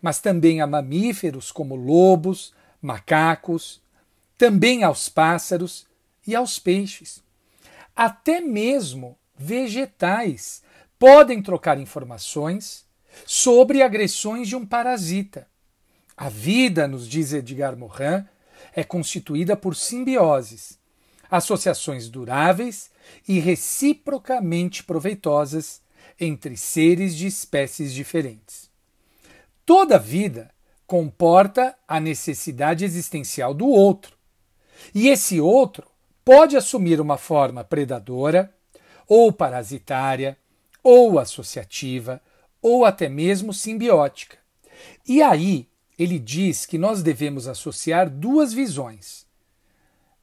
mas 0.01 0.19
também 0.19 0.61
a 0.61 0.67
mamíferos 0.67 1.51
como 1.51 1.75
lobos, 1.75 2.53
macacos, 2.81 3.81
também 4.37 4.83
aos 4.83 5.07
pássaros 5.07 5.85
e 6.27 6.35
aos 6.35 6.59
peixes. 6.59 7.23
Até 7.95 8.41
mesmo 8.41 9.17
vegetais 9.37 10.61
podem 10.97 11.41
trocar 11.41 11.79
informações 11.79 12.85
sobre 13.25 13.81
agressões 13.81 14.47
de 14.47 14.55
um 14.55 14.65
parasita. 14.65 15.47
A 16.15 16.29
vida, 16.29 16.87
nos 16.87 17.07
diz 17.07 17.33
Edgar 17.33 17.77
Morin, 17.77 18.25
é 18.75 18.83
constituída 18.83 19.55
por 19.55 19.75
simbioses, 19.75 20.79
associações 21.33 22.09
duráveis 22.09 22.91
e 23.27 23.39
reciprocamente 23.39 24.83
proveitosas 24.83 25.81
entre 26.19 26.55
seres 26.55 27.15
de 27.15 27.25
espécies 27.25 27.91
diferentes. 27.91 28.69
Toda 29.65 29.97
vida 29.97 30.51
comporta 30.85 31.75
a 31.87 31.99
necessidade 31.99 32.85
existencial 32.85 33.51
do 33.51 33.67
outro, 33.67 34.15
e 34.93 35.09
esse 35.09 35.41
outro 35.41 35.87
pode 36.23 36.55
assumir 36.55 37.01
uma 37.01 37.17
forma 37.17 37.63
predadora, 37.63 38.53
ou 39.07 39.33
parasitária, 39.33 40.37
ou 40.83 41.17
associativa, 41.17 42.21
ou 42.61 42.85
até 42.85 43.09
mesmo 43.09 43.51
simbiótica. 43.51 44.37
E 45.07 45.19
aí 45.23 45.67
ele 45.97 46.19
diz 46.19 46.67
que 46.67 46.77
nós 46.77 47.01
devemos 47.01 47.47
associar 47.47 48.07
duas 48.07 48.53
visões: 48.53 49.22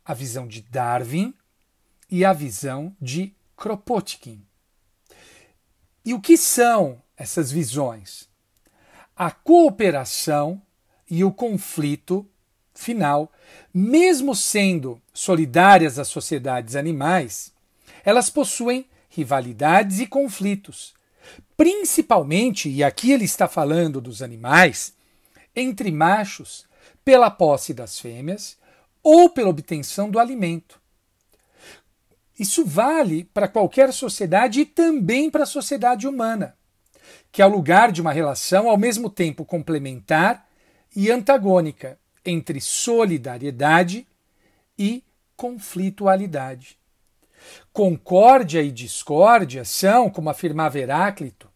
a 0.04 0.14
visão 0.14 0.46
de 0.46 0.62
Darwin 0.62 1.34
e 2.10 2.24
a 2.24 2.32
visão 2.32 2.94
de 3.00 3.34
Kropotkin. 3.56 4.42
E 6.04 6.14
o 6.14 6.20
que 6.20 6.36
são 6.36 7.00
essas 7.16 7.50
visões? 7.50 8.28
A 9.14 9.30
cooperação 9.30 10.60
e 11.10 11.22
o 11.22 11.32
conflito 11.32 12.26
final, 12.74 13.30
mesmo 13.72 14.34
sendo 14.34 15.00
solidárias 15.12 15.98
às 15.98 16.08
sociedades 16.08 16.74
animais, 16.74 17.52
elas 18.04 18.30
possuem 18.30 18.86
rivalidades 19.10 20.00
e 20.00 20.06
conflitos, 20.06 20.94
principalmente, 21.56 22.70
e 22.70 22.82
aqui 22.82 23.12
ele 23.12 23.24
está 23.24 23.46
falando 23.46 24.00
dos 24.00 24.22
animais, 24.22 24.94
entre 25.54 25.90
machos 25.90 26.64
pela 27.04 27.30
posse 27.30 27.74
das 27.74 27.98
fêmeas 27.98 28.56
ou 29.02 29.30
pela 29.30 29.50
obtenção 29.50 30.10
do 30.10 30.18
alimento. 30.18 30.80
Isso 32.38 32.64
vale 32.64 33.24
para 33.24 33.48
qualquer 33.48 33.92
sociedade 33.92 34.60
e 34.60 34.66
também 34.66 35.30
para 35.30 35.42
a 35.42 35.46
sociedade 35.46 36.08
humana, 36.08 36.56
que 37.30 37.42
é 37.42 37.46
o 37.46 37.50
lugar 37.50 37.92
de 37.92 38.00
uma 38.00 38.12
relação 38.12 38.68
ao 38.68 38.78
mesmo 38.78 39.10
tempo 39.10 39.44
complementar 39.44 40.48
e 40.96 41.10
antagônica 41.10 41.98
entre 42.24 42.60
solidariedade 42.60 44.06
e 44.78 45.04
conflitualidade. 45.36 46.78
Concórdia 47.72 48.62
e 48.62 48.70
discórdia 48.70 49.64
são, 49.64 50.10
como 50.10 50.30
afirmava 50.30 50.78
Heráclito, 50.78 51.48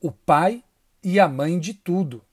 o 0.00 0.10
pai 0.10 0.62
e 1.02 1.20
a 1.20 1.28
mãe 1.28 1.58
de 1.58 1.74
tudo. 1.74 2.24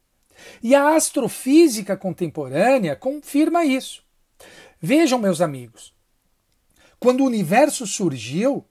E 0.61 0.73
a 0.73 0.95
astrofísica 0.95 1.95
contemporânea 1.95 2.95
confirma 2.95 3.63
isso. 3.63 4.03
Vejam, 4.81 5.19
meus 5.19 5.41
amigos, 5.41 5.93
quando 6.99 7.21
o 7.21 7.27
universo 7.27 7.85
surgiu, 7.85 8.65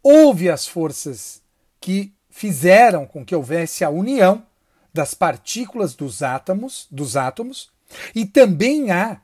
houve 0.00 0.48
as 0.48 0.66
forças 0.66 1.42
que 1.80 2.14
fizeram 2.30 3.04
com 3.04 3.24
que 3.24 3.34
houvesse 3.34 3.84
a 3.84 3.90
união 3.90 4.46
das 4.92 5.12
partículas 5.12 5.94
dos 5.94 6.22
átomos, 6.22 6.86
dos 6.88 7.16
átomos, 7.16 7.72
e 8.14 8.24
também 8.24 8.92
há 8.92 9.20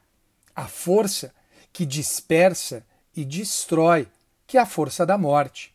a 0.55 0.67
força 0.67 1.33
que 1.73 1.87
dispersa 1.87 2.85
e 3.15 3.25
destrói, 3.25 4.09
que 4.49 4.59
é 4.59 4.61
a 4.61 4.67
força 4.67 5.07
da 5.07 5.17
morte. 5.17 5.73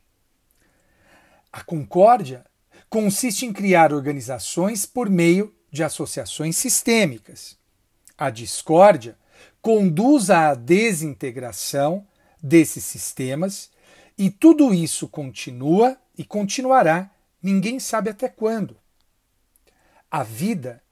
A 1.52 1.64
concórdia 1.64 2.45
consiste 2.90 3.45
em 3.45 3.53
criar 3.53 3.94
organizações 3.94 4.86
por 4.86 5.10
meio 5.10 5.56
de 5.72 5.82
associações 5.82 6.57
sistêmicas. 6.57 7.57
A 8.18 8.30
discórdia 8.30 9.18
conduz 9.66 10.30
à 10.30 10.54
desintegração 10.54 12.06
desses 12.40 12.84
sistemas, 12.84 13.72
e 14.16 14.30
tudo 14.30 14.72
isso 14.72 15.08
continua 15.08 15.98
e 16.16 16.24
continuará, 16.24 17.10
ninguém 17.42 17.80
sabe 17.80 18.12
até 18.12 18.30
quando. 18.30 18.78
A 20.12 20.22
vida, 20.22 20.84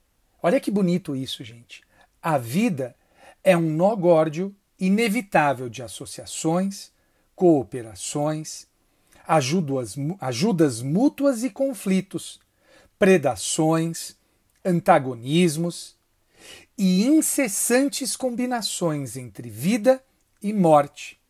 olha 0.41 0.59
que 0.59 0.71
bonito 0.71 1.15
isso, 1.15 1.43
gente. 1.43 1.83
A 2.19 2.39
vida 2.39 2.95
é 3.43 3.55
um 3.55 3.69
nó 3.69 3.95
górdio 3.95 4.55
inevitável 4.79 5.69
de 5.69 5.83
associações, 5.83 6.91
cooperações, 7.35 8.65
ajudas, 9.27 9.95
ajudas 10.19 10.81
mútuas 10.81 11.43
e 11.43 11.51
conflitos, 11.51 12.39
predações, 12.97 14.15
antagonismos 14.65 15.92
e 16.77 17.05
incessantes 17.05 18.15
combinações 18.15 19.15
entre 19.17 19.49
vida 19.49 20.03
e 20.41 20.51
morte 20.51 21.21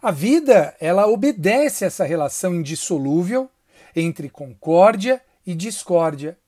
a 0.00 0.10
vida, 0.10 0.74
ela 0.80 1.06
obedece 1.06 1.84
a 1.84 1.86
essa 1.86 2.04
relação 2.04 2.54
indissolúvel 2.54 3.50
entre 3.94 4.28
concórdia 4.28 5.22
e 5.46 5.54
discórdia, 5.54 6.38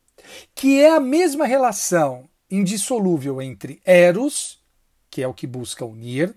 que 0.54 0.80
é 0.80 0.90
a 0.90 1.00
mesma 1.00 1.46
relação 1.46 2.28
indissolúvel 2.50 3.40
entre 3.40 3.80
Eros, 3.84 4.62
que 5.10 5.22
é 5.22 5.28
o 5.28 5.34
que 5.34 5.46
busca 5.46 5.84
unir, 5.84 6.34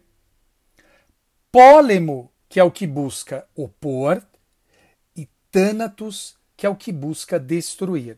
Pólemo, 1.51 2.29
que 2.49 2.59
é 2.59 2.63
o 2.63 2.71
que 2.71 2.85
busca 2.85 3.47
opor, 3.55 4.21
e 5.15 5.25
Thanatos, 5.49 6.35
que 6.57 6.65
é 6.65 6.69
o 6.69 6.75
que 6.75 6.91
busca 6.91 7.39
destruir. 7.39 8.17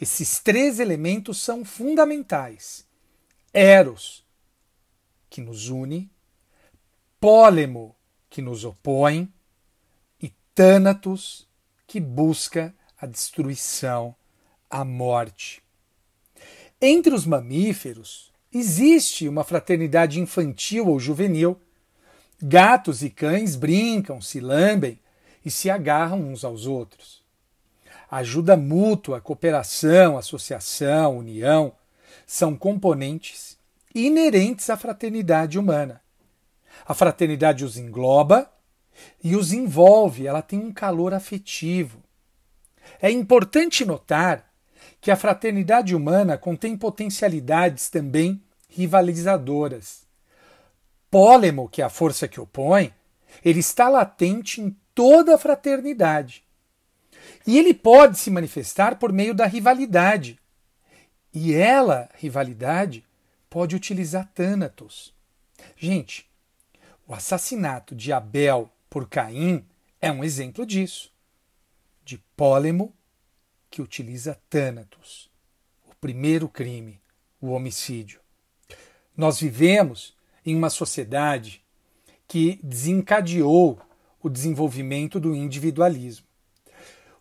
Esses 0.00 0.38
três 0.38 0.80
elementos 0.80 1.40
são 1.40 1.64
fundamentais. 1.64 2.86
Eros, 3.52 4.24
que 5.28 5.40
nos 5.40 5.68
une, 5.68 6.10
Pólemo, 7.18 7.96
que 8.28 8.42
nos 8.42 8.64
opõe, 8.64 9.32
e 10.20 10.32
Thanatos 10.54 11.46
que 11.86 12.00
busca 12.00 12.74
a 13.00 13.06
destruição, 13.06 14.14
a 14.68 14.84
morte. 14.84 15.62
Entre 16.80 17.14
os 17.14 17.24
mamíferos, 17.24 18.32
existe 18.52 19.28
uma 19.28 19.44
fraternidade 19.44 20.20
infantil 20.20 20.88
ou 20.88 21.00
juvenil. 21.00 21.60
Gatos 22.42 23.02
e 23.02 23.08
cães 23.08 23.56
brincam, 23.56 24.20
se 24.20 24.40
lambem 24.40 25.00
e 25.44 25.50
se 25.50 25.70
agarram 25.70 26.20
uns 26.20 26.44
aos 26.44 26.66
outros. 26.66 27.25
Ajuda 28.10 28.56
mútua, 28.56 29.20
cooperação, 29.20 30.16
associação, 30.16 31.18
união 31.18 31.72
são 32.26 32.56
componentes 32.56 33.56
inerentes 33.94 34.68
à 34.70 34.76
fraternidade 34.76 35.58
humana. 35.58 36.00
A 36.86 36.94
fraternidade 36.94 37.64
os 37.64 37.76
engloba 37.76 38.50
e 39.22 39.34
os 39.34 39.52
envolve, 39.52 40.26
ela 40.26 40.42
tem 40.42 40.58
um 40.58 40.72
calor 40.72 41.14
afetivo. 41.14 42.02
É 43.00 43.10
importante 43.10 43.84
notar 43.84 44.50
que 45.00 45.10
a 45.10 45.16
fraternidade 45.16 45.94
humana 45.94 46.38
contém 46.38 46.76
potencialidades 46.76 47.88
também 47.90 48.42
rivalizadoras. 48.68 50.06
Pólemo, 51.10 51.68
que 51.68 51.82
é 51.82 51.84
a 51.84 51.90
força 51.90 52.28
que 52.28 52.40
opõe, 52.40 52.92
ele 53.44 53.60
está 53.60 53.88
latente 53.88 54.60
em 54.60 54.76
toda 54.94 55.34
a 55.34 55.38
fraternidade. 55.38 56.45
E 57.46 57.58
ele 57.58 57.74
pode 57.74 58.18
se 58.18 58.30
manifestar 58.30 58.98
por 58.98 59.12
meio 59.12 59.34
da 59.34 59.46
rivalidade. 59.46 60.38
E 61.32 61.54
ela, 61.54 62.08
rivalidade, 62.14 63.04
pode 63.48 63.76
utilizar 63.76 64.30
Thanatos. 64.34 65.14
Gente, 65.76 66.28
o 67.06 67.14
assassinato 67.14 67.94
de 67.94 68.12
Abel 68.12 68.70
por 68.88 69.08
Caim 69.08 69.64
é 70.00 70.10
um 70.10 70.24
exemplo 70.24 70.66
disso. 70.66 71.12
De 72.04 72.18
Pólemo, 72.36 72.94
que 73.70 73.82
utiliza 73.82 74.40
Thanatos, 74.48 75.30
o 75.84 75.94
primeiro 75.94 76.48
crime, 76.48 77.00
o 77.40 77.50
homicídio. 77.50 78.20
Nós 79.16 79.40
vivemos 79.40 80.14
em 80.44 80.54
uma 80.54 80.70
sociedade 80.70 81.64
que 82.28 82.60
desencadeou 82.62 83.80
o 84.22 84.28
desenvolvimento 84.28 85.20
do 85.20 85.34
individualismo. 85.34 86.25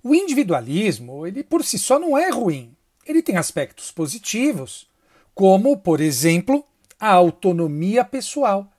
O 0.07 0.13
individualismo, 0.13 1.25
ele 1.25 1.43
por 1.43 1.65
si 1.65 1.79
só 1.79 1.97
não 1.97 2.15
é 2.15 2.29
ruim. 2.29 2.77
Ele 3.07 3.23
tem 3.23 3.37
aspectos 3.37 3.91
positivos, 3.91 4.87
como, 5.33 5.75
por 5.77 5.99
exemplo, 5.99 6.63
a 6.99 7.09
autonomia 7.11 8.05
pessoal, 8.05 8.71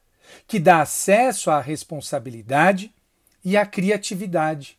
que 0.46 0.60
dá 0.60 0.82
acesso 0.82 1.50
à 1.50 1.60
responsabilidade 1.60 2.94
e 3.44 3.56
à 3.56 3.66
criatividade, 3.66 4.78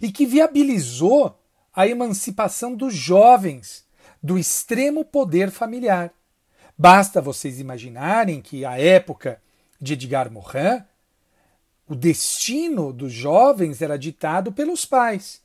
e 0.00 0.12
que 0.12 0.24
viabilizou 0.24 1.36
a 1.74 1.88
emancipação 1.88 2.76
dos 2.76 2.94
jovens 2.94 3.84
do 4.22 4.38
extremo 4.38 5.04
poder 5.04 5.50
familiar. 5.50 6.14
Basta 6.78 7.20
vocês 7.20 7.58
imaginarem 7.58 8.40
que 8.40 8.64
a 8.64 8.78
época 8.78 9.42
de 9.80 9.94
Edgar 9.94 10.30
Morin, 10.30 10.84
o 11.88 11.96
destino 11.96 12.92
dos 12.92 13.12
jovens 13.12 13.82
era 13.82 13.98
ditado 13.98 14.52
pelos 14.52 14.84
pais 14.84 15.42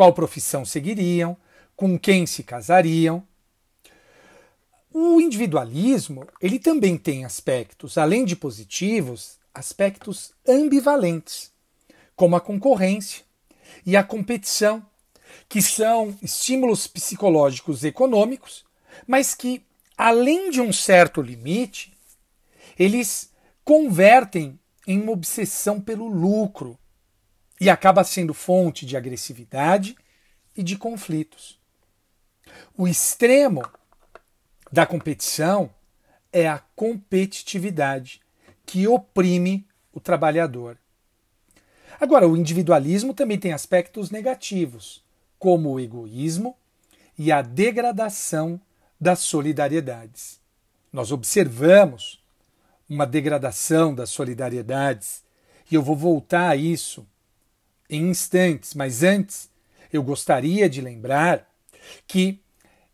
qual 0.00 0.14
profissão 0.14 0.64
seguiriam, 0.64 1.36
com 1.76 1.98
quem 1.98 2.24
se 2.24 2.42
casariam. 2.42 3.22
O 4.90 5.20
individualismo, 5.20 6.26
ele 6.40 6.58
também 6.58 6.96
tem 6.96 7.26
aspectos, 7.26 7.98
além 7.98 8.24
de 8.24 8.34
positivos, 8.34 9.36
aspectos 9.54 10.32
ambivalentes, 10.48 11.52
como 12.16 12.34
a 12.34 12.40
concorrência 12.40 13.26
e 13.84 13.94
a 13.94 14.02
competição, 14.02 14.82
que 15.46 15.60
são 15.60 16.16
estímulos 16.22 16.86
psicológicos 16.86 17.84
econômicos, 17.84 18.64
mas 19.06 19.34
que, 19.34 19.62
além 19.98 20.50
de 20.50 20.62
um 20.62 20.72
certo 20.72 21.20
limite, 21.20 21.92
eles 22.78 23.30
convertem 23.62 24.58
em 24.86 24.98
uma 24.98 25.12
obsessão 25.12 25.78
pelo 25.78 26.08
lucro, 26.08 26.78
e 27.60 27.68
acaba 27.68 28.02
sendo 28.02 28.32
fonte 28.32 28.86
de 28.86 28.96
agressividade 28.96 29.94
e 30.56 30.62
de 30.62 30.78
conflitos. 30.78 31.60
O 32.76 32.88
extremo 32.88 33.62
da 34.72 34.86
competição 34.86 35.70
é 36.32 36.48
a 36.48 36.58
competitividade, 36.74 38.22
que 38.64 38.88
oprime 38.88 39.66
o 39.92 40.00
trabalhador. 40.00 40.78
Agora, 42.00 42.26
o 42.26 42.36
individualismo 42.36 43.12
também 43.12 43.38
tem 43.38 43.52
aspectos 43.52 44.10
negativos, 44.10 45.04
como 45.38 45.70
o 45.70 45.80
egoísmo 45.80 46.56
e 47.18 47.30
a 47.30 47.42
degradação 47.42 48.60
das 48.98 49.18
solidariedades. 49.18 50.40
Nós 50.92 51.12
observamos 51.12 52.22
uma 52.88 53.06
degradação 53.06 53.94
das 53.94 54.10
solidariedades, 54.10 55.22
e 55.70 55.74
eu 55.74 55.82
vou 55.82 55.96
voltar 55.96 56.48
a 56.48 56.56
isso 56.56 57.06
em 57.90 58.08
instantes, 58.08 58.72
mas 58.72 59.02
antes 59.02 59.50
eu 59.92 60.02
gostaria 60.02 60.70
de 60.70 60.80
lembrar 60.80 61.46
que 62.06 62.40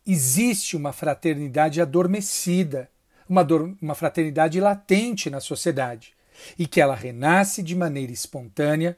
existe 0.05 0.75
uma 0.75 0.91
fraternidade 0.91 1.79
adormecida, 1.79 2.89
uma, 3.29 3.45
uma 3.79 3.93
fraternidade 3.93 4.59
latente 4.59 5.29
na 5.29 5.39
sociedade 5.39 6.13
e 6.57 6.65
que 6.65 6.81
ela 6.81 6.95
renasce 6.95 7.61
de 7.61 7.75
maneira 7.75 8.11
espontânea 8.11 8.97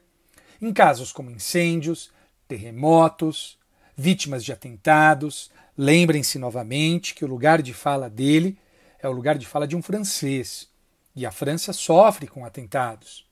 em 0.60 0.72
casos 0.72 1.12
como 1.12 1.30
incêndios, 1.30 2.10
terremotos, 2.48 3.58
vítimas 3.96 4.44
de 4.44 4.52
atentados. 4.52 5.50
Lembrem-se 5.76 6.38
novamente 6.38 7.14
que 7.14 7.24
o 7.24 7.28
lugar 7.28 7.60
de 7.60 7.74
fala 7.74 8.08
dele 8.08 8.58
é 8.98 9.08
o 9.08 9.12
lugar 9.12 9.36
de 9.36 9.46
fala 9.46 9.66
de 9.66 9.76
um 9.76 9.82
francês 9.82 10.68
e 11.14 11.26
a 11.26 11.30
França 11.30 11.72
sofre 11.72 12.26
com 12.26 12.44
atentados. 12.44 13.26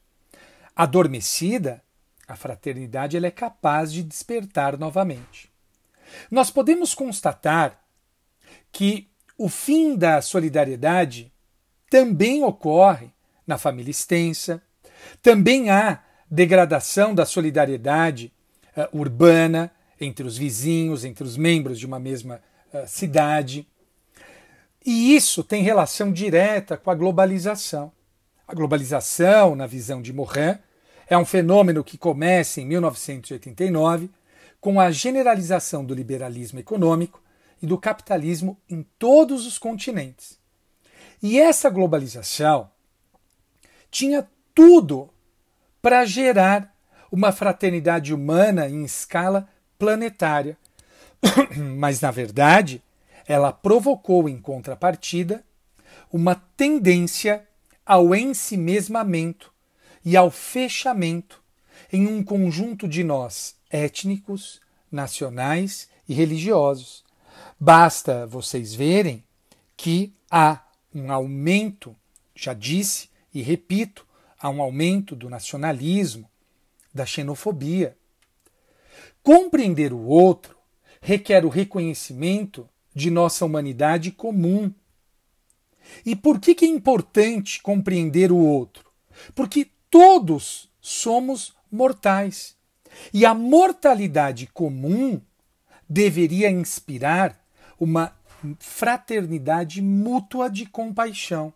Adormecida 0.74 1.82
a 2.28 2.36
fraternidade 2.36 3.16
ela 3.16 3.26
é 3.26 3.30
capaz 3.30 3.90
de 3.90 4.02
despertar 4.02 4.78
novamente. 4.78 5.50
Nós 6.30 6.50
podemos 6.50 6.94
constatar 6.94 7.82
que 8.70 9.08
o 9.36 9.48
fim 9.48 9.96
da 9.96 10.20
solidariedade 10.20 11.32
também 11.88 12.44
ocorre 12.44 13.10
na 13.46 13.56
família 13.56 13.90
extensa, 13.90 14.62
também 15.22 15.70
há 15.70 16.02
degradação 16.30 17.14
da 17.14 17.24
solidariedade 17.24 18.30
uh, 18.76 18.98
urbana 18.98 19.70
entre 19.98 20.26
os 20.26 20.36
vizinhos, 20.36 21.04
entre 21.04 21.24
os 21.24 21.36
membros 21.36 21.78
de 21.78 21.86
uma 21.86 21.98
mesma 21.98 22.42
uh, 22.72 22.86
cidade. 22.86 23.66
E 24.84 25.16
isso 25.16 25.42
tem 25.42 25.62
relação 25.62 26.12
direta 26.12 26.76
com 26.76 26.90
a 26.90 26.94
globalização. 26.94 27.90
A 28.46 28.54
globalização, 28.54 29.54
na 29.54 29.66
visão 29.66 30.02
de 30.02 30.12
Morin, 30.12 30.58
é 31.08 31.16
um 31.16 31.24
fenômeno 31.24 31.82
que 31.82 31.96
começa 31.96 32.60
em 32.60 32.66
1989 32.66 34.10
com 34.60 34.80
a 34.80 34.90
generalização 34.90 35.84
do 35.84 35.94
liberalismo 35.94 36.58
econômico 36.58 37.22
e 37.62 37.66
do 37.66 37.78
capitalismo 37.78 38.58
em 38.68 38.84
todos 38.98 39.46
os 39.46 39.58
continentes. 39.58 40.38
E 41.22 41.40
essa 41.40 41.70
globalização 41.70 42.70
tinha 43.90 44.28
tudo 44.54 45.08
para 45.80 46.04
gerar 46.04 46.74
uma 47.10 47.32
fraternidade 47.32 48.12
humana 48.12 48.68
em 48.68 48.84
escala 48.84 49.48
planetária. 49.78 50.58
Mas, 51.78 52.00
na 52.00 52.10
verdade, 52.10 52.82
ela 53.26 53.52
provocou, 53.52 54.28
em 54.28 54.38
contrapartida, 54.38 55.42
uma 56.12 56.34
tendência 56.34 57.46
ao 57.84 58.14
ensimesmamento 58.14 59.52
e 60.04 60.16
ao 60.16 60.30
fechamento 60.30 61.42
em 61.92 62.06
um 62.06 62.22
conjunto 62.22 62.88
de 62.88 63.02
nós 63.04 63.56
étnicos, 63.70 64.60
nacionais 64.90 65.88
e 66.08 66.14
religiosos. 66.14 67.04
Basta 67.58 68.26
vocês 68.26 68.74
verem 68.74 69.22
que 69.76 70.12
há 70.30 70.64
um 70.94 71.12
aumento, 71.12 71.94
já 72.34 72.54
disse 72.54 73.08
e 73.32 73.42
repito, 73.42 74.06
há 74.38 74.48
um 74.48 74.62
aumento 74.62 75.14
do 75.14 75.28
nacionalismo, 75.28 76.28
da 76.92 77.04
xenofobia. 77.04 77.96
Compreender 79.22 79.92
o 79.92 80.04
outro 80.04 80.58
requer 81.00 81.44
o 81.44 81.48
reconhecimento 81.48 82.68
de 82.94 83.10
nossa 83.10 83.44
humanidade 83.44 84.10
comum. 84.10 84.72
E 86.04 86.14
por 86.14 86.40
que, 86.40 86.54
que 86.54 86.64
é 86.64 86.68
importante 86.68 87.62
compreender 87.62 88.30
o 88.32 88.36
outro? 88.36 88.90
Porque 89.34 89.68
Todos 89.90 90.70
somos 90.80 91.54
mortais. 91.70 92.56
E 93.12 93.24
a 93.24 93.34
mortalidade 93.34 94.46
comum 94.48 95.20
deveria 95.88 96.50
inspirar 96.50 97.38
uma 97.78 98.16
fraternidade 98.58 99.80
mútua 99.80 100.48
de 100.48 100.66
compaixão. 100.66 101.52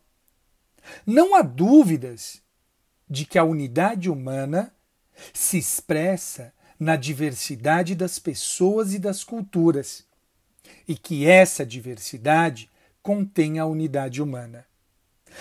Não 1.06 1.34
há 1.34 1.42
dúvidas 1.42 2.42
de 3.08 3.24
que 3.24 3.38
a 3.38 3.44
unidade 3.44 4.10
humana 4.10 4.72
se 5.32 5.58
expressa 5.58 6.52
na 6.78 6.96
diversidade 6.96 7.94
das 7.94 8.18
pessoas 8.18 8.94
e 8.94 8.98
das 8.98 9.22
culturas, 9.22 10.04
e 10.88 10.96
que 10.96 11.26
essa 11.26 11.64
diversidade 11.64 12.68
contém 13.02 13.58
a 13.58 13.66
unidade 13.66 14.20
humana. 14.20 14.66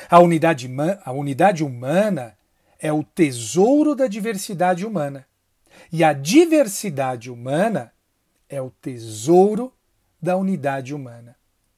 A 0.09 0.19
unidade, 0.19 0.69
a 1.03 1.11
unidade 1.11 1.63
humana 1.63 2.37
é 2.81 2.91
o 2.91 3.03
tesouro 3.03 3.93
da 3.93 4.07
diversidade 4.07 4.83
humana. 4.85 5.27
E 5.91 6.03
a 6.03 6.13
diversidade 6.13 7.29
humana 7.29 7.93
é 8.49 8.59
o 8.59 8.71
tesouro 8.71 9.71
da 10.19 10.35
unidade 10.35 10.93
humana. 10.93 11.37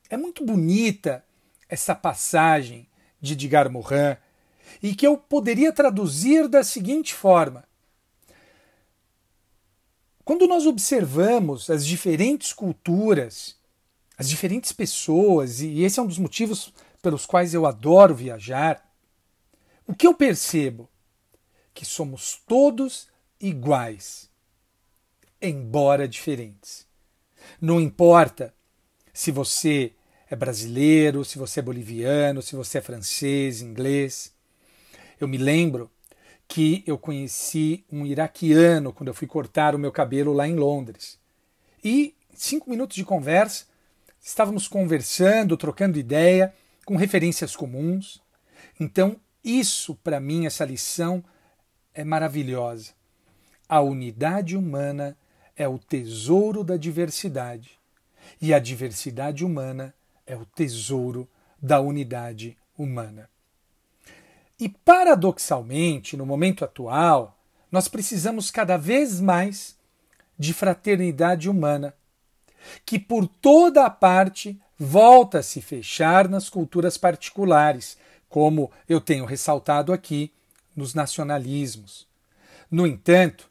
É 0.10 0.16
muito 0.16 0.46
bonita 0.46 1.24
essa 1.68 1.94
passagem 1.94 2.88
de 3.20 3.34
Edgar 3.34 3.70
Morin 3.70 4.16
e 4.82 4.96
que 4.96 5.06
eu 5.06 5.18
poderia 5.18 5.74
traduzir 5.74 6.48
da 6.48 6.64
seguinte 6.64 7.14
forma: 7.14 7.66
quando 10.24 10.48
nós 10.48 10.66
observamos 10.66 11.70
as 11.70 11.86
diferentes 11.86 12.54
culturas, 12.54 13.58
as 14.18 14.30
diferentes 14.30 14.72
pessoas, 14.72 15.60
e 15.60 15.82
esse 15.82 16.00
é 16.00 16.04
um 16.04 16.08
dos 16.08 16.18
motivos 16.18 16.74
pelos 17.02 17.26
quais 17.26 17.54
eu 17.54 17.66
adoro 17.66 18.16
viajar, 18.16 18.90
o 19.86 19.94
que 19.94 20.08
eu 20.08 20.14
percebo? 20.14 20.90
Que 21.74 21.86
somos 21.86 22.42
todos 22.48 23.08
iguais, 23.40 24.30
embora 25.42 26.08
diferentes. 26.08 26.88
Não 27.60 27.80
importa 27.82 28.54
se 29.14 29.32
você 29.32 29.94
é 30.30 30.36
brasileiro, 30.36 31.24
se 31.24 31.38
você 31.38 31.60
é 31.60 31.64
boliviano, 31.64 32.42
se 32.42 32.56
você 32.56 32.78
é 32.78 32.82
francês, 32.82 33.62
inglês. 33.62 34.34
Eu 35.20 35.28
me 35.28 35.38
lembro 35.38 35.92
que 36.48 36.84
eu 36.86 36.98
conheci 36.98 37.84
um 37.92 38.06
iraquiano 38.06 38.94
quando 38.94 39.10
eu 39.10 39.14
fui 39.14 39.28
cortar 39.28 39.76
o 39.76 39.80
meu 39.80 39.92
cabelo 39.92 40.34
lá 40.34 40.48
em 40.48 40.56
Londres. 40.56 41.20
E 41.84 42.16
cinco 42.34 42.70
minutos 42.70 42.96
de 42.96 43.06
conversa, 43.06 43.66
estávamos 44.22 44.68
conversando, 44.68 45.58
trocando 45.58 46.00
ideia, 46.00 46.54
com 46.86 46.96
referências 46.96 47.56
comuns. 47.56 48.22
Então, 48.80 49.18
isso 49.44 49.96
para 49.96 50.20
mim, 50.20 50.46
essa 50.46 50.66
lição 50.66 51.24
é 51.94 52.04
maravilhosa. 52.04 52.92
A 53.68 53.82
unidade 53.82 54.58
humana 54.58 55.18
é 55.56 55.68
o 55.68 55.78
tesouro 55.78 56.64
da 56.64 56.78
diversidade, 56.78 57.80
e 58.42 58.54
a 58.54 58.60
diversidade 58.60 59.46
humana 59.46 59.94
é 60.26 60.36
o 60.36 60.46
tesouro 60.46 61.28
da 61.62 61.80
unidade 61.80 62.58
humana. 62.78 63.30
E 64.60 64.70
paradoxalmente, 64.70 66.16
no 66.16 66.26
momento 66.26 66.64
atual, 66.64 67.38
nós 67.72 67.88
precisamos 67.88 68.52
cada 68.52 68.78
vez 68.78 69.20
mais 69.20 69.78
de 70.38 70.54
fraternidade 70.54 71.50
humana, 71.50 71.94
que 72.86 72.98
por 72.98 73.28
toda 73.28 73.86
a 73.86 73.90
parte 73.90 74.60
volta 74.78 75.40
a 75.40 75.44
se 75.44 75.62
fechar 75.62 76.28
nas 76.28 76.50
culturas 76.50 76.98
particulares, 76.98 77.98
como 78.30 78.72
eu 78.88 79.00
tenho 79.00 79.26
ressaltado 79.26 79.94
aqui 79.94 80.32
nos 80.76 80.94
nacionalismos. 80.94 82.08
No 82.70 82.88
entanto, 82.88 83.50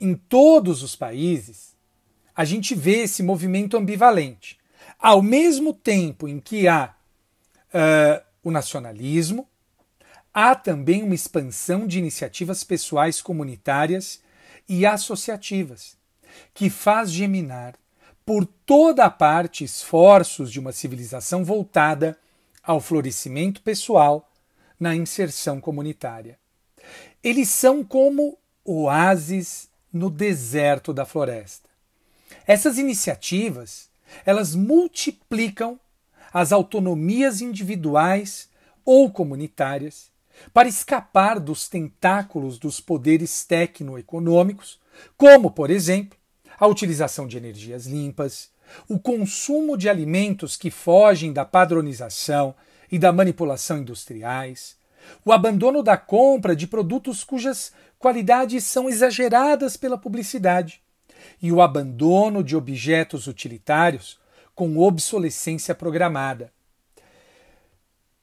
em 0.00 0.14
todos 0.14 0.82
os 0.82 0.96
países, 0.96 1.76
a 2.34 2.44
gente 2.44 2.74
vê 2.74 3.02
esse 3.02 3.22
movimento 3.22 3.76
ambivalente. 3.76 4.58
Ao 4.98 5.22
mesmo 5.22 5.72
tempo 5.72 6.26
em 6.28 6.40
que 6.40 6.66
há 6.66 6.94
uh, 7.72 8.24
o 8.42 8.50
nacionalismo, 8.50 9.48
há 10.32 10.54
também 10.54 11.02
uma 11.02 11.14
expansão 11.14 11.86
de 11.86 11.98
iniciativas 11.98 12.64
pessoais 12.64 13.20
comunitárias 13.20 14.20
e 14.68 14.86
associativas, 14.86 15.96
que 16.54 16.70
faz 16.70 17.10
geminar 17.10 17.74
por 18.24 18.46
toda 18.46 19.04
a 19.04 19.10
parte 19.10 19.64
esforços 19.64 20.50
de 20.50 20.60
uma 20.60 20.72
civilização 20.72 21.44
voltada 21.44 22.18
ao 22.62 22.80
florescimento 22.80 23.60
pessoal 23.62 24.30
na 24.78 24.94
inserção 24.94 25.60
comunitária. 25.60 26.41
Eles 27.22 27.48
são 27.48 27.84
como 27.84 28.36
oásis 28.64 29.68
no 29.92 30.10
deserto 30.10 30.92
da 30.92 31.04
floresta. 31.04 31.68
Essas 32.46 32.78
iniciativas, 32.78 33.88
elas 34.24 34.54
multiplicam 34.54 35.78
as 36.32 36.50
autonomias 36.52 37.40
individuais 37.40 38.48
ou 38.84 39.10
comunitárias 39.10 40.10
para 40.52 40.68
escapar 40.68 41.38
dos 41.38 41.68
tentáculos 41.68 42.58
dos 42.58 42.80
poderes 42.80 43.44
tecno-econômicos, 43.44 44.80
como, 45.16 45.50
por 45.50 45.70
exemplo, 45.70 46.18
a 46.58 46.66
utilização 46.66 47.26
de 47.26 47.36
energias 47.36 47.86
limpas, 47.86 48.50
o 48.88 48.98
consumo 48.98 49.76
de 49.76 49.88
alimentos 49.88 50.56
que 50.56 50.70
fogem 50.70 51.32
da 51.32 51.44
padronização 51.44 52.54
e 52.90 52.98
da 52.98 53.12
manipulação 53.12 53.78
industriais, 53.78 54.76
o 55.24 55.32
abandono 55.32 55.82
da 55.82 55.96
compra 55.96 56.54
de 56.54 56.66
produtos 56.66 57.24
cujas 57.24 57.72
qualidades 57.98 58.64
são 58.64 58.88
exageradas 58.88 59.76
pela 59.76 59.98
publicidade 59.98 60.82
e 61.40 61.52
o 61.52 61.62
abandono 61.62 62.42
de 62.42 62.56
objetos 62.56 63.26
utilitários 63.26 64.18
com 64.54 64.78
obsolescência 64.78 65.74
programada. 65.74 66.52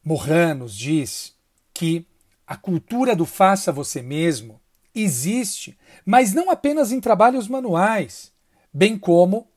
Moranos 0.03 0.75
diz 0.75 1.35
que 1.73 2.05
a 2.45 2.55
cultura 2.55 3.15
do 3.15 3.25
faça 3.25 3.71
você 3.71 4.01
mesmo 4.01 4.59
existe, 4.93 5.77
mas 6.05 6.33
não 6.33 6.49
apenas 6.49 6.91
em 6.91 6.99
trabalhos 6.99 7.47
manuais, 7.47 8.31
bem 8.73 8.97
como 8.97 9.47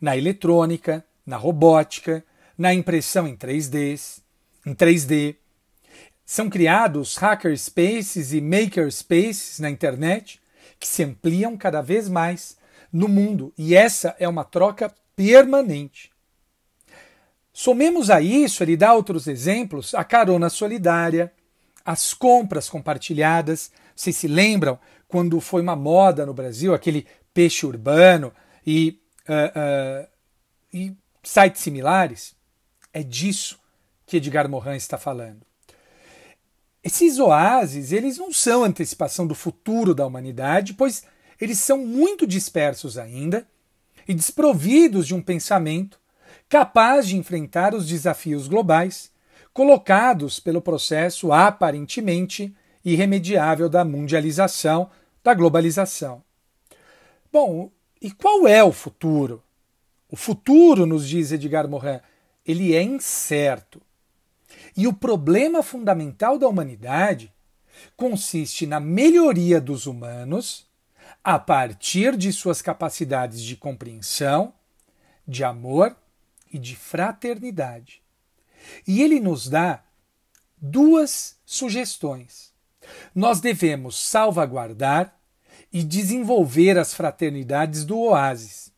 na 0.00 0.16
eletrônica, 0.16 1.04
na 1.24 1.36
robótica, 1.36 2.24
na 2.56 2.74
impressão 2.74 3.26
em 3.26 3.36
3D, 3.36 4.20
em 4.66 4.74
3D. 4.74 5.36
São 6.32 6.48
criados 6.48 7.16
hackerspaces 7.16 8.32
e 8.32 8.40
makerspaces 8.40 9.58
na 9.58 9.68
internet 9.68 10.40
que 10.80 10.88
se 10.88 11.04
ampliam 11.04 11.58
cada 11.58 11.82
vez 11.82 12.08
mais 12.08 12.56
no 12.90 13.06
mundo, 13.06 13.52
e 13.58 13.74
essa 13.74 14.16
é 14.18 14.26
uma 14.26 14.42
troca 14.42 14.90
permanente. 15.14 16.10
Somemos 17.52 18.08
a 18.08 18.22
isso, 18.22 18.62
ele 18.62 18.78
dá 18.78 18.94
outros 18.94 19.26
exemplos, 19.26 19.94
a 19.94 20.02
carona 20.04 20.48
solidária, 20.48 21.30
as 21.84 22.14
compras 22.14 22.66
compartilhadas. 22.66 23.70
Vocês 23.94 24.16
se 24.16 24.26
lembram 24.26 24.78
quando 25.06 25.38
foi 25.38 25.60
uma 25.60 25.76
moda 25.76 26.24
no 26.24 26.32
Brasil, 26.32 26.72
aquele 26.72 27.06
peixe 27.34 27.66
urbano 27.66 28.32
e, 28.66 28.98
uh, 29.28 30.04
uh, 30.04 30.08
e 30.72 30.96
sites 31.22 31.60
similares? 31.60 32.34
É 32.90 33.02
disso 33.02 33.60
que 34.06 34.16
Edgar 34.16 34.48
Morin 34.48 34.76
está 34.76 34.96
falando. 34.96 35.51
Esses 36.84 37.18
oásis, 37.18 37.92
eles 37.92 38.18
não 38.18 38.32
são 38.32 38.64
antecipação 38.64 39.26
do 39.26 39.34
futuro 39.34 39.94
da 39.94 40.06
humanidade, 40.06 40.74
pois 40.74 41.04
eles 41.40 41.58
são 41.58 41.78
muito 41.78 42.26
dispersos 42.26 42.96
ainda 42.96 43.46
e 44.06 44.14
desprovidos 44.14 45.06
de 45.06 45.14
um 45.14 45.22
pensamento 45.22 46.00
capaz 46.48 47.08
de 47.08 47.16
enfrentar 47.16 47.74
os 47.74 47.86
desafios 47.86 48.46
globais 48.48 49.10
colocados 49.52 50.40
pelo 50.40 50.62
processo 50.62 51.32
aparentemente 51.32 52.54
irremediável 52.84 53.68
da 53.68 53.84
mundialização, 53.84 54.90
da 55.22 55.34
globalização. 55.34 56.22
Bom, 57.32 57.70
e 58.00 58.10
qual 58.10 58.46
é 58.46 58.62
o 58.62 58.72
futuro? 58.72 59.42
O 60.08 60.16
futuro, 60.16 60.84
nos 60.84 61.08
diz 61.08 61.32
Edgar 61.32 61.68
Morin, 61.68 62.00
ele 62.46 62.74
é 62.74 62.82
incerto. 62.82 63.81
E 64.76 64.86
o 64.86 64.92
problema 64.92 65.62
fundamental 65.62 66.38
da 66.38 66.48
humanidade 66.48 67.32
consiste 67.96 68.66
na 68.66 68.80
melhoria 68.80 69.60
dos 69.60 69.86
humanos 69.86 70.66
a 71.22 71.38
partir 71.38 72.16
de 72.16 72.32
suas 72.32 72.60
capacidades 72.62 73.42
de 73.42 73.56
compreensão, 73.56 74.52
de 75.26 75.44
amor 75.44 75.96
e 76.52 76.58
de 76.58 76.74
fraternidade. 76.74 78.02
E 78.86 79.02
ele 79.02 79.20
nos 79.20 79.48
dá 79.48 79.82
duas 80.56 81.36
sugestões. 81.44 82.52
Nós 83.14 83.40
devemos 83.40 83.98
salvaguardar 83.98 85.16
e 85.72 85.82
desenvolver 85.82 86.78
as 86.78 86.92
fraternidades 86.92 87.84
do 87.84 87.98
oásis. 87.98 88.72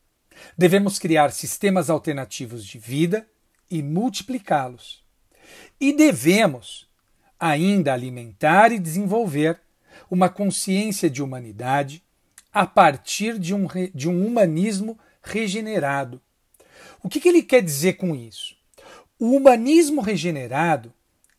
Devemos 0.57 0.99
criar 0.99 1.33
sistemas 1.33 1.91
alternativos 1.91 2.65
de 2.65 2.79
vida 2.79 3.29
e 3.71 3.83
multiplicá-los. 3.83 5.04
E 5.81 5.93
devemos 5.93 6.89
ainda 7.39 7.93
alimentar 7.93 8.73
e 8.73 8.79
desenvolver 8.79 9.61
uma 10.11 10.29
consciência 10.29 11.11
de 11.11 11.23
humanidade 11.23 12.03
a 12.53 12.67
partir 12.67 13.39
de 13.39 13.55
um, 13.55 13.67
de 13.95 14.09
um 14.09 14.27
humanismo 14.27 14.99
regenerado. 15.23 16.21
O 17.03 17.09
que, 17.09 17.21
que 17.21 17.29
ele 17.29 17.43
quer 17.43 17.63
dizer 17.63 17.95
com 17.95 18.15
isso? 18.15 18.57
O 19.19 19.33
humanismo 19.37 20.01
regenerado 20.01 20.93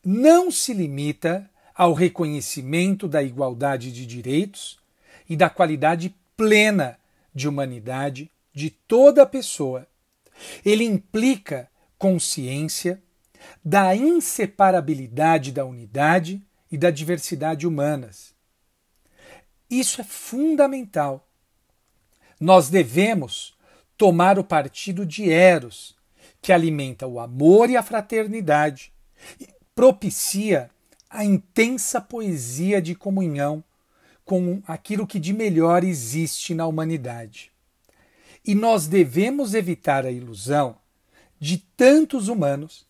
não 0.04 0.50
se 0.50 0.72
limita 0.72 1.50
ao 1.74 1.92
reconhecimento 1.92 3.08
da 3.08 3.22
igualdade 3.22 3.90
de 3.92 4.06
direitos 4.06 4.78
e 5.28 5.36
da 5.36 5.50
qualidade 5.50 6.14
plena 6.36 6.98
de 7.34 7.48
humanidade 7.48 8.30
de 8.54 8.70
toda 8.70 9.26
pessoa. 9.26 9.86
Ele 10.64 10.84
implica 10.84 11.68
consciência 11.98 13.02
da 13.64 13.94
inseparabilidade 13.94 15.52
da 15.52 15.64
unidade 15.64 16.42
e 16.70 16.78
da 16.78 16.90
diversidade 16.90 17.66
humanas. 17.66 18.34
Isso 19.68 20.00
é 20.00 20.04
fundamental. 20.04 21.28
Nós 22.40 22.68
devemos 22.68 23.56
tomar 23.96 24.38
o 24.38 24.44
partido 24.44 25.04
de 25.04 25.30
Eros, 25.30 25.96
que 26.40 26.52
alimenta 26.52 27.06
o 27.06 27.18
amor 27.18 27.70
e 27.70 27.76
a 27.76 27.82
fraternidade, 27.82 28.92
e 29.40 29.48
propicia 29.74 30.70
a 31.08 31.24
intensa 31.24 32.00
poesia 32.00 32.80
de 32.80 32.94
comunhão 32.94 33.64
com 34.24 34.62
aquilo 34.66 35.06
que 35.06 35.18
de 35.18 35.32
melhor 35.32 35.84
existe 35.84 36.54
na 36.54 36.66
humanidade. 36.66 37.50
E 38.44 38.54
nós 38.54 38.86
devemos 38.86 39.54
evitar 39.54 40.04
a 40.04 40.10
ilusão 40.10 40.76
de 41.38 41.58
tantos 41.58 42.28
humanos 42.28 42.85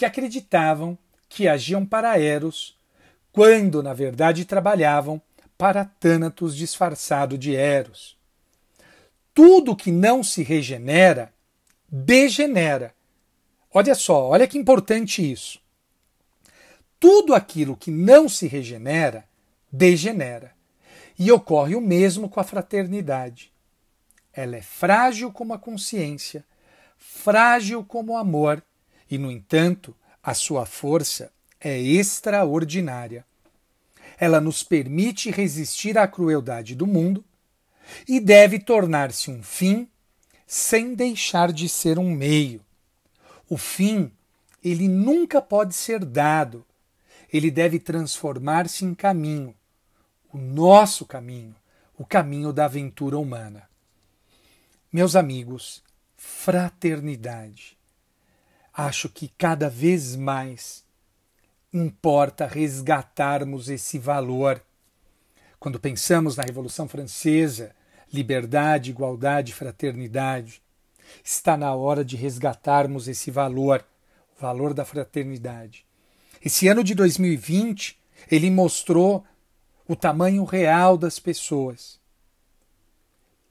que 0.00 0.06
acreditavam 0.06 0.96
que 1.28 1.46
agiam 1.46 1.84
para 1.84 2.18
Eros, 2.18 2.74
quando 3.30 3.82
na 3.82 3.92
verdade 3.92 4.46
trabalhavam 4.46 5.20
para 5.58 5.84
Thanatos 5.84 6.56
disfarçado 6.56 7.36
de 7.36 7.54
Eros. 7.54 8.16
Tudo 9.34 9.76
que 9.76 9.92
não 9.92 10.24
se 10.24 10.42
regenera, 10.42 11.30
degenera. 11.86 12.94
Olha 13.70 13.94
só, 13.94 14.28
olha 14.28 14.48
que 14.48 14.56
importante 14.56 15.20
isso. 15.30 15.60
Tudo 16.98 17.34
aquilo 17.34 17.76
que 17.76 17.90
não 17.90 18.26
se 18.26 18.46
regenera, 18.48 19.28
degenera. 19.70 20.54
E 21.18 21.30
ocorre 21.30 21.74
o 21.74 21.80
mesmo 21.80 22.26
com 22.26 22.40
a 22.40 22.44
fraternidade. 22.44 23.52
Ela 24.32 24.56
é 24.56 24.62
frágil 24.62 25.30
como 25.30 25.52
a 25.52 25.58
consciência, 25.58 26.42
frágil 26.96 27.84
como 27.84 28.14
o 28.14 28.16
amor, 28.16 28.64
e, 29.10 29.18
no 29.18 29.30
entanto, 29.30 29.94
a 30.22 30.34
sua 30.34 30.64
força 30.64 31.32
é 31.60 31.78
extraordinária. 31.78 33.24
Ela 34.18 34.40
nos 34.40 34.62
permite 34.62 35.30
resistir 35.30 35.98
à 35.98 36.06
crueldade 36.06 36.74
do 36.74 36.86
mundo 36.86 37.24
e 38.06 38.20
deve 38.20 38.58
tornar-se 38.58 39.30
um 39.30 39.42
fim 39.42 39.88
sem 40.46 40.94
deixar 40.94 41.52
de 41.52 41.68
ser 41.68 41.98
um 41.98 42.10
meio. 42.10 42.60
O 43.48 43.56
fim, 43.56 44.12
ele 44.62 44.88
nunca 44.88 45.40
pode 45.40 45.74
ser 45.74 46.04
dado. 46.04 46.64
Ele 47.32 47.50
deve 47.50 47.78
transformar-se 47.78 48.84
em 48.84 48.94
caminho, 48.94 49.54
o 50.32 50.38
nosso 50.38 51.06
caminho, 51.06 51.54
o 51.96 52.04
caminho 52.04 52.52
da 52.52 52.64
aventura 52.64 53.16
humana. 53.16 53.68
Meus 54.92 55.14
amigos, 55.14 55.82
fraternidade. 56.16 57.79
Acho 58.82 59.10
que 59.10 59.28
cada 59.36 59.68
vez 59.68 60.16
mais 60.16 60.82
importa 61.70 62.46
resgatarmos 62.46 63.68
esse 63.68 63.98
valor. 63.98 64.62
Quando 65.58 65.78
pensamos 65.78 66.34
na 66.34 66.44
Revolução 66.44 66.88
Francesa, 66.88 67.76
liberdade, 68.10 68.88
igualdade, 68.88 69.52
fraternidade, 69.52 70.62
está 71.22 71.58
na 71.58 71.74
hora 71.74 72.02
de 72.02 72.16
resgatarmos 72.16 73.06
esse 73.06 73.30
valor, 73.30 73.84
o 74.38 74.40
valor 74.40 74.72
da 74.72 74.86
fraternidade. 74.86 75.84
Esse 76.42 76.66
ano 76.66 76.82
de 76.82 76.94
2020, 76.94 78.00
ele 78.30 78.50
mostrou 78.50 79.26
o 79.86 79.94
tamanho 79.94 80.42
real 80.44 80.96
das 80.96 81.18
pessoas. 81.18 82.00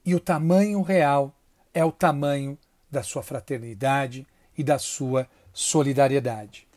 E 0.04 0.16
o 0.16 0.20
tamanho 0.20 0.82
real 0.82 1.32
é 1.72 1.86
o 1.86 1.92
tamanho 1.92 2.58
da 2.90 3.04
sua 3.04 3.22
fraternidade 3.22 4.26
e 4.60 4.64
da 4.64 4.78
sua 4.78 5.26
solidariedade. 5.54 6.68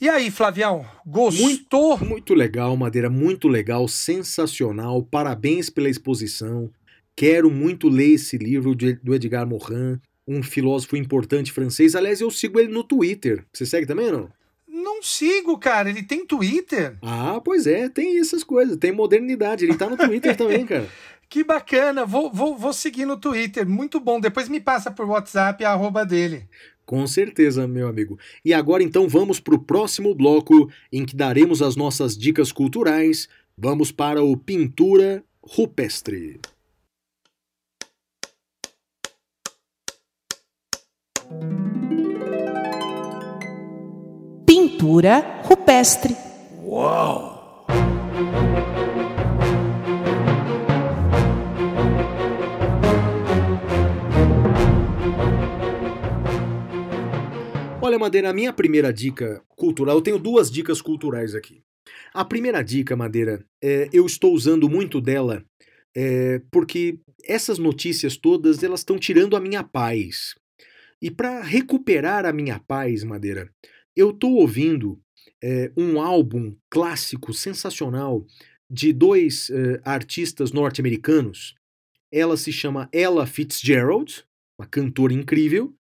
E 0.00 0.08
aí, 0.08 0.28
Flavião, 0.28 0.84
gostou? 1.06 1.96
Muito, 1.96 2.04
muito 2.04 2.34
legal, 2.34 2.76
Madeira, 2.76 3.08
muito 3.08 3.46
legal, 3.46 3.86
sensacional. 3.86 5.00
Parabéns 5.04 5.70
pela 5.70 5.88
exposição. 5.88 6.68
Quero 7.14 7.48
muito 7.48 7.88
ler 7.88 8.14
esse 8.14 8.36
livro 8.36 8.74
de, 8.74 8.94
do 8.94 9.14
Edgar 9.14 9.46
Morin, 9.46 10.00
um 10.26 10.42
filósofo 10.42 10.96
importante 10.96 11.52
francês. 11.52 11.94
Aliás, 11.94 12.20
eu 12.20 12.28
sigo 12.28 12.58
ele 12.58 12.72
no 12.72 12.82
Twitter. 12.82 13.44
Você 13.52 13.64
segue 13.64 13.86
também 13.86 14.10
não? 14.10 14.28
Não 14.66 15.00
sigo, 15.00 15.56
cara. 15.56 15.88
Ele 15.88 16.02
tem 16.02 16.26
Twitter? 16.26 16.98
Ah, 17.00 17.40
pois 17.42 17.68
é, 17.68 17.88
tem 17.88 18.18
essas 18.18 18.42
coisas. 18.42 18.76
Tem 18.76 18.90
modernidade. 18.90 19.64
Ele 19.64 19.76
tá 19.76 19.88
no 19.88 19.96
Twitter 19.96 20.34
também, 20.36 20.66
cara. 20.66 20.88
Que 21.34 21.42
bacana. 21.42 22.06
Vou, 22.06 22.32
vou, 22.32 22.56
vou 22.56 22.72
seguir 22.72 23.04
no 23.04 23.16
Twitter. 23.16 23.68
Muito 23.68 23.98
bom. 23.98 24.20
Depois 24.20 24.48
me 24.48 24.60
passa 24.60 24.88
por 24.88 25.04
WhatsApp 25.04 25.64
a 25.64 25.72
arroba 25.72 26.06
dele. 26.06 26.48
Com 26.86 27.04
certeza, 27.08 27.66
meu 27.66 27.88
amigo. 27.88 28.16
E 28.44 28.54
agora 28.54 28.84
então 28.84 29.08
vamos 29.08 29.40
para 29.40 29.56
o 29.56 29.58
próximo 29.58 30.14
bloco 30.14 30.70
em 30.92 31.04
que 31.04 31.16
daremos 31.16 31.60
as 31.60 31.74
nossas 31.74 32.16
dicas 32.16 32.52
culturais. 32.52 33.28
Vamos 33.58 33.90
para 33.90 34.22
o 34.22 34.36
Pintura 34.36 35.24
Rupestre. 35.42 36.38
Pintura 44.46 45.40
rupestre. 45.42 46.16
Uau! 46.62 47.66
Madeira, 57.98 58.30
a 58.30 58.32
minha 58.32 58.52
primeira 58.52 58.92
dica 58.92 59.42
cultural, 59.48 59.96
eu 59.96 60.02
tenho 60.02 60.18
duas 60.18 60.50
dicas 60.50 60.80
culturais 60.80 61.34
aqui. 61.34 61.62
A 62.12 62.24
primeira 62.24 62.62
dica, 62.62 62.96
Madeira, 62.96 63.44
é, 63.62 63.88
eu 63.92 64.06
estou 64.06 64.32
usando 64.32 64.68
muito 64.68 65.00
dela 65.00 65.44
é, 65.96 66.40
porque 66.50 66.98
essas 67.24 67.58
notícias 67.58 68.16
todas 68.16 68.62
elas 68.62 68.80
estão 68.80 68.98
tirando 68.98 69.36
a 69.36 69.40
minha 69.40 69.62
paz. 69.62 70.34
E 71.00 71.10
para 71.10 71.42
recuperar 71.42 72.24
a 72.24 72.32
minha 72.32 72.58
paz, 72.58 73.04
Madeira, 73.04 73.50
eu 73.96 74.10
estou 74.10 74.34
ouvindo 74.34 75.00
é, 75.42 75.70
um 75.76 76.00
álbum 76.00 76.56
clássico 76.70 77.32
sensacional 77.32 78.26
de 78.70 78.92
dois 78.92 79.50
é, 79.50 79.80
artistas 79.84 80.52
norte-americanos. 80.52 81.54
Ela 82.12 82.36
se 82.36 82.52
chama 82.52 82.88
Ella 82.92 83.26
Fitzgerald, 83.26 84.24
uma 84.58 84.66
cantora 84.66 85.12
incrível, 85.12 85.74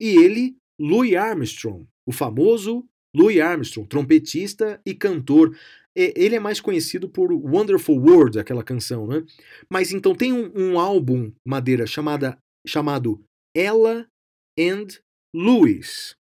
e 0.00 0.16
ele 0.16 0.56
Louis 0.80 1.14
Armstrong, 1.14 1.86
o 2.06 2.12
famoso 2.12 2.88
Louis 3.14 3.38
Armstrong, 3.38 3.86
trompetista 3.86 4.80
e 4.86 4.94
cantor. 4.94 5.54
Ele 5.94 6.36
é 6.36 6.40
mais 6.40 6.58
conhecido 6.58 7.06
por 7.08 7.30
Wonderful 7.32 7.98
World, 7.98 8.38
aquela 8.38 8.64
canção, 8.64 9.06
né? 9.06 9.22
Mas 9.68 9.92
então 9.92 10.14
tem 10.14 10.32
um, 10.32 10.50
um 10.54 10.78
álbum, 10.78 11.30
Madeira, 11.46 11.86
chamada, 11.86 12.38
chamado 12.66 13.22
Ella 13.54 14.06
and 14.58 14.86
Louis. 15.34 16.16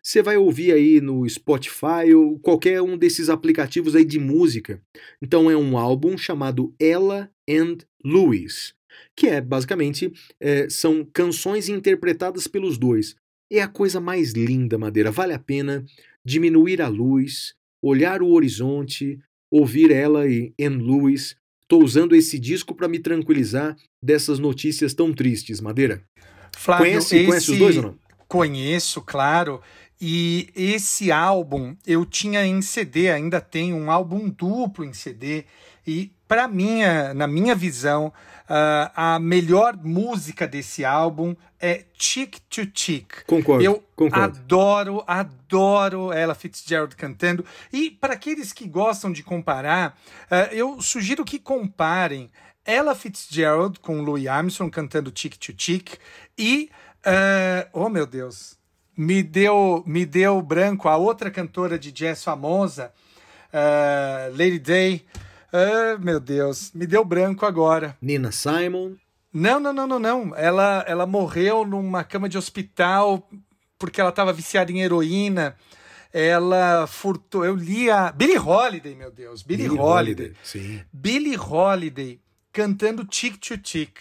Você 0.00 0.22
vai 0.22 0.36
ouvir 0.36 0.72
aí 0.72 1.00
no 1.00 1.28
Spotify 1.28 2.14
ou 2.14 2.38
qualquer 2.38 2.80
um 2.80 2.96
desses 2.96 3.28
aplicativos 3.28 3.96
aí 3.96 4.04
de 4.04 4.20
música. 4.20 4.80
Então 5.20 5.50
é 5.50 5.56
um 5.56 5.76
álbum 5.76 6.16
chamado 6.16 6.72
Ella 6.78 7.28
and 7.50 7.78
Louis, 8.04 8.72
que 9.16 9.26
é 9.26 9.40
basicamente 9.40 10.12
é, 10.38 10.68
são 10.70 11.04
canções 11.12 11.68
interpretadas 11.68 12.46
pelos 12.46 12.78
dois. 12.78 13.16
É 13.50 13.60
a 13.60 13.68
coisa 13.68 14.00
mais 14.00 14.32
linda, 14.32 14.76
Madeira. 14.76 15.10
Vale 15.10 15.32
a 15.32 15.38
pena 15.38 15.84
diminuir 16.24 16.82
a 16.82 16.88
luz, 16.88 17.54
olhar 17.80 18.22
o 18.22 18.30
horizonte, 18.32 19.18
ouvir 19.50 19.90
ela 19.90 20.26
e 20.26 20.52
Anne 20.60 20.82
Lewis. 20.82 21.36
Estou 21.62 21.82
usando 21.82 22.14
esse 22.14 22.38
disco 22.38 22.74
para 22.74 22.88
me 22.88 22.98
tranquilizar 22.98 23.76
dessas 24.02 24.38
notícias 24.38 24.94
tão 24.94 25.12
tristes, 25.12 25.60
Madeira. 25.60 26.02
Flávio, 26.56 26.86
conhece, 26.86 27.16
esse... 27.16 27.26
conhece 27.26 27.52
os 27.52 27.58
dois 27.58 27.76
ou 27.76 27.82
não? 27.82 27.98
Conheço, 28.28 29.00
claro. 29.02 29.60
E 30.00 30.48
esse 30.54 31.10
álbum 31.10 31.74
eu 31.86 32.04
tinha 32.04 32.44
em 32.44 32.60
CD, 32.60 33.08
ainda 33.08 33.40
tem 33.40 33.72
um 33.72 33.90
álbum 33.90 34.28
duplo 34.28 34.84
em 34.84 34.92
CD. 34.92 35.44
E 35.86 36.12
para 36.28 36.48
minha, 36.48 37.14
na 37.14 37.26
minha 37.26 37.54
visão, 37.54 38.12
uh, 38.48 38.90
a 38.94 39.18
melhor 39.18 39.76
música 39.76 40.46
desse 40.46 40.84
álbum 40.84 41.34
é 41.60 41.84
Chick 41.94 42.40
to 42.42 42.68
Chick. 42.74 43.24
Concordo. 43.26 43.64
Eu 43.64 43.82
concordo. 43.94 44.24
adoro, 44.24 45.04
adoro 45.06 46.12
ela 46.12 46.34
Fitzgerald 46.34 46.94
cantando. 46.96 47.44
E 47.72 47.90
para 47.90 48.14
aqueles 48.14 48.52
que 48.52 48.66
gostam 48.66 49.12
de 49.12 49.22
comparar, 49.22 49.96
uh, 50.30 50.52
eu 50.52 50.80
sugiro 50.80 51.24
que 51.24 51.38
comparem 51.38 52.30
ela 52.64 52.94
Fitzgerald 52.94 53.78
com 53.78 54.02
Louis 54.02 54.26
Armstrong 54.26 54.72
cantando 54.72 55.12
Chick 55.14 55.38
to 55.38 55.54
Chick 55.56 55.98
e 56.36 56.68
uh, 57.06 57.68
oh 57.72 57.88
meu 57.88 58.06
Deus, 58.06 58.58
me 58.96 59.22
deu 59.22 59.84
me 59.86 60.04
deu 60.04 60.42
branco 60.42 60.88
a 60.88 60.96
outra 60.96 61.30
cantora 61.30 61.78
de 61.78 61.92
jazz 61.92 62.24
famosa, 62.24 62.92
Lady 64.36 64.58
Day 64.58 65.06
Ah, 65.56 65.96
meu 65.98 66.20
Deus, 66.20 66.70
me 66.74 66.86
deu 66.86 67.02
branco 67.02 67.46
agora. 67.46 67.96
Nina 68.02 68.30
Simon. 68.30 68.96
Não, 69.32 69.58
não, 69.58 69.72
não, 69.72 69.86
não, 69.86 69.98
não. 69.98 70.36
Ela, 70.36 70.84
ela 70.86 71.06
morreu 71.06 71.64
numa 71.64 72.04
cama 72.04 72.28
de 72.28 72.36
hospital 72.36 73.26
porque 73.78 74.00
ela 74.00 74.10
estava 74.10 74.34
viciada 74.34 74.70
em 74.70 74.82
heroína. 74.82 75.56
Ela 76.12 76.86
furtou. 76.86 77.42
Eu 77.42 77.54
li 77.54 77.90
a. 77.90 78.12
Billie 78.12 78.38
Holiday, 78.38 78.94
meu 78.94 79.10
Deus. 79.10 79.42
Billie, 79.42 79.66
Billie 79.68 79.80
Holiday. 79.80 80.26
Holiday, 80.26 80.36
sim. 80.42 80.80
Billie 80.92 81.38
Holiday 81.38 82.20
cantando 82.52 83.04
Tic 83.04 83.38
to 83.38 83.56
Tic. 83.56 83.98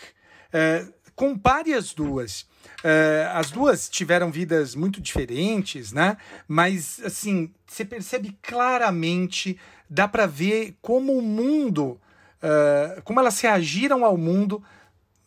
É, 0.52 0.86
compare 1.16 1.74
as 1.74 1.94
duas. 1.94 2.46
É, 2.84 3.30
as 3.34 3.52
duas 3.52 3.90
tiveram 3.90 4.32
vidas 4.32 4.76
muito 4.76 5.02
diferentes, 5.02 5.92
né? 5.92 6.18
Mas, 6.48 7.02
assim, 7.04 7.54
você 7.66 7.84
percebe 7.84 8.38
claramente, 8.42 9.60
dá 9.90 10.08
para 10.08 10.26
ver 10.26 10.76
como 10.82 11.18
o 11.18 11.22
mundo, 11.22 12.00
é, 12.42 13.02
como 13.04 13.20
elas 13.20 13.40
reagiram 13.40 14.04
ao 14.06 14.18
mundo 14.18 14.64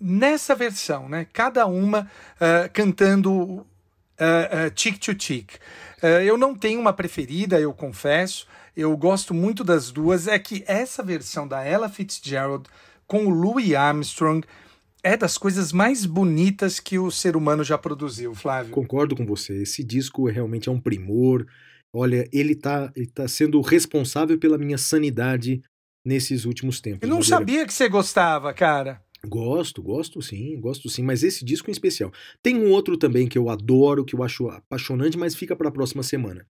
nessa 0.01 0.55
versão, 0.55 1.09
né? 1.09 1.27
Cada 1.33 1.67
uma 1.67 2.11
é, 2.41 2.69
cantando 2.69 3.67
uh, 4.19 4.67
uh, 4.67 4.71
Tic 4.71 4.99
to 4.99 5.15
Tic. 5.15 5.55
Uh, 6.03 6.23
eu 6.23 6.37
não 6.37 6.55
tenho 6.55 6.81
uma 6.81 6.93
preferida, 6.93 7.61
eu 7.61 7.73
confesso. 7.73 8.47
Eu 8.77 8.97
gosto 8.97 9.35
muito 9.35 9.65
das 9.65 9.91
duas. 9.91 10.29
É 10.29 10.39
que 10.39 10.65
essa 10.67 11.03
versão 11.03 11.47
da 11.49 11.65
Ella 11.65 11.89
Fitzgerald 11.89 12.69
com 13.07 13.27
o 13.27 13.31
Louis 13.31 13.75
Armstrong 13.75 14.47
é 15.03 15.17
das 15.17 15.39
coisas 15.39 15.73
mais 15.73 16.05
bonitas 16.05 16.79
que 16.79 16.99
o 16.99 17.11
ser 17.11 17.37
humano 17.37 17.65
já 17.65 17.79
produziu, 17.79 18.35
Flávio. 18.35 18.73
Concordo 18.73 19.17
com 19.17 19.25
você. 19.25 19.63
Esse 19.63 19.83
disco 19.83 20.29
realmente 20.29 20.69
é 20.69 20.73
um 20.73 20.81
primor. 20.81 21.47
Olha, 21.93 22.29
ele 22.33 22.55
tá, 22.55 22.93
ele 22.95 23.07
tá 23.07 23.27
sendo 23.27 23.61
responsável 23.61 24.39
pela 24.39 24.59
minha 24.59 24.79
sanidade 24.79 25.63
nesses 26.05 26.45
últimos 26.45 26.81
tempos. 26.81 27.01
Eu 27.03 27.09
não 27.09 27.23
sabia 27.23 27.67
que 27.67 27.73
você 27.73 27.89
gostava, 27.89 28.53
cara. 28.53 29.03
Gosto, 29.27 29.83
gosto 29.83 30.23
sim, 30.23 30.61
gosto 30.61 30.89
sim, 30.89 31.03
mas 31.03 31.25
esse 31.25 31.45
disco 31.45 31.69
em 31.69 31.73
especial. 31.73 32.13
Tem 32.41 32.57
um 32.57 32.71
outro 32.71 32.97
também 32.97 33.27
que 33.27 33.37
eu 33.37 33.49
adoro, 33.49 34.05
que 34.05 34.15
eu 34.15 34.23
acho 34.23 34.49
apaixonante, 34.49 35.19
mas 35.19 35.35
fica 35.35 35.57
para 35.57 35.69
a 35.69 35.73
próxima 35.73 36.05
semana. 36.05 36.47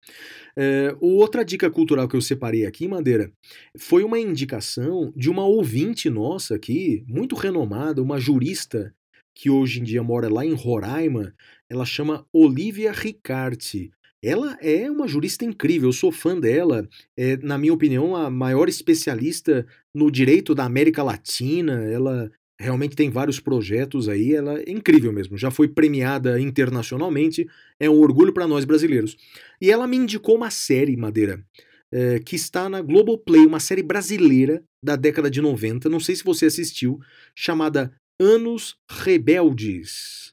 É, 0.55 0.95
outra 1.01 1.43
dica 1.43 1.71
cultural 1.71 2.07
que 2.07 2.15
eu 2.15 2.21
separei 2.21 2.67
aqui, 2.67 2.87
Madeira, 2.87 3.33
foi 3.79 4.05
uma 4.05 4.19
indicação 4.19 5.11
de 5.17 5.31
uma 5.31 5.47
ouvinte 5.47 6.11
nossa 6.11 6.57
aqui, 6.57 7.03
muito 7.09 7.35
renomada, 7.35 8.03
uma 8.03 8.21
jurista 8.21 8.95
que 9.35 9.49
hoje 9.49 9.81
em 9.81 9.85
dia 9.85 10.03
mora 10.03 10.29
lá 10.29 10.45
em 10.45 10.53
Roraima. 10.53 11.33
Ela 11.71 11.87
chama 11.87 12.27
Olivia 12.33 12.93
Ricarte. 12.93 13.91
Ela 14.23 14.59
é 14.61 14.91
uma 14.91 15.07
jurista 15.07 15.45
incrível, 15.45 15.89
eu 15.89 15.93
sou 15.93 16.11
fã 16.11 16.39
dela. 16.39 16.89
É, 17.17 17.37
na 17.37 17.57
minha 17.57 17.73
opinião, 17.73 18.17
a 18.17 18.29
maior 18.29 18.69
especialista 18.69 19.67
no 19.95 20.11
direito 20.11 20.55
da 20.55 20.65
América 20.65 21.03
Latina. 21.03 21.85
Ela 21.85 22.31
realmente 22.61 22.97
tem 22.97 23.09
vários 23.11 23.39
projetos 23.39 24.09
aí, 24.09 24.35
ela 24.35 24.59
é 24.59 24.71
incrível 24.71 25.13
mesmo. 25.13 25.39
Já 25.39 25.51
foi 25.51 25.69
premiada 25.69 26.41
internacionalmente, 26.41 27.47
é 27.79 27.89
um 27.89 28.01
orgulho 28.01 28.33
para 28.33 28.49
nós 28.49 28.65
brasileiros. 28.65 29.17
E 29.61 29.71
ela 29.71 29.87
me 29.87 29.97
indicou 29.97 30.35
uma 30.35 30.51
série, 30.51 30.97
Madeira, 30.97 31.45
é, 31.93 32.19
que 32.19 32.35
está 32.35 32.69
na 32.69 32.83
Globoplay, 32.83 33.47
uma 33.47 33.61
série 33.61 33.83
brasileira 33.83 34.63
da 34.83 34.97
década 34.97 35.31
de 35.31 35.41
90, 35.41 35.89
não 35.89 36.01
sei 36.01 36.17
se 36.17 36.25
você 36.25 36.47
assistiu, 36.47 36.99
chamada 37.35 37.93
Anos 38.21 38.77
Rebeldes. 38.91 40.28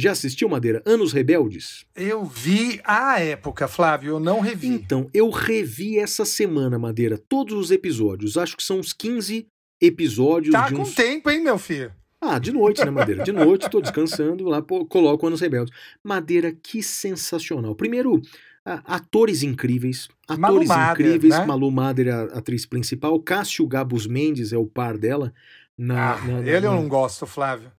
Já 0.00 0.12
assistiu, 0.12 0.48
Madeira? 0.48 0.82
Anos 0.86 1.12
Rebeldes? 1.12 1.84
Eu 1.94 2.24
vi 2.24 2.80
à 2.84 3.20
época, 3.20 3.68
Flávio, 3.68 4.14
eu 4.14 4.20
não 4.20 4.40
revi. 4.40 4.68
Então, 4.68 5.08
eu 5.14 5.30
revi 5.30 5.98
essa 5.98 6.24
semana, 6.24 6.78
Madeira, 6.78 7.18
todos 7.28 7.54
os 7.56 7.70
episódios. 7.70 8.36
Acho 8.36 8.56
que 8.56 8.62
são 8.62 8.78
uns 8.78 8.92
15 8.92 9.46
episódios. 9.80 10.52
Tá 10.52 10.68
de 10.68 10.74
com 10.74 10.82
uns... 10.82 10.94
tempo, 10.94 11.30
hein, 11.30 11.42
meu 11.42 11.58
filho? 11.58 11.92
Ah, 12.20 12.38
de 12.38 12.52
noite, 12.52 12.84
né, 12.84 12.90
Madeira? 12.90 13.24
De 13.24 13.32
noite, 13.32 13.70
tô 13.70 13.80
descansando 13.80 14.44
lá, 14.44 14.60
pô, 14.60 14.84
coloco 14.84 15.26
Anos 15.26 15.40
Rebeldes. 15.40 15.72
Madeira, 16.04 16.52
que 16.52 16.82
sensacional. 16.82 17.74
Primeiro, 17.74 18.20
atores 18.64 19.42
incríveis. 19.42 20.06
Atores 20.28 20.40
Malu 20.40 20.66
Mader, 20.66 21.06
incríveis. 21.06 21.38
né? 21.38 21.46
Malu 21.46 21.70
Mader 21.70 22.08
é 22.08 22.12
a 22.12 22.22
atriz 22.24 22.66
principal. 22.66 23.18
Cássio 23.20 23.66
Gabus 23.66 24.06
Mendes 24.06 24.52
é 24.52 24.58
o 24.58 24.66
par 24.66 24.98
dela. 24.98 25.32
Na, 25.78 26.12
Ah, 26.12 26.20
na- 26.26 26.40
na- 26.42 26.46
ele 26.46 26.66
eu 26.66 26.72
não 26.72 26.86
gosto, 26.88 27.26
Flávio. 27.26 27.72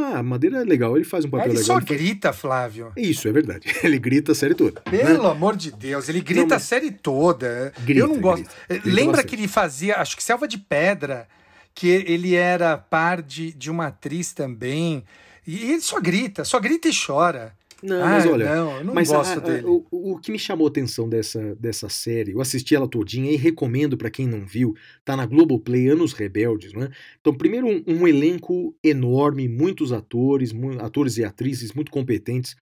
Ah, 0.00 0.22
Madeira 0.22 0.58
é 0.60 0.64
legal, 0.64 0.94
ele 0.96 1.04
faz 1.04 1.24
um 1.24 1.30
papel 1.30 1.46
Ele 1.46 1.58
legal. 1.58 1.66
só 1.66 1.76
ele 1.78 1.86
faz- 1.86 2.00
grita, 2.00 2.32
Flávio. 2.32 2.92
Isso, 2.96 3.26
é 3.26 3.32
verdade. 3.32 3.66
Ele 3.82 3.98
grita 3.98 4.30
a 4.30 4.34
série 4.34 4.54
toda. 4.54 4.80
né? 4.90 4.98
Pelo 4.98 5.26
amor 5.26 5.56
de 5.56 5.72
Deus, 5.72 6.08
ele 6.08 6.20
grita 6.20 6.46
Não, 6.46 6.56
a 6.56 6.60
série 6.60 6.90
toda. 6.92 7.72
Grita, 7.80 8.00
eu 8.00 8.06
não 8.06 8.20
gosto. 8.20 8.44
grita. 8.44 8.54
Grita 8.68 8.88
Lembra 8.88 9.24
que 9.24 9.34
ele 9.34 9.48
fazia, 9.48 9.96
acho 9.96 10.16
que 10.16 10.22
Selva 10.22 10.46
de 10.46 10.56
Pedra, 10.56 11.26
que 11.74 11.88
ele 11.88 12.34
era 12.36 12.76
par 12.78 13.20
de, 13.22 13.52
de 13.52 13.70
uma 13.70 13.88
atriz 13.88 14.32
também. 14.32 15.02
E 15.46 15.72
ele 15.72 15.80
só 15.80 16.00
grita, 16.00 16.44
só 16.44 16.60
grita 16.60 16.88
e 16.88 16.92
chora. 16.94 17.52
Não, 17.82 18.02
Ah, 18.02 18.08
mas 18.10 18.26
olha, 18.26 18.54
não, 18.56 18.84
não 18.84 18.94
Mas 18.94 19.08
gosto 19.08 19.38
a- 19.38 19.40
dele. 19.40 19.62
o, 19.66 19.84
o 19.90 20.18
que 20.18 20.32
me 20.32 20.38
chamou 20.38 20.66
a 20.66 20.70
atenção 20.70 21.08
dessa, 21.08 21.54
dessa 21.54 21.88
série, 21.88 22.32
eu 22.32 22.40
assisti 22.40 22.74
ela 22.74 22.88
todinha 22.88 23.30
e 23.30 23.36
recomendo 23.36 23.96
pra 23.96 24.10
quem 24.10 24.26
não 24.26 24.44
viu, 24.44 24.74
tá 25.04 25.16
na 25.16 25.24
Globoplay, 25.26 25.88
Anos 25.88 26.12
Rebeldes, 26.12 26.72
né? 26.72 26.88
Então, 27.20 27.32
primeiro 27.32 27.66
um, 27.68 27.82
um 27.86 28.08
elenco 28.08 28.74
enorme, 28.82 29.48
muitos 29.48 29.92
atores, 29.92 30.52
mu- 30.52 30.80
atores 30.80 31.16
e 31.18 31.24
atrizes 31.24 31.72
muito 31.72 31.90
competentes. 31.90 32.56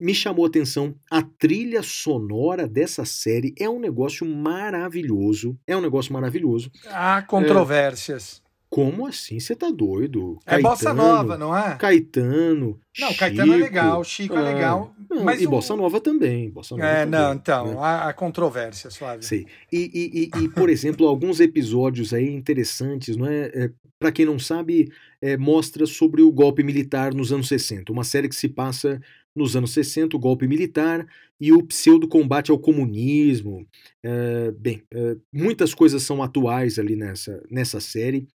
Me 0.00 0.14
chamou 0.14 0.44
a 0.44 0.48
atenção 0.48 0.94
a 1.10 1.22
trilha 1.22 1.82
sonora 1.82 2.66
dessa 2.66 3.04
série, 3.04 3.54
é 3.58 3.68
um 3.68 3.78
negócio 3.78 4.26
maravilhoso, 4.26 5.56
é 5.66 5.76
um 5.76 5.80
negócio 5.80 6.12
maravilhoso. 6.12 6.70
Há 6.88 7.22
controvérsias. 7.22 8.41
Como 8.72 9.06
assim? 9.06 9.38
Você 9.38 9.54
tá 9.54 9.70
doido? 9.70 10.38
É, 10.46 10.58
bossa 10.58 10.94
nova, 10.94 11.36
não 11.36 11.54
é? 11.54 11.76
Caetano, 11.76 12.80
Não, 12.98 13.12
Caetano 13.12 13.52
é 13.52 13.56
Chico, 13.56 13.64
legal, 13.66 14.04
Chico 14.04 14.34
é 14.34 14.38
ah, 14.38 14.40
legal. 14.40 14.94
não, 15.10 15.24
mas 15.24 15.42
e 15.42 15.46
o- 15.46 15.50
bossa 15.50 15.76
nova 15.76 16.00
também, 16.00 16.48
bossa 16.48 16.74
nova 16.74 16.88
É, 16.88 17.04
também, 17.04 17.20
não, 17.20 17.34
então, 17.34 17.66
né? 17.66 17.76
há, 17.78 18.08
há 18.08 18.14
controvérsias, 18.14 18.96
Flávio. 18.96 19.22
Sei. 19.22 19.46
E, 19.70 19.90
e, 20.32 20.40
e, 20.40 20.44
e, 20.44 20.48
por 20.48 20.70
exemplo, 20.70 21.06
alguns 21.06 21.38
episódios 21.38 22.14
aí 22.14 22.30
interessantes, 22.30 23.14
não 23.14 23.26
é? 23.26 23.50
é 23.52 23.70
para 23.98 24.10
quem 24.10 24.24
não 24.24 24.38
sabe, 24.38 24.90
é, 25.20 25.36
mostra 25.36 25.84
sobre 25.84 26.22
o 26.22 26.32
golpe 26.32 26.62
militar 26.64 27.12
nos 27.12 27.30
anos 27.30 27.48
60. 27.48 27.92
Uma 27.92 28.04
série 28.04 28.26
que 28.26 28.34
se 28.34 28.48
passa 28.48 28.98
nos 29.36 29.54
anos 29.54 29.72
60, 29.72 30.16
o 30.16 30.18
golpe 30.18 30.48
militar 30.48 31.06
e 31.38 31.52
o 31.52 31.62
pseudo-combate 31.62 32.50
ao 32.50 32.58
comunismo. 32.58 33.66
É, 34.02 34.50
bem, 34.52 34.82
é, 34.92 35.16
muitas 35.32 35.74
coisas 35.74 36.02
são 36.02 36.22
atuais 36.22 36.78
ali 36.78 36.96
nessa, 36.96 37.42
nessa 37.50 37.80
série. 37.80 38.26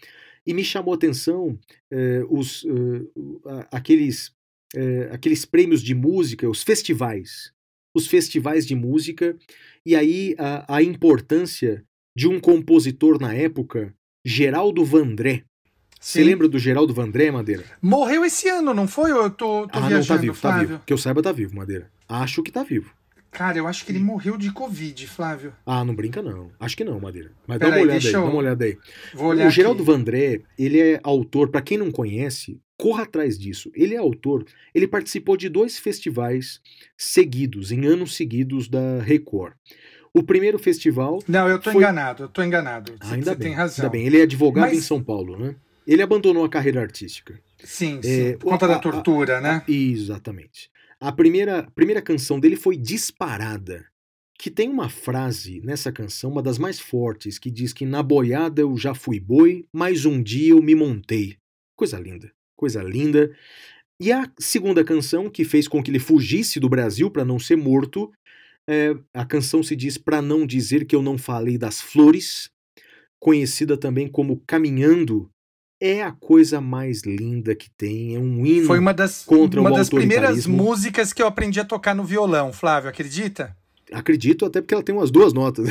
E 0.47 0.55
me 0.55 0.65
chamou 0.65 0.93
a 0.93 0.97
atenção 0.97 1.59
é, 1.91 2.23
os, 2.29 2.65
a- 3.47 3.77
aqueles, 3.79 4.33
é, 4.75 5.09
aqueles 5.13 5.45
prêmios 5.45 5.83
de 5.83 5.95
música, 5.95 6.49
os 6.49 6.63
festivais. 6.63 7.53
Os 7.95 8.07
festivais 8.07 8.67
de 8.67 8.75
música 8.75 9.35
e 9.85 9.97
aí 9.97 10.35
a, 10.39 10.77
a 10.77 10.83
importância 10.83 11.83
de 12.15 12.29
um 12.29 12.39
compositor 12.39 13.19
na 13.21 13.33
época, 13.35 13.95
Geraldo 14.25 14.85
Vandré. 14.85 15.45
Você 15.99 16.23
lembra 16.23 16.47
do 16.47 16.59
Geraldo 16.59 16.93
Vandré, 16.93 17.31
Madeira? 17.31 17.65
Morreu 17.81 18.25
esse 18.25 18.49
ano, 18.49 18.75
não 18.75 18.87
foi? 18.87 19.13
Ou 19.13 19.25
eu 19.25 19.31
tô, 19.31 19.67
tô 19.67 19.79
ah, 19.79 19.81
não, 19.81 19.89
viajando, 19.89 20.09
tá 20.09 20.17
vivo, 20.19 20.35
tá 20.35 20.41
Flávio? 20.41 20.69
vivo. 20.69 20.83
Que 20.87 20.93
eu 20.93 20.99
saiba, 20.99 21.23
tá 21.23 21.33
vivo, 21.33 21.57
Madeira. 21.57 21.91
Acho 22.09 22.43
que 22.43 22.53
tá 22.53 22.63
vivo. 22.63 22.95
Cara, 23.37 23.59
eu 23.59 23.67
acho 23.67 23.85
que 23.85 23.93
ele 23.93 23.99
morreu 23.99 24.39
de 24.39 24.51
Covid, 24.51 25.07
Flávio. 25.07 25.53
Ah, 25.67 25.85
não 25.85 25.95
brinca 25.95 26.23
não. 26.23 26.51
Acho 26.59 26.75
que 26.77 26.83
não, 26.85 26.99
Madeira. 26.99 27.33
Mas 27.47 27.59
dá 27.59 27.67
uma 27.67 27.73
Peraí, 27.75 27.83
olhada 27.87 28.01
aí, 28.01 28.13
eu- 28.15 28.21
dá 28.23 28.25
uma 28.27 28.35
olhada 28.37 28.65
aí. 28.65 28.79
Vou 29.13 29.27
olhar 29.29 29.47
O 29.47 29.51
Geraldo 29.51 29.83
aqui. 29.83 29.93
Vandré, 29.93 30.41
ele 30.59 30.81
é 30.81 31.01
autor, 31.03 31.51
para 31.51 31.61
quem 31.61 31.77
não 31.77 31.91
conhece, 31.91 32.59
corra 32.79 33.03
atrás 33.03 33.39
disso. 33.39 33.71
Ele 33.75 33.95
é 33.95 33.99
autor, 33.99 34.47
ele 34.75 34.89
participou 34.89 35.37
de 35.37 35.51
dois 35.51 35.79
festivais 35.79 36.61
seguidos, 36.97 37.71
em 37.73 37.85
anos 37.85 38.17
seguidos 38.17 38.69
da 38.69 39.03
Record. 39.03 39.53
O 40.15 40.23
primeiro 40.23 40.59
festival 40.59 41.19
Não, 41.29 41.47
eu 41.47 41.59
tô 41.59 41.71
Foi- 41.73 41.83
enganado, 41.83 42.23
eu 42.23 42.29
tô 42.29 42.43
enganado. 42.43 42.93
Você 43.03 43.13
Ainda 43.15 43.33
você 43.33 43.37
bem, 43.37 43.49
tem 43.49 43.55
razão. 43.57 43.85
Ainda 43.85 43.93
bem, 43.93 44.07
ele 44.07 44.19
é 44.19 44.23
advogado 44.23 44.69
Mas- 44.71 44.79
em 44.79 44.81
São 44.81 45.03
Paulo, 45.03 45.39
né? 45.39 45.55
Ele 45.87 46.01
abandonou 46.03 46.43
a 46.43 46.49
carreira 46.49 46.81
artística. 46.81 47.39
Sim, 47.63 48.01
sim. 48.03 48.29
É, 48.29 48.33
por 48.33 48.51
conta 48.51 48.65
a- 48.65 48.69
da 48.69 48.77
a- 48.77 48.79
tortura, 48.79 49.41
né? 49.43 49.63
Exatamente. 49.69 50.71
A 51.01 51.13
primeira, 51.13 51.71
primeira 51.75 52.01
canção 52.01 52.41
dele 52.41 52.57
foi 52.57 52.77
Disparada, 52.77 53.87
que 54.39 54.51
tem 54.51 54.69
uma 54.69 54.89
frase 54.89 55.61
nessa 55.61 55.93
canção, 55.93 56.31
uma 56.31 56.43
das 56.43 56.59
mais 56.59 56.81
fortes, 56.81 57.39
que 57.39 57.51
diz 57.51 57.73
que 57.73 57.85
na 57.85 58.03
boiada 58.03 58.63
eu 58.63 58.77
já 58.79 58.95
fui 58.95 59.21
boi, 59.21 59.67
mas 59.73 60.07
um 60.07 60.23
dia 60.23 60.53
eu 60.53 60.63
me 60.63 60.75
montei. 60.75 61.37
Coisa 61.77 61.99
linda, 61.99 62.33
coisa 62.57 62.83
linda. 62.83 63.31
E 64.01 64.11
a 64.11 64.31
segunda 64.39 64.83
canção, 64.83 65.29
que 65.29 65.45
fez 65.45 65.69
com 65.69 65.83
que 65.83 65.91
ele 65.91 65.99
fugisse 65.99 66.59
do 66.59 66.69
Brasil 66.69 67.11
para 67.11 67.25
não 67.25 67.39
ser 67.39 67.57
morto, 67.57 68.11
é, 68.69 68.95
a 69.15 69.25
canção 69.25 69.63
se 69.63 69.77
diz 69.77 69.99
Pra 69.99 70.23
Não 70.23 70.47
Dizer 70.47 70.87
Que 70.87 70.97
Eu 70.97 71.03
Não 71.03 71.19
Falei 71.19 71.59
das 71.59 71.81
Flores, 71.81 72.51
conhecida 73.21 73.77
também 73.77 74.09
como 74.09 74.43
Caminhando, 74.47 75.31
é 75.81 76.03
a 76.03 76.13
coisa 76.13 76.61
mais 76.61 77.03
linda 77.03 77.55
que 77.55 77.71
tem, 77.71 78.15
é 78.15 78.19
um 78.19 78.45
hino. 78.45 78.67
Foi 78.67 78.79
uma 78.79 78.95
das, 78.95 79.25
contra 79.25 79.61
uma 79.61 79.71
das 79.71 79.89
primeiras 79.89 80.47
músicas 80.47 81.13
que 81.13 81.23
eu 81.23 81.27
aprendi 81.27 81.61
a 81.61 81.65
tocar 81.65 81.95
no 81.95 82.05
violão, 82.05 82.53
Flávio, 82.53 82.91
acredita? 82.91 83.57
Acredito, 83.93 84.45
até 84.45 84.61
porque 84.61 84.75
ela 84.75 84.83
tem 84.83 84.95
umas 84.95 85.11
duas 85.11 85.33
notas. 85.33 85.69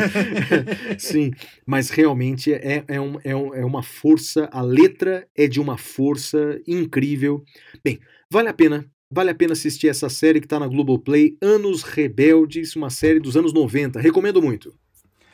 Sim, 0.98 1.30
mas 1.64 1.88
realmente 1.88 2.52
é, 2.52 2.82
é, 2.88 3.00
um, 3.00 3.20
é, 3.22 3.36
um, 3.36 3.54
é 3.54 3.64
uma 3.64 3.82
força, 3.82 4.48
a 4.52 4.60
letra 4.60 5.26
é 5.36 5.46
de 5.46 5.60
uma 5.60 5.78
força 5.78 6.60
incrível. 6.66 7.44
Bem, 7.84 8.00
vale 8.30 8.48
a 8.48 8.54
pena 8.54 8.84
Vale 9.12 9.30
a 9.30 9.34
pena 9.34 9.54
assistir 9.54 9.88
essa 9.88 10.08
série 10.08 10.38
que 10.38 10.46
está 10.46 10.60
na 10.60 10.68
Globoplay, 10.68 11.36
Anos 11.42 11.82
Rebeldes, 11.82 12.76
uma 12.76 12.90
série 12.90 13.18
dos 13.18 13.36
anos 13.36 13.52
90. 13.52 13.98
Recomendo 13.98 14.40
muito. 14.40 14.72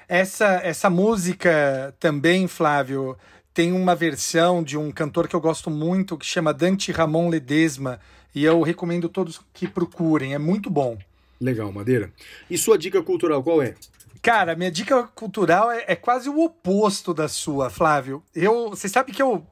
Essa, 0.09 0.61
essa 0.65 0.89
música 0.89 1.95
também, 2.01 2.49
Flávio, 2.49 3.19
tem 3.57 3.73
uma 3.73 3.95
versão 3.95 4.63
de 4.63 4.77
um 4.77 4.93
cantor 4.93 5.27
que 5.27 5.35
eu 5.35 5.41
gosto 5.41 5.71
muito 5.71 6.19
que 6.19 6.27
chama 6.27 6.53
Dante 6.53 6.93
Ramon 6.93 7.31
Ledesma 7.31 7.99
e 8.35 8.45
eu 8.45 8.61
recomendo 8.61 9.09
todos 9.09 9.41
que 9.55 9.67
procurem, 9.67 10.35
é 10.35 10.39
muito 10.39 10.69
bom. 10.69 10.99
Legal, 11.41 11.73
Madeira. 11.73 12.13
E 12.51 12.59
sua 12.59 12.77
dica 12.77 13.03
cultural 13.03 13.43
qual 13.43 13.63
é? 13.63 13.75
Cara, 14.21 14.55
minha 14.55 14.71
dica 14.71 15.05
cultural 15.05 15.71
é, 15.71 15.85
é 15.89 15.97
quase 15.97 16.29
o 16.29 16.39
oposto 16.39 17.15
da 17.15 17.29
sua, 17.29 17.71
Flávio. 17.71 18.23
Eu, 18.35 18.69
você 18.69 18.91
sabe 18.91 19.11
que 19.11 19.23
eu 19.23 19.47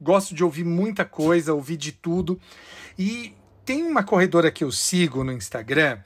gosto 0.00 0.36
de 0.36 0.44
ouvir 0.44 0.64
muita 0.64 1.04
coisa, 1.04 1.52
ouvir 1.52 1.78
de 1.78 1.90
tudo. 1.90 2.38
E 2.96 3.34
tem 3.64 3.82
uma 3.82 4.04
corredora 4.04 4.52
que 4.52 4.62
eu 4.62 4.70
sigo 4.70 5.24
no 5.24 5.32
Instagram, 5.32 5.98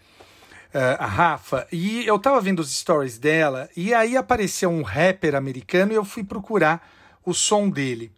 uh, 0.74 0.96
a 0.98 1.06
Rafa, 1.06 1.68
e 1.70 2.06
eu 2.06 2.18
tava 2.18 2.40
vendo 2.40 2.60
os 2.60 2.74
stories 2.74 3.18
dela, 3.18 3.68
e 3.76 3.92
aí 3.92 4.16
apareceu 4.16 4.70
um 4.70 4.80
rapper 4.80 5.34
americano 5.34 5.92
e 5.92 5.96
eu 5.96 6.04
fui 6.04 6.24
procurar 6.24 7.01
o 7.24 7.32
som 7.32 7.68
dele. 7.68 8.12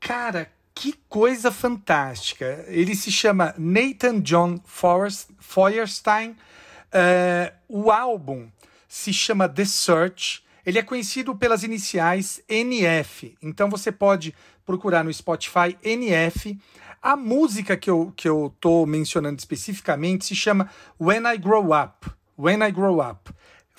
Cara, 0.00 0.50
que 0.74 0.94
coisa 1.08 1.50
fantástica! 1.50 2.64
Ele 2.68 2.94
se 2.94 3.10
chama 3.12 3.54
Nathan 3.58 4.20
John 4.20 4.60
Forrest, 4.64 5.28
Feuerstein. 5.38 6.30
Uh, 6.30 7.52
o 7.68 7.90
álbum 7.90 8.48
se 8.88 9.12
chama 9.12 9.48
The 9.48 9.64
Search. 9.64 10.44
Ele 10.64 10.78
é 10.78 10.82
conhecido 10.82 11.34
pelas 11.34 11.62
iniciais 11.62 12.42
NF. 12.48 13.36
Então 13.42 13.68
você 13.68 13.90
pode 13.90 14.34
procurar 14.64 15.04
no 15.04 15.12
Spotify 15.12 15.76
NF. 15.82 16.58
A 17.00 17.16
música 17.16 17.76
que 17.76 17.90
eu, 17.90 18.12
que 18.16 18.28
eu 18.28 18.54
tô 18.60 18.86
mencionando 18.86 19.38
especificamente 19.38 20.24
se 20.24 20.34
chama 20.34 20.70
When 21.00 21.22
I 21.26 21.36
Grow 21.36 21.70
Up. 21.72 22.10
When 22.38 22.62
I 22.62 22.70
Grow 22.70 23.00
Up. 23.00 23.32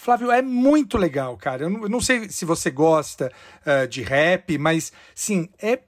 Flávio, 0.04 0.30
é 0.30 0.42
muito 0.42 0.98
legal, 0.98 1.38
cara. 1.38 1.64
Eu 1.64 1.70
não, 1.70 1.84
eu 1.84 1.90
não 1.90 2.02
sei 2.02 2.28
se 2.28 2.44
você 2.44 2.70
gosta 2.70 3.32
uh, 3.66 3.88
de 3.88 4.02
rap, 4.02 4.58
mas 4.58 4.92
sim, 5.16 5.48
é 5.62 5.80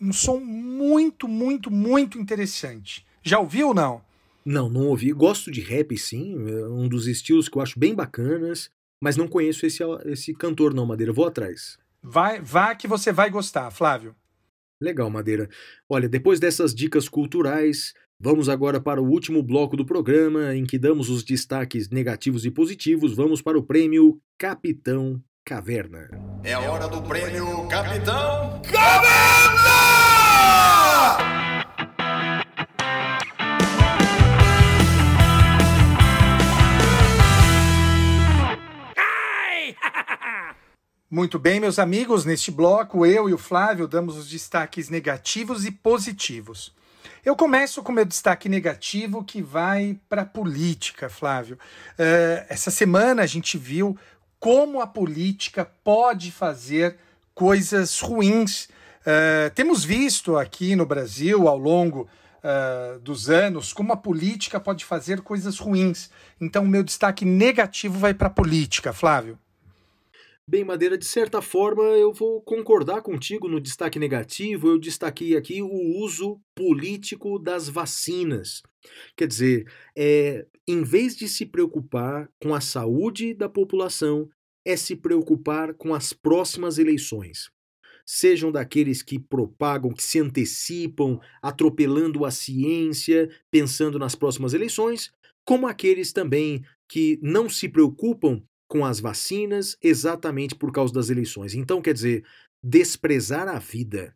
um 0.00 0.10
som 0.10 0.38
muito, 0.38 1.28
muito, 1.28 1.70
muito 1.70 2.18
interessante. 2.18 3.06
Já 3.22 3.38
ouviu 3.38 3.68
ou 3.68 3.74
não? 3.74 4.00
Não, 4.42 4.70
não 4.70 4.86
ouvi. 4.86 5.12
Gosto 5.12 5.50
de 5.50 5.60
rap, 5.60 5.96
sim. 5.98 6.34
É 6.48 6.66
um 6.68 6.88
dos 6.88 7.06
estilos 7.06 7.46
que 7.46 7.58
eu 7.58 7.62
acho 7.62 7.78
bem 7.78 7.94
bacanas, 7.94 8.70
mas 9.02 9.18
não 9.18 9.28
conheço 9.28 9.66
esse, 9.66 9.82
esse 10.06 10.32
cantor, 10.32 10.72
não, 10.72 10.86
Madeira. 10.86 11.12
Vou 11.12 11.26
atrás. 11.26 11.78
Vai, 12.02 12.40
vá 12.40 12.74
que 12.74 12.88
você 12.88 13.12
vai 13.12 13.28
gostar, 13.28 13.70
Flávio. 13.70 14.16
Legal, 14.80 15.10
Madeira. 15.10 15.46
Olha, 15.86 16.08
depois 16.08 16.40
dessas 16.40 16.74
dicas 16.74 17.06
culturais, 17.06 17.92
vamos 18.20 18.48
agora 18.48 18.80
para 18.80 19.00
o 19.00 19.08
último 19.08 19.42
bloco 19.42 19.76
do 19.76 19.84
programa, 19.86 20.54
em 20.54 20.64
que 20.64 20.78
damos 20.78 21.08
os 21.08 21.22
destaques 21.22 21.88
negativos 21.88 22.44
e 22.44 22.50
positivos. 22.50 23.14
Vamos 23.14 23.40
para 23.40 23.58
o 23.58 23.62
prêmio 23.62 24.20
Capitão 24.36 25.22
Caverna. 25.44 26.08
É 26.42 26.52
a 26.52 26.60
hora 26.60 26.88
do 26.88 27.00
prêmio 27.02 27.68
Capitão 27.68 28.60
Caverna! 28.70 29.68
Muito 41.10 41.38
bem, 41.38 41.58
meus 41.58 41.78
amigos, 41.78 42.24
neste 42.26 42.50
bloco 42.50 43.06
eu 43.06 43.28
e 43.30 43.32
o 43.32 43.38
Flávio 43.38 43.88
damos 43.88 44.16
os 44.16 44.28
destaques 44.28 44.90
negativos 44.90 45.64
e 45.64 45.70
positivos. 45.70 46.76
Eu 47.24 47.36
começo 47.36 47.82
com 47.82 47.92
meu 47.92 48.04
destaque 48.04 48.48
negativo 48.48 49.24
que 49.24 49.42
vai 49.42 49.98
para 50.08 50.22
a 50.22 50.26
política, 50.26 51.08
Flávio. 51.08 51.56
Uh, 51.94 52.44
essa 52.48 52.70
semana 52.70 53.22
a 53.22 53.26
gente 53.26 53.58
viu 53.58 53.96
como 54.40 54.80
a 54.80 54.86
política 54.86 55.64
pode 55.82 56.30
fazer 56.30 56.96
coisas 57.34 58.00
ruins. 58.00 58.68
Uh, 59.00 59.50
temos 59.54 59.84
visto 59.84 60.36
aqui 60.36 60.76
no 60.76 60.86
Brasil, 60.86 61.48
ao 61.48 61.58
longo 61.58 62.08
uh, 62.38 62.98
dos 63.00 63.28
anos, 63.30 63.72
como 63.72 63.92
a 63.92 63.96
política 63.96 64.60
pode 64.60 64.84
fazer 64.84 65.20
coisas 65.20 65.58
ruins. 65.58 66.10
Então, 66.40 66.64
o 66.64 66.68
meu 66.68 66.82
destaque 66.82 67.24
negativo 67.24 67.98
vai 67.98 68.14
para 68.14 68.28
a 68.28 68.30
política, 68.30 68.92
Flávio. 68.92 69.38
Bem, 70.50 70.64
Madeira, 70.64 70.96
de 70.96 71.04
certa 71.04 71.42
forma 71.42 71.82
eu 71.82 72.10
vou 72.10 72.40
concordar 72.40 73.02
contigo 73.02 73.46
no 73.50 73.60
destaque 73.60 73.98
negativo. 73.98 74.68
Eu 74.68 74.78
destaquei 74.78 75.36
aqui 75.36 75.60
o 75.60 75.70
uso 76.02 76.40
político 76.54 77.38
das 77.38 77.68
vacinas. 77.68 78.62
Quer 79.14 79.28
dizer, 79.28 79.70
é, 79.94 80.46
em 80.66 80.82
vez 80.82 81.14
de 81.14 81.28
se 81.28 81.44
preocupar 81.44 82.30
com 82.42 82.54
a 82.54 82.62
saúde 82.62 83.34
da 83.34 83.46
população, 83.46 84.26
é 84.64 84.74
se 84.74 84.96
preocupar 84.96 85.74
com 85.74 85.92
as 85.92 86.14
próximas 86.14 86.78
eleições. 86.78 87.50
Sejam 88.06 88.50
daqueles 88.50 89.02
que 89.02 89.18
propagam, 89.18 89.92
que 89.92 90.02
se 90.02 90.18
antecipam, 90.18 91.20
atropelando 91.42 92.24
a 92.24 92.30
ciência, 92.30 93.28
pensando 93.50 93.98
nas 93.98 94.14
próximas 94.14 94.54
eleições, 94.54 95.12
como 95.44 95.66
aqueles 95.66 96.10
também 96.10 96.64
que 96.88 97.18
não 97.20 97.50
se 97.50 97.68
preocupam 97.68 98.42
com 98.68 98.84
as 98.84 99.00
vacinas 99.00 99.76
exatamente 99.82 100.54
por 100.54 100.70
causa 100.70 100.92
das 100.92 101.10
eleições. 101.10 101.54
Então, 101.54 101.80
quer 101.80 101.94
dizer, 101.94 102.24
desprezar 102.62 103.48
a 103.48 103.58
vida 103.58 104.14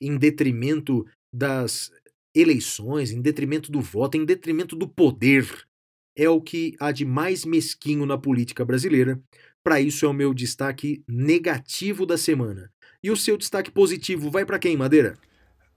em 0.00 0.16
detrimento 0.16 1.06
das 1.32 1.90
eleições, 2.34 3.10
em 3.10 3.20
detrimento 3.20 3.72
do 3.72 3.80
voto, 3.80 4.16
em 4.16 4.24
detrimento 4.24 4.76
do 4.76 4.88
poder, 4.88 5.46
é 6.16 6.28
o 6.28 6.40
que 6.40 6.76
há 6.78 6.92
de 6.92 7.04
mais 7.04 7.44
mesquinho 7.44 8.06
na 8.06 8.18
política 8.18 8.64
brasileira. 8.64 9.20
Para 9.62 9.80
isso 9.80 10.04
é 10.04 10.08
o 10.08 10.12
meu 10.12 10.34
destaque 10.34 11.02
negativo 11.08 12.04
da 12.04 12.18
semana. 12.18 12.70
E 13.02 13.10
o 13.10 13.16
seu 13.16 13.36
destaque 13.36 13.70
positivo 13.70 14.30
vai 14.30 14.44
para 14.44 14.58
quem, 14.58 14.76
Madeira? 14.76 15.16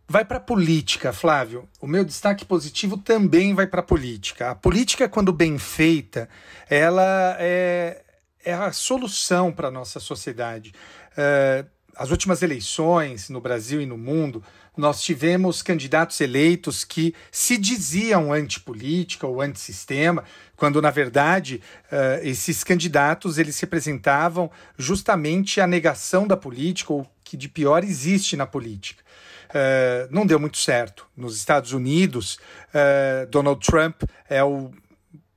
Vai 0.10 0.24
para 0.24 0.38
a 0.38 0.42
política, 0.42 1.12
Flávio. 1.12 1.68
O 1.82 1.88
meu 1.88 2.06
destaque 2.06 2.46
positivo 2.46 2.98
também 2.98 3.54
vai 3.54 3.68
para 3.68 3.82
a 3.82 3.84
política. 3.84 4.52
A 4.52 4.56
política, 4.56 5.10
quando 5.10 5.34
bem 5.34 5.58
feita, 5.58 6.30
ela 6.70 7.36
é, 7.40 8.04
é 8.48 8.54
a 8.54 8.72
solução 8.72 9.52
para 9.52 9.68
a 9.68 9.72
nossa 9.72 10.00
sociedade. 10.00 10.74
Uh, 11.12 11.68
as 11.98 12.12
últimas 12.12 12.42
eleições 12.42 13.28
no 13.28 13.42
Brasil 13.42 13.82
e 13.82 13.86
no 13.86 13.98
mundo, 13.98 14.42
nós 14.78 15.02
tivemos 15.02 15.62
candidatos 15.62 16.22
eleitos 16.22 16.86
que 16.86 17.14
se 17.30 17.58
diziam 17.58 18.32
antipolítica 18.32 19.28
ou 19.28 19.42
antissistema, 19.42 20.24
quando 20.56 20.82
na 20.82 20.92
verdade 20.92 21.62
uh, 21.92 22.26
esses 22.26 22.64
candidatos 22.64 23.38
eles 23.38 23.60
representavam 23.60 24.50
justamente 24.78 25.60
a 25.60 25.68
negação 25.68 26.26
da 26.26 26.38
política 26.38 26.94
ou 26.94 27.06
que 27.26 27.36
de 27.36 27.50
pior 27.50 27.84
existe 27.84 28.38
na 28.38 28.46
política. 28.46 29.04
Uh, 29.50 30.08
não 30.10 30.26
deu 30.26 30.40
muito 30.40 30.58
certo. 30.58 31.06
Nos 31.18 31.36
Estados 31.36 31.74
Unidos, 31.74 32.40
uh, 32.70 33.28
Donald 33.30 33.60
Trump 33.66 34.04
é 34.30 34.42
o 34.42 34.72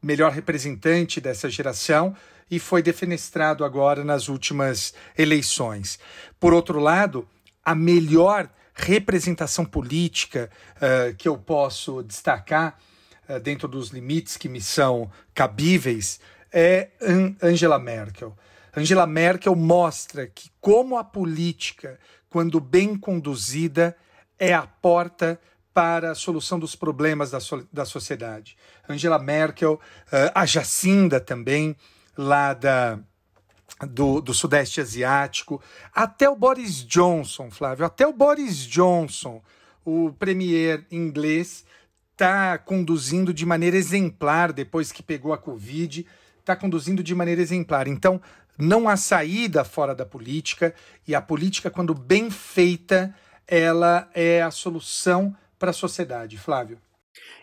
melhor 0.00 0.30
representante 0.30 1.20
dessa 1.20 1.50
geração 1.50 2.14
e 2.50 2.58
foi 2.58 2.82
defenestrado 2.82 3.64
agora 3.64 4.02
nas 4.02 4.28
últimas 4.28 4.92
eleições. 5.16 5.98
Por 6.38 6.52
outro 6.52 6.80
lado, 6.80 7.26
a 7.64 7.74
melhor 7.74 8.50
representação 8.74 9.64
política 9.64 10.50
uh, 10.76 11.14
que 11.16 11.28
eu 11.28 11.36
posso 11.36 12.02
destacar, 12.02 12.78
uh, 13.28 13.38
dentro 13.38 13.68
dos 13.68 13.90
limites 13.90 14.36
que 14.36 14.48
me 14.48 14.60
são 14.60 15.10
cabíveis, 15.34 16.18
é 16.52 16.88
Angela 17.40 17.78
Merkel. 17.78 18.36
Angela 18.76 19.06
Merkel 19.06 19.54
mostra 19.54 20.26
que, 20.26 20.50
como 20.60 20.96
a 20.96 21.04
política, 21.04 21.98
quando 22.28 22.58
bem 22.60 22.96
conduzida, 22.96 23.96
é 24.38 24.52
a 24.52 24.66
porta 24.66 25.40
para 25.72 26.10
a 26.10 26.14
solução 26.14 26.58
dos 26.58 26.74
problemas 26.74 27.30
da, 27.30 27.38
so 27.38 27.66
da 27.72 27.84
sociedade. 27.84 28.56
Angela 28.88 29.18
Merkel, 29.18 29.74
uh, 29.74 30.32
a 30.34 30.44
Jacinda 30.46 31.20
também, 31.20 31.76
lá 32.16 32.54
da, 32.54 32.98
do, 33.86 34.20
do 34.20 34.34
Sudeste 34.34 34.80
Asiático, 34.80 35.62
até 35.94 36.28
o 36.28 36.36
Boris 36.36 36.84
Johnson, 36.84 37.50
Flávio, 37.50 37.84
até 37.84 38.06
o 38.06 38.12
Boris 38.12 38.66
Johnson, 38.66 39.42
o 39.84 40.12
premier 40.12 40.84
inglês, 40.90 41.64
está 42.12 42.58
conduzindo 42.58 43.32
de 43.32 43.46
maneira 43.46 43.76
exemplar 43.76 44.52
depois 44.52 44.92
que 44.92 45.02
pegou 45.02 45.32
a 45.32 45.38
Covid, 45.38 46.06
está 46.38 46.54
conduzindo 46.54 47.02
de 47.02 47.14
maneira 47.14 47.40
exemplar. 47.40 47.88
Então, 47.88 48.20
não 48.58 48.88
há 48.88 48.96
saída 48.96 49.64
fora 49.64 49.94
da 49.94 50.04
política 50.04 50.74
e 51.08 51.14
a 51.14 51.22
política, 51.22 51.70
quando 51.70 51.94
bem 51.94 52.30
feita, 52.30 53.14
ela 53.46 54.08
é 54.14 54.42
a 54.42 54.50
solução 54.50 55.34
para 55.58 55.70
a 55.70 55.74
sociedade, 55.74 56.36
Flávio. 56.36 56.78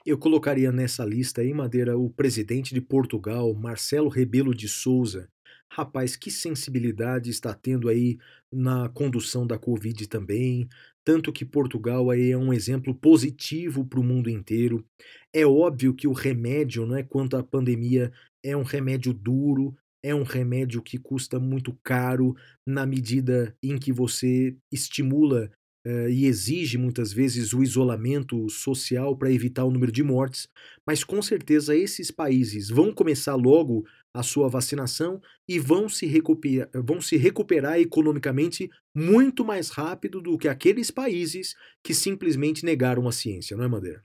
Eu 0.05 0.17
colocaria 0.17 0.71
nessa 0.71 1.03
lista 1.03 1.41
aí, 1.41 1.53
Madeira, 1.53 1.97
o 1.97 2.09
presidente 2.09 2.73
de 2.73 2.81
Portugal, 2.81 3.53
Marcelo 3.53 4.09
Rebelo 4.09 4.55
de 4.55 4.67
Souza. 4.67 5.29
Rapaz, 5.69 6.15
que 6.15 6.31
sensibilidade 6.31 7.29
está 7.29 7.53
tendo 7.53 7.89
aí 7.89 8.17
na 8.51 8.87
condução 8.89 9.45
da 9.45 9.59
Covid 9.59 10.07
também. 10.07 10.67
Tanto 11.03 11.31
que 11.31 11.45
Portugal 11.45 12.09
aí 12.09 12.31
é 12.31 12.37
um 12.37 12.53
exemplo 12.53 12.95
positivo 12.95 13.85
para 13.85 13.99
o 13.99 14.03
mundo 14.03 14.29
inteiro. 14.29 14.85
É 15.33 15.45
óbvio 15.45 15.93
que 15.93 16.07
o 16.07 16.13
remédio, 16.13 16.85
não 16.85 16.95
é 16.95 17.03
quanto 17.03 17.35
à 17.35 17.43
pandemia, 17.43 18.11
é 18.43 18.55
um 18.55 18.63
remédio 18.63 19.13
duro, 19.13 19.75
é 20.01 20.15
um 20.15 20.23
remédio 20.23 20.81
que 20.81 20.97
custa 20.97 21.39
muito 21.39 21.77
caro 21.83 22.35
na 22.65 22.85
medida 22.85 23.55
em 23.61 23.77
que 23.77 23.91
você 23.91 24.55
estimula 24.71 25.51
uh, 25.87 26.09
e 26.09 26.25
exige 26.25 26.77
muitas 26.77 27.13
vezes 27.13 27.53
o 27.53 27.63
isolamento 27.63 28.49
social 28.49 29.15
para 29.15 29.31
evitar 29.31 29.63
o 29.63 29.71
número 29.71 29.91
de 29.91 30.03
mortes, 30.03 30.49
mas 30.85 31.03
com 31.03 31.21
certeza 31.21 31.75
esses 31.75 32.11
países 32.11 32.69
vão 32.69 32.91
começar 32.91 33.35
logo 33.35 33.85
a 34.13 34.21
sua 34.21 34.49
vacinação 34.49 35.21
e 35.47 35.59
vão 35.59 35.87
se, 35.87 36.05
recuperar, 36.05 36.69
vão 36.73 36.99
se 36.99 37.15
recuperar 37.15 37.79
economicamente 37.79 38.69
muito 38.93 39.45
mais 39.45 39.69
rápido 39.69 40.21
do 40.21 40.37
que 40.37 40.47
aqueles 40.47 40.91
países 40.91 41.55
que 41.83 41.93
simplesmente 41.93 42.65
negaram 42.65 43.07
a 43.07 43.11
ciência, 43.11 43.55
não 43.55 43.63
é, 43.63 43.67
Madeira? 43.67 44.03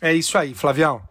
É 0.00 0.14
isso 0.14 0.38
aí, 0.38 0.54
Flavião. 0.54 1.02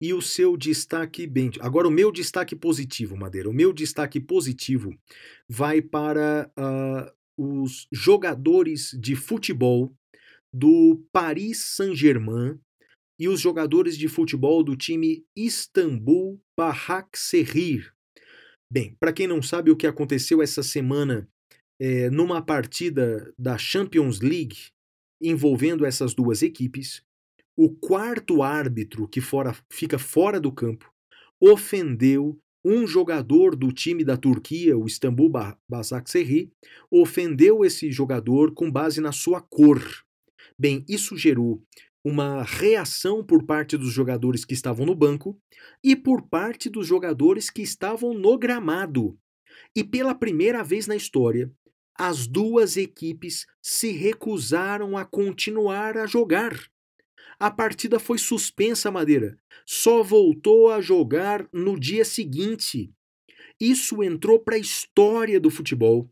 E 0.00 0.12
o 0.12 0.20
seu 0.20 0.56
destaque 0.56 1.26
bem. 1.26 1.50
Agora, 1.60 1.86
o 1.88 1.90
meu 1.90 2.10
destaque 2.10 2.56
positivo, 2.56 3.16
Madeira. 3.16 3.48
O 3.48 3.52
meu 3.52 3.72
destaque 3.72 4.20
positivo 4.20 4.94
vai 5.48 5.80
para 5.80 6.50
uh, 6.58 7.12
os 7.36 7.86
jogadores 7.92 8.90
de 9.00 9.16
futebol 9.16 9.92
do 10.52 11.04
Paris 11.12 11.58
Saint-Germain 11.58 12.58
e 13.18 13.28
os 13.28 13.40
jogadores 13.40 13.96
de 13.96 14.08
futebol 14.08 14.62
do 14.62 14.76
time 14.76 15.24
Istambul 15.36 16.40
Basaksehir. 16.56 17.92
Bem, 18.70 18.96
para 18.98 19.12
quem 19.12 19.26
não 19.26 19.42
sabe 19.42 19.70
o 19.70 19.76
que 19.76 19.86
aconteceu 19.86 20.42
essa 20.42 20.62
semana 20.62 21.28
é, 21.80 22.10
numa 22.10 22.42
partida 22.42 23.32
da 23.38 23.58
Champions 23.58 24.20
League 24.20 24.68
envolvendo 25.20 25.86
essas 25.86 26.14
duas 26.14 26.42
equipes, 26.42 27.02
o 27.56 27.70
quarto 27.70 28.42
árbitro 28.42 29.08
que 29.08 29.20
fora, 29.20 29.56
fica 29.70 29.98
fora 29.98 30.40
do 30.40 30.52
campo 30.52 30.92
ofendeu 31.40 32.38
um 32.64 32.86
jogador 32.86 33.54
do 33.54 33.70
time 33.70 34.02
da 34.02 34.16
Turquia, 34.16 34.76
o 34.76 34.86
Istambul 34.86 35.30
Basaksehir, 35.68 36.50
ofendeu 36.90 37.64
esse 37.64 37.92
jogador 37.92 38.54
com 38.54 38.70
base 38.70 39.00
na 39.00 39.12
sua 39.12 39.40
cor. 39.40 39.82
Bem, 40.58 40.84
isso 40.88 41.16
gerou 41.16 41.62
uma 42.04 42.42
reação 42.42 43.24
por 43.24 43.44
parte 43.44 43.76
dos 43.76 43.92
jogadores 43.92 44.44
que 44.44 44.54
estavam 44.54 44.86
no 44.86 44.94
banco 44.94 45.38
e 45.82 45.96
por 45.96 46.22
parte 46.28 46.68
dos 46.68 46.86
jogadores 46.86 47.50
que 47.50 47.62
estavam 47.62 48.14
no 48.14 48.38
gramado. 48.38 49.18
E 49.74 49.82
pela 49.82 50.14
primeira 50.14 50.62
vez 50.62 50.86
na 50.86 50.96
história, 50.96 51.50
as 51.96 52.26
duas 52.26 52.76
equipes 52.76 53.46
se 53.62 53.90
recusaram 53.90 54.96
a 54.96 55.04
continuar 55.04 55.96
a 55.96 56.06
jogar. 56.06 56.52
A 57.38 57.50
partida 57.50 57.98
foi 57.98 58.18
suspensa, 58.18 58.90
Madeira. 58.90 59.38
Só 59.66 60.02
voltou 60.02 60.70
a 60.70 60.80
jogar 60.80 61.48
no 61.52 61.78
dia 61.78 62.04
seguinte. 62.04 62.92
Isso 63.60 64.02
entrou 64.02 64.38
para 64.38 64.56
a 64.56 64.58
história 64.58 65.40
do 65.40 65.50
futebol. 65.50 66.08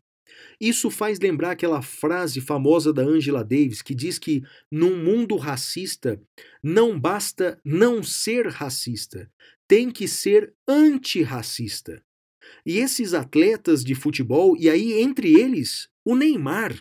Isso 0.60 0.90
faz 0.90 1.18
lembrar 1.18 1.52
aquela 1.52 1.82
frase 1.82 2.40
famosa 2.40 2.92
da 2.92 3.02
Angela 3.02 3.44
Davis 3.44 3.82
que 3.82 3.94
diz 3.94 4.18
que 4.18 4.42
num 4.70 4.96
mundo 4.96 5.36
racista 5.36 6.20
não 6.62 6.98
basta 6.98 7.60
não 7.64 8.02
ser 8.02 8.46
racista, 8.46 9.30
tem 9.68 9.90
que 9.90 10.08
ser 10.08 10.54
antirracista. 10.66 12.02
E 12.64 12.78
esses 12.78 13.14
atletas 13.14 13.84
de 13.84 13.94
futebol, 13.94 14.56
e 14.56 14.68
aí 14.68 15.00
entre 15.00 15.32
eles 15.34 15.88
o 16.04 16.14
Neymar. 16.14 16.80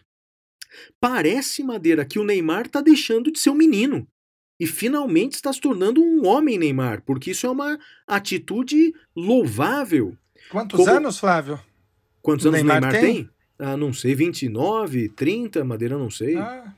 Parece, 0.99 1.63
Madeira, 1.63 2.05
que 2.05 2.17
o 2.17 2.23
Neymar 2.23 2.67
está 2.67 2.81
deixando 2.81 3.31
de 3.31 3.39
ser 3.39 3.49
um 3.49 3.55
menino 3.55 4.07
e 4.61 4.67
finalmente 4.67 5.33
está 5.33 5.51
se 5.51 5.59
tornando 5.59 5.99
um 6.03 6.27
homem 6.27 6.55
Neymar, 6.55 7.01
porque 7.01 7.31
isso 7.31 7.47
é 7.47 7.49
uma 7.49 7.79
atitude 8.05 8.93
louvável. 9.15 10.15
Quantos 10.51 10.77
Como... 10.77 10.91
anos, 10.91 11.17
Flávio? 11.17 11.59
Quantos 12.21 12.45
anos 12.45 12.59
Neymar, 12.59 12.79
Neymar 12.79 13.01
tem? 13.01 13.15
tem? 13.15 13.29
Ah, 13.57 13.75
não 13.75 13.91
sei, 13.91 14.13
29, 14.13 15.09
30, 15.09 15.63
Madeira, 15.65 15.97
não 15.97 16.11
sei. 16.11 16.35
Ah. 16.35 16.75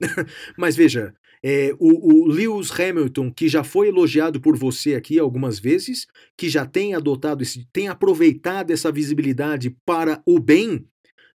Mas 0.58 0.74
veja, 0.74 1.14
é, 1.40 1.72
o, 1.78 2.24
o, 2.24 2.26
Lewis 2.26 2.68
Hamilton, 2.72 3.30
que 3.30 3.48
já 3.48 3.62
foi 3.62 3.86
elogiado 3.86 4.40
por 4.40 4.56
você 4.56 4.96
aqui 4.96 5.16
algumas 5.16 5.60
vezes, 5.60 6.08
que 6.36 6.48
já 6.48 6.66
tem 6.66 6.96
adotado 6.96 7.44
esse, 7.44 7.64
tem 7.72 7.86
aproveitado 7.86 8.72
essa 8.72 8.90
visibilidade 8.90 9.70
para 9.86 10.20
o 10.26 10.40
bem, 10.40 10.84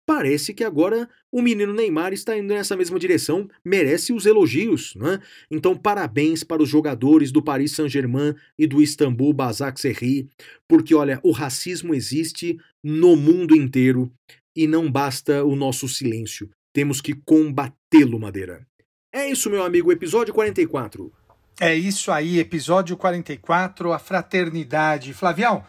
Parece 0.05 0.53
que 0.53 0.65
agora 0.65 1.09
o 1.31 1.41
menino 1.41 1.73
Neymar 1.73 2.13
está 2.13 2.37
indo 2.37 2.53
nessa 2.53 2.77
mesma 2.77 2.99
direção, 2.99 3.49
merece 3.65 4.13
os 4.13 4.27
elogios, 4.27 4.95
né? 4.97 5.21
Então, 5.51 5.77
parabéns 5.77 6.43
para 6.43 6.63
os 6.63 6.69
jogadores 6.69 7.31
do 7.31 7.43
Paris 7.43 7.73
Saint-Germain 7.73 8.35
e 8.59 8.67
do 8.67 8.83
Istambul 8.83 9.33
Basaksehir, 9.33 10.27
porque 10.69 10.95
olha, 10.95 11.21
o 11.23 11.31
racismo 11.31 11.95
existe 11.95 12.59
no 12.83 13.15
mundo 13.15 13.55
inteiro 13.55 14.13
e 14.57 14.67
não 14.67 14.91
basta 14.91 15.45
o 15.45 15.55
nosso 15.55 15.89
silêncio. 15.89 16.51
Temos 16.73 17.01
que 17.01 17.15
combatê-lo, 17.15 18.19
Madeira. 18.19 18.67
É 19.13 19.31
isso, 19.31 19.51
meu 19.51 19.63
amigo, 19.63 19.93
episódio 19.93 20.35
44. 20.35 21.13
É 21.61 21.75
isso 21.75 22.11
aí, 22.11 22.39
episódio 22.39 22.97
44, 22.97 23.93
a 23.93 23.99
fraternidade. 23.99 25.13
Flavião, 25.13 25.65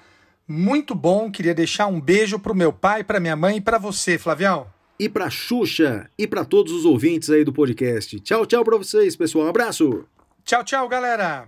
muito 0.54 0.94
bom. 0.94 1.32
Queria 1.32 1.54
deixar 1.54 1.88
um 1.88 2.00
beijo 2.00 2.38
pro 2.38 2.54
meu 2.54 2.72
pai, 2.72 3.04
pra 3.04 3.20
minha 3.20 3.36
mãe 3.36 3.58
e 3.58 3.62
pra 3.62 3.78
você, 3.78 4.18
Flavião. 4.18 4.68
E 5.00 5.10
pra 5.10 5.30
Xuxa 5.30 6.10
e 6.18 6.28
pra 6.28 6.46
todos 6.46 6.72
os 6.72 6.86
ouvintes 6.86 7.30
aí 7.30 7.44
do 7.44 7.52
podcast. 7.52 8.20
Tchau, 8.20 8.46
tchau 8.46 8.64
pra 8.64 8.78
vocês, 8.78 9.16
pessoal. 9.16 9.46
Um 9.46 9.50
abraço. 9.50 10.06
Tchau, 10.46 10.64
tchau, 10.64 10.88
galera. 10.88 11.48